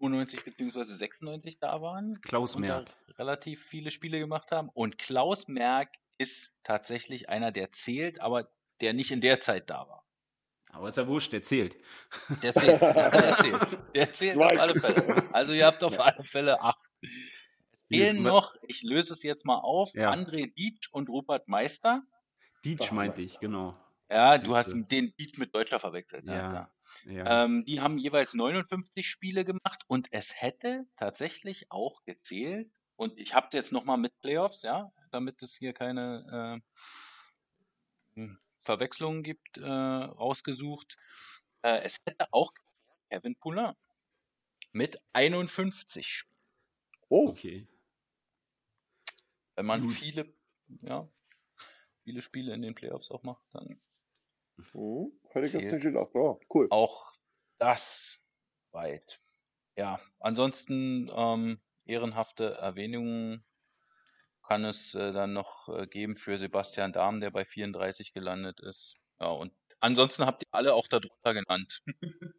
95 0.01 0.43
beziehungsweise 0.43 0.95
96 0.95 1.59
da 1.59 1.81
waren 1.81 2.19
Klaus 2.21 2.57
Merck. 2.57 2.89
relativ 3.17 3.63
viele 3.63 3.91
Spiele 3.91 4.19
gemacht 4.19 4.51
haben. 4.51 4.69
Und 4.69 4.97
Klaus 4.97 5.47
Merck 5.47 5.89
ist 6.17 6.53
tatsächlich 6.63 7.29
einer, 7.29 7.51
der 7.51 7.71
zählt, 7.71 8.19
aber 8.19 8.49
der 8.81 8.93
nicht 8.93 9.11
in 9.11 9.21
der 9.21 9.39
Zeit 9.39 9.69
da 9.69 9.87
war. 9.87 10.05
Aber 10.71 10.87
ist 10.87 10.97
ja 10.97 11.07
wurscht, 11.07 11.33
der 11.33 11.43
zählt. 11.43 11.77
Der 12.41 12.55
zählt. 12.55 12.81
der 12.81 13.37
zählt. 13.37 13.79
Der 13.95 14.13
zählt 14.13 14.37
auf 14.37 14.59
alle 14.59 14.79
Fälle. 14.79 15.33
Also 15.33 15.53
ihr 15.53 15.65
habt 15.65 15.83
auf 15.83 15.99
alle 15.99 16.23
Fälle 16.23 16.61
acht. 16.61 16.89
Es 17.01 17.09
fehlen 17.89 18.23
noch, 18.23 18.55
ich 18.67 18.81
löse 18.83 19.13
es 19.13 19.21
jetzt 19.21 19.45
mal 19.45 19.57
auf, 19.59 19.93
Ja. 19.93 20.11
André 20.11 20.53
Dietsch 20.53 20.87
und 20.91 21.09
Rupert 21.09 21.47
Meister. 21.49 22.03
Dietsch 22.63 22.91
meinte 22.91 23.21
ich, 23.21 23.39
genau. 23.39 23.75
Ja, 24.09 24.37
du 24.37 24.55
hast 24.55 24.69
den 24.71 25.13
Dietsch 25.19 25.37
mit 25.37 25.53
Deutscher 25.53 25.79
verwechselt. 25.79 26.25
Ja, 26.25 26.53
Ja. 26.53 26.71
Ja. 27.05 27.45
Ähm, 27.45 27.63
die 27.65 27.81
haben 27.81 27.97
jeweils 27.97 28.33
59 28.33 29.07
Spiele 29.07 29.45
gemacht 29.45 29.83
und 29.87 30.07
es 30.11 30.41
hätte 30.41 30.85
tatsächlich 30.95 31.71
auch 31.71 32.03
gezählt. 32.05 32.71
Und 32.95 33.17
ich 33.17 33.33
habe 33.33 33.47
jetzt 33.53 33.71
nochmal 33.71 33.97
mit 33.97 34.19
Playoffs, 34.21 34.61
ja, 34.61 34.91
damit 35.11 35.41
es 35.41 35.55
hier 35.55 35.73
keine 35.73 36.61
äh, 38.15 38.19
hm, 38.19 38.39
Verwechslungen 38.59 39.23
gibt, 39.23 39.57
äh, 39.57 39.67
rausgesucht. 39.67 40.97
Äh, 41.63 41.81
es 41.83 41.97
hätte 42.05 42.27
auch 42.31 42.53
Kevin 43.09 43.35
Poulin 43.35 43.73
mit 44.71 45.01
51 45.13 46.07
Spielen. 46.07 46.37
Oh, 47.09 47.29
okay. 47.29 47.67
Wenn 49.55 49.65
man 49.65 49.81
Gut. 49.81 49.91
viele, 49.91 50.33
ja, 50.81 51.09
viele 52.03 52.21
Spiele 52.21 52.53
in 52.53 52.61
den 52.61 52.75
Playoffs 52.75 53.11
auch 53.11 53.23
macht, 53.23 53.43
dann 53.51 53.81
hm, 54.71 55.11
hätte 55.29 55.47
ich 55.47 55.53
jetzt 55.53 55.61
Zählt. 55.63 55.73
nicht 55.73 55.83
gedacht. 55.83 56.09
Ja, 56.13 56.37
cool. 56.53 56.67
auch 56.69 57.13
das 57.57 58.17
weit. 58.71 59.19
Ja, 59.77 59.99
ansonsten 60.19 61.09
ähm, 61.13 61.59
ehrenhafte 61.85 62.55
Erwähnungen 62.55 63.43
kann 64.43 64.65
es 64.65 64.93
äh, 64.95 65.11
dann 65.11 65.33
noch 65.33 65.69
äh, 65.69 65.87
geben 65.87 66.15
für 66.15 66.37
Sebastian 66.37 66.91
Dahm, 66.93 67.19
der 67.19 67.31
bei 67.31 67.45
34 67.45 68.13
gelandet 68.13 68.59
ist. 68.59 68.97
Ja, 69.19 69.27
und 69.27 69.53
ansonsten 69.79 70.25
habt 70.25 70.43
ihr 70.43 70.47
alle 70.51 70.73
auch 70.73 70.87
darunter 70.87 71.33
genannt. 71.33 71.81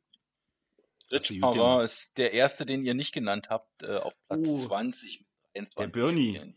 Rich 1.11 1.28
gemacht. 1.28 1.85
ist 1.85 2.16
der 2.16 2.32
erste, 2.32 2.65
den 2.65 2.85
ihr 2.85 2.94
nicht 2.94 3.12
genannt 3.12 3.51
habt, 3.51 3.82
äh, 3.82 3.97
auf 3.99 4.15
Platz 4.28 4.49
Oh. 4.49 4.59
20 4.66 5.20
mit 5.20 5.28
23 5.55 5.74
Der 5.77 5.86
Bernie. 5.89 6.36
Spielen. 6.36 6.57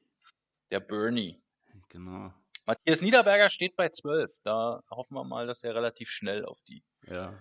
Der 0.72 0.80
Bernie. 0.80 1.44
Genau. 1.90 2.34
Matthias 2.66 3.02
Niederberger 3.02 3.50
steht 3.50 3.76
bei 3.76 3.90
12. 3.90 4.40
Da 4.44 4.84
hoffen 4.90 5.16
wir 5.16 5.24
mal, 5.24 5.48
dass 5.48 5.64
er 5.64 5.76
relativ 5.76 6.10
schnell 6.10 6.46
auf 6.46 6.62
die. 6.64 6.84
Ja. 7.08 7.34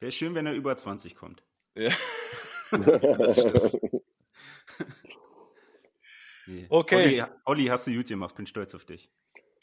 Wäre 0.00 0.12
schön, 0.12 0.34
wenn 0.34 0.46
er 0.46 0.54
über 0.54 0.76
20 0.76 1.14
kommt. 1.14 1.44
Ja. 1.74 1.90
Nee. 2.72 2.72
Okay. 6.68 7.22
Olli, 7.22 7.24
Olli, 7.44 7.66
hast 7.66 7.86
du 7.86 7.94
gut 7.94 8.08
gemacht, 8.08 8.34
bin 8.34 8.46
stolz 8.46 8.74
auf 8.74 8.84
dich. 8.84 9.10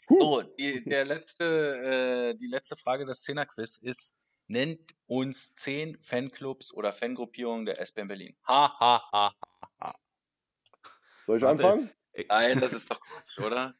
So, 0.08 0.42
die, 0.42 0.82
der 0.84 1.04
letzte, 1.04 2.32
äh, 2.34 2.38
die 2.38 2.48
letzte 2.48 2.76
Frage 2.76 3.04
des 3.04 3.22
Zehner-Quiz 3.22 3.78
ist, 3.78 4.16
nennt 4.48 4.92
uns 5.06 5.54
zehn 5.54 5.98
Fanclubs 6.02 6.72
oder 6.72 6.92
Fangruppierungen 6.92 7.66
der 7.66 7.80
SBM 7.80 8.08
Berlin. 8.08 8.36
Ha, 8.48 8.76
ha, 8.80 9.02
ha, 9.12 9.34
ha. 9.80 9.94
Soll 11.26 11.36
ich 11.36 11.42
Warte. 11.42 11.64
anfangen? 11.64 11.90
Nein, 12.28 12.58
das 12.58 12.72
ist 12.72 12.90
doch 12.90 13.00
Quatsch, 13.00 13.38
oder? 13.38 13.74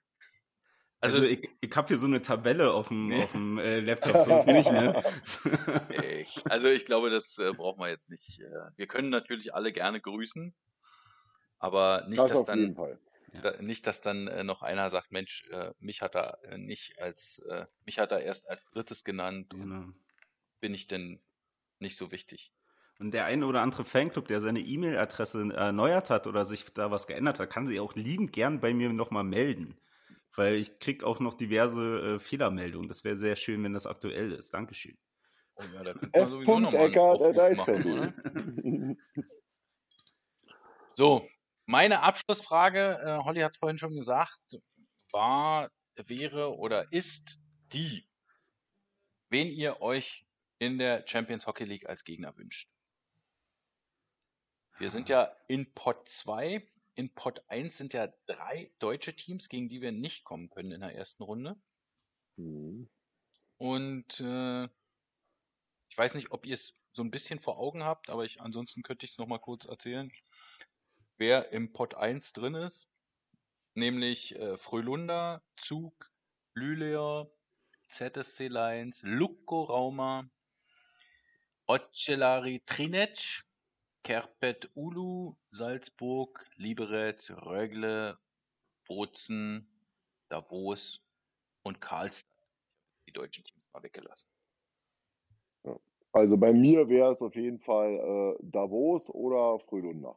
Also, 1.01 1.16
Also, 1.18 1.28
ich, 1.28 1.48
ich 1.60 1.74
habe 1.77 1.89
hier 1.89 1.98
so 1.98 2.06
eine 2.06 2.20
Tabelle 2.20 2.72
auf 2.72 2.89
dem, 2.89 3.09
Nee. 3.09 3.22
auf 3.22 3.32
dem 3.32 3.59
äh, 3.59 3.81
Laptop, 3.81 4.18
sonst 4.24 4.47
nicht, 4.47 4.70
ne? 4.70 5.02
ich, 6.20 6.43
also 6.47 6.68
ich 6.68 6.85
glaube, 6.85 7.10
das 7.10 7.39
äh, 7.39 7.52
brauchen 7.52 7.81
wir 7.81 7.89
jetzt 7.89 8.10
nicht. 8.10 8.40
Äh, 8.40 8.51
wir 8.77 8.86
können 8.86 9.09
natürlich 9.09 9.55
alle 9.55 9.72
gerne 9.72 10.01
grüßen, 10.01 10.55
aber 11.59 12.05
nicht, 12.09 12.20
Das 12.20 12.31
dass 12.31 12.44
dann, 12.44 12.74
da, 13.43 13.62
nicht, 13.62 13.86
dass 13.86 14.02
dann 14.02 14.28
äh, 14.28 14.44
noch 14.44 14.62
einer 14.62 14.90
sagt, 14.90 15.10
Mensch, 15.10 15.48
äh, 15.51 15.72
mich 15.78 16.02
hat 16.02 16.14
er 16.16 16.43
äh, 16.44 16.59
nicht 16.59 16.98
als, 16.98 17.43
äh, 17.48 17.66
mich 17.86 17.98
hat 17.98 18.12
er 18.12 18.20
erst 18.22 18.48
als 18.51 18.62
drittes 18.70 19.02
genannt 19.05 19.55
und 19.55 19.60
genau. 19.60 19.85
bin 20.60 20.74
ich 20.74 20.86
denn 20.86 21.20
nicht 21.78 21.97
so 21.97 22.10
wichtig. 22.12 22.52
Und 22.98 23.12
der 23.12 23.24
eine 23.24 23.47
oder 23.47 23.62
andere 23.62 23.85
Fanclub, 23.86 24.28
der 24.28 24.40
seine 24.40 24.60
E-Mail-Adresse 24.60 25.55
erneuert 25.55 26.10
hat 26.10 26.27
oder 26.27 26.44
sich 26.44 26.66
da 26.74 26.90
was 26.90 27.06
geändert 27.06 27.39
hat, 27.39 27.48
kann 27.48 27.66
sich 27.66 27.81
auch 27.81 27.94
liebend 27.94 28.32
gern 28.35 28.60
bei 28.60 28.74
mir 28.74 28.93
nochmal 28.93 29.24
melden. 29.24 29.78
Weil 30.36 30.55
ich 30.55 30.78
krieg 30.78 31.02
auch 31.05 31.20
noch 31.20 31.35
diverse 31.35 32.16
äh, 32.16 32.19
Fehlermeldungen. 32.19 32.89
Das 32.89 33.05
wäre 33.05 33.16
sehr 33.16 33.36
schön, 33.36 33.62
wenn 33.65 33.73
das 33.73 33.86
aktuell 33.86 34.32
ist. 34.32 34.55
Dankeschön. 34.55 34.97
Oh 35.57 35.62
ja, 35.74 35.82
da 35.82 35.93
könnte 35.93 36.19
man 36.19 36.28
sowieso 36.28 36.59
noch 36.61 36.73
mal 36.73 36.85
einen 36.86 37.39
Aufruf 37.39 37.85
machen. 37.85 38.98
So, 40.94 41.27
meine 41.66 42.02
Abschlussfrage, 42.02 43.01
äh, 43.02 43.24
Holly 43.24 43.40
hat 43.40 43.52
es 43.52 43.59
vorhin 43.59 43.78
schon 43.78 43.94
gesagt, 43.94 44.59
war, 45.12 45.70
wäre 45.94 46.57
oder 46.57 46.93
ist 46.93 47.39
die, 47.73 48.07
wen 49.28 49.48
ihr 49.48 49.81
euch 49.81 50.27
in 50.59 50.78
der 50.78 51.07
Champions 51.07 51.47
Hockey 51.47 51.65
League 51.65 51.89
als 51.89 52.05
Gegner 52.05 52.36
wünscht. 52.36 52.69
Wir 54.78 54.90
sind 54.90 55.09
ja 55.09 55.35
in 55.47 55.73
Pot 55.73 56.09
2. 56.09 56.66
In 56.95 57.12
Pot 57.15 57.43
1 57.49 57.77
sind 57.77 57.93
ja 57.93 58.12
drei 58.27 58.73
deutsche 58.79 59.15
Teams, 59.15 59.49
gegen 59.49 59.69
die 59.69 59.81
wir 59.81 59.93
nicht 59.93 60.25
kommen 60.25 60.51
können 60.51 60.73
in 60.73 60.81
der 60.81 60.95
ersten 60.95 61.23
Runde. 61.23 61.57
Mhm. 62.37 62.89
Und 63.59 64.21
äh, 64.21 64.65
ich 65.89 65.99
weiß 65.99 66.15
nicht, 66.15 66.31
ob 66.31 66.47
ihr 66.47 66.55
es 66.55 66.75
so 66.93 67.03
ein 67.03 67.11
bisschen 67.11 67.41
vor 67.41 67.59
Augen 67.59 67.85
habt, 67.85 68.11
aber 68.11 68.25
ich, 68.25 68.41
ansonsten 68.41 68.83
könnte 68.83 69.05
ich 69.05 69.12
es 69.12 69.19
nochmal 69.19 69.41
kurz 69.41 69.65
erzählen, 69.65 70.11
wer 71.19 71.53
im 71.53 71.73
Pot 71.73 71.95
1 71.95 72.33
drin 72.33 72.55
ist. 72.55 72.89
Nämlich 73.75 74.35
äh, 74.37 74.57
Frölunda, 74.57 75.43
Zug, 75.57 76.11
Lülea, 76.55 77.31
ZSC 77.89 78.49
Lions, 78.49 79.03
Lukko 79.03 79.62
Rauma, 79.65 80.29
Ocelari 81.67 82.62
Trinec, 82.67 83.45
Kerpet 84.02 84.70
Ulu, 84.74 85.35
Salzburg, 85.51 86.47
Liberec, 86.56 87.31
Rögle, 87.31 88.18
Bozen, 88.86 89.68
Davos 90.28 91.02
und 91.62 91.81
Karlstadt. 91.81 92.31
Die 93.06 93.12
deutschen 93.12 93.44
Teams 93.44 93.64
mal 93.72 93.82
weggelassen. 93.82 94.28
Also 96.12 96.36
bei 96.36 96.52
mir 96.52 96.89
wäre 96.89 97.12
es 97.12 97.22
auf 97.22 97.36
jeden 97.36 97.60
Fall 97.60 97.94
äh, 97.94 98.36
Davos 98.43 99.10
oder 99.10 99.59
Frölunda. 99.60 100.16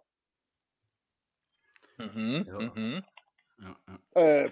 Mhm, 1.98 2.46
Ja. 2.48 2.60
mhm. 2.60 3.04
Ja, 3.60 3.78
ja. 3.88 4.00
Äh, 4.22 4.50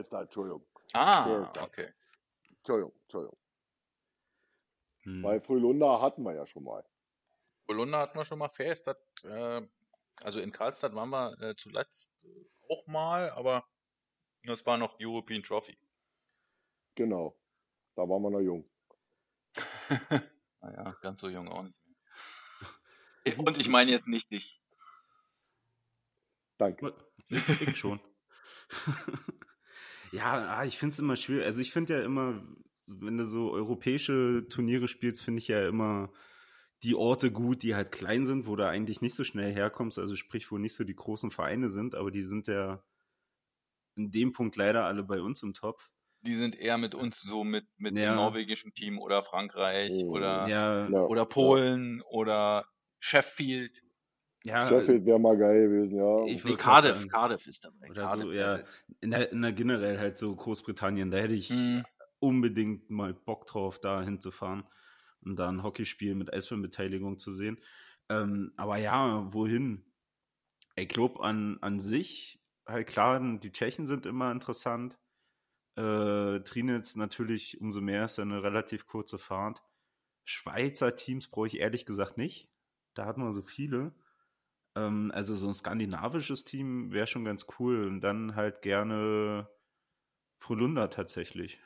ist 0.00 0.12
das, 0.12 0.22
Entschuldigung. 0.22 0.64
Ah, 0.92 1.50
da? 1.52 1.64
okay. 1.64 1.92
Entschuldigung, 2.58 2.92
Entschuldigung. 3.02 3.38
Hm. 5.02 5.22
Weil 5.22 5.40
Frölunda 5.40 6.00
hatten 6.00 6.22
wir 6.22 6.34
ja 6.34 6.46
schon 6.46 6.64
mal. 6.64 6.84
Bologna 7.66 7.98
hatten 7.98 8.18
wir 8.18 8.24
schon 8.24 8.38
mal 8.38 8.48
fest. 8.48 8.86
Das, 8.86 8.96
äh, 9.24 9.62
also 10.22 10.40
in 10.40 10.52
Karlstadt 10.52 10.94
waren 10.94 11.10
wir 11.10 11.40
äh, 11.40 11.56
zuletzt 11.56 12.26
auch 12.68 12.86
mal, 12.86 13.30
aber 13.30 13.66
das 14.44 14.64
war 14.66 14.76
noch 14.76 14.98
European 15.00 15.42
Trophy. 15.42 15.76
Genau. 16.94 17.36
Da 17.96 18.02
waren 18.02 18.22
wir 18.22 18.30
noch 18.30 18.40
jung. 18.40 18.68
naja, 20.60 20.96
ganz 21.00 21.20
so 21.20 21.28
jung 21.28 21.48
auch 21.48 21.62
nicht 21.62 21.76
mehr. 23.24 23.38
Und 23.38 23.58
ich 23.58 23.68
meine 23.68 23.90
jetzt 23.90 24.08
nicht 24.08 24.30
dich. 24.30 24.60
Danke. 26.58 26.94
Ich, 27.28 27.60
ich 27.60 27.76
schon. 27.76 28.00
ja, 30.12 30.56
ah, 30.56 30.64
ich 30.64 30.78
finde 30.78 30.92
es 30.92 30.98
immer 30.98 31.16
schwierig. 31.16 31.44
Also 31.44 31.60
ich 31.60 31.72
finde 31.72 31.94
ja 31.94 32.04
immer, 32.04 32.44
wenn 32.86 33.18
du 33.18 33.24
so 33.24 33.50
europäische 33.52 34.46
Turniere 34.48 34.88
spielst, 34.88 35.22
finde 35.22 35.38
ich 35.38 35.48
ja 35.48 35.66
immer 35.66 36.12
die 36.84 36.94
Orte 36.94 37.32
gut, 37.32 37.62
die 37.62 37.74
halt 37.74 37.92
klein 37.92 38.26
sind, 38.26 38.46
wo 38.46 38.56
du 38.56 38.68
eigentlich 38.68 39.00
nicht 39.00 39.14
so 39.14 39.24
schnell 39.24 39.52
herkommst. 39.52 39.98
Also 39.98 40.16
sprich, 40.16 40.50
wo 40.52 40.58
nicht 40.58 40.74
so 40.74 40.84
die 40.84 40.94
großen 40.96 41.30
Vereine 41.30 41.70
sind, 41.70 41.94
aber 41.94 42.10
die 42.10 42.22
sind 42.24 42.46
ja 42.48 42.84
in 43.96 44.10
dem 44.12 44.30
Punkt 44.32 44.54
leider 44.56 44.84
alle 44.84 45.02
bei 45.02 45.20
uns 45.20 45.42
im 45.42 45.52
Topf. 45.52 45.90
Die 46.22 46.34
sind 46.34 46.56
eher 46.56 46.78
mit 46.78 46.94
uns 46.94 47.20
so 47.20 47.44
mit, 47.44 47.66
mit 47.76 47.94
Ja. 47.96 48.10
dem 48.10 48.14
norwegischen 48.14 48.72
Team 48.74 48.98
oder 48.98 49.22
Frankreich 49.22 49.92
Mhm. 49.92 50.08
oder, 50.08 50.46
Ja, 50.48 50.88
Ja, 50.88 51.08
oder 51.08 51.26
Polen 51.26 52.02
oder 52.02 52.66
Sheffield. 52.98 53.82
ja, 54.44 54.68
Sheffield 54.68 55.04
wäre 55.06 55.20
mal 55.20 55.36
geil 55.38 55.68
gewesen, 55.68 55.98
ja. 55.98 56.26
Ich 56.26 56.44
wollte 56.44 56.56
Cardiff, 56.62 56.96
sagen, 56.96 57.08
Cardiff 57.08 57.46
ist 57.46 57.64
dabei. 57.64 57.90
Oder 57.90 58.02
Cardiff 58.02 58.24
so, 58.24 58.32
ja. 58.32 58.64
in 59.00 59.10
der, 59.10 59.32
in 59.32 59.42
der 59.42 59.52
generell 59.52 59.98
halt 59.98 60.18
so 60.18 60.34
Großbritannien, 60.34 61.10
da 61.10 61.18
hätte 61.18 61.34
ich 61.34 61.50
Mhm. 61.50 61.84
unbedingt 62.20 62.90
mal 62.90 63.14
Bock 63.14 63.46
drauf, 63.46 63.80
da 63.80 64.02
hinzufahren 64.02 64.64
und 65.24 65.36
da 65.36 65.48
ein 65.48 65.62
Hockeyspiel 65.62 66.14
mit 66.14 66.32
Eisbärenbeteiligung 66.32 67.18
zu 67.18 67.32
sehen. 67.32 67.58
Ähm, 68.08 68.52
aber 68.56 68.78
ja, 68.78 69.32
wohin? 69.32 69.84
Ich 70.76 70.88
glaube 70.88 71.22
an, 71.22 71.58
an 71.60 71.80
sich, 71.80 72.42
halt 72.66 72.86
klar, 72.88 73.20
die 73.38 73.52
Tschechen 73.52 73.86
sind 73.86 74.06
immer 74.06 74.32
interessant. 74.32 74.98
Äh, 75.76 76.40
Trinitz 76.40 76.96
natürlich 76.96 77.60
umso 77.60 77.80
mehr 77.80 78.04
ist 78.04 78.18
eine 78.18 78.42
relativ 78.42 78.86
kurze 78.86 79.18
Fahrt. 79.18 79.62
Schweizer 80.24 80.96
Teams 80.96 81.28
brauche 81.28 81.48
ich 81.48 81.58
ehrlich 81.58 81.86
gesagt 81.86 82.16
nicht. 82.16 82.48
Da 82.94 83.06
hatten 83.06 83.22
wir 83.22 83.32
so 83.32 83.42
viele. 83.42 83.94
Ähm, 84.76 85.10
also 85.14 85.34
so 85.36 85.48
ein 85.48 85.54
skandinavisches 85.54 86.44
Team 86.44 86.92
wäre 86.92 87.06
schon 87.06 87.24
ganz 87.24 87.46
cool. 87.58 87.86
Und 87.86 88.00
dann 88.00 88.36
halt 88.36 88.62
gerne 88.62 89.48
Frölunda 90.40 90.88
tatsächlich. 90.88 91.60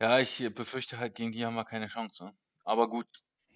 Ja, 0.00 0.18
ich 0.20 0.40
äh, 0.40 0.50
befürchte 0.50 0.98
halt, 0.98 1.14
gegen 1.14 1.32
die 1.32 1.44
haben 1.44 1.54
wir 1.54 1.64
keine 1.64 1.88
Chance. 1.88 2.24
Ne? 2.24 2.36
Aber 2.64 2.88
gut, 2.88 3.06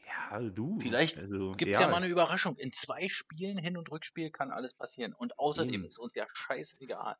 Ja, 0.07 0.41
du. 0.41 0.79
Vielleicht 0.81 1.19
also, 1.19 1.53
gibt's 1.53 1.79
ja. 1.79 1.89
mal 1.89 1.97
eine 1.97 2.07
Überraschung. 2.07 2.57
In 2.57 2.73
zwei 2.73 3.09
Spielen, 3.09 3.59
Hin- 3.59 3.77
und 3.77 3.91
Rückspiel, 3.91 4.31
kann 4.31 4.51
alles 4.51 4.75
passieren. 4.75 5.15
Und 5.15 5.39
außerdem 5.39 5.75
Eben. 5.75 5.85
ist 5.85 5.99
uns 5.99 6.15
ja 6.15 6.27
scheißegal. 6.33 7.17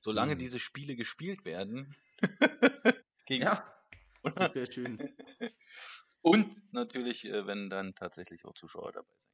Solange 0.00 0.32
Eben. 0.32 0.40
diese 0.40 0.58
Spiele 0.58 0.96
gespielt 0.96 1.44
werden. 1.44 1.94
gegen, 3.26 3.44
Ja, 3.44 3.64
das 4.34 4.54
wäre 4.54 4.70
schön. 4.72 5.16
Und 6.20 6.72
natürlich, 6.72 7.24
äh, 7.24 7.46
wenn 7.46 7.70
dann 7.70 7.94
tatsächlich 7.94 8.44
auch 8.44 8.54
Zuschauer 8.54 8.92
dabei 8.92 9.06
sein 9.08 9.26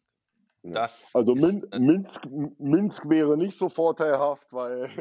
können. 0.62 0.74
Ja. 0.74 0.82
Das 0.82 1.14
Also 1.14 1.34
Min 1.34 1.66
Minsk, 1.78 2.24
Minsk 2.58 3.08
wäre 3.08 3.36
nicht 3.36 3.58
so 3.58 3.68
vorteilhaft, 3.68 4.52
weil 4.52 4.88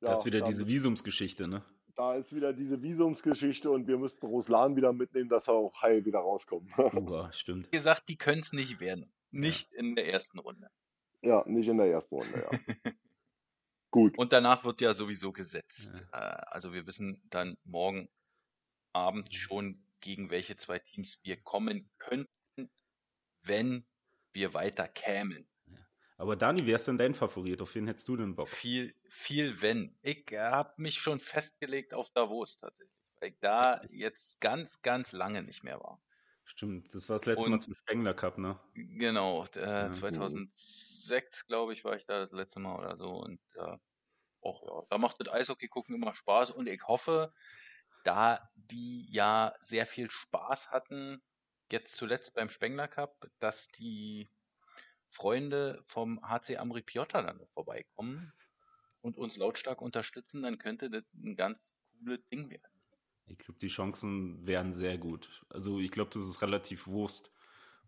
ja, 0.00 0.08
das 0.10 0.20
ist 0.20 0.24
wieder 0.24 0.40
diese 0.40 0.66
Visumsgeschichte, 0.66 1.46
ne? 1.46 1.62
Da 1.96 2.14
ist 2.14 2.34
wieder 2.34 2.52
diese 2.52 2.82
Visumsgeschichte 2.82 3.70
und 3.70 3.88
wir 3.88 3.98
müssten 3.98 4.26
Ruslan 4.26 4.76
wieder 4.76 4.92
mitnehmen, 4.92 5.28
dass 5.28 5.46
wir 5.48 5.54
auch 5.54 5.82
heil 5.82 6.04
wieder 6.04 6.18
rauskommen. 6.20 6.72
Ja, 6.76 7.32
stimmt. 7.32 7.66
Wie 7.66 7.76
gesagt, 7.76 8.08
die 8.08 8.16
können 8.16 8.42
es 8.42 8.52
nicht 8.52 8.80
werden. 8.80 9.10
Nicht 9.30 9.72
in 9.72 9.96
der 9.96 10.08
ersten 10.08 10.38
Runde. 10.38 10.68
ja, 11.22 11.42
nicht 11.46 11.68
in 11.68 11.78
der 11.78 11.86
ersten 11.90 12.16
Runde, 12.16 12.48
ja. 12.50 12.92
Gut. 13.90 14.18
Und 14.18 14.32
danach 14.32 14.64
wird 14.64 14.80
ja 14.82 14.92
sowieso 14.92 15.32
gesetzt. 15.32 16.06
Äh, 16.12 16.16
also 16.16 16.72
wir 16.72 16.86
wissen 16.86 17.22
dann 17.30 17.56
morgen 17.64 18.08
Abend 18.92 19.34
schon, 19.34 19.82
gegen 20.00 20.30
welche 20.30 20.56
zwei 20.56 20.78
Teams 20.78 21.18
wir 21.22 21.40
kommen 21.42 21.90
könnten, 21.98 22.70
wenn 23.42 23.86
wir 24.32 24.52
weiter 24.54 24.86
kämen. 24.86 25.48
Aber 26.18 26.36
Dani, 26.36 26.64
wer 26.66 26.76
ist 26.76 26.88
denn 26.88 26.98
dein 26.98 27.14
Favorit? 27.14 27.60
Auf 27.60 27.74
wen 27.74 27.86
hättest 27.86 28.08
du 28.08 28.16
denn 28.16 28.34
Bock? 28.34 28.48
Viel, 28.48 28.94
viel 29.08 29.60
wenn. 29.60 29.98
Ich 30.02 30.26
habe 30.32 30.72
mich 30.78 30.98
schon 30.98 31.20
festgelegt 31.20 31.92
auf 31.92 32.10
Davos 32.10 32.56
tatsächlich, 32.56 32.90
weil 33.20 33.30
ich 33.30 33.38
da 33.40 33.82
jetzt 33.90 34.40
ganz, 34.40 34.80
ganz 34.82 35.12
lange 35.12 35.42
nicht 35.42 35.62
mehr 35.62 35.78
war. 35.80 36.02
Stimmt, 36.44 36.94
das 36.94 37.08
war 37.08 37.16
das 37.16 37.26
letzte 37.26 37.48
Mal 37.48 37.56
Und- 37.56 37.62
zum 37.62 37.74
Spengler 37.74 38.14
Cup, 38.14 38.38
ne? 38.38 38.58
Genau, 38.74 39.44
äh, 39.56 39.60
Ja. 39.60 39.92
2006, 39.92 41.46
glaube 41.46 41.72
ich, 41.72 41.84
war 41.84 41.96
ich 41.96 42.06
da 42.06 42.18
das 42.20 42.32
letzte 42.32 42.60
Mal 42.60 42.76
oder 42.78 42.96
so. 42.96 43.10
Und 43.10 43.40
äh, 43.56 43.76
auch, 44.40 44.62
ja, 44.62 44.86
da 44.88 44.98
macht 44.98 45.16
das 45.20 45.28
Eishockey 45.28 45.68
gucken 45.68 45.94
immer 45.96 46.14
Spaß. 46.14 46.50
Und 46.52 46.68
ich 46.68 46.82
hoffe, 46.86 47.34
da 48.04 48.48
die 48.54 49.06
ja 49.12 49.54
sehr 49.60 49.86
viel 49.86 50.10
Spaß 50.10 50.70
hatten, 50.70 51.20
jetzt 51.70 51.96
zuletzt 51.96 52.34
beim 52.34 52.48
Spengler 52.48 52.88
Cup, 52.88 53.28
dass 53.40 53.68
die 53.68 54.30
Freunde 55.10 55.82
vom 55.86 56.20
HC 56.22 56.56
Amri 56.58 56.82
Piotta 56.82 57.22
dann 57.22 57.38
noch 57.38 57.50
vorbeikommen 57.50 58.32
und 59.00 59.16
uns 59.16 59.36
lautstark 59.36 59.80
unterstützen, 59.82 60.42
dann 60.42 60.58
könnte 60.58 60.90
das 60.90 61.04
ein 61.14 61.36
ganz 61.36 61.74
cooles 61.98 62.26
Ding 62.28 62.50
werden. 62.50 62.82
Ich 63.26 63.38
glaube, 63.38 63.58
die 63.58 63.68
Chancen 63.68 64.46
wären 64.46 64.72
sehr 64.72 64.98
gut. 64.98 65.44
Also 65.48 65.80
ich 65.80 65.90
glaube, 65.90 66.10
das 66.12 66.24
ist 66.26 66.42
relativ 66.42 66.86
Wurst, 66.86 67.32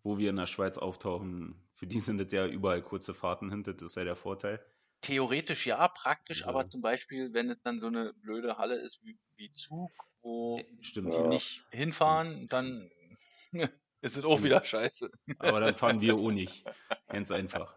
wo 0.03 0.19
wir 0.19 0.31
in 0.31 0.37
der 0.37 0.47
Schweiz 0.47 0.79
auftauchen. 0.79 1.69
Für 1.73 1.87
die 1.87 2.01
sind 2.01 2.19
das 2.19 2.33
ja 2.33 2.47
überall 2.47 2.83
kurze 2.83 3.15
Fahrten 3.15 3.51
hinter, 3.51 3.75
das 3.75 3.91
ist 3.93 3.97
ja 3.97 4.05
der 4.05 4.17
Vorteil. 4.17 4.65
Theoretisch 5.01 5.67
ja, 5.67 5.87
praktisch, 5.89 6.43
So. 6.43 6.49
aber 6.49 6.69
zum 6.69 6.83
Beispiel, 6.83 7.33
wenn 7.33 7.51
es 7.51 7.63
dann 7.63 7.79
so 7.79 7.87
eine 7.87 8.15
blöde 8.15 8.59
Halle 8.59 8.81
ist 8.81 9.01
wie, 9.05 9.17
wie 9.37 9.53
Zug, 9.53 9.91
wo 10.23 10.61
Stimmt. 10.83 11.15
die 11.15 11.19
Ja. 11.19 11.29
nicht 11.29 11.63
hinfahren, 11.71 12.49
dann 12.49 12.91
ist 14.01 14.17
es 14.17 14.25
auch 14.25 14.43
wieder 14.43 14.65
scheiße. 14.65 15.11
Aber 15.39 15.61
dann 15.61 15.77
fahren 15.77 16.01
wir 16.01 16.15
auch 16.17 16.31
nicht. 16.31 16.65
Ganz 17.09 17.31
einfach. 17.31 17.75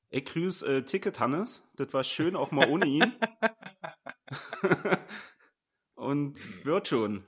Ich 0.10 0.26
grüße 0.26 0.78
äh, 0.78 0.84
Ticket 0.84 1.20
Hannes. 1.20 1.62
Das 1.76 1.94
war 1.94 2.04
schön, 2.04 2.36
auch 2.36 2.52
mal 2.52 2.70
ohne 2.70 2.86
ihn. 2.86 3.14
Und 5.96 6.66
wird 6.66 6.88
schon, 6.88 7.26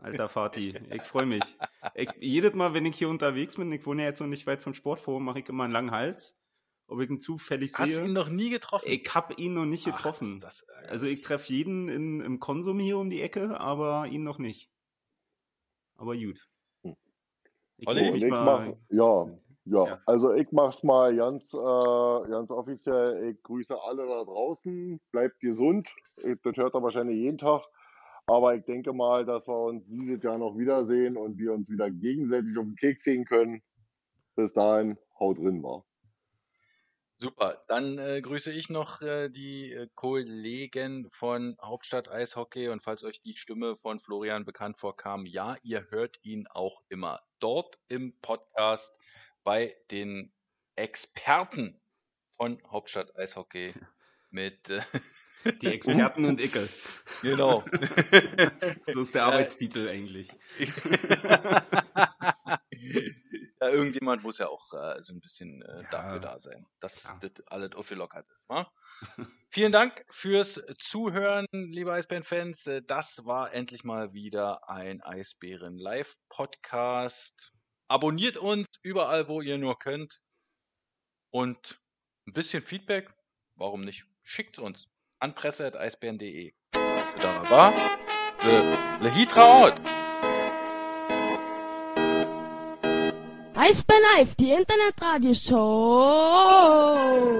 alter 0.00 0.28
Vati. 0.28 0.78
Ich 0.90 1.02
freue 1.02 1.26
mich. 1.26 1.42
Ich, 1.94 2.10
jedes 2.20 2.54
Mal, 2.54 2.74
wenn 2.74 2.84
ich 2.86 2.98
hier 2.98 3.08
unterwegs 3.08 3.56
bin, 3.56 3.72
ich 3.72 3.86
wohne 3.86 4.02
ja 4.02 4.08
jetzt 4.08 4.20
noch 4.20 4.26
nicht 4.26 4.46
weit 4.46 4.60
vom 4.62 4.74
Sportforum, 4.74 5.24
mache 5.24 5.40
ich 5.40 5.48
immer 5.48 5.64
einen 5.64 5.72
langen 5.72 5.90
Hals. 5.90 6.36
Ob 6.86 7.00
ich 7.00 7.10
ihn 7.10 7.20
zufällig 7.20 7.72
Hast 7.74 7.90
du 7.90 7.96
sehe. 7.96 8.06
ihn 8.06 8.14
noch 8.14 8.28
nie 8.30 8.50
getroffen? 8.50 8.88
Ich 8.88 9.14
hab 9.14 9.38
ihn 9.38 9.54
noch 9.54 9.66
nicht 9.66 9.86
Ach, 9.88 9.94
getroffen. 9.94 10.42
also 10.88 11.06
ich 11.06 11.22
treffe 11.22 11.52
jeden 11.52 11.88
in, 11.88 12.20
im 12.22 12.40
Konsum 12.40 12.78
hier 12.80 12.98
um 12.98 13.10
die 13.10 13.20
Ecke, 13.20 13.60
aber 13.60 14.06
ihn 14.06 14.22
noch 14.22 14.38
nicht. 14.38 14.70
Aber 15.98 16.14
gut. 16.16 16.38
Hm. 16.84 16.96
Ich 17.76 17.86
Und 17.88 17.96
ich 17.98 18.14
ich 18.24 18.30
mal- 18.30 18.44
mach, 18.70 18.76
ja, 18.90 19.26
ja, 19.66 19.86
Ja. 19.86 20.00
also 20.06 20.32
ich 20.32 20.50
mach's 20.52 20.82
mal 20.82 21.14
ganz, 21.14 21.52
äh, 21.52 22.28
ganz 22.30 22.50
offiziell. 22.50 23.30
Ich 23.30 23.42
grüße 23.42 23.76
alle 23.82 24.06
da 24.06 24.24
draußen. 24.24 24.98
Bleibt 25.12 25.38
gesund. 25.40 25.88
Das 26.16 26.56
hört 26.56 26.74
er 26.74 26.82
wahrscheinlich 26.82 27.18
jeden 27.18 27.38
Tag. 27.38 27.62
Aber 28.26 28.54
ich 28.54 28.64
denke 28.64 28.92
mal, 28.92 29.24
dass 29.24 29.46
wir 29.48 29.56
uns 29.58 29.86
dieses 29.86 30.22
Jahr 30.22 30.38
noch 30.38 30.56
wiedersehen 30.58 31.16
und 31.16 31.38
wir 31.38 31.52
uns 31.52 31.70
wieder 31.70 31.90
gegenseitig 31.90 32.56
auf 32.58 32.64
den 32.64 32.76
Keks 32.76 33.04
sehen 33.04 33.24
können. 33.24 33.62
Bis 34.36 34.52
dahin, 34.52 34.98
haut 35.18 35.38
drin 35.38 35.62
war. 35.62 35.84
Super, 37.20 37.64
dann 37.66 37.98
äh, 37.98 38.20
grüße 38.22 38.52
ich 38.52 38.70
noch 38.70 39.02
äh, 39.02 39.28
die 39.28 39.72
äh, 39.72 39.88
Kollegen 39.96 41.10
von 41.10 41.56
Hauptstadt 41.60 42.08
Eishockey 42.08 42.68
und 42.68 42.80
falls 42.80 43.02
euch 43.02 43.20
die 43.22 43.34
Stimme 43.34 43.74
von 43.74 43.98
Florian 43.98 44.44
bekannt 44.44 44.78
vorkam, 44.78 45.26
ja, 45.26 45.56
ihr 45.64 45.88
hört 45.90 46.16
ihn 46.22 46.46
auch 46.46 46.80
immer 46.88 47.20
dort 47.40 47.76
im 47.88 48.16
Podcast 48.20 48.96
bei 49.42 49.76
den 49.90 50.32
Experten 50.76 51.80
von 52.36 52.62
Hauptstadt 52.70 53.16
Eishockey 53.16 53.74
mit 54.30 54.70
äh, 54.70 54.80
Die 55.60 55.66
Experten 55.74 56.24
und 56.24 56.40
Icke. 56.40 56.68
genau. 57.22 57.64
So 58.86 59.00
ist 59.00 59.16
der 59.16 59.24
Arbeitstitel 59.24 59.88
eigentlich. 59.88 60.28
ja, 63.60 63.68
irgendjemand 63.68 64.22
muss 64.22 64.38
ja 64.38 64.48
auch 64.48 64.72
äh, 64.72 65.02
so 65.02 65.12
ein 65.14 65.20
bisschen 65.20 65.62
äh, 65.62 65.82
Ja. 65.82 65.88
dafür 65.90 66.20
da 66.20 66.38
sein, 66.38 66.66
dass 66.80 67.02
Ja. 67.04 67.18
das 67.20 67.32
alles 67.46 67.72
aufgelockert 67.74 68.26
ist. 68.28 68.48
wa? 68.48 68.70
Vielen 69.50 69.72
Dank 69.72 70.04
fürs 70.10 70.60
Zuhören, 70.78 71.46
liebe 71.52 71.92
Eisbären-Fans. 71.92 72.66
Äh, 72.66 72.82
Das 72.82 73.24
war 73.24 73.52
endlich 73.54 73.84
mal 73.84 74.12
wieder 74.12 74.68
ein 74.68 75.00
Eisbären-Live-Podcast. 75.02 77.52
Abonniert 77.88 78.36
uns 78.36 78.66
überall, 78.82 79.28
wo 79.28 79.40
ihr 79.40 79.56
nur 79.58 79.78
könnt. 79.78 80.20
Und 81.30 81.80
ein 82.26 82.32
bisschen 82.32 82.62
Feedback, 82.62 83.10
warum 83.54 83.80
nicht? 83.80 84.04
Schickt 84.22 84.58
uns 84.58 84.88
an 85.20 85.34
presse.eisbären.de. 85.34 86.52
Da 86.72 87.50
war 87.50 87.72
Le, 88.42 88.78
le 89.02 89.10
Hitra 89.10 89.64
out. 89.64 89.80
Eisbär 93.68 93.96
Live, 94.16 94.34
die 94.36 94.52
Internetradioshow. 94.52 97.38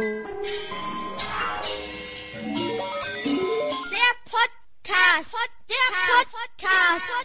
Der 3.90 4.12
Podcast. 4.28 5.32
Der 5.68 5.88
Podcast. 6.12 7.18